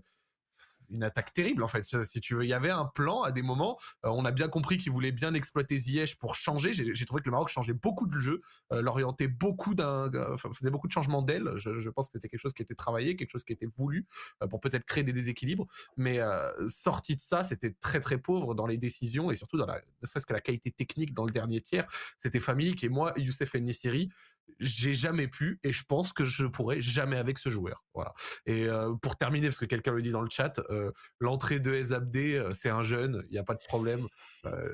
une 0.89 1.03
attaque 1.03 1.33
terrible 1.33 1.63
en 1.63 1.67
fait. 1.67 1.83
Si 1.83 2.21
tu 2.21 2.35
veux, 2.35 2.43
il 2.43 2.49
y 2.49 2.53
avait 2.53 2.69
un 2.69 2.85
plan 2.85 3.23
à 3.23 3.31
des 3.31 3.41
moments. 3.41 3.77
Euh, 4.05 4.09
on 4.09 4.25
a 4.25 4.31
bien 4.31 4.47
compris 4.47 4.77
qu'il 4.77 4.91
voulait 4.91 5.11
bien 5.11 5.33
exploiter 5.33 5.77
Ziyech 5.77 6.17
pour 6.17 6.35
changer. 6.35 6.73
J'ai 6.73 7.05
trouvé 7.05 7.21
que 7.21 7.27
le 7.27 7.31
Maroc 7.31 7.49
changeait 7.49 7.73
beaucoup 7.73 8.07
de 8.07 8.17
jeu, 8.19 8.41
euh, 8.71 8.81
l'orientait 8.81 9.27
beaucoup 9.27 9.75
d'un, 9.75 10.11
faisait 10.53 10.69
beaucoup 10.69 10.87
de 10.87 10.91
changements 10.91 11.21
d'aile. 11.21 11.51
Je, 11.55 11.89
pense 11.89 12.07
que 12.07 12.13
c'était 12.13 12.27
quelque 12.27 12.41
chose 12.41 12.53
qui 12.53 12.61
était 12.61 12.75
travaillé, 12.75 13.15
quelque 13.15 13.31
chose 13.31 13.43
qui 13.43 13.53
était 13.53 13.69
voulu 13.77 14.07
euh, 14.41 14.47
pour 14.47 14.59
peut-être 14.59 14.85
créer 14.85 15.03
des 15.03 15.13
déséquilibres. 15.13 15.67
Mais 15.97 16.19
sorti 16.67 17.15
de 17.15 17.21
ça, 17.21 17.43
c'était 17.43 17.71
très 17.71 17.99
très 17.99 18.17
pauvre 18.17 18.55
dans 18.55 18.65
les 18.65 18.77
décisions 18.77 19.31
et 19.31 19.35
surtout 19.35 19.57
dans 19.57 19.65
la, 19.65 19.81
ne 20.01 20.07
serait-ce 20.07 20.25
que 20.25 20.33
la 20.33 20.41
qualité 20.41 20.71
technique 20.71 21.13
dans 21.13 21.25
le 21.25 21.31
dernier 21.31 21.61
tiers. 21.61 21.87
C'était 22.19 22.39
familique 22.39 22.83
et 22.83 22.89
moi, 22.89 23.13
Youssef 23.17 23.53
Nessiri, 23.55 24.09
j'ai 24.59 24.93
jamais 24.93 25.27
pu 25.27 25.59
et 25.63 25.71
je 25.71 25.83
pense 25.83 26.13
que 26.13 26.23
je 26.23 26.45
pourrais 26.45 26.81
jamais 26.81 27.17
avec 27.17 27.37
ce 27.37 27.49
joueur. 27.49 27.83
Voilà. 27.93 28.13
Et 28.45 28.67
euh, 28.67 28.93
pour 29.01 29.17
terminer, 29.17 29.47
parce 29.47 29.59
que 29.59 29.65
quelqu'un 29.65 29.91
le 29.91 30.01
dit 30.01 30.11
dans 30.11 30.21
le 30.21 30.29
chat, 30.29 30.59
euh, 30.69 30.91
l'entrée 31.19 31.59
de 31.59 31.73
Ezabdé, 31.73 32.35
euh, 32.35 32.51
c'est 32.53 32.69
un 32.69 32.83
jeune, 32.83 33.23
il 33.27 33.31
n'y 33.31 33.37
a 33.37 33.43
pas 33.43 33.55
de 33.55 33.63
problème. 33.67 34.07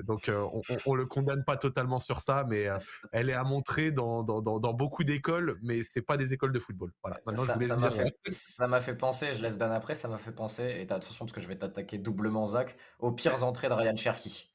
donc 0.04 0.30
on, 0.30 0.62
on, 0.86 0.94
le 0.94 1.06
condamne 1.06 1.44
pas 1.44 1.56
totalement 1.56 1.98
sur 1.98 2.20
ça, 2.20 2.44
mais 2.48 2.66
elle 3.12 3.30
est 3.30 3.34
à 3.34 3.44
montrer 3.44 3.90
dans, 3.90 4.22
dans, 4.22 4.40
dans, 4.40 4.72
beaucoup 4.72 5.04
d'écoles, 5.04 5.58
mais 5.62 5.82
c'est 5.82 6.06
pas 6.06 6.16
des 6.16 6.32
écoles 6.32 6.52
de 6.52 6.58
football. 6.58 6.92
Voilà. 7.02 7.18
Maintenant, 7.26 7.44
ça, 7.44 7.76
m'a 7.76 7.90
fait, 7.90 8.14
ça 8.30 8.66
m'a 8.66 8.80
fait 8.80 8.94
penser, 8.94 9.32
je 9.32 9.42
laisse 9.42 9.56
Dan 9.56 9.72
après, 9.72 9.94
ça 9.94 10.08
m'a 10.08 10.18
fait 10.18 10.32
penser, 10.32 10.62
et 10.62 10.82
attention 10.82 11.24
parce 11.24 11.32
que 11.32 11.40
je 11.40 11.48
vais 11.48 11.56
t'attaquer 11.56 11.98
doublement 11.98 12.46
Zach, 12.46 12.76
aux 12.98 13.12
pires 13.12 13.44
entrées 13.44 13.68
de 13.68 13.74
Ryan 13.74 13.96
Cherky. 13.96 14.50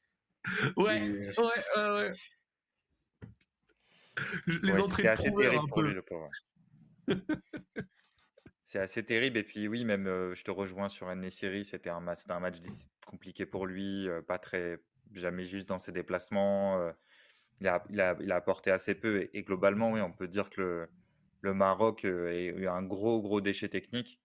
Ouais, 0.76 1.02
ouais, 1.02 1.32
ouais, 1.36 1.90
ouais 1.90 2.12
les 4.62 4.80
entrées 4.80 5.08
assez 5.08 5.32
terrible 5.32 5.68
pour 5.68 5.82
lui, 5.82 5.94
le 5.94 6.02
pauvre. 6.02 6.28
c'est 8.68 8.80
assez 8.80 9.02
terrible. 9.02 9.38
Et 9.38 9.44
puis 9.44 9.66
oui, 9.66 9.86
même 9.86 10.06
euh, 10.06 10.34
je 10.34 10.44
te 10.44 10.50
rejoins 10.50 10.90
sur 10.90 11.08
une 11.10 11.30
série, 11.30 11.64
c'était 11.64 11.88
un 11.88 12.00
match, 12.00 12.20
un 12.28 12.38
match 12.38 12.56
compliqué 13.06 13.46
pour 13.46 13.66
lui, 13.66 14.06
euh, 14.06 14.20
pas 14.20 14.38
très, 14.38 14.78
jamais 15.14 15.44
juste 15.44 15.68
dans 15.70 15.78
ses 15.78 15.90
déplacements. 15.90 16.78
Euh, 16.78 16.92
il, 17.62 17.68
a, 17.68 17.82
il, 17.88 17.98
a, 17.98 18.14
il, 18.20 18.30
a, 18.30 18.36
apporté 18.36 18.70
assez 18.70 18.94
peu. 18.94 19.28
Et, 19.32 19.42
globalement, 19.42 19.92
oui, 19.92 20.02
on 20.02 20.12
peut 20.12 20.28
dire 20.28 20.50
que 20.50 20.60
le, 20.60 20.88
le 21.40 21.54
Maroc 21.54 22.04
a 22.04 22.08
eu 22.08 22.68
un 22.68 22.82
gros, 22.82 23.22
gros 23.22 23.40
déchet 23.40 23.70
technique. 23.70 24.20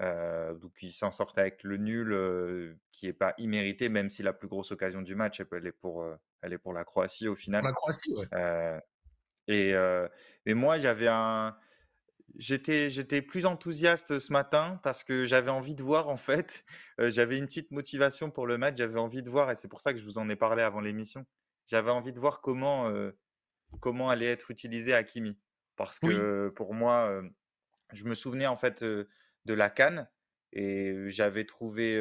donc 0.00 0.72
il 0.82 0.90
s'en 0.90 1.12
sortait 1.12 1.42
avec 1.42 1.62
le 1.62 1.76
nul 1.76 2.76
qui 2.90 3.06
est 3.06 3.12
pas 3.12 3.34
immérité, 3.38 3.88
même 3.88 4.08
si 4.08 4.24
la 4.24 4.32
plus 4.32 4.48
grosse 4.48 4.72
occasion 4.72 5.02
du 5.02 5.14
match, 5.14 5.40
elle, 5.52 5.66
est 5.66 5.72
pour, 5.72 6.04
elle 6.42 6.52
est 6.52 6.58
pour 6.58 6.72
la 6.72 6.84
Croatie 6.84 7.28
au 7.28 7.36
final. 7.36 7.62
La 7.62 7.72
Croatie, 7.72 8.12
ouais. 8.12 8.80
Et, 9.48 10.54
moi, 10.54 10.78
j'avais 10.78 11.08
un. 11.08 11.56
j'étais, 12.36 12.90
j'étais 12.90 13.22
plus 13.22 13.46
enthousiaste 13.46 14.18
ce 14.18 14.32
matin 14.32 14.80
parce 14.82 15.04
que 15.04 15.24
j'avais 15.24 15.50
envie 15.50 15.74
de 15.74 15.82
voir 15.82 16.08
en 16.08 16.16
fait, 16.16 16.64
j'avais 16.98 17.38
une 17.38 17.46
petite 17.46 17.70
motivation 17.70 18.30
pour 18.30 18.46
le 18.46 18.58
match, 18.58 18.76
j'avais 18.76 19.00
envie 19.00 19.22
de 19.22 19.30
voir 19.30 19.50
et 19.50 19.54
c'est 19.54 19.68
pour 19.68 19.80
ça 19.80 19.92
que 19.92 19.98
je 19.98 20.04
vous 20.04 20.18
en 20.18 20.28
ai 20.28 20.36
parlé 20.36 20.62
avant 20.62 20.80
l'émission. 20.80 21.26
J'avais 21.66 21.90
envie 21.90 22.12
de 22.12 22.20
voir 22.20 22.40
comment, 22.40 22.90
comment 23.80 24.08
allait 24.08 24.30
être 24.30 24.50
utilisé 24.50 24.94
Hakimi. 24.94 25.38
Parce 25.76 25.98
que 25.98 26.48
pour 26.48 26.72
moi, 26.74 27.22
je 27.92 28.04
me 28.04 28.14
souvenais 28.14 28.46
en 28.46 28.56
fait 28.56 28.82
de 28.82 29.54
la 29.54 29.70
canne 29.70 30.08
et 30.52 30.94
j'avais 31.08 31.44
trouvé, 31.44 32.00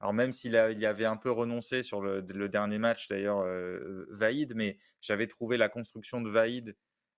alors 0.00 0.12
même 0.12 0.32
s'il 0.32 0.56
avait 0.56 1.04
un 1.04 1.16
peu 1.16 1.30
renoncé 1.30 1.82
sur 1.82 2.00
le, 2.00 2.22
dernier 2.48 2.78
match 2.78 3.08
d'ailleurs, 3.08 3.44
Vaïd, 4.10 4.54
mais 4.54 4.76
j'avais 5.00 5.26
trouvé 5.26 5.56
la 5.56 5.68
construction 5.68 6.20
de 6.20 6.28
Vaïd, 6.30 6.76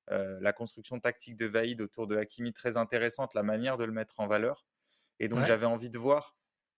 la 0.08 0.52
construction 0.52 1.00
tactique 1.00 1.36
de 1.36 1.46
Vaïd 1.46 1.80
autour 1.80 2.06
de 2.06 2.16
Hakimi 2.16 2.52
très 2.52 2.76
intéressante, 2.76 3.34
la 3.34 3.42
manière 3.42 3.78
de 3.78 3.84
le 3.84 3.92
mettre 3.92 4.20
en 4.20 4.26
valeur. 4.26 4.64
Et 5.18 5.28
donc 5.28 5.44
j'avais 5.44 5.66
envie 5.66 5.90
de 5.90 5.98
voir, 5.98 6.36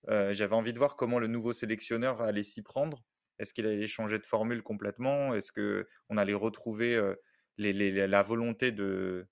j'avais 0.08 0.54
envie 0.54 0.72
de 0.72 0.78
voir 0.78 0.96
comment 0.96 1.18
le 1.18 1.26
nouveau 1.26 1.52
sélectionneur 1.52 2.22
allait 2.22 2.42
s'y 2.42 2.62
prendre. 2.62 3.04
Est-ce 3.38 3.52
qu'il 3.52 3.66
allait 3.66 3.86
changer 3.86 4.18
de 4.18 4.26
formule 4.26 4.62
complètement? 4.62 5.34
Est-ce 5.34 5.52
qu'on 5.52 6.16
allait 6.16 6.32
retrouver 6.32 6.98
la 7.58 8.22
volonté 8.22 8.72
de, 8.72 9.28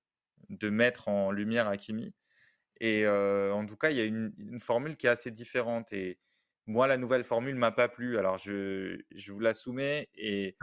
de 0.51 0.69
mettre 0.69 1.09
en 1.09 1.31
lumière 1.31 1.67
Hakimi? 1.67 2.13
Et 2.81 3.07
en 3.07 3.67
tout 3.67 3.77
cas, 3.77 3.91
il 3.91 3.97
y 3.97 4.01
a 4.01 4.05
une, 4.05 4.61
formule 4.61 4.97
qui 4.97 5.07
est 5.07 5.11
assez 5.11 5.31
différente. 5.31 5.93
Et 5.93 6.19
moi, 6.69 6.87
la 6.87 6.99
nouvelle 6.99 7.25
formule 7.25 7.57
m'a 7.57 7.73
pas 7.73 7.89
plu. 7.89 8.19
Alors, 8.19 8.37
je, 8.37 9.01
je 9.11 9.33
vous 9.33 9.41
la 9.41 9.55
soumets. 9.55 10.07
Et 10.15 10.55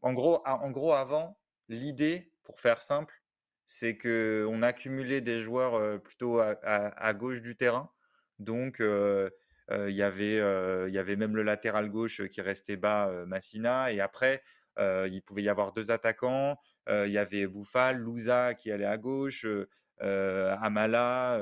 en 0.00 0.12
gros, 0.12 0.40
en 0.46 0.70
gros, 0.70 0.92
avant, 0.92 1.38
l'idée, 1.68 2.32
pour 2.44 2.60
faire 2.60 2.82
simple, 2.82 3.20
c'est 3.66 3.98
qu'on 3.98 4.62
accumulait 4.62 5.20
des 5.20 5.40
joueurs 5.40 6.00
plutôt 6.02 6.38
à, 6.40 7.14
gauche 7.14 7.42
du 7.42 7.56
terrain. 7.56 7.90
Donc, 8.38 8.76
il 8.78 9.94
y 9.94 10.02
avait, 10.02 10.36
il 10.88 10.94
y 10.94 10.98
avait 10.98 11.16
même 11.16 11.34
le 11.34 11.42
latéral 11.42 11.90
gauche 11.90 12.26
qui 12.28 12.40
restait 12.40 12.76
bas, 12.76 13.10
Massina. 13.26 13.92
Et 13.92 14.00
après, 14.00 14.44
il 14.78 15.20
pouvait 15.26 15.42
y 15.42 15.48
avoir 15.48 15.72
deux 15.72 15.90
attaquants. 15.90 16.58
il 16.88 17.10
y 17.10 17.18
avait 17.18 17.48
Bouffal, 17.48 17.98
Louza 17.98 18.54
qui 18.54 18.70
allait 18.70 18.84
à 18.84 18.98
gauche, 18.98 19.44
Amala. 19.98 21.40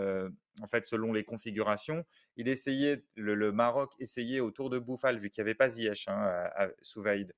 En 0.61 0.67
fait, 0.67 0.85
selon 0.85 1.13
les 1.13 1.25
configurations, 1.25 2.05
il 2.37 2.49
essayait, 2.49 3.05
le, 3.17 3.53
Maroc 3.53 3.93
essayait 3.99 4.41
autour 4.41 4.71
de 4.71 4.79
Bouffal, 4.79 5.19
vu 5.19 5.31
qu'il 5.31 5.43
n'y 5.43 5.49
avait 5.49 5.55
pas 5.55 5.69
Ziyech 5.69 6.07
hein, 6.09 6.51
sous 6.83 7.03
Vaïd, 7.03 7.35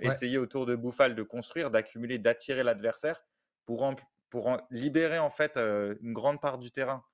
essayait 0.00 0.38
autour 0.38 0.66
de 0.66 0.74
Bouffal 0.74 1.14
de 1.14 1.22
construire, 1.22 1.70
d'accumuler, 1.70 2.18
d'attirer 2.18 2.62
l'adversaire 2.62 3.22
pour, 3.66 3.94
pour 4.30 4.58
libérer 4.70 5.18
en 5.18 5.30
fait 5.30 5.56
une 5.56 6.12
grande 6.12 6.40
part 6.40 6.58
du 6.58 6.70
terrain 6.70 7.04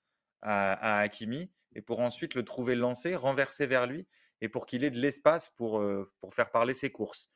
à, 0.43 0.73
à 0.73 1.01
Hakimi 1.01 1.51
et 1.75 1.83
pour 1.83 2.01
ensuite 2.01 2.35
le 2.35 2.45
trouver 2.45 2.75
lancé, 2.75 3.15
renverser 3.15 3.67
vers 3.67 3.87
lui 3.87 4.07
et 4.41 4.49
pour 4.49 4.67
qu'il 4.67 4.85
ait 4.85 4.91
de 4.91 4.99
l'espace 4.99 5.51
pour, 5.51 5.81
euh, 5.81 6.13
pour 6.21 6.35
faire 6.35 6.51
parler 6.51 6.75
ses 6.75 6.91
courses. 6.91 7.31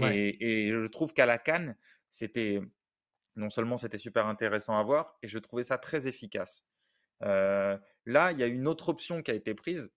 Et, 0.00 0.70
je 0.70 0.86
trouve 0.86 1.12
qu'à 1.12 1.26
la 1.26 1.36
Cannes, 1.36 1.76
c'était 2.08 2.60
non 3.34 3.50
seulement 3.50 3.76
c'était 3.76 3.98
super 3.98 4.26
intéressant 4.26 4.78
à 4.78 4.82
voir, 4.84 5.18
et 5.22 5.28
je 5.28 5.38
trouvais 5.38 5.64
ça 5.64 5.76
très 5.76 6.06
efficace. 6.06 6.64
Là, 7.22 8.32
il 8.32 8.38
y 8.38 8.42
a 8.42 8.46
une 8.46 8.68
autre 8.68 8.88
option 8.88 9.22
qui 9.22 9.30
a 9.30 9.34
été 9.34 9.54
prise. 9.54 9.92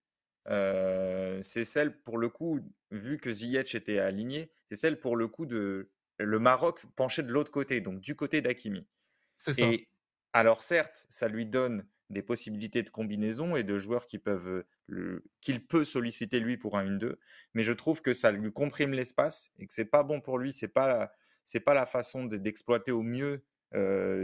C'est 0.47 1.63
celle 1.63 2.01
pour 2.01 2.17
le 2.17 2.29
coup, 2.29 2.59
vu 2.91 3.17
que 3.17 3.31
Ziyech 3.33 3.75
était 3.75 3.99
aligné, 3.99 4.51
c'est 4.69 4.77
celle 4.77 4.99
pour 4.99 5.15
le 5.15 5.27
coup 5.27 5.45
de 5.45 5.89
le 6.17 6.39
Maroc 6.39 6.85
penché 6.95 7.23
de 7.23 7.31
l'autre 7.31 7.51
côté, 7.51 7.81
donc 7.81 7.99
du 7.99 8.15
côté 8.15 8.41
d'Akimi. 8.41 8.87
C'est 9.35 9.53
ça. 9.53 9.65
Et 9.65 9.89
alors 10.31 10.63
certes, 10.63 11.05
ça 11.09 11.27
lui 11.27 11.45
donne 11.45 11.85
des 12.09 12.21
possibilités 12.21 12.83
de 12.83 12.89
combinaison 12.89 13.55
et 13.55 13.63
de 13.63 13.77
joueurs 13.77 14.05
qui 14.05 14.19
peuvent 14.19 14.63
qu'il 15.41 15.65
peut 15.65 15.83
solliciter 15.83 16.39
lui 16.39 16.55
pour 16.55 16.77
un 16.77 16.85
1-2 16.85 17.15
mais 17.55 17.63
je 17.63 17.73
trouve 17.73 18.03
que 18.03 18.13
ça 18.13 18.31
lui 18.31 18.53
comprime 18.53 18.93
l'espace 18.93 19.51
et 19.57 19.65
que 19.65 19.73
c'est 19.73 19.85
pas 19.85 20.03
bon 20.03 20.21
pour 20.21 20.37
lui 20.37 20.51
c'est 20.51 20.67
pas 20.67 21.11
c'est 21.45 21.61
pas 21.61 21.73
la 21.73 21.87
façon 21.87 22.25
d'exploiter 22.25 22.91
au 22.91 23.01
mieux 23.01 23.43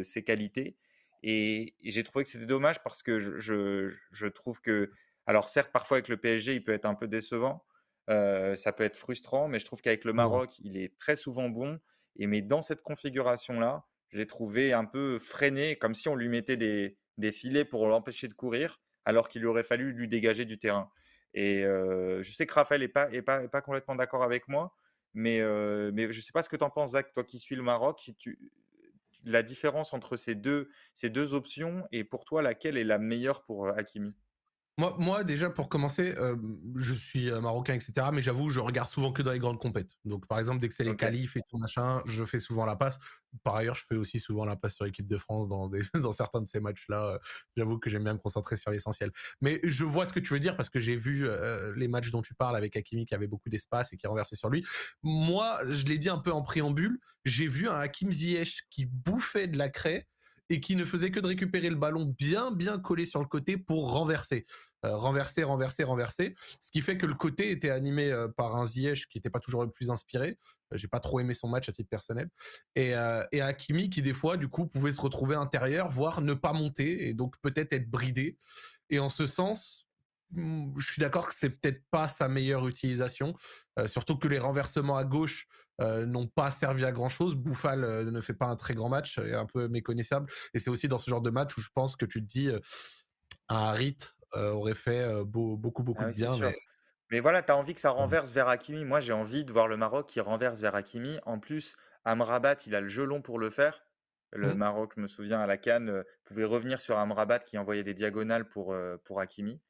ses 0.04 0.24
qualités 0.24 0.78
et, 1.24 1.76
j'ai 1.84 2.03
trouvé 2.03 2.24
que 2.24 2.30
c'était 2.30 2.45
dommage 2.45 2.82
parce 2.84 3.03
que 3.03 3.19
je, 3.19 3.89
je, 4.11 4.28
trouve 4.28 4.61
que 4.61 4.91
alors 5.26 5.49
certes 5.49 5.72
parfois 5.72 5.97
avec 5.97 6.07
le 6.07 6.17
PSG 6.17 6.55
il 6.55 6.63
peut 6.63 6.74
être 6.74 6.86
un 6.86 6.95
peu 6.95 7.07
décevant 7.07 7.63
ça 8.07 8.74
peut 8.76 8.84
être 8.84 8.97
frustrant 8.97 9.47
mais 9.47 9.59
je 9.59 9.65
trouve 9.65 9.82
qu'avec 9.82 10.03
le 10.03 10.13
Maroc 10.13 10.59
il 10.59 10.78
est 10.78 10.97
très 10.97 11.15
souvent 11.15 11.47
bon 11.47 11.80
et 12.17 12.28
mais 12.28 12.41
dans 12.41 12.61
cette 12.61 12.82
configuration 12.82 13.59
là 13.59 13.86
j'ai 14.09 14.28
trouvé 14.28 14.74
un 14.74 14.84
peu 14.84 15.19
freiné 15.19 15.78
comme 15.78 15.95
si 15.95 16.09
on 16.09 16.15
lui 16.15 16.28
mettait 16.28 16.57
des 16.57 16.97
des 17.17 17.32
filets 17.32 17.65
pour 17.65 17.88
l'empêcher 17.88 18.28
de 18.28 18.34
courir, 18.34 18.82
alors 19.05 19.30
qu'il 19.30 19.45
aurait 19.45 19.63
fallu 19.63 19.93
lui 19.93 20.09
dégager 20.09 20.43
du 20.45 20.59
terrain. 20.59 20.89
Et 21.34 21.61
je 21.63 22.32
sais 22.32 22.45
que 22.45 22.53
Raphaël 22.53 22.82
n'est 22.82 22.89
pas, 22.89 23.09
est 23.11 23.22
pas, 23.22 23.47
pas 23.47 23.61
complètement 23.61 23.95
d'accord 23.95 24.24
avec 24.24 24.49
moi, 24.49 24.76
mais, 25.13 25.39
mais 25.93 26.11
je 26.11 26.17
ne 26.17 26.22
sais 26.22 26.34
pas 26.34 26.43
ce 26.43 26.49
que 26.49 26.57
tu 26.57 26.63
en 26.63 26.69
penses, 26.69 26.91
Zach, 26.91 27.13
toi 27.13 27.24
qui 27.24 27.39
suis 27.39 27.55
le 27.55 27.63
Maroc, 27.63 27.99
si 28.01 28.15
tu, 28.15 28.38
la 29.24 29.43
différence 29.43 29.93
entre 29.93 30.17
ces 30.17 30.36
deux, 30.36 30.69
ces 30.93 31.09
deux 31.09 31.34
options, 31.36 31.88
et 31.91 32.03
pour 32.03 32.26
toi, 32.26 32.41
laquelle 32.41 32.78
est 32.78 32.84
la 32.84 32.97
meilleure 32.99 33.43
pour 33.43 33.67
Hakimi? 33.69 34.13
Moi, 34.78 35.24
déjà, 35.24 35.49
pour 35.49 35.69
commencer, 35.69 36.15
euh, 36.17 36.36
je 36.76 36.93
suis 36.93 37.30
euh, 37.30 37.39
marocain, 37.41 37.74
etc. 37.74 38.07
Mais 38.11 38.22
j'avoue, 38.22 38.49
je 38.49 38.59
regarde 38.59 38.88
souvent 38.88 39.11
que 39.11 39.22
dans 39.22 39.32
les 39.32 39.39
grandes 39.39 39.59
compètes. 39.59 39.91
Donc, 40.05 40.28
par 40.28 40.39
exemple, 40.39 40.59
dès 40.59 40.69
que 40.69 40.74
c'est 40.74 40.84
les 40.84 40.95
qualifs 40.95 41.36
et 41.36 41.41
tout 41.49 41.57
machin, 41.57 42.01
je 42.05 42.24
fais 42.26 42.39
souvent 42.39 42.65
la 42.65 42.76
passe. 42.76 42.99
Par 43.43 43.55
ailleurs, 43.55 43.76
je 43.76 43.84
fais 43.88 43.95
aussi 43.95 44.19
souvent 44.19 44.45
la 44.45 44.55
passe 44.55 44.76
sur 44.76 44.86
l'équipe 44.86 45.07
de 45.07 45.17
France 45.17 45.47
dans, 45.47 45.67
des, 45.67 45.82
dans 46.01 46.11
certains 46.11 46.41
de 46.41 46.47
ces 46.47 46.59
matchs-là. 46.59 47.19
J'avoue 47.55 47.78
que 47.78 47.89
j'aime 47.89 48.03
bien 48.03 48.13
me 48.13 48.19
concentrer 48.19 48.55
sur 48.55 48.72
l'essentiel. 48.72 49.11
Mais 49.41 49.59
je 49.63 49.84
vois 49.84 50.05
ce 50.05 50.13
que 50.13 50.19
tu 50.19 50.34
veux 50.34 50.39
dire 50.39 50.55
parce 50.55 50.69
que 50.69 50.80
j'ai 50.80 50.95
vu 50.95 51.28
euh, 51.28 51.74
les 51.76 51.88
matchs 51.88 52.11
dont 52.11 52.22
tu 52.22 52.34
parles 52.34 52.55
avec 52.55 52.76
Hakimi 52.76 53.05
qui 53.05 53.13
avait 53.13 53.28
beaucoup 53.28 53.49
d'espace 53.49 53.93
et 53.93 53.97
qui 53.97 54.07
renversait 54.07 54.36
sur 54.36 54.49
lui. 54.49 54.65
Moi, 55.03 55.59
je 55.67 55.86
l'ai 55.86 55.97
dit 55.97 56.09
un 56.09 56.17
peu 56.17 56.32
en 56.32 56.41
préambule, 56.41 56.99
j'ai 57.26 57.47
vu 57.47 57.67
un 57.69 57.76
Hakim 57.76 58.11
Ziyech 58.11 58.63
qui 58.69 58.86
bouffait 58.86 59.47
de 59.47 59.57
la 59.57 59.69
craie 59.69 60.07
et 60.52 60.60
qui 60.60 60.76
ne 60.76 60.84
faisait 60.84 61.12
que 61.12 61.22
de 61.22 61.28
récupérer 61.28 61.70
le 61.70 61.78
ballon 61.78 62.14
bien 62.20 62.52
bien 62.52 62.78
collé 62.78 63.06
sur 63.06 63.22
le 63.22 63.26
côté 63.26 63.58
pour 63.58 63.93
renverser. 63.93 64.45
Euh, 64.84 64.97
renverser, 64.97 65.43
renverser, 65.43 65.86
renverser. 65.86 66.36
Ce 66.60 66.72
qui 66.72 66.82
fait 66.82 66.97
que 66.97 67.06
le 67.06 67.14
côté 67.14 67.52
était 67.52 67.70
animé 67.70 68.12
euh, 68.12 68.28
par 68.28 68.58
un 68.58 68.66
Ziyech 68.66 69.08
qui 69.08 69.18
n'était 69.18 69.30
pas 69.30 69.39
toujours 69.39 69.64
le 69.64 69.72
plus 69.72 69.91
inspiré. 69.91 70.38
Euh, 70.74 70.78
j'ai 70.78 70.89
pas 70.89 70.99
trop 70.99 71.22
aimé 71.22 71.34
son 71.34 71.47
match 71.47 71.70
à 71.70 71.72
titre 71.72 71.88
personnel. 71.89 72.30
Et, 72.76 72.93
et 73.32 73.41
Hakimi 73.41 73.89
qui 73.89 74.02
des 74.02 74.14
fois 74.14 74.36
du 74.36 74.49
coup 74.49 74.68
pouvait 74.68 74.91
se 74.91 74.99
retrouver 74.99 75.36
intérieur, 75.36 75.88
voire 75.88 76.20
ne 76.20 76.34
pas 76.34 76.52
monter 76.52 77.08
et 77.08 77.14
donc 77.14 77.39
peut-être 77.41 77.72
être 77.72 77.89
bridé. 77.89 78.38
Et 78.89 78.99
en 78.99 79.08
ce 79.08 79.28
sens, 79.28 79.88
hmm, 80.32 80.74
je 80.78 80.86
suis 80.86 80.99
d'accord 80.99 81.30
que 81.30 81.34
c'est 81.34 81.62
peut-être 81.62 81.82
pas 81.91 82.10
sa 82.10 82.28
meilleure 82.28 82.68
utilisation, 82.68 83.36
surtout 83.86 84.18
que 84.18 84.28
les 84.28 84.39
renversements 84.39 84.97
à 84.97 85.06
gauche 85.06 85.47
n'ont 85.80 86.28
pas 86.28 86.51
servi 86.51 86.86
à 86.86 86.91
grand 86.91 87.09
chose. 87.09 87.36
Bouffal 87.36 87.82
ne 87.82 88.22
fait 88.22 88.34
pas 88.34 88.45
un 88.45 88.55
très 88.55 88.74
grand 88.74 88.89
match, 88.89 89.17
est 89.17 89.34
un 89.34 89.45
peu 89.45 89.67
méconnaissable. 89.67 90.30
Et 90.53 90.59
c'est 90.59 90.69
aussi 90.69 90.88
dans 90.88 90.97
ce 90.97 91.09
genre 91.09 91.22
de 91.22 91.30
match 91.30 91.57
où 91.57 91.61
je 91.61 91.69
pense 91.74 91.95
que 91.95 92.05
tu 92.05 92.22
te 92.22 92.28
dis 92.28 92.49
un 93.49 93.55
Harit 93.55 93.97
aurait 94.34 94.76
fait 94.76 95.24
beaucoup 95.26 95.84
beaucoup 95.84 96.03
ah 96.03 96.11
de 96.11 96.15
bien. 96.15 96.36
Mais... 97.09 97.19
voilà, 97.19 97.41
tu 97.41 97.51
as 97.51 97.57
envie 97.57 97.74
que 97.74 97.82
ça 97.82 97.89
mmh. 97.89 97.97
renverse 97.97 98.32
vers 98.32 98.47
Hakimi. 98.47 98.86
Moi, 98.86 98.99
j'ai 98.99 99.13
envie 99.13 99.43
de 99.43 99.51
voir 99.51 99.67
le 99.67 99.76
Maroc 99.76 100.07
qui 100.07 100.19
renverse 100.19 100.61
vers 100.61 100.76
Hakimi. 100.76 101.19
En 101.26 101.39
plus, 101.39 101.76
Amrabat, 102.05 102.57
il 102.65 102.76
a 102.76 102.82
le 102.82 102.88
jeu 102.88 103.03
long 103.03 103.22
pour 103.22 103.39
le 103.39 103.49
faire. 103.49 103.84
Le 104.32 104.53
mmh. 104.53 104.57
Maroc, 104.57 104.93
je 104.95 105.01
me 105.01 105.07
souviens, 105.07 105.41
à 105.41 105.47
la 105.47 105.57
Cannes, 105.57 106.03
pouvait 106.24 106.45
revenir 106.45 106.80
sur 106.80 106.97
Amrabat 106.97 107.39
qui 107.39 107.57
envoyait 107.57 107.84
des 107.84 107.93
diagonales 107.93 108.47
pour, 108.47 108.76
pour 109.03 109.19
Hakimi 109.19 109.61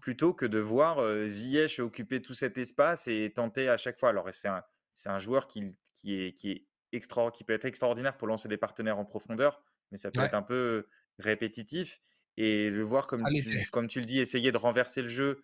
plutôt 0.00 0.34
que 0.34 0.44
de 0.44 0.58
voir 0.58 0.98
Ziyech 1.26 1.80
occuper 1.80 2.20
tout 2.20 2.34
cet 2.34 2.58
espace 2.58 3.08
et 3.08 3.32
tenter 3.34 3.68
à 3.68 3.78
chaque 3.78 3.98
fois. 3.98 4.10
Alors, 4.10 4.28
c'est 4.32 4.48
un, 4.48 4.62
c'est 4.96 5.10
un 5.10 5.18
joueur 5.18 5.46
qui, 5.46 5.76
qui, 5.92 6.14
est, 6.14 6.32
qui, 6.32 6.50
est 6.50 6.66
extra, 6.92 7.30
qui 7.30 7.44
peut 7.44 7.52
être 7.52 7.66
extraordinaire 7.66 8.16
pour 8.16 8.26
lancer 8.26 8.48
des 8.48 8.56
partenaires 8.56 8.98
en 8.98 9.04
profondeur, 9.04 9.62
mais 9.92 9.98
ça 9.98 10.10
peut 10.10 10.22
être 10.22 10.34
un 10.34 10.42
peu 10.42 10.88
répétitif. 11.18 12.00
Et 12.38 12.70
le 12.70 12.82
voir, 12.82 13.06
comme 13.06 13.22
tu, 13.28 13.68
comme 13.70 13.88
tu 13.88 14.00
le 14.00 14.06
dis, 14.06 14.20
essayer 14.20 14.52
de 14.52 14.56
renverser 14.56 15.02
le 15.02 15.08
jeu 15.08 15.42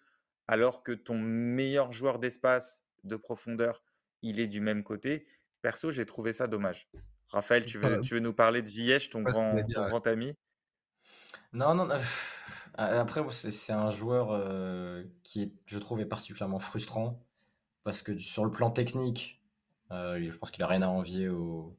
alors 0.49 0.83
que 0.83 0.93
ton 0.93 1.19
meilleur 1.19 1.93
joueur 1.93 2.19
d'espace, 2.19 2.85
de 3.05 3.15
profondeur, 3.17 3.83
il 4.23 4.41
est 4.41 4.49
du 4.49 4.61
même 4.61 4.83
côté. 4.83 5.27
Perso, 5.61 5.91
j'ai 5.91 6.07
trouvé 6.07 6.33
ça 6.33 6.47
dommage. 6.47 6.89
Raphaël, 7.29 7.65
tu 7.67 7.79
veux, 7.79 8.01
tu 8.01 8.15
veux 8.15 8.21
nous 8.21 8.35
parler 8.35 8.63
de 8.63 8.67
Ziyech, 8.67 9.11
ton, 9.11 9.23
grand, 9.23 9.55
grand 9.55 10.07
ami? 10.07 10.35
Non, 11.53 11.75
non, 11.75 11.89
Après, 12.75 13.21
c'est 13.31 13.73
un 13.73 13.91
joueur 13.91 15.05
qui, 15.23 15.55
je 15.67 15.79
trouve, 15.79 16.01
est 16.01 16.07
particulièrement 16.07 16.59
frustrant 16.59 17.23
parce 17.85 18.03
que 18.03 18.17
sur 18.17 18.45
le 18.45 18.51
plan 18.51 18.71
technique, 18.71 19.42
euh, 19.93 20.31
je 20.31 20.37
pense 20.37 20.51
qu'il 20.51 20.63
a 20.63 20.67
rien 20.67 20.83
à 20.83 20.89
envier 20.89 21.29
au... 21.29 21.77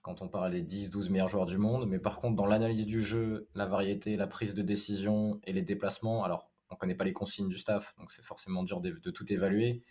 quand 0.00 0.22
on 0.22 0.28
parle 0.28 0.52
des 0.52 0.62
10-12 0.62 1.10
meilleurs 1.10 1.28
joueurs 1.28 1.46
du 1.46 1.58
monde. 1.58 1.88
Mais 1.88 1.98
par 1.98 2.20
contre, 2.20 2.36
dans 2.36 2.46
l'analyse 2.46 2.86
du 2.86 3.02
jeu, 3.02 3.48
la 3.54 3.66
variété, 3.66 4.16
la 4.16 4.26
prise 4.26 4.54
de 4.54 4.62
décision 4.62 5.40
et 5.44 5.52
les 5.52 5.62
déplacements, 5.62 6.24
alors 6.24 6.50
on 6.70 6.74
ne 6.74 6.78
connaît 6.78 6.94
pas 6.94 7.04
les 7.04 7.12
consignes 7.12 7.48
du 7.48 7.58
staff, 7.58 7.94
donc 7.98 8.10
c'est 8.12 8.24
forcément 8.24 8.62
dur 8.62 8.80
de, 8.80 8.90
tout 9.10 9.30
évaluer. 9.32 9.82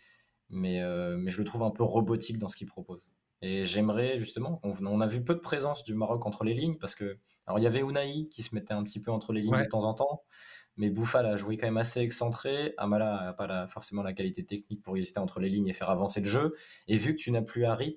Mais, 0.49 0.81
euh, 0.81 1.15
mais 1.17 1.31
je 1.31 1.37
le 1.37 1.45
trouve 1.45 1.63
un 1.63 1.71
peu 1.71 1.83
robotique 1.83 2.37
dans 2.37 2.49
ce 2.49 2.57
qu'il 2.57 2.67
propose. 2.67 3.11
Et 3.41 3.63
j'aimerais 3.63 4.17
justement, 4.17 4.59
on, 4.63 5.01
a 5.01 5.07
vu 5.07 5.23
peu 5.23 5.33
de 5.33 5.39
présence 5.39 5.83
du 5.83 5.95
Maroc 5.95 6.25
entre 6.25 6.43
les 6.43 6.53
lignes 6.53 6.77
parce 6.77 6.93
que, 6.93 7.17
alors 7.47 7.57
il 7.57 7.63
y 7.63 7.67
avait 7.67 7.79
Unai 7.79 8.27
qui 8.29 8.43
se 8.43 8.53
mettait 8.53 8.73
un 8.73 8.83
petit 8.83 8.99
peu 8.99 9.11
entre 9.11 9.33
les 9.33 9.41
lignes 9.41 9.57
de 9.57 9.69
temps 9.69 9.83
en 9.83 9.93
temps, 9.93 10.23
mais 10.77 10.89
Bouffal 10.89 11.25
a 11.25 11.35
joué 11.35 11.57
quand 11.57 11.67
même 11.67 11.77
assez 11.77 11.99
excentré. 11.99 12.73
Amala 12.77 13.25
n'a 13.25 13.33
pas 13.33 13.67
forcément 13.67 14.03
la 14.03 14.13
qualité 14.13 14.45
technique 14.45 14.81
pour 14.81 14.93
résister 14.93 15.19
entre 15.19 15.39
les 15.39 15.49
lignes 15.49 15.67
et 15.67 15.73
faire 15.73 15.89
avancer 15.89 16.21
le 16.21 16.27
jeu. 16.27 16.53
Et 16.87 16.97
vu 16.97 17.15
que 17.15 17.21
tu 17.21 17.31
n'as 17.31 17.41
plus 17.41 17.65
Harit, 17.65 17.95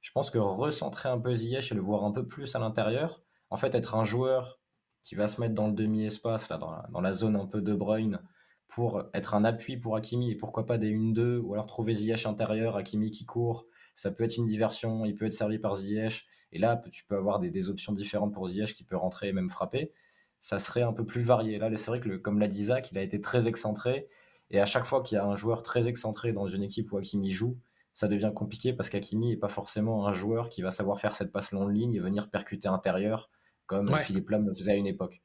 je 0.00 0.10
pense 0.12 0.30
que 0.30 0.38
recentrer 0.38 1.08
un 1.08 1.18
peu 1.18 1.34
Ziyech 1.34 1.72
et 1.72 1.74
le 1.74 1.80
voir 1.80 2.04
un 2.04 2.12
peu 2.12 2.26
plus 2.26 2.54
à 2.56 2.58
l'intérieur, 2.58 3.22
en 3.50 3.56
fait, 3.56 3.74
être 3.74 3.94
un 3.94 4.04
joueur 4.04 4.60
qui 5.02 5.14
va 5.14 5.28
se 5.28 5.40
mettre 5.40 5.54
dans 5.54 5.68
le 5.68 5.72
demi-espace, 5.72 6.48
là, 6.48 6.58
dans 6.58 6.70
la, 6.70 7.00
la, 7.00 7.12
zone 7.12 7.36
un 7.36 7.46
peu 7.46 7.62
de 7.62 7.74
Bruyne, 7.74 8.20
pour 8.68 9.04
être 9.14 9.34
un 9.34 9.44
appui 9.44 9.76
pour 9.76 9.96
Hakimi 9.96 10.30
et 10.30 10.36
pourquoi 10.36 10.64
pas 10.64 10.78
des 10.78 10.94
1-2, 10.94 11.38
ou 11.38 11.54
alors 11.54 11.66
trouver 11.66 11.94
Ziyech 11.94 12.26
intérieur, 12.26 12.76
Hakimi 12.76 13.10
qui 13.10 13.26
court, 13.26 13.66
ça 13.94 14.10
peut 14.10 14.24
être 14.24 14.36
une 14.36 14.46
diversion, 14.46 15.04
il 15.04 15.14
peut 15.14 15.26
être 15.26 15.32
servi 15.32 15.58
par 15.58 15.74
Ziyech, 15.74 16.26
et 16.52 16.58
là 16.58 16.80
tu 16.90 17.04
peux 17.04 17.16
avoir 17.16 17.40
des, 17.40 17.68
options 17.68 17.92
différentes 17.92 18.32
pour 18.32 18.48
Ziyech 18.48 18.72
qui 18.72 18.84
peut 18.84 18.96
rentrer 18.96 19.28
et 19.28 19.32
même 19.32 19.48
frapper, 19.48 19.92
ça 20.40 20.58
serait 20.58 20.82
un 20.82 20.92
peu 20.92 21.06
plus 21.06 21.22
varié. 21.22 21.58
Là 21.58 21.70
c'est 21.76 21.90
vrai 21.90 22.00
que 22.00 22.16
comme 22.16 22.38
l'a 22.38 22.48
dit 22.48 22.64
Zach, 22.64 22.90
il 22.90 22.98
a 22.98 23.02
été 23.02 23.20
très 23.20 23.46
excentré, 23.46 24.08
et 24.50 24.60
à 24.60 24.66
chaque 24.66 24.84
fois 24.84 25.02
qu'il 25.02 25.16
y 25.16 25.18
a 25.18 25.24
un 25.24 25.36
joueur 25.36 25.62
très 25.62 25.88
excentré 25.88 26.32
dans 26.32 26.48
une 26.48 26.62
équipe 26.62 26.92
où 26.92 26.98
Hakimi 26.98 27.30
joue, 27.30 27.58
ça 27.92 28.08
devient 28.08 28.32
compliqué 28.34 28.72
parce 28.72 28.88
qu'Hakimi 28.88 29.28
n'est 29.28 29.36
pas 29.36 29.48
forcément 29.48 30.06
un 30.06 30.12
joueur 30.12 30.48
qui 30.48 30.62
va 30.62 30.70
savoir 30.70 30.98
faire 30.98 31.14
cette 31.14 31.32
passe 31.32 31.52
longue 31.52 31.74
ligne 31.74 31.94
et 31.94 32.00
venir 32.00 32.30
percuter 32.30 32.68
intérieur 32.68 33.30
comme 33.66 33.94
Philippe 33.98 34.30
Lam 34.30 34.46
le 34.46 34.54
faisait 34.54 34.72
à 34.72 34.74
une 34.74 34.86
époque. 34.86 35.20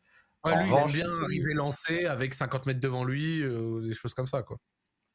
lui, 0.46 0.54
il 0.54 0.74
aime 0.74 0.88
bien 0.92 1.10
arriver 1.24 1.54
lancé 1.56 2.06
avec 2.06 2.36
50 2.36 2.68
mètres 2.68 2.80
devant 2.80 3.04
lui, 3.04 3.42
euh, 3.42 3.82
des 3.82 3.96
choses 3.96 4.14
comme 4.14 4.28
ça. 4.28 4.44
quoi. 4.44 4.58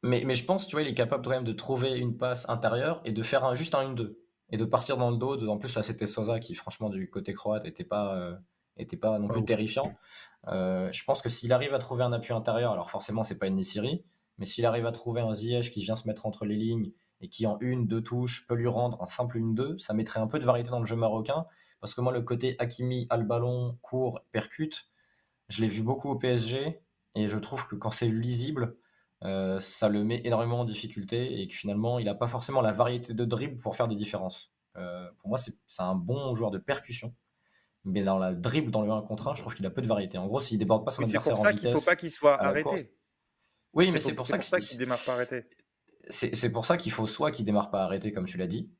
Mais, 0.02 0.24
mais 0.26 0.34
je 0.34 0.44
pense, 0.44 0.66
tu 0.66 0.74
vois, 0.74 0.82
il 0.82 0.88
est 0.88 0.94
capable 0.94 1.22
quand 1.22 1.30
même 1.30 1.44
de 1.44 1.52
trouver 1.52 1.92
une 1.92 2.16
passe 2.16 2.48
intérieure 2.48 3.00
et 3.04 3.12
de 3.12 3.22
faire 3.22 3.44
un, 3.44 3.54
juste 3.54 3.74
un 3.76 3.94
1-2. 3.94 4.16
Et 4.52 4.56
de 4.56 4.64
partir 4.64 4.96
dans 4.96 5.10
le 5.10 5.16
dos. 5.16 5.46
en 5.48 5.58
plus, 5.58 5.76
là, 5.76 5.84
c'était 5.84 6.08
Sosa 6.08 6.40
qui, 6.40 6.56
franchement, 6.56 6.88
du 6.88 7.08
côté 7.08 7.32
croate, 7.32 7.64
n'était 7.64 7.84
pas, 7.84 8.16
euh, 8.16 8.34
était 8.80 8.96
pas 8.96 9.18
non 9.18 9.28
plus 9.28 9.44
terrifiant. 9.44 9.94
Euh, 10.48 10.90
je 10.92 11.04
pense 11.04 11.22
que 11.22 11.28
s'il 11.28 11.52
arrive 11.52 11.74
à 11.74 11.78
trouver 11.78 12.04
un 12.04 12.12
appui 12.12 12.32
intérieur, 12.32 12.72
alors 12.72 12.90
forcément, 12.90 13.24
c'est 13.24 13.38
pas 13.38 13.46
une 13.46 13.56
Nissiri, 13.56 14.04
mais 14.38 14.46
s'il 14.46 14.64
arrive 14.66 14.86
à 14.86 14.92
trouver 14.92 15.20
un 15.20 15.32
Ziyech 15.32 15.70
qui 15.70 15.82
vient 15.82 15.96
se 15.96 16.06
mettre 16.06 16.26
entre 16.26 16.44
les 16.44 16.56
lignes 16.56 16.92
et 17.20 17.28
qui, 17.28 17.46
en 17.46 17.58
une, 17.60 17.86
deux 17.86 18.02
touches, 18.02 18.46
peut 18.46 18.54
lui 18.54 18.68
rendre 18.68 19.02
un 19.02 19.06
simple 19.06 19.38
1-2, 19.38 19.78
ça 19.78 19.92
mettrait 19.92 20.20
un 20.20 20.26
peu 20.26 20.38
de 20.38 20.44
variété 20.44 20.70
dans 20.70 20.80
le 20.80 20.86
jeu 20.86 20.96
marocain. 20.96 21.46
Parce 21.80 21.94
que 21.94 22.00
moi, 22.00 22.12
le 22.12 22.22
côté 22.22 22.56
Hakimi 22.58 23.06
a 23.10 23.16
le 23.16 23.24
ballon, 23.24 23.78
court, 23.82 24.20
percute, 24.32 24.90
je 25.48 25.60
l'ai 25.60 25.68
vu 25.68 25.82
beaucoup 25.82 26.08
au 26.08 26.16
PSG. 26.16 26.80
Et 27.16 27.26
je 27.26 27.38
trouve 27.38 27.66
que 27.66 27.74
quand 27.74 27.90
c'est 27.90 28.08
lisible, 28.08 28.76
euh, 29.24 29.58
ça 29.60 29.88
le 29.88 30.04
met 30.04 30.22
énormément 30.24 30.60
en 30.60 30.64
difficulté 30.64 31.40
et 31.40 31.48
que 31.48 31.54
finalement, 31.54 31.98
il 31.98 32.06
n'a 32.06 32.14
pas 32.14 32.28
forcément 32.28 32.62
la 32.62 32.72
variété 32.72 33.14
de 33.14 33.24
dribble 33.24 33.60
pour 33.60 33.76
faire 33.76 33.88
des 33.88 33.96
différences. 33.96 34.52
Euh, 34.76 35.10
pour 35.18 35.28
moi, 35.28 35.38
c'est 35.38 35.82
un 35.82 35.94
bon 35.94 36.34
joueur 36.34 36.50
de 36.50 36.58
percussion. 36.58 37.14
Mais 37.84 38.02
dans 38.02 38.18
la 38.18 38.34
dribble, 38.34 38.70
dans 38.70 38.82
le 38.82 38.90
1 38.90 39.02
contre 39.02 39.28
1, 39.28 39.34
je 39.34 39.40
trouve 39.40 39.54
qu'il 39.54 39.64
a 39.66 39.70
peu 39.70 39.80
de 39.80 39.86
variété. 39.86 40.18
En 40.18 40.26
gros, 40.26 40.40
s'il 40.40 40.58
déborde 40.58 40.84
pas 40.84 40.90
son 40.90 41.02
adversaire 41.02 41.38
en 41.38 41.50
vitesse... 41.50 41.52
C'est 41.52 41.52
pour 41.52 41.54
ça 41.54 41.60
qu'il 41.60 41.70
ne 41.70 41.76
faut 41.76 41.84
pas 41.84 41.96
qu'il 41.96 42.10
soit 42.10 42.42
arrêté. 42.42 42.92
Oui, 43.72 43.90
mais 43.90 43.98
c'est 43.98 44.14
pour, 44.14 44.26
ça 44.26 44.38
qu'il 44.38 44.78
démarre 44.78 45.02
pas 45.04 45.14
arrêté. 45.14 45.44
C'est 46.10 46.52
pour 46.52 46.66
ça 46.66 46.76
qu'il 46.76 46.92
faut 46.92 47.06
soit 47.06 47.30
qu'il 47.30 47.44
démarre 47.44 47.70
pas 47.70 47.82
arrêté, 47.82 48.12
comme 48.12 48.26
tu 48.26 48.36
l'as 48.36 48.48
dit, 48.48 48.70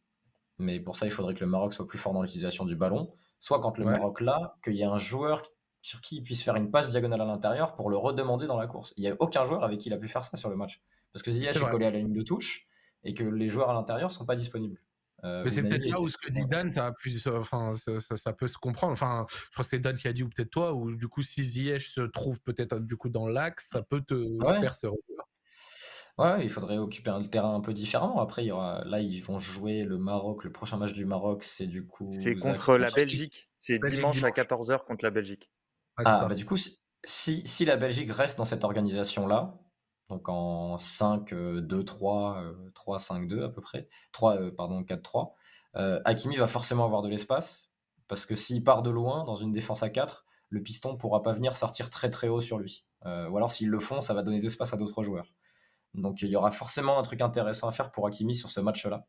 mais 0.61 0.78
pour 0.78 0.96
ça, 0.96 1.07
il 1.07 1.12
faudrait 1.12 1.34
que 1.34 1.40
le 1.40 1.51
Maroc 1.51 1.72
soit 1.72 1.86
plus 1.86 1.98
fort 1.98 2.12
dans 2.12 2.22
l'utilisation 2.22 2.64
du 2.64 2.76
ballon. 2.76 3.12
Soit 3.38 3.61
quand 3.61 3.78
le 3.78 3.86
Maroc 3.86 4.20
l'a, 4.20 4.59
qu'il 4.62 4.74
y 4.74 4.82
ait 4.82 4.84
un 4.84 4.98
joueur 4.98 5.42
sur 5.80 6.03
qui 6.03 6.16
il 6.16 6.22
puisse 6.22 6.42
faire 6.42 6.57
une 6.57 6.70
passe 6.70 6.90
diagonale 6.90 7.22
à 7.22 7.24
l'intérieur 7.24 7.74
pour 7.74 7.88
le 7.88 7.96
redemander 7.96 8.46
dans 8.46 8.59
la 8.59 8.66
course. 8.66 8.92
Il 8.98 9.03
n'y 9.03 9.09
a 9.09 9.16
aucun 9.18 9.46
joueur 9.46 9.64
avec 9.64 9.80
qui 9.80 9.88
il 9.88 9.94
a 9.94 9.96
pu 9.96 10.09
faire 10.09 10.22
ça 10.22 10.36
sur 10.36 10.51
le 10.51 10.57
match. 10.57 10.82
Parce 11.12 11.22
que 11.22 11.30
Ziyech 11.30 11.57
est, 11.57 11.70
collé 11.70 11.86
à 11.86 11.90
la 11.90 11.98
ligne 11.98 12.12
de 12.12 12.22
touche 12.22 12.68
et 13.03 13.14
que 13.14 13.24
les 13.24 13.48
joueurs 13.48 13.70
à 13.70 13.72
l'intérieur 13.72 14.11
ne 14.11 14.14
sont 14.14 14.26
pas 14.26 14.36
disponibles. 14.36 14.78
Euh, 15.24 15.42
mais 15.44 15.50
c'est 15.50 15.62
peut-être 15.62 15.86
là 15.86 16.00
où 16.00 16.08
ce 16.08 16.16
que 16.16 16.30
dit 16.30 16.46
Dan, 16.46 16.72
ça, 16.72 16.92
plus, 16.92 17.26
enfin, 17.26 17.74
ça, 17.74 18.32
peut 18.32 18.48
se 18.48 18.56
comprendre. 18.56 18.92
Enfin, 18.92 19.26
je 19.28 19.50
crois 19.52 19.64
que 19.64 19.70
c'est 19.70 19.78
Dan 19.78 19.96
qui 19.96 20.08
a 20.08 20.12
dit, 20.12 20.22
ou 20.22 20.28
peut-être 20.28 20.50
toi, 20.50 20.72
où 20.72 20.94
du 20.94 21.08
coup, 21.08 21.22
si 21.22 21.42
Ziyech 21.42 21.82
se 21.82 22.00
trouve 22.00 22.40
peut-être 22.40 22.78
du 22.78 22.96
coup 22.96 23.08
dans 23.08 23.26
l'axe, 23.26 23.68
ça 23.70 23.82
peut 23.82 24.00
te 24.00 24.14
faire 24.60 24.74
ce 24.74 24.86
Ouais, 26.18 26.44
il 26.44 26.50
faudrait 26.50 26.76
occuper 26.76 27.10
un 27.10 27.22
terrain 27.22 27.54
un 27.54 27.60
peu 27.60 27.72
différemment. 27.72 28.20
Après, 28.20 28.44
il 28.44 28.48
y 28.48 28.52
aura, 28.52 28.84
là, 28.84 29.00
ils 29.00 29.20
vont 29.20 29.38
jouer 29.38 29.84
le 29.84 29.96
Maroc. 29.96 30.44
Le 30.44 30.52
prochain 30.52 30.76
match 30.76 30.92
du 30.92 31.06
Maroc, 31.06 31.44
c'est 31.44 31.66
du 31.66 31.86
coup. 31.86 32.10
C'est 32.10 32.34
contre 32.34 32.76
la 32.76 32.90
Belgique. 32.90 33.50
C'est 33.60 33.78
dimanche 33.78 34.22
à 34.22 34.30
14h 34.30 34.84
contre 34.84 35.04
la 35.04 35.10
Belgique. 35.10 35.50
Ah, 35.96 36.26
bah 36.28 36.34
du 36.34 36.44
coup, 36.44 36.56
si, 36.56 37.46
si 37.46 37.64
la 37.64 37.76
Belgique 37.76 38.10
reste 38.10 38.38
dans 38.38 38.44
cette 38.44 38.64
organisation-là, 38.64 39.59
donc 40.11 40.28
en 40.28 40.76
5-2-3, 40.76 42.54
3-5-2 42.74 43.44
à 43.44 43.48
peu 43.48 43.61
près, 43.61 43.88
3, 44.12 44.36
euh, 44.36 44.50
pardon, 44.50 44.82
4-3, 44.82 45.32
euh, 45.76 46.00
Hakimi 46.04 46.36
va 46.36 46.48
forcément 46.48 46.84
avoir 46.84 47.00
de 47.00 47.08
l'espace, 47.08 47.70
parce 48.08 48.26
que 48.26 48.34
s'il 48.34 48.62
part 48.64 48.82
de 48.82 48.90
loin 48.90 49.24
dans 49.24 49.36
une 49.36 49.52
défense 49.52 49.84
à 49.84 49.88
4, 49.88 50.26
le 50.48 50.62
piston 50.62 50.96
pourra 50.96 51.22
pas 51.22 51.32
venir 51.32 51.56
sortir 51.56 51.90
très 51.90 52.11
très 52.11 52.28
haut 52.28 52.40
sur 52.40 52.58
lui. 52.58 52.84
Euh, 53.06 53.28
ou 53.28 53.36
alors 53.36 53.52
s'ils 53.52 53.68
le 53.68 53.78
font, 53.78 54.00
ça 54.00 54.12
va 54.12 54.22
donner 54.22 54.38
des 54.38 54.46
espaces 54.46 54.72
à 54.74 54.76
d'autres 54.76 55.04
joueurs. 55.04 55.32
Donc 55.94 56.22
il 56.22 56.28
y 56.28 56.36
aura 56.36 56.50
forcément 56.50 56.98
un 56.98 57.02
truc 57.02 57.20
intéressant 57.20 57.68
à 57.68 57.72
faire 57.72 57.92
pour 57.92 58.06
Hakimi 58.06 58.34
sur 58.34 58.50
ce 58.50 58.61
match-là. 58.61 59.06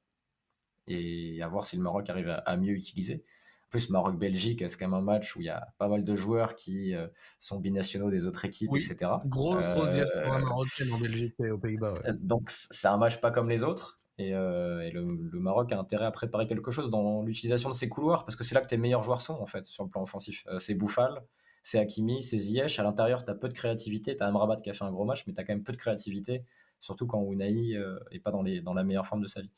Et 0.87 1.41
à 1.41 1.47
voir 1.47 1.65
si 1.65 1.77
le 1.77 1.81
Maroc 1.81 2.09
arrive 2.09 2.41
à, 2.45 2.57
mieux 2.57 2.73
utiliser. 2.73 3.23
Plus, 3.71 3.89
Maroc-Belgique, 3.89 4.63
c'est 4.67 4.77
quand 4.77 4.87
même 4.87 4.99
un 4.99 5.01
match 5.01 5.35
où 5.35 5.41
il 5.41 5.45
y 5.45 5.49
a 5.49 5.67
pas 5.79 5.87
mal 5.87 6.03
de 6.03 6.15
joueurs 6.15 6.55
qui 6.55 6.93
euh, 6.93 7.07
sont 7.39 7.59
binationaux 7.59 8.11
des 8.11 8.27
autres 8.27 8.45
équipes, 8.45 8.75
etc. 8.75 9.11
Grosse, 9.25 9.65
grosse 9.69 9.89
diaspora 9.89 10.37
euh, 10.37 10.45
marocaine 10.45 10.91
en 10.91 10.99
Belgique 10.99 11.33
et 11.39 11.49
aux 11.49 11.57
Pays-Bas. 11.57 11.95
Donc 12.19 12.49
c'est 12.49 12.87
un 12.87 12.97
match 12.97 13.19
pas 13.19 13.31
comme 13.31 13.49
les 13.49 13.63
autres. 13.63 13.97
Et, 14.17 14.35
euh, 14.35 14.91
le, 14.91 15.39
Maroc 15.39 15.71
a 15.71 15.79
intérêt 15.79 16.05
à 16.05 16.11
préparer 16.11 16.47
quelque 16.47 16.69
chose 16.69 16.91
dans 16.91 17.23
l'utilisation 17.23 17.69
de 17.69 17.75
ses 17.75 17.89
couloirs, 17.89 18.25
parce 18.25 18.35
que 18.35 18.43
c'est 18.43 18.53
là 18.53 18.61
que 18.61 18.67
tes 18.67 18.77
meilleurs 18.77 19.01
joueurs 19.01 19.21
sont, 19.21 19.33
en 19.33 19.47
fait, 19.47 19.65
sur 19.65 19.83
le 19.83 19.89
plan 19.89 20.03
offensif. 20.03 20.45
c'est 20.59 20.75
Bouffal, 20.75 21.23
c'est 21.63 21.79
Hakimi, 21.79 22.21
c'est 22.21 22.37
Ziyech. 22.37 22.77
À 22.77 22.83
l'intérieur, 22.83 23.25
tu 23.25 23.31
as 23.31 23.35
peu 23.35 23.47
de 23.47 23.53
créativité. 23.53 24.15
Tu 24.15 24.21
as 24.21 24.27
Amrabat 24.27 24.57
qui 24.57 24.69
a 24.69 24.73
fait 24.73 24.83
un 24.83 24.91
gros 24.91 25.05
match, 25.05 25.23
mais 25.25 25.33
tu 25.33 25.39
as 25.39 25.43
quand 25.43 25.53
même 25.53 25.63
peu 25.63 25.73
de 25.73 25.77
créativité 25.77 26.43
surtout 26.81 27.07
quand 27.07 27.23
Unai 27.31 27.51
n'est 27.51 27.75
euh, 27.77 27.99
pas 28.23 28.31
dans, 28.31 28.41
les, 28.41 28.59
dans 28.59 28.73
la 28.73 28.83
meilleure 28.83 29.07
forme 29.07 29.21
de 29.21 29.27
sa 29.27 29.41
vie. 29.41 29.51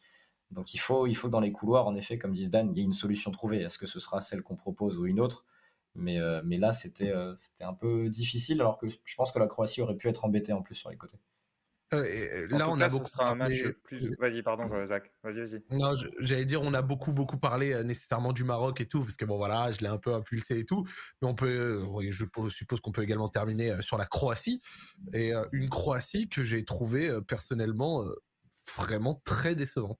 Donc 0.53 0.73
il 0.73 0.79
faut, 0.79 1.07
il 1.07 1.15
faut 1.15 1.29
dans 1.29 1.39
les 1.39 1.51
couloirs, 1.51 1.87
en 1.87 1.95
effet, 1.95 2.17
comme 2.17 2.31
dit 2.31 2.49
Dan, 2.49 2.71
il 2.71 2.77
y 2.77 2.81
a 2.81 2.83
une 2.83 2.93
solution 2.93 3.31
trouvée. 3.31 3.61
Est-ce 3.61 3.77
que 3.77 3.87
ce 3.87 3.99
sera 3.99 4.21
celle 4.21 4.43
qu'on 4.43 4.55
propose 4.55 4.97
ou 4.97 5.05
une 5.05 5.19
autre? 5.19 5.45
Mais, 5.95 6.19
euh, 6.19 6.41
mais 6.43 6.57
là, 6.57 6.71
c'était 6.71 7.11
euh, 7.11 7.35
c'était 7.37 7.63
un 7.63 7.73
peu 7.73 8.09
difficile, 8.09 8.61
alors 8.61 8.77
que 8.77 8.87
je 8.87 9.15
pense 9.15 9.31
que 9.31 9.39
la 9.39 9.47
Croatie 9.47 9.81
aurait 9.81 9.95
pu 9.97 10.07
être 10.07 10.25
embêtée 10.25 10.53
en 10.53 10.61
plus 10.61 10.75
sur 10.75 10.89
les 10.89 10.97
côtés. 10.97 11.19
là, 11.91 12.67
on 12.69 12.79
a 12.79 12.89
beaucoup. 12.89 13.07
sera 13.07 13.29
un 13.29 13.35
match 13.35 13.63
plus. 13.83 14.15
Vas-y, 14.17 14.41
pardon, 14.41 14.67
Zach. 14.87 15.11
Vas-y, 15.23 15.39
vas-y. 15.39 15.63
Non, 15.69 15.95
j'allais 16.19 16.45
dire, 16.45 16.63
on 16.63 16.73
a 16.73 16.81
beaucoup, 16.81 17.13
beaucoup 17.13 17.37
parlé 17.37 17.83
nécessairement 17.83 18.33
du 18.33 18.43
Maroc 18.43 18.81
et 18.81 18.87
tout, 18.87 19.01
parce 19.01 19.17
que 19.17 19.25
bon, 19.25 19.37
voilà, 19.37 19.71
je 19.71 19.81
l'ai 19.81 19.87
un 19.87 19.99
peu 19.99 20.13
impulsé 20.15 20.57
et 20.59 20.65
tout. 20.65 20.83
Mais 21.21 21.27
on 21.27 21.35
peut, 21.35 21.85
je 22.09 22.25
suppose 22.49 22.79
qu'on 22.79 22.91
peut 22.91 23.03
également 23.03 23.27
terminer 23.27 23.79
sur 23.81 23.99
la 23.99 24.07
Croatie. 24.07 24.61
Et 25.13 25.31
une 25.51 25.69
Croatie 25.69 26.27
que 26.27 26.43
j'ai 26.43 26.65
trouvée 26.65 27.19
personnellement 27.27 28.03
vraiment 28.75 29.21
très 29.25 29.53
décevante 29.53 29.99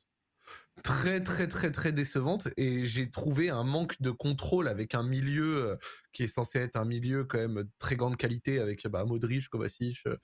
très 0.82 1.22
très 1.22 1.48
très 1.48 1.72
très 1.72 1.92
décevante 1.92 2.48
et 2.58 2.86
j'ai 2.86 3.12
trouvé 3.12 3.50
un 3.50 3.64
manque 3.64 4.02
de 4.02 4.10
contrôle 4.12 4.68
avec 4.68 4.96
un 4.96 5.04
milieu 5.04 5.70
euh, 5.70 5.76
qui 6.12 6.24
est 6.24 6.28
censé 6.28 6.60
être 6.60 6.76
un 6.76 6.86
milieu 6.86 7.26
quand 7.26 7.38
même 7.38 7.64
de 7.64 7.70
très 7.78 7.96
grande 7.96 8.18
qualité 8.18 8.60
avec 8.60 8.88
bah, 8.88 9.06
Modric, 9.06 9.48
Kovacic, 9.50 10.00
euh, 10.08 10.18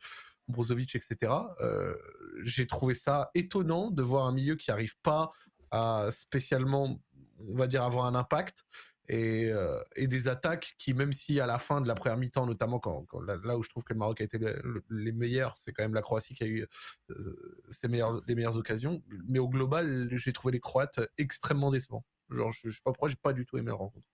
Brozovic, 0.47 0.95
etc. 0.95 1.32
Euh, 1.62 1.95
j'ai 2.43 2.66
trouvé 2.66 2.93
ça 2.93 3.30
étonnant 3.36 3.91
de 3.91 4.02
voir 4.02 4.26
un 4.26 4.34
milieu 4.34 4.56
qui 4.56 4.72
n'arrive 4.72 4.95
pas 5.04 5.32
à 5.72 6.08
spécialement, 6.10 7.00
on 7.38 7.56
va 7.56 7.68
dire, 7.68 7.84
avoir 7.84 8.06
un 8.06 8.16
impact 8.16 8.66
et, 9.10 9.51
et, 9.95 10.07
des 10.07 10.28
attaques 10.28 10.76
qui, 10.78 10.93
même 10.93 11.12
si 11.12 11.39
à 11.39 11.47
la 11.47 11.57
fin 11.57 11.82
de 11.82 11.88
la 11.88 11.95
première 11.95 12.18
mi-temps, 12.18 12.45
notamment 12.45 12.80
quand, 12.80 13.05
là, 13.43 13.57
où 13.57 13.64
je 13.64 13.70
trouve 13.70 13.84
que 13.84 13.93
le 13.93 13.99
Maroc 13.99 14.22
a 14.22 14.24
été 14.24 14.38
les 14.89 15.12
meilleurs, 15.12 15.57
c'est 15.57 15.74
quand 15.74 15.84
même 15.84 15.95
la 15.95 16.01
Croatie 16.01 16.36
qui 16.36 16.43
a 16.43 16.47
eu 16.47 16.68
ses 17.70 17.88
meilleures, 17.88 18.22
les 18.28 18.36
meilleures 18.36 18.55
occasions. 18.55 19.01
Mais 19.28 19.39
au 19.39 19.49
global, 19.49 20.10
j'ai 20.12 20.32
trouvé 20.32 20.51
les 20.51 20.60
Croates 20.60 20.99
extrêmement 21.18 21.72
décevants. 21.72 22.05
Genre, 22.30 22.51
je, 22.51 22.68
ne 22.68 22.72
sais 22.72 22.82
pas 22.84 22.91
pourquoi, 22.91 23.10
j'ai 23.10 23.16
pas 23.16 23.34
du 23.34 23.45
tout 23.45 23.57
aimé 23.57 23.70
la 23.70 23.76
rencontre. 23.76 24.05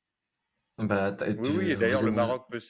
Bah, 0.78 1.16
oui, 1.22 1.50
oui, 1.58 1.72
et 1.72 1.76
d'ailleurs, 1.76 2.04
le 2.04 2.12
Maroc 2.12 2.48
peut, 2.50 2.62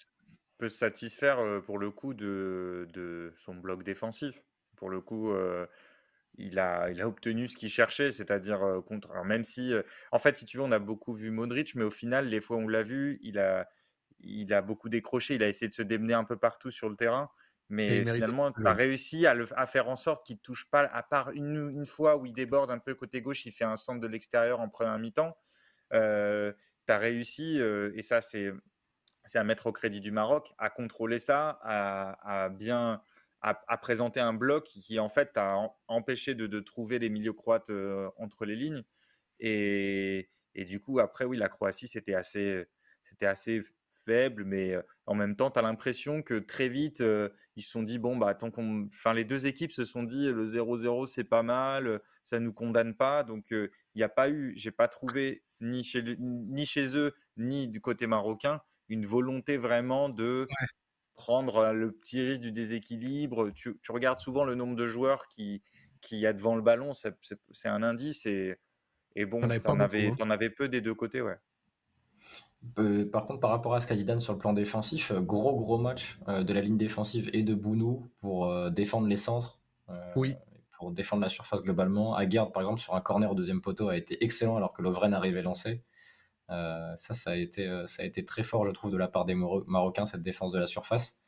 peut, 0.57 0.69
se 0.69 0.77
satisfaire 0.77 1.37
pour 1.65 1.77
le 1.77 1.91
coup 1.91 2.15
de, 2.15 2.87
de, 2.93 3.33
son 3.37 3.55
bloc 3.55 3.83
défensif. 3.83 4.41
Pour 4.77 4.89
le 4.89 4.99
coup, 4.99 5.31
il 6.37 6.59
a, 6.59 6.89
il 6.89 7.01
a 7.01 7.07
obtenu 7.07 7.47
ce 7.47 7.55
qu'il 7.55 7.69
cherchait, 7.69 8.11
c'est-à-dire 8.11 8.59
contre. 8.85 9.23
même 9.23 9.43
si, 9.43 9.73
en 10.11 10.19
fait, 10.19 10.35
si 10.35 10.45
tu 10.45 10.57
veux, 10.57 10.63
on 10.63 10.71
a 10.71 10.79
beaucoup 10.79 11.13
vu 11.13 11.31
Modric, 11.31 11.75
mais 11.75 11.83
au 11.83 11.91
final, 11.91 12.27
les 12.27 12.41
fois 12.41 12.57
où 12.57 12.61
on 12.61 12.67
l'a 12.67 12.83
vu, 12.83 13.19
il 13.21 13.39
a, 13.39 13.67
il 14.19 14.53
a 14.53 14.61
beaucoup 14.61 14.89
décroché, 14.89 15.35
il 15.35 15.43
a 15.43 15.47
essayé 15.47 15.67
de 15.67 15.73
se 15.73 15.81
démener 15.81 16.13
un 16.13 16.23
peu 16.23 16.37
partout 16.37 16.71
sur 16.71 16.89
le 16.89 16.95
terrain. 16.95 17.29
Mais 17.69 18.05
finalement, 18.05 18.51
tu 18.51 18.65
as 18.67 18.73
réussi 18.73 19.25
à, 19.25 19.33
le, 19.33 19.45
à, 19.55 19.65
faire 19.65 19.89
en 19.89 19.95
sorte 19.95 20.23
qu'il 20.25 20.35
ne 20.35 20.41
touche 20.41 20.69
pas, 20.69 20.81
à 20.81 21.01
part 21.01 21.31
une, 21.31 21.71
une, 21.71 21.85
fois 21.85 22.15
où 22.15 22.27
il 22.27 22.33
déborde 22.33 22.69
un 22.69 22.77
peu 22.77 22.93
côté 22.93 23.21
gauche, 23.21 23.45
il 23.47 23.51
fait 23.51 23.63
un 23.63 23.75
centre 23.75 23.99
de 23.99 24.07
l'extérieur 24.07 24.59
en 24.59 24.69
première 24.69 24.99
mi-temps. 24.99 25.35
Euh, 25.93 26.53
tu 26.85 26.93
as 26.93 26.99
réussi, 26.99 27.59
et 27.59 28.01
ça, 28.03 28.21
c'est 28.21 28.53
à 29.33 29.43
mettre 29.43 29.65
au 29.65 29.71
crédit 29.71 29.99
du 29.99 30.11
Maroc, 30.11 30.53
à 30.59 30.69
contrôler 30.69 31.17
ça, 31.17 31.59
à, 31.63 32.43
à 32.43 32.49
bien 32.49 33.01
à, 33.45 33.77
présenter 33.77 34.19
un 34.19 34.33
bloc 34.33 34.63
qui, 34.63 34.99
en 34.99 35.09
fait, 35.09 35.31
a 35.35 35.57
empêché 35.87 36.33
de, 36.33 36.59
trouver 36.59 36.97
les 36.97 37.09
milieux 37.09 37.33
croates 37.33 37.69
euh, 37.69 38.09
entre 38.17 38.45
les 38.45 38.55
lignes. 38.55 38.83
Et, 39.39 40.29
du 40.55 40.79
coup, 40.79 40.99
après, 40.99 41.25
oui, 41.25 41.37
la 41.37 41.49
Croatie, 41.49 41.87
c'était 41.87 42.15
assez, 42.15 42.65
assez 43.21 43.61
faible, 43.91 44.45
mais 44.45 44.75
en 45.05 45.13
même 45.13 45.35
temps, 45.35 45.51
tu 45.51 45.59
as 45.59 45.61
l'impression 45.61 46.23
que 46.23 46.39
très 46.39 46.69
vite, 46.69 47.03
ils 47.55 47.61
se 47.61 47.69
sont 47.69 47.83
dit, 47.83 47.99
bon, 47.99 48.17
bah, 48.17 48.33
tant 48.33 48.49
qu'on... 48.49 48.87
Enfin, 48.87 49.13
les 49.13 49.25
deux 49.25 49.45
équipes 49.45 49.73
se 49.73 49.85
sont 49.85 50.03
dit, 50.03 50.31
le 50.31 50.45
0-0, 50.45 51.05
c'est 51.05 51.23
pas 51.23 51.43
mal, 51.43 52.01
ça 52.23 52.39
nous 52.39 52.53
condamne 52.53 52.95
pas. 52.95 53.23
Donc, 53.23 53.51
il 53.51 53.69
n'y 53.95 54.03
a 54.03 54.09
pas 54.09 54.29
eu, 54.29 54.53
j'ai 54.55 54.71
pas 54.71 54.87
trouvé, 54.87 55.43
ni 55.61 55.83
chez, 55.83 56.03
ni 56.19 56.65
chez 56.65 56.97
eux, 56.97 57.13
ni 57.37 57.67
du 57.67 57.79
côté 57.79 58.07
marocain, 58.07 58.61
une 58.89 59.05
volonté 59.05 59.57
vraiment 59.57 60.09
de 60.09 60.47
prendre 61.15 61.71
le 61.71 61.91
petit 61.91 62.21
risque 62.21 62.41
du 62.41 62.51
déséquilibre. 62.51 63.51
Tu, 63.51 63.77
tu, 63.81 63.91
regardes 63.91 64.19
souvent 64.19 64.43
le 64.43 64.55
nombre 64.55 64.75
de 64.75 64.87
joueurs 64.87 65.27
qui, 65.27 65.61
qui 66.01 66.19
y 66.19 66.27
a 66.27 66.33
devant 66.33 66.55
le 66.55 66.61
ballon, 66.61 66.91
c'est 66.93 67.67
un 67.67 67.83
indice. 67.83 68.25
Et, 68.25 68.57
et 69.15 69.25
bon, 69.25 69.41
tu 69.41 69.67
en, 69.67 69.79
avais, 69.79 70.07
hein. 70.07 70.15
en 70.21 70.29
avais 70.29 70.49
peu 70.49 70.67
des 70.67 70.81
deux 70.81 70.93
côtés, 70.93 71.21
ouais. 71.21 71.37
Euh, 72.79 73.09
par 73.09 73.27
contre, 73.27 73.39
par 73.39 73.51
rapport 73.51 73.75
à 73.75 73.81
ce 73.81 73.85
qu'a 73.85 73.95
dit 73.95 74.03
Dan 74.03 74.19
sur 74.19 74.33
le 74.33 74.39
plan 74.39 74.51
défensif, 74.51 75.13
gros 75.13 75.55
gros 75.55 75.77
match 75.77 76.17
euh, 76.27 76.43
de 76.43 76.51
la 76.51 76.61
ligne 76.61 76.77
défensive 76.77 77.29
et 77.31 77.43
de 77.43 77.53
Bounou 77.53 78.07
pour 78.19 78.71
défendre 78.71 79.07
les 79.07 79.17
centres. 79.17 79.59
oui. 80.15 80.35
Pour 80.77 80.91
défendre 80.91 81.21
la 81.21 81.29
surface 81.29 81.61
globalement. 81.61 82.15
Aguerd, 82.15 82.51
par 82.51 82.61
exemple, 82.61 82.81
sur 82.81 82.95
un 82.95 82.99
corner 82.99 83.31
au 83.31 83.33
deuxième 83.33 83.61
poteau, 83.61 83.87
a 83.87 83.95
été 83.95 84.21
excellent 84.21 84.57
alors 84.57 84.73
que 84.73 84.81
Lovren 84.81 85.13
arrivait 85.13 85.41
lancé. 85.41 85.81
Ça, 86.49 87.13
ça 87.13 87.31
a, 87.31 87.35
été, 87.35 87.83
ça 87.87 88.03
a 88.03 88.05
été 88.05 88.23
très 88.25 88.43
fort, 88.43 88.65
je 88.65 88.71
trouve, 88.71 88.91
de 88.91 88.97
la 88.97 89.07
part 89.07 89.25
des 89.25 89.35
Marocains, 89.35 90.05
cette 90.05 90.21
défense 90.21 90.51
de 90.51 90.59
la 90.59 90.67
surface. 90.67 91.19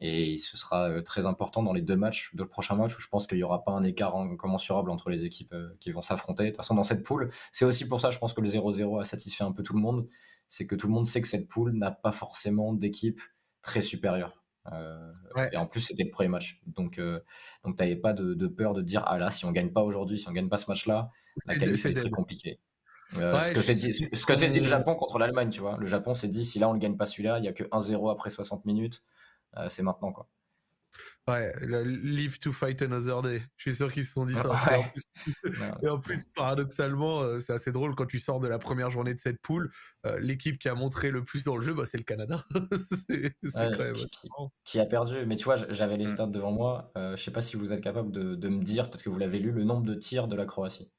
Et 0.00 0.38
ce 0.38 0.56
sera 0.56 1.02
très 1.02 1.26
important 1.26 1.62
dans 1.62 1.72
les 1.72 1.82
deux 1.82 1.96
matchs, 1.96 2.34
de 2.34 2.42
le 2.42 2.48
prochain 2.48 2.74
match, 2.74 2.96
où 2.96 3.00
je 3.00 3.08
pense 3.08 3.26
qu'il 3.26 3.38
n'y 3.38 3.44
aura 3.44 3.62
pas 3.62 3.72
un 3.72 3.82
écart 3.82 4.16
incommensurable 4.16 4.90
entre 4.90 5.10
les 5.10 5.24
équipes 5.24 5.54
qui 5.80 5.90
vont 5.90 6.02
s'affronter. 6.02 6.44
De 6.44 6.48
toute 6.48 6.56
façon, 6.56 6.74
dans 6.74 6.82
cette 6.82 7.04
poule, 7.04 7.30
c'est 7.50 7.64
aussi 7.64 7.86
pour 7.86 8.00
ça, 8.00 8.10
je 8.10 8.18
pense 8.18 8.32
que 8.32 8.40
le 8.40 8.48
0-0 8.48 9.00
a 9.00 9.04
satisfait 9.04 9.44
un 9.44 9.52
peu 9.52 9.62
tout 9.62 9.74
le 9.74 9.80
monde 9.80 10.06
c'est 10.52 10.66
que 10.66 10.74
tout 10.74 10.86
le 10.86 10.92
monde 10.92 11.06
sait 11.06 11.22
que 11.22 11.28
cette 11.28 11.48
poule 11.48 11.72
n'a 11.72 11.90
pas 11.90 12.12
forcément 12.12 12.74
d'équipe 12.74 13.22
très 13.62 13.80
supérieure. 13.80 14.44
Euh, 14.70 15.10
et 15.50 15.56
en 15.56 15.66
plus, 15.66 15.80
c'était 15.80 16.04
le 16.04 16.10
premier 16.10 16.28
match. 16.28 16.60
Donc, 16.66 16.98
euh, 16.98 17.20
donc 17.64 17.78
tu 17.78 17.82
n'avais 17.82 17.96
pas 17.96 18.12
de, 18.12 18.46
peur 18.48 18.74
de 18.74 18.82
dire 18.82 19.02
Ah 19.06 19.16
là, 19.16 19.30
si 19.30 19.46
on 19.46 19.50
gagne 19.50 19.72
pas 19.72 19.80
aujourd'hui, 19.80 20.18
si 20.18 20.28
on 20.28 20.32
gagne 20.32 20.50
pas 20.50 20.58
ce 20.58 20.66
match-là, 20.70 21.10
la 21.48 21.56
qualif 21.56 21.86
est 21.86 21.94
très 21.94 22.10
compliqué. 22.10 22.60
Euh, 23.18 23.42
ce 23.42 23.52
que 24.26 24.34
c'est 24.34 24.48
dit, 24.48 24.60
le 24.60 24.66
Japon 24.66 24.94
contre 24.94 25.18
l'Allemagne, 25.18 25.50
tu 25.50 25.60
vois. 25.60 25.76
Le 25.78 25.86
Japon 25.86 26.14
s'est 26.14 26.28
dit 26.28 26.44
si 26.44 26.58
là 26.58 26.68
on 26.68 26.74
ne 26.74 26.78
gagne 26.78 26.96
pas 26.96 27.06
celui-là, 27.06 27.38
il 27.38 27.42
n'y 27.42 27.48
a 27.48 27.52
que 27.52 27.64
1-0 27.64 28.10
après 28.10 28.30
60 28.30 28.64
minutes, 28.64 29.02
c'est 29.68 29.82
maintenant 29.82 30.12
quoi. 30.12 30.28
Ouais, 31.28 31.52
live 31.62 32.38
to 32.40 32.50
fight 32.50 32.82
another 32.82 33.22
day. 33.22 33.42
Je 33.56 33.70
suis 33.70 33.76
sûr 33.76 33.92
qu'ils 33.92 34.04
se 34.04 34.12
sont 34.12 34.26
dit 34.26 34.34
ça. 34.34 34.50
Et, 35.82 35.88
en 35.88 36.00
plus, 36.00 36.24
paradoxalement, 36.24 37.20
euh, 37.20 37.38
c'est 37.38 37.52
assez 37.52 37.70
drôle 37.70 37.94
quand 37.94 38.06
tu 38.06 38.18
sors 38.18 38.40
de 38.40 38.48
la 38.48 38.58
première 38.58 38.90
journée 38.90 39.14
de 39.14 39.20
cette 39.20 39.40
poule. 39.40 39.70
Euh, 40.04 40.18
l'équipe 40.18 40.58
qui 40.58 40.68
a 40.68 40.74
montré 40.74 41.10
le 41.10 41.22
plus 41.22 41.44
dans 41.44 41.56
le 41.56 41.62
jeu, 41.62 41.74
bah, 41.74 41.84
c'est 41.86 41.98
le 41.98 42.02
Canada. 42.02 42.44
c'est 42.98 43.34
quand 43.52 43.78
même 43.78 43.94
qui, 44.64 44.80
a 44.80 44.84
perdu. 44.84 45.24
Mais 45.26 45.36
tu 45.36 45.44
vois, 45.44 45.56
j'avais 45.72 45.96
les 45.96 46.06
mm. 46.06 46.08
stats 46.08 46.26
devant 46.26 46.50
moi. 46.50 46.90
Euh, 46.96 47.14
je 47.14 47.22
sais 47.22 47.30
pas 47.30 47.42
si 47.42 47.56
vous 47.56 47.72
êtes 47.72 47.82
capable 47.82 48.10
de, 48.10 48.34
de 48.34 48.48
me 48.48 48.62
dire, 48.62 48.90
peut-être 48.90 49.04
que 49.04 49.10
vous 49.10 49.18
l'avez 49.18 49.38
lu, 49.38 49.52
le 49.52 49.62
nombre 49.62 49.84
de 49.84 49.94
tirs 49.94 50.26
de 50.26 50.34
la 50.34 50.44
Croatie. 50.44 50.90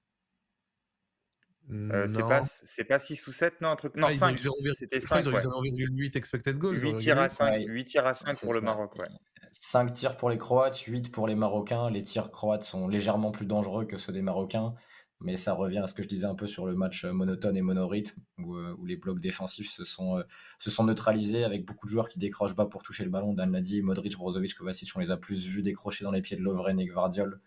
Euh, 1.71 2.05
c'est 2.07 2.21
pas, 2.21 2.41
c'est 2.43 2.83
pas 2.83 2.99
6 2.99 3.27
ou 3.27 3.31
7, 3.31 3.61
non, 3.61 3.69
un 3.69 3.75
truc. 3.75 3.95
Non, 3.95 4.09
5. 4.09 4.37
C'était 4.75 4.99
5. 4.99 5.25
Ils 5.25 5.47
ont 5.47 5.61
8 5.61 6.15
expected 6.15 6.57
goals. 6.57 6.77
8 6.77 6.95
tirs 6.95 7.19
à 7.19 7.29
5, 7.29 7.63
8 7.65 7.85
tirs 7.85 8.05
à 8.05 8.13
5 8.13 8.39
pour 8.39 8.53
le 8.53 8.61
Maroc, 8.61 8.95
ouais. 8.97 9.07
5 9.51 9.93
tirs 9.93 10.17
pour 10.17 10.29
les 10.29 10.37
Croates, 10.37 10.77
8 10.79 11.11
pour 11.11 11.27
les 11.27 11.35
Marocains. 11.35 11.89
Les 11.89 12.01
tirs 12.01 12.31
croates 12.31 12.63
sont 12.63 12.87
légèrement 12.87 13.31
plus 13.31 13.45
dangereux 13.45 13.85
que 13.85 13.97
ceux 13.97 14.11
des 14.11 14.23
Marocains, 14.23 14.73
mais 15.21 15.37
ça 15.37 15.53
revient 15.53 15.77
à 15.77 15.87
ce 15.87 15.93
que 15.93 16.01
je 16.01 16.07
disais 16.07 16.25
un 16.25 16.33
peu 16.33 16.47
sur 16.47 16.65
le 16.65 16.75
match 16.75 17.05
euh, 17.05 17.13
monotone 17.13 17.55
et 17.55 17.61
monorythme, 17.61 18.19
où, 18.39 18.55
euh, 18.55 18.75
où 18.79 18.85
les 18.85 18.97
blocs 18.97 19.19
défensifs 19.19 19.71
se 19.71 19.83
sont, 19.83 20.21
se 20.57 20.71
sont 20.71 20.83
neutralisés 20.83 21.43
avec 21.43 21.65
beaucoup 21.65 21.85
de 21.85 21.91
joueurs 21.91 22.09
qui 22.09 22.17
décrochent 22.17 22.55
bas 22.55 22.65
pour 22.65 22.81
toucher 22.81 23.03
le 23.03 23.11
ballon. 23.11 23.33
Dan 23.33 23.51
l'a 23.51 23.61
dit, 23.61 23.81
Modric, 23.83 24.17
Brozovic, 24.17 24.55
Kovacic, 24.55 24.89
on 24.95 24.99
les 24.99 25.11
a 25.11 25.17
plus 25.17 25.45
vus 25.45 25.61
décrocher 25.61 26.03
dans 26.03 26.11
les 26.11 26.21
pieds 26.21 26.35
de 26.35 26.41
Lovren 26.41 26.79
et 26.79 26.85
Gvardiol 26.87 27.39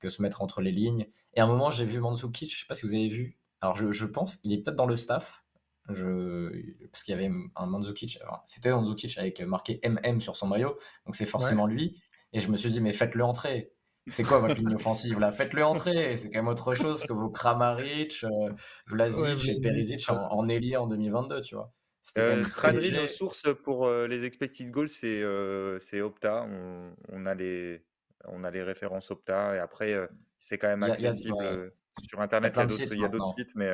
que 0.00 0.10
se 0.10 0.20
mettre 0.20 0.42
entre 0.42 0.60
les 0.60 0.70
lignes. 0.70 1.06
Et 1.32 1.40
à 1.40 1.44
un 1.44 1.46
moment, 1.46 1.70
j'ai 1.70 1.86
vu 1.86 1.98
Mandzukic, 1.98 2.52
je 2.52 2.60
sais 2.60 2.66
pas 2.66 2.74
si 2.74 2.86
vous 2.86 2.92
avez 2.92 3.08
vu, 3.08 3.38
alors, 3.64 3.76
je, 3.76 4.04
pense 4.04 4.36
qu'il 4.36 4.52
est 4.52 4.58
peut-être 4.58 4.76
dans 4.76 4.86
le 4.86 4.96
staff. 4.96 5.44
Je, 5.88 6.50
parce 6.88 7.02
qu'il 7.02 7.12
y 7.12 7.18
avait 7.18 7.30
un 7.56 7.66
Mandzukic. 7.66 8.18
C'était 8.44 8.70
Mandzukic 8.70 9.16
avec 9.16 9.40
marqué 9.40 9.80
MM 9.84 10.20
sur 10.20 10.36
son 10.36 10.46
maillot. 10.46 10.76
Donc, 11.06 11.14
c'est 11.14 11.24
forcément 11.24 11.66
lui. 11.66 11.98
Et 12.34 12.40
je 12.40 12.50
me 12.50 12.56
suis 12.58 12.70
dit, 12.70 12.82
mais 12.82 12.92
faites-le 12.92 13.24
entrer. 13.24 13.72
C'est 14.10 14.22
quoi 14.22 14.38
votre 14.38 14.56
ligne 14.56 14.74
offensive 14.74 15.18
là? 15.18 15.32
Faites-le 15.32 15.64
entrer. 15.64 16.18
C'est 16.18 16.30
quand 16.30 16.40
même 16.40 16.48
autre 16.48 16.74
chose 16.74 17.04
que 17.04 17.14
vos 17.14 17.30
Kramaric, 17.30 18.22
euh, 18.24 18.52
Vlasic 18.86 19.48
et 19.48 19.58
Perisic 19.62 20.10
en, 20.10 20.16
en 20.16 20.46
en 20.46 20.86
2022, 20.86 21.40
tu 21.40 21.54
vois. 21.54 21.72
Euh, 22.18 22.42
Stradri, 22.42 22.92
nos 22.92 23.06
sources 23.06 23.46
pour 23.62 23.86
euh, 23.86 24.06
les 24.06 24.24
expected 24.24 24.70
goals, 24.70 24.90
c'est 24.90 25.22
euh, 25.22 25.78
Opta. 26.02 26.46
On, 26.50 26.94
on, 27.08 27.24
a 27.24 27.34
les, 27.34 27.82
on 28.26 28.44
a 28.44 28.50
les 28.50 28.62
références 28.62 29.10
Opta. 29.10 29.56
Et 29.56 29.58
après, 29.58 29.96
c'est 30.38 30.58
quand 30.58 30.68
même 30.68 30.82
accessible. 30.82 31.72
Sur 32.02 32.20
Internet, 32.20 32.58
il 32.92 32.98
y 32.98 33.04
a 33.04 33.08
d'autres 33.08 33.34
sites, 33.36 33.54
mais, 33.54 33.72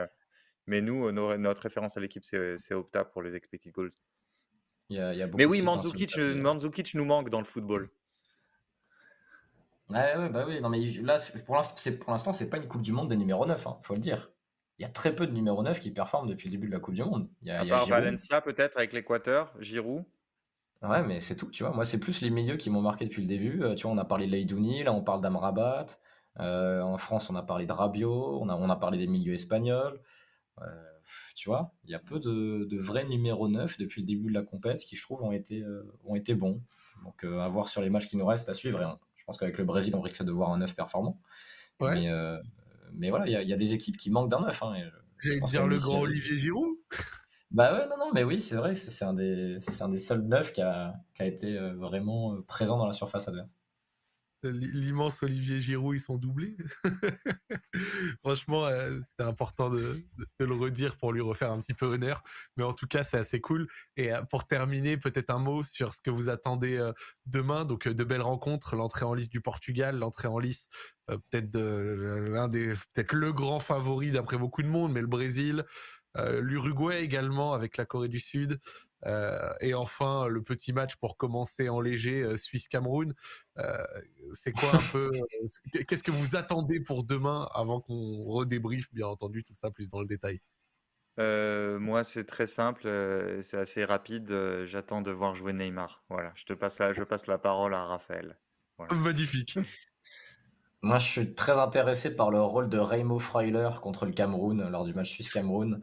mais 0.67 0.81
nous, 0.81 1.11
notre 1.13 1.63
référence 1.63 1.97
à 1.97 2.01
l'équipe, 2.01 2.25
c'est 2.25 2.75
Opta 2.75 3.05
pour 3.05 3.23
les 3.23 3.35
expected 3.35 3.73
goals. 3.73 3.93
mais 4.91 5.45
oui, 5.45 5.63
Mandzukic, 5.63 6.17
Mandzukic 6.19 6.95
nous 6.95 7.05
manque 7.05 7.31
dans 7.31 7.41
le 7.41 7.47
football. 7.47 7.91
Ouais, 9.91 10.17
ouais, 10.17 10.29
bah 10.29 10.45
oui, 10.47 10.61
non, 10.61 10.69
mais 10.69 10.81
là, 11.03 11.19
pour 11.45 11.57
l'instant, 11.57 11.75
c'est, 11.77 11.99
pour 11.99 12.13
l'instant, 12.13 12.33
c'est 12.33 12.49
pas 12.49 12.59
une 12.59 12.69
Coupe 12.69 12.83
du 12.83 12.93
Monde 12.93 13.11
de 13.11 13.17
numéro 13.17 13.45
9, 13.45 13.67
hein, 13.67 13.79
faut 13.83 13.95
le 13.95 14.01
dire. 14.01 14.31
Il 14.79 14.83
y 14.83 14.85
a 14.85 14.89
très 14.89 15.15
peu 15.15 15.27
de 15.27 15.33
numéro 15.33 15.63
9 15.65 15.81
qui 15.81 15.91
performent 15.91 16.29
depuis 16.29 16.49
le 16.49 16.53
début 16.53 16.69
de 16.69 16.73
la 16.73 16.79
Coupe 16.79 16.95
du 16.95 17.03
Monde. 17.03 17.29
Il 17.43 17.49
y 17.49 17.51
a, 17.51 17.61
à 17.61 17.67
part 17.67 17.87
Valencia, 17.87 18.41
peut-être, 18.41 18.77
avec 18.77 18.93
l'Équateur, 18.93 19.53
Giroud. 19.59 20.05
Ouais, 20.83 21.03
mais 21.03 21.19
c'est 21.21 21.35
tout, 21.35 21.51
tu 21.51 21.65
vois. 21.65 21.73
Moi, 21.73 21.85
c'est 21.85 21.99
plus 21.99 22.21
les 22.23 22.31
milieux 22.31 22.57
qui 22.57 22.71
m'ont 22.71 22.81
marqué 22.81 23.05
depuis 23.05 23.23
le 23.23 23.29
début. 23.29 23.63
Tu 23.75 23.83
vois, 23.83 23.91
on 23.91 23.99
a 23.99 24.05
parlé 24.05 24.27
de 24.27 24.33
Leidouni, 24.33 24.85
là, 24.85 24.93
on 24.93 25.03
parle 25.03 25.21
d'Amrabat. 25.21 25.87
Euh, 26.41 26.81
en 26.81 26.97
France, 26.97 27.31
on 27.31 27.37
a 27.37 27.43
parlé 27.43 27.67
de 27.67 27.73
Rabiot, 27.73 28.41
on 28.41 28.49
a, 28.49 28.57
on 28.57 28.71
a 28.71 28.77
parlé 28.77 28.99
des 28.99 29.07
milieux 29.07 29.35
espagnols. 29.35 30.01
Euh, 30.61 30.67
tu 31.35 31.49
vois, 31.49 31.75
il 31.85 31.91
y 31.91 31.95
a 31.95 31.99
peu 31.99 32.19
de, 32.19 32.65
de, 32.65 32.79
vrais 32.79 33.05
numéros 33.05 33.49
9 33.49 33.79
depuis 33.79 34.03
le 34.03 34.07
début 34.07 34.29
de 34.29 34.35
la 34.35 34.43
compète 34.43 34.81
qui, 34.81 34.97
je 34.97 35.03
trouve, 35.03 35.23
ont 35.23 35.33
été, 35.33 35.63
euh, 35.63 35.83
ont 36.05 36.15
été 36.15 36.35
bons. 36.35 36.63
Donc, 37.05 37.25
à 37.25 37.49
voir 37.49 37.69
sur 37.69 37.81
les 37.81 37.89
matchs 37.89 38.09
qui 38.09 38.17
nous 38.17 38.27
restent 38.27 38.49
à 38.49 38.55
suivre. 38.55 38.81
Et 38.81 38.87
je 39.17 39.25
pense 39.25 39.39
qu'avec 39.39 39.57
le 39.57 39.65
Brésil, 39.65 39.95
on 39.97 40.01
risque 40.01 40.23
de 40.23 40.33
voir 40.33 40.53
un 40.53 40.59
9 40.59 40.75
performant. 40.77 41.21
Mais, 41.81 42.11
mais 42.93 43.09
voilà, 43.09 43.27
il 43.27 43.49
y, 43.49 43.53
a 43.55 43.57
des 43.57 43.73
équipes 43.73 43.97
qui 43.97 44.11
manquent 44.11 44.31
d'un 44.31 44.41
9. 44.41 44.63
Hein, 44.63 44.75
J'allais 45.19 45.41
dire 45.41 45.67
le 45.67 45.79
grand 45.79 46.01
Olivier 46.01 46.41
Giroud 46.41 46.77
bah 47.51 47.73
ouais, 47.73 47.89
non, 47.89 47.97
non, 47.99 48.13
mais 48.15 48.23
oui, 48.23 48.41
c'est 48.41 48.55
vrai, 48.55 48.77
c'est 48.77 49.05
un, 49.05 49.13
des, 49.13 49.57
un 49.81 49.89
des 49.89 49.99
seuls 49.99 50.23
neufs 50.23 50.53
qui 50.53 50.61
a, 50.61 50.95
qui 51.15 51.23
a 51.23 51.27
été 51.27 51.59
vraiment 51.59 52.41
présent 52.43 52.79
dans 52.79 52.87
la 52.87 52.93
surface 52.93 53.27
adverse 53.27 53.60
l'immense 54.43 55.23
Olivier 55.23 55.61
Giroud, 55.61 55.97
ils 55.97 56.01
sont 56.01 56.17
doublés. 56.17 56.57
Franchement, 58.23 58.67
euh, 58.67 58.99
c'était 59.03 59.23
important 59.23 59.71
de, 59.71 59.97
le 60.39 60.55
redire 60.55 60.97
pour 60.97 61.13
lui 61.13 61.21
refaire 61.21 61.53
un 61.53 61.59
petit 61.59 61.75
peu 61.75 61.87
honneur. 61.87 62.23
Mais 62.57 62.65
en 62.65 62.73
tout 62.73 62.87
cas, 62.87 63.03
c'est 63.03 63.19
assez 63.19 63.41
cool. 63.41 63.69
Et 63.97 64.13
euh, 64.13 64.23
pour 64.23 64.47
terminer, 64.47 64.97
peut-être 64.97 65.31
un 65.31 65.39
mot 65.39 65.63
sur 65.63 65.93
ce 65.93 66.01
que 66.01 66.11
vous 66.11 66.29
attendez 66.29 66.77
euh, 66.77 66.93
demain. 67.27 67.65
Donc, 67.65 67.89
de 67.89 68.05
belles 68.05 68.23
rencontres, 68.23 68.77
l'entrée 68.77 69.05
en 69.05 69.15
lice 69.15 69.31
du 69.31 69.41
Portugal, 69.41 69.99
l'entrée 69.99 70.29
en 70.29 70.39
lice 70.39 70.69
peut-être 71.33 71.59
l'un 71.59 72.47
des, 72.47 72.69
peut-être 72.69 73.15
le 73.15 73.33
grand 73.33 73.59
favori 73.59 74.13
d'après 74.13 74.39
beaucoup 74.39 74.63
de 74.63 74.69
monde, 74.69 74.93
mais 74.93 75.01
le 75.01 75.09
Brésil. 75.09 75.65
L'Uruguay 76.17 77.03
également 77.03 77.53
avec 77.53 77.77
la 77.77 77.85
Corée 77.85 78.09
du 78.09 78.21
Sud, 78.21 78.61
et 79.61 79.75
enfin, 79.75 80.29
le 80.29 80.43
petit 80.43 80.73
match 80.73 80.97
pour 80.97 81.17
commencer 81.17 81.69
en 81.69 81.81
léger, 81.81 82.23
euh, 82.23 82.37
Suisse-Cameroun. 82.37 83.15
Euh, 83.59 83.85
c'est 84.33 84.53
quoi 84.53 84.75
un 84.75 84.93
peu 84.93 85.11
Qu'est-ce 85.89 86.03
que 86.03 86.11
vous 86.11 86.37
attendez 86.37 86.81
pour 86.81 87.05
demain 87.05 87.49
avant 87.55 87.81
qu'on 87.81 88.25
redébriefe, 88.25 88.93
bien 88.93 89.07
entendu, 89.07 89.45
tout 89.45 89.55
ça 89.55 89.71
plus 89.71 89.91
dans 89.91 90.01
le 90.01 90.07
détail? 90.07 90.41
Moi, 91.19 92.03
c'est 92.05 92.25
très 92.25 92.47
simple, 92.47 92.83
c'est 93.43 93.59
assez 93.59 93.85
rapide. 93.85 94.65
J'attends 94.65 95.03
de 95.03 95.11
voir 95.11 95.35
jouer 95.35 95.53
Neymar. 95.53 96.03
Voilà, 96.09 96.33
je 96.35 96.45
te 96.45 96.55
passe 96.55 96.79
la, 96.79 96.95
je 96.95 97.03
passe 97.03 97.27
la 97.27 97.37
parole 97.37 97.75
à 97.75 97.85
Raphaël. 97.85 98.39
Magnifique. 98.91 99.59
Moi, 100.83 100.99
je 100.99 101.07
suis 101.07 101.35
très 101.35 101.59
intéressé 101.59 102.17
par 102.17 102.31
le 102.31 102.41
rôle 102.41 102.71
de 102.71 102.79
Raimo 102.79 103.19
Freuler 103.19 103.69
contre 103.83 104.07
le 104.07 104.13
Cameroun 104.13 104.67
lors 104.71 104.87
du 104.87 104.95
match 104.95 105.11
Suisse-Cameroun. 105.11 105.83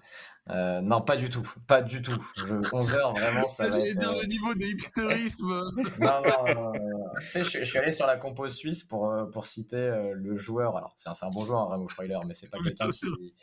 Euh, 0.49 0.79
non, 0.81 1.01
pas 1.01 1.17
du 1.17 1.29
tout, 1.29 1.47
pas 1.67 1.81
du 1.81 2.01
tout. 2.01 2.11
11h, 2.11 3.19
vraiment, 3.19 3.49
ça 3.49 3.69
J'allais 3.71 3.93
dire 3.93 4.13
le 4.13 4.25
niveau 4.25 4.53
des 4.53 4.69
hipsterisme. 4.69 5.47
non, 5.99 6.21
non, 6.21 6.71
tu 7.19 7.27
sais, 7.27 7.43
je, 7.43 7.63
suis 7.63 7.77
allé 7.77 7.91
sur 7.91 8.07
la 8.07 8.17
compo 8.17 8.47
suisse 8.47 8.83
pour, 8.83 9.11
euh, 9.11 9.25
pour 9.25 9.45
citer 9.45 9.75
euh, 9.75 10.13
le 10.13 10.37
joueur. 10.37 10.77
Alors, 10.77 10.93
c'est 10.95 11.09
un, 11.09 11.29
bon 11.29 11.45
joueur, 11.45 11.61
hein, 11.61 11.67
Raimo 11.71 11.89
Freuler, 11.89 12.19
mais 12.25 12.33
c'est 12.33 12.49
pas 12.49 12.59
quelqu'un 12.63 12.89
qui 12.89 13.33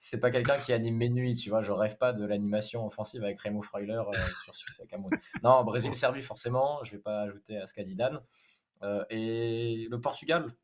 c'est 0.00 0.20
pas 0.20 0.30
quelqu'un 0.30 0.58
qui 0.58 0.72
anime 0.72 0.96
mes 0.96 1.08
nuits, 1.08 1.34
tu 1.34 1.50
vois. 1.50 1.60
Je 1.60 1.72
rêve 1.72 1.96
pas 1.96 2.12
de 2.12 2.24
l'animation 2.24 2.86
offensive 2.86 3.24
avec 3.24 3.40
Raimo 3.40 3.62
Freuler 3.62 4.02
sur 4.44 4.54
Suisse 4.54 4.80
Cameroun. 4.88 5.12
Non, 5.42 5.64
Brésil-Serbie, 5.64 6.22
forcément. 6.22 6.82
Je 6.84 6.92
vais 6.92 7.02
pas 7.02 7.22
ajouter 7.22 7.56
à 7.56 7.66
ce 7.66 7.74
qu'a 7.74 7.82
dit 7.82 7.96
Dan. 7.96 8.20
et 9.10 9.86
le 9.90 10.00
Portugal, 10.00 10.54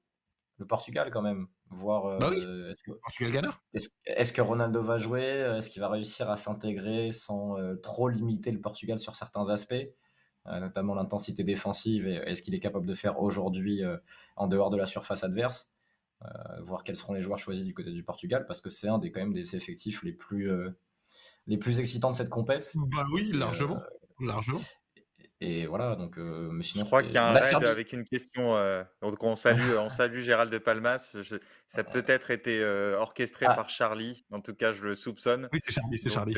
le 0.59 0.67
Portugal 0.67 1.11
quand 1.11 1.23
même. 1.23 1.47
Voir 1.75 2.19
Bah 2.19 2.31
est-ce 2.35 2.83
que, 2.83 2.93
Portugal 2.93 3.51
est-ce, 3.73 4.33
que 4.33 4.41
Ronaldo 4.41 4.83
va 4.83 4.97
jouer 4.97 5.23
Est-ce 5.23 5.71
qu'il 5.71 5.81
va 5.81 5.89
réussir 5.89 6.31
à 6.31 6.37
s'intégrer 6.37 7.11
sans 7.13 7.57
trop 7.83 8.09
limiter 8.09 8.51
le 8.53 8.61
Portugal 8.61 8.99
sur 8.99 9.15
certains 9.15 9.49
aspects 9.51 9.75
notamment 10.47 10.95
l'intensité 10.95 11.43
défensive 11.43 12.07
et 12.07 12.17
est-ce 12.27 12.43
qu'il 12.43 12.55
est 12.55 12.61
capable 12.61 12.87
de 12.87 12.93
faire 12.93 13.21
aujourd'hui 13.21 13.83
en 14.37 14.47
dehors 14.47 14.71
de 14.71 14.77
la 14.77 14.87
surface 14.87 15.25
adverse 15.25 15.71
voir 16.61 16.85
quels 16.85 16.97
seront 16.97 17.15
les 17.15 17.21
joueurs 17.21 17.39
choisis 17.39 17.65
du 17.65 17.75
côté 17.75 17.91
du 17.91 18.05
Portugal 18.05 18.45
parce 18.47 18.61
que 18.61 18.71
c'est 18.71 18.89
un 18.89 18.99
des 18.99 19.11
quand 19.11 19.21
même 19.21 19.33
des 19.33 19.57
effectifs 19.57 20.03
les 20.03 20.13
plus 20.13 20.51
les 21.47 21.59
plus 21.59 21.81
excitants 21.81 22.11
de 22.11 22.17
cette 22.17 22.31
compète. 22.31 22.73
Bah 22.75 23.07
oui, 23.13 23.33
largement, 23.33 23.81
largement. 24.21 24.61
Et 25.47 25.67
voilà, 25.67 25.95
donc, 25.95 26.17
euh, 26.17 26.49
mais 26.51 26.63
Je 26.63 26.83
crois 26.85 27.03
qu'il 27.03 27.13
y 27.13 27.19
a 27.19 27.27
un 27.29 27.39
raid 27.39 27.65
avec 27.65 27.93
une 27.93 28.05
question. 28.05 28.57
Euh, 28.57 28.83
donc 29.03 29.23
on 29.23 29.37
salue, 29.37 29.61
on 29.79 29.91
salue 29.91 30.21
Gérald 30.21 30.51
de 30.51 30.57
Palmas. 30.57 31.15
ça 31.67 31.81
a 31.81 31.85
peut-être 31.85 32.31
été 32.31 32.63
euh, 32.63 32.97
orchestré 32.99 33.45
ah. 33.47 33.55
par 33.55 33.69
Charlie. 33.69 34.25
En 34.31 34.41
tout 34.41 34.55
cas, 34.55 34.73
je 34.73 34.85
le 34.85 34.95
soupçonne. 34.95 35.51
Oui, 35.53 35.59
c'est 35.61 35.73
Charlie, 35.73 35.99
c'est 35.99 36.09
Charlie. 36.09 36.35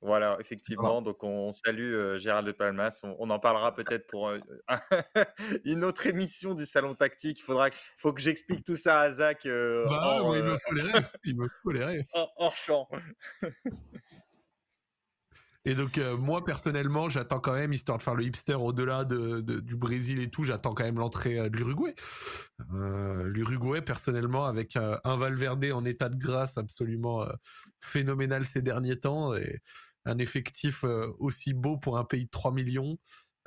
voilà, 0.00 0.36
effectivement. 0.40 1.02
Donc 1.02 1.22
on 1.22 1.52
salue 1.52 2.16
Gérald 2.16 2.48
de 2.48 2.52
Palmas. 2.52 3.00
On, 3.04 3.30
en 3.30 3.38
parlera 3.38 3.76
peut-être 3.76 4.08
pour 4.08 4.32
une 5.64 5.84
autre 5.84 6.08
émission 6.08 6.54
du 6.54 6.66
Salon 6.66 6.96
Tactique. 6.96 7.38
Il 7.38 7.44
faudra, 7.44 7.68
faut 7.96 8.12
que 8.12 8.20
j'explique 8.20 8.64
tout 8.64 8.76
ça 8.76 9.02
à 9.02 9.12
Zach. 9.12 9.42
bah, 9.44 10.18
il 10.34 10.42
me 10.42 10.56
faut 10.56 10.74
les 10.74 10.82
rêves. 10.82 11.12
Il 11.22 11.36
me 11.36 11.46
faut 11.62 11.70
les 11.70 11.84
rêves. 11.84 12.04
hors 12.12 12.56
champ. 12.56 12.88
Et 15.66 15.74
donc 15.74 15.98
euh, 15.98 16.16
moi 16.16 16.44
personnellement, 16.44 17.08
j'attends 17.08 17.40
quand 17.40 17.54
même, 17.54 17.72
histoire 17.72 17.98
de 17.98 18.02
faire 18.02 18.14
le 18.14 18.22
hipster 18.22 18.54
au-delà 18.54 19.04
de, 19.04 19.40
du 19.40 19.76
Brésil 19.76 20.20
et 20.20 20.30
tout, 20.30 20.44
j'attends 20.44 20.70
quand 20.70 20.84
même 20.84 21.00
l'entrée 21.00 21.40
euh, 21.40 21.48
de 21.48 21.56
l'Uruguay. 21.56 21.92
Euh, 22.72 23.24
L'Uruguay 23.24 23.82
personnellement 23.82 24.44
avec 24.44 24.76
un 24.76 25.16
Valverde 25.16 25.66
en 25.72 25.84
état 25.84 26.08
de 26.08 26.16
grâce 26.16 26.56
absolument 26.56 27.26
phénoménal 27.80 28.44
ces 28.44 28.62
derniers 28.62 29.00
temps 29.00 29.34
et 29.34 29.60
un 30.04 30.18
effectif 30.18 30.84
aussi 31.18 31.52
beau 31.52 31.76
pour 31.76 31.98
un 31.98 32.04
pays 32.04 32.26
de 32.26 32.30
3 32.30 32.52
millions. 32.52 32.96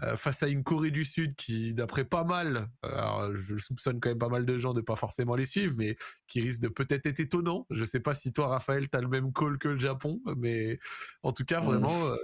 Euh, 0.04 0.16
face 0.16 0.44
à 0.44 0.48
une 0.48 0.64
Corée 0.64 0.92
du 0.92 1.04
Sud 1.04 1.36
qui, 1.36 1.74
d'après 1.74 2.06
pas 2.06 2.24
mal, 2.24 2.70
euh, 2.86 2.90
alors 2.90 3.36
je 3.36 3.58
soupçonne 3.58 4.00
quand 4.00 4.10
même 4.10 4.18
pas 4.18 4.30
mal 4.30 4.46
de 4.46 4.58
gens 4.58 4.74
de 4.74 4.80
pas 4.80 4.96
forcément 4.96 5.36
les 5.36 5.46
suivre, 5.46 5.76
mais 5.78 5.98
qui 6.28 6.40
risque 6.40 6.62
de 6.62 6.70
peut-être 6.70 7.06
être 7.06 7.20
étonnant. 7.20 7.66
Je 7.70 7.84
sais 7.84 8.00
pas 8.00 8.14
si 8.14 8.32
toi, 8.32 8.48
Raphaël, 8.48 8.88
t'as 8.88 9.02
le 9.02 9.10
même 9.10 9.34
call 9.34 9.58
que 9.58 9.68
le 9.68 9.80
Japon, 9.80 10.22
mais 10.38 10.80
en 11.24 11.34
tout 11.34 11.44
cas, 11.44 11.60
vraiment, 11.60 12.06
euh, 12.06 12.16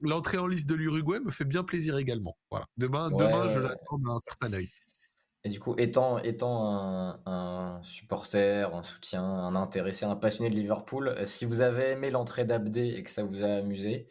l'entrée 0.00 0.38
en 0.38 0.46
liste 0.46 0.68
de 0.68 0.76
l'Uruguay 0.76 1.18
me 1.18 1.30
fait 1.30 1.44
bien 1.44 1.64
plaisir 1.64 1.98
également. 1.98 2.36
Voilà. 2.50 2.66
Demain, 2.76 3.10
demain, 3.10 3.48
je 3.48 3.58
l'attends 3.58 3.98
d'un 3.98 4.18
certain 4.20 4.52
œil. 4.52 4.68
Et 5.42 5.48
du 5.48 5.58
coup, 5.58 5.74
étant, 5.76 6.18
étant 6.20 6.70
un, 6.70 7.20
un, 7.26 7.82
supporter, 7.82 8.72
un 8.72 8.84
soutien, 8.84 9.24
un 9.24 9.56
intéressé, 9.56 10.04
un 10.04 10.16
passionné 10.16 10.50
de 10.50 10.54
Liverpool, 10.54 11.16
si 11.24 11.44
vous 11.44 11.62
avez 11.62 11.90
aimé 11.90 12.10
l'entrée 12.10 12.44
d'Abdé 12.44 12.94
et 12.96 13.02
que 13.02 13.10
ça 13.10 13.24
vous 13.24 13.42
a 13.42 13.56
amusé, 13.56 14.06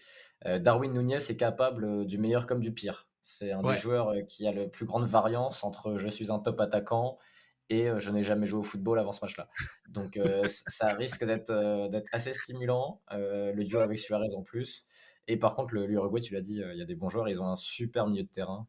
Darwin 0.59 0.91
Nunez 0.91 1.15
est 1.15 1.37
capable 1.37 2.05
du 2.05 2.17
meilleur 2.17 2.45
comme 2.45 2.59
du 2.59 2.73
pire. 2.73 3.07
C'est 3.23 3.53
un 3.53 3.61
des 3.61 3.77
joueurs 3.77 4.09
euh, 4.09 4.21
qui 4.21 4.45
a 4.45 4.51
le 4.51 4.69
plus 4.69 4.85
grande 4.85 5.05
variance 5.05 5.63
entre 5.63 5.97
je 5.97 6.09
suis 6.09 6.29
un 6.29 6.39
top 6.39 6.59
attaquant 6.59 7.17
et 7.69 7.89
euh, 7.89 7.97
je 7.97 8.11
n'ai 8.11 8.21
jamais 8.21 8.45
joué 8.45 8.59
au 8.59 8.63
football 8.63 8.99
avant 8.99 9.13
ce 9.13 9.23
match-là. 9.23 9.47
Donc 9.89 10.17
euh, 10.17 10.43
ça 10.67 10.89
risque 10.89 11.23
d'être 11.23 11.49
assez 12.11 12.33
stimulant, 12.33 13.01
le 13.11 13.63
duo 13.63 13.79
avec 13.79 13.97
Suarez 13.97 14.35
en 14.35 14.43
plus. 14.43 14.85
Et 15.27 15.37
par 15.37 15.55
contre, 15.55 15.73
l'Uruguay, 15.73 16.19
tu 16.19 16.33
l'as 16.33 16.41
dit, 16.41 16.61
il 16.61 16.77
y 16.77 16.81
a 16.81 16.85
des 16.85 16.95
bons 16.95 17.07
joueurs, 17.07 17.29
ils 17.29 17.41
ont 17.41 17.47
un 17.47 17.55
super 17.55 18.07
milieu 18.07 18.23
de 18.23 18.27
terrain. 18.27 18.67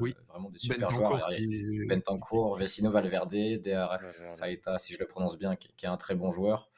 oui. 0.00 0.12
Vraiment 0.26 0.50
des 0.50 0.58
super 0.58 0.88
joueurs. 0.88 1.28
Qui... 1.28 1.86
Bentancourt, 1.86 2.56
Vecino 2.56 2.90
Valverde, 2.90 3.60
DRS 3.62 4.02
Saïta, 4.02 4.76
si 4.78 4.92
je 4.92 4.98
le 4.98 5.06
prononce 5.06 5.38
bien, 5.38 5.54
qui, 5.54 5.86
est 5.86 5.88
un 5.88 5.96
très 5.96 6.16
bon 6.16 6.32
joueur. 6.32 6.68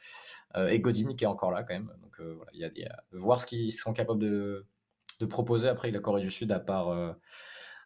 et 0.55 0.79
Godin 0.81 1.15
qui 1.15 1.25
est 1.25 1.29
encore 1.29 1.51
là 1.51 1.63
quand 1.63 1.73
même. 1.73 1.91
Donc 2.03 2.21
voilà, 2.21 2.51
il 2.53 2.61
y 2.61 2.65
a, 2.65 2.69
y 2.75 2.85
a, 2.85 3.05
voir 3.13 3.41
ce 3.41 3.47
qu'ils 3.47 3.73
sont 3.73 3.95
capables 3.95 4.21
de, 4.21 4.67
de 5.21 5.27
proposer 5.27 5.69
après 5.69 5.91
la 5.91 6.01
Corée 6.01 6.23
du 6.23 6.31
Sud 6.31 6.53
à 6.53 6.61
part 6.61 6.89
euh, 6.89 7.13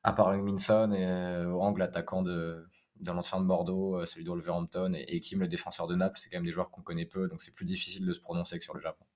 à 0.03 0.13
part 0.13 0.37
Minson 0.37 0.93
et 0.93 1.05
euh, 1.05 1.53
Angle 1.53 1.83
attaquant 1.83 2.23
de 2.23 2.65
dans 2.97 3.15
l'ancien 3.15 3.41
de 3.41 3.47
Bordeaux, 3.47 3.97
euh, 3.97 4.05
celui 4.05 4.25
de 4.25 4.31
Wolverhampton 4.31 4.93
et, 4.95 5.21
Kim 5.21 5.41
le 5.41 5.49
défenseur 5.49 5.87
de 5.87 5.95
Naples, 5.95 6.19
c'est 6.21 6.29
quand 6.29 6.37
même 6.37 6.45
des 6.45 6.53
joueurs 6.53 6.71
qu'on 6.71 6.83
connaît 6.83 7.07
peu, 7.07 7.29
donc 7.29 7.41
c'est 7.41 7.55
plus 7.55 7.65
difficile 7.65 8.05
de 8.05 8.13
se 8.13 8.21
prononcer 8.21 8.59
que 8.59 8.65
sur 8.65 8.75
le 8.75 8.81
Japon. 8.81 9.07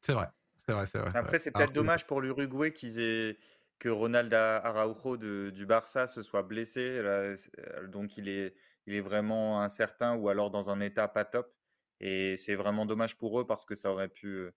C'est 0.00 0.12
vrai, 0.12 0.28
c'est 0.56 0.72
vrai, 0.72 0.86
c'est 0.86 1.00
vrai. 1.00 1.10
Après, 1.12 1.40
c'est 1.40 1.50
peut-être 1.50 1.72
dommage 1.72 2.06
pour 2.06 2.20
l'Uruguay 2.20 2.72
qu'ils 2.72 3.00
aient 3.00 3.36
que 3.80 3.88
Ronald 3.88 4.32
Araujo 4.32 5.16
de, 5.16 5.50
du 5.52 5.66
Barça 5.66 6.06
se 6.06 6.22
soit 6.22 6.44
blessé, 6.44 7.02
donc 7.88 8.16
il 8.16 8.28
est, 8.28 8.54
il 8.86 8.94
est 8.94 9.00
vraiment 9.00 9.60
incertain 9.60 10.14
ou 10.14 10.28
alors 10.28 10.52
dans 10.52 10.70
un 10.70 10.78
état 10.78 11.08
pas 11.08 11.24
top. 11.24 11.52
Et 11.98 12.36
c'est 12.36 12.54
vraiment 12.54 12.86
dommage 12.86 13.16
pour 13.16 13.40
eux 13.40 13.46
parce 13.46 13.64
que 13.64 13.74
ça 13.74 13.90
aurait 13.90 14.08
pu 14.08 14.52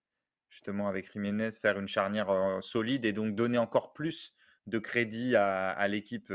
justement 0.50 0.88
avec 0.88 1.10
Jiménez, 1.12 1.50
faire 1.52 1.78
une 1.78 1.88
charnière 1.88 2.58
solide 2.60 3.04
et 3.04 3.12
donc 3.12 3.34
donner 3.34 3.58
encore 3.58 3.92
plus 3.92 4.34
de 4.66 4.78
crédit 4.78 5.36
à, 5.36 5.88
l'équipe. 5.88 6.32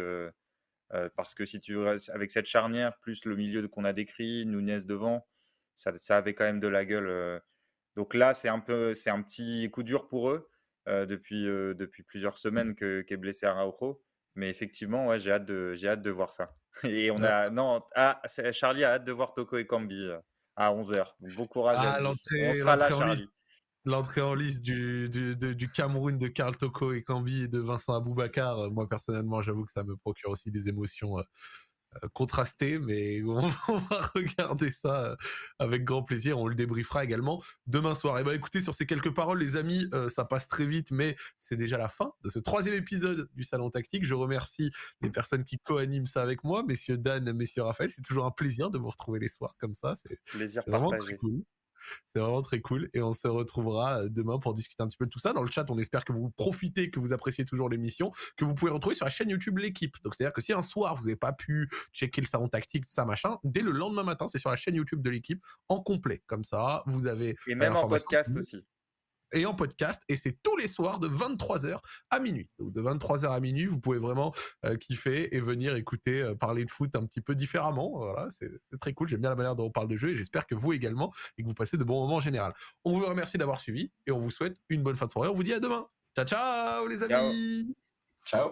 parce 1.15 1.35
que 1.35 1.45
si 1.45 1.59
tu 1.59 1.77
avec 1.87 2.31
cette 2.31 2.45
charnière, 2.45 2.97
plus 2.99 3.25
le 3.25 3.35
milieu 3.35 3.67
qu'on 3.67 3.85
a 3.85 3.93
décrit, 3.93 4.45
Nunez 4.45 4.85
devant, 4.85 5.27
ça, 5.75 5.91
avait 6.09 6.33
quand 6.33 6.45
même 6.45 6.59
de 6.59 6.67
la 6.67 6.85
gueule. 6.85 7.41
Donc 7.95 8.13
là, 8.13 8.33
c'est 8.33 8.49
un 8.49 8.59
peu, 8.59 8.93
c'est 8.93 9.09
un 9.09 9.21
petit 9.21 9.69
coup 9.69 9.83
dur 9.83 10.07
pour 10.07 10.31
eux 10.31 10.49
depuis, 10.87 11.43
depuis 11.43 12.03
plusieurs 12.03 12.37
semaines 12.37 12.75
que 12.75 13.01
qu'est 13.01 13.17
blessé 13.17 13.45
Araujo. 13.45 14.01
Mais 14.35 14.49
effectivement, 14.49 15.07
ouais, 15.07 15.19
j'ai 15.19 15.31
hâte 15.31 15.45
de, 15.45 15.73
j'ai 15.75 15.87
hâte 15.87 16.01
de 16.01 16.11
voir 16.11 16.33
ça. 16.33 16.53
Et 16.83 17.09
on 17.09 17.23
a, 17.23 17.49
non, 17.49 17.81
ah, 17.95 18.21
Charlie 18.51 18.83
a 18.83 18.93
hâte 18.93 19.05
de 19.05 19.11
voir 19.11 19.33
Toko 19.33 19.57
et 19.57 19.65
Kambi 19.65 20.09
à 20.57 20.73
11h. 20.73 21.35
bon 21.35 21.47
courage. 21.47 21.77
Ah, 21.79 21.99
l'entrée, 22.01 22.49
on 22.49 22.53
sera 22.53 22.75
là, 22.75 22.89
Charlie 22.89 23.29
l'entrée 23.85 24.21
en 24.21 24.33
liste 24.33 24.61
du, 24.61 25.09
du, 25.09 25.35
du, 25.35 25.71
Cameroun 25.71 26.17
de 26.17 26.27
Karl 26.27 26.55
Toko 26.55 26.93
et 26.93 27.03
Kambi 27.03 27.43
et 27.43 27.47
de 27.47 27.59
Vincent 27.59 27.95
Aboubakar, 27.95 28.59
euh, 28.59 28.69
moi 28.69 28.87
personnellement, 28.87 29.41
j'avoue 29.41 29.65
que 29.65 29.71
ça 29.71 29.83
me 29.83 29.95
procure 29.95 30.31
aussi 30.31 30.51
des 30.51 30.67
émotions 30.69 31.19
euh, 31.19 31.23
euh, 32.03 32.07
contrastées, 32.13 32.79
mais 32.79 33.21
on, 33.23 33.39
va 33.39 34.01
regarder 34.15 34.71
ça 34.71 35.15
avec 35.59 35.83
grand 35.83 36.03
plaisir. 36.03 36.39
On 36.39 36.47
le 36.47 36.55
débriefera 36.55 37.03
également 37.03 37.43
demain 37.67 37.93
soir. 37.93 38.17
Et 38.17 38.21
eh 38.21 38.23
ben 38.23 38.33
écoutez, 38.33 38.59
sur 38.59 38.73
ces 38.73 38.87
quelques 38.87 39.13
paroles, 39.13 39.39
les 39.39 39.55
amis, 39.55 39.87
ça 40.09 40.25
passe 40.25 40.47
très 40.47 40.65
vite, 40.65 40.91
mais 40.91 41.15
c'est 41.39 41.57
déjà 41.57 41.77
la 41.77 41.87
fin 41.87 42.11
de 42.23 42.29
ce 42.29 42.39
troisième 42.39 42.75
épisode 42.75 43.29
du 43.35 43.43
Salon 43.43 43.69
Tactique. 43.69 44.03
Je 44.03 44.15
remercie 44.15 44.71
les 45.01 45.11
personnes 45.11 45.43
qui 45.43 45.59
co-animent 45.59 46.07
ça 46.07 46.23
avec 46.23 46.43
moi, 46.43 46.63
messieurs 46.63 46.97
Dan, 46.97 47.31
messieurs 47.33 47.63
Raphaël. 47.63 47.91
C'est 47.91 48.01
toujours 48.01 48.25
un 48.25 48.31
plaisir 48.31 48.71
de 48.71 48.79
vous 48.79 48.89
retrouver 48.89 49.19
les 49.19 49.29
soirs 49.29 49.55
comme 49.59 49.75
ça. 49.75 49.93
C'est 49.95 50.19
vraiment 50.67 50.91
très 50.91 51.15
cool. 51.17 51.43
C'est 52.13 52.21
vraiment 52.21 52.41
très 52.41 52.61
cool. 52.61 52.89
Et 52.93 53.01
on 53.01 53.13
se 53.13 53.27
retrouvera 53.27 54.01
euh, 54.01 54.09
demain 54.09 54.39
pour 54.39 54.53
discuter 54.53 54.83
un 54.83 54.87
petit 54.87 54.97
peu 54.97 55.05
de 55.05 55.09
tout 55.09 55.19
ça. 55.19 55.33
Dans 55.33 55.43
le 55.43 55.51
chat, 55.51 55.69
on 55.69 55.77
espère 55.77 56.05
que 56.05 56.13
vous 56.13 56.29
profitez, 56.31 56.89
que 56.89 56.99
vous 56.99 57.13
appréciez 57.13 57.45
toujours 57.45 57.69
l'émission, 57.69 58.11
que 58.37 58.45
vous 58.45 58.53
pouvez 58.53 58.71
retrouver 58.71 58.95
sur 58.95 59.05
la 59.05 59.11
chaîne 59.11 59.29
YouTube 59.29 59.57
L'équipe. 59.57 59.95
Donc, 60.03 60.15
c'est-à-dire 60.15 60.33
que 60.33 60.41
si 60.41 60.53
un 60.53 60.61
soir, 60.61 60.95
vous 60.95 61.03
n'avez 61.03 61.15
pas 61.15 61.33
pu 61.33 61.69
checker 61.93 62.21
le 62.21 62.27
salon 62.27 62.47
tactique, 62.49 62.85
tout 62.85 62.93
ça, 62.93 63.05
machin, 63.05 63.37
dès 63.43 63.61
le 63.61 63.71
lendemain 63.71 64.03
matin, 64.03 64.27
c'est 64.27 64.39
sur 64.39 64.49
la 64.49 64.55
chaîne 64.55 64.75
YouTube 64.75 65.01
de 65.01 65.09
l'équipe 65.09 65.43
en 65.69 65.81
complet. 65.81 66.23
Comme 66.27 66.43
ça, 66.43 66.83
vous 66.87 67.07
avez. 67.07 67.35
Et 67.47 67.55
même 67.55 67.75
en 67.75 67.87
podcast 67.87 68.35
aussi 68.35 68.63
et 69.33 69.45
en 69.45 69.53
podcast. 69.53 70.03
Et 70.09 70.17
c'est 70.17 70.41
tous 70.43 70.55
les 70.57 70.67
soirs 70.67 70.99
de 70.99 71.07
23h 71.07 71.77
à 72.09 72.19
minuit. 72.19 72.49
Donc 72.59 72.73
de 72.73 72.81
23h 72.81 73.31
à 73.31 73.39
minuit, 73.39 73.65
vous 73.65 73.79
pouvez 73.79 73.99
vraiment 73.99 74.33
euh, 74.65 74.75
kiffer 74.75 75.35
et 75.35 75.39
venir 75.39 75.75
écouter 75.75 76.21
euh, 76.21 76.35
parler 76.35 76.65
de 76.65 76.71
foot 76.71 76.95
un 76.95 77.05
petit 77.05 77.21
peu 77.21 77.35
différemment. 77.35 77.91
Voilà, 77.97 78.29
c'est 78.29 78.51
très 78.79 78.93
cool. 78.93 79.07
J'aime 79.07 79.21
bien 79.21 79.29
la 79.29 79.35
manière 79.35 79.55
dont 79.55 79.65
on 79.65 79.71
parle 79.71 79.87
de 79.87 79.97
jeu 79.97 80.09
et 80.09 80.15
j'espère 80.15 80.45
que 80.45 80.55
vous 80.55 80.73
également 80.73 81.13
et 81.37 81.43
que 81.43 81.47
vous 81.47 81.53
passez 81.53 81.77
de 81.77 81.83
bons 81.83 82.01
moments 82.01 82.17
en 82.17 82.21
général. 82.21 82.53
On 82.83 82.93
vous 82.93 83.05
remercie 83.05 83.37
d'avoir 83.37 83.59
suivi 83.59 83.91
et 84.07 84.11
on 84.11 84.17
vous 84.17 84.31
souhaite 84.31 84.57
une 84.69 84.83
bonne 84.83 84.95
fin 84.95 85.05
de 85.05 85.11
soirée. 85.11 85.29
On 85.29 85.33
vous 85.33 85.43
dit 85.43 85.53
à 85.53 85.59
demain. 85.59 85.87
Ciao, 86.15 86.25
ciao 86.25 86.87
les 86.87 87.03
amis. 87.03 87.75
ciao. 88.25 88.51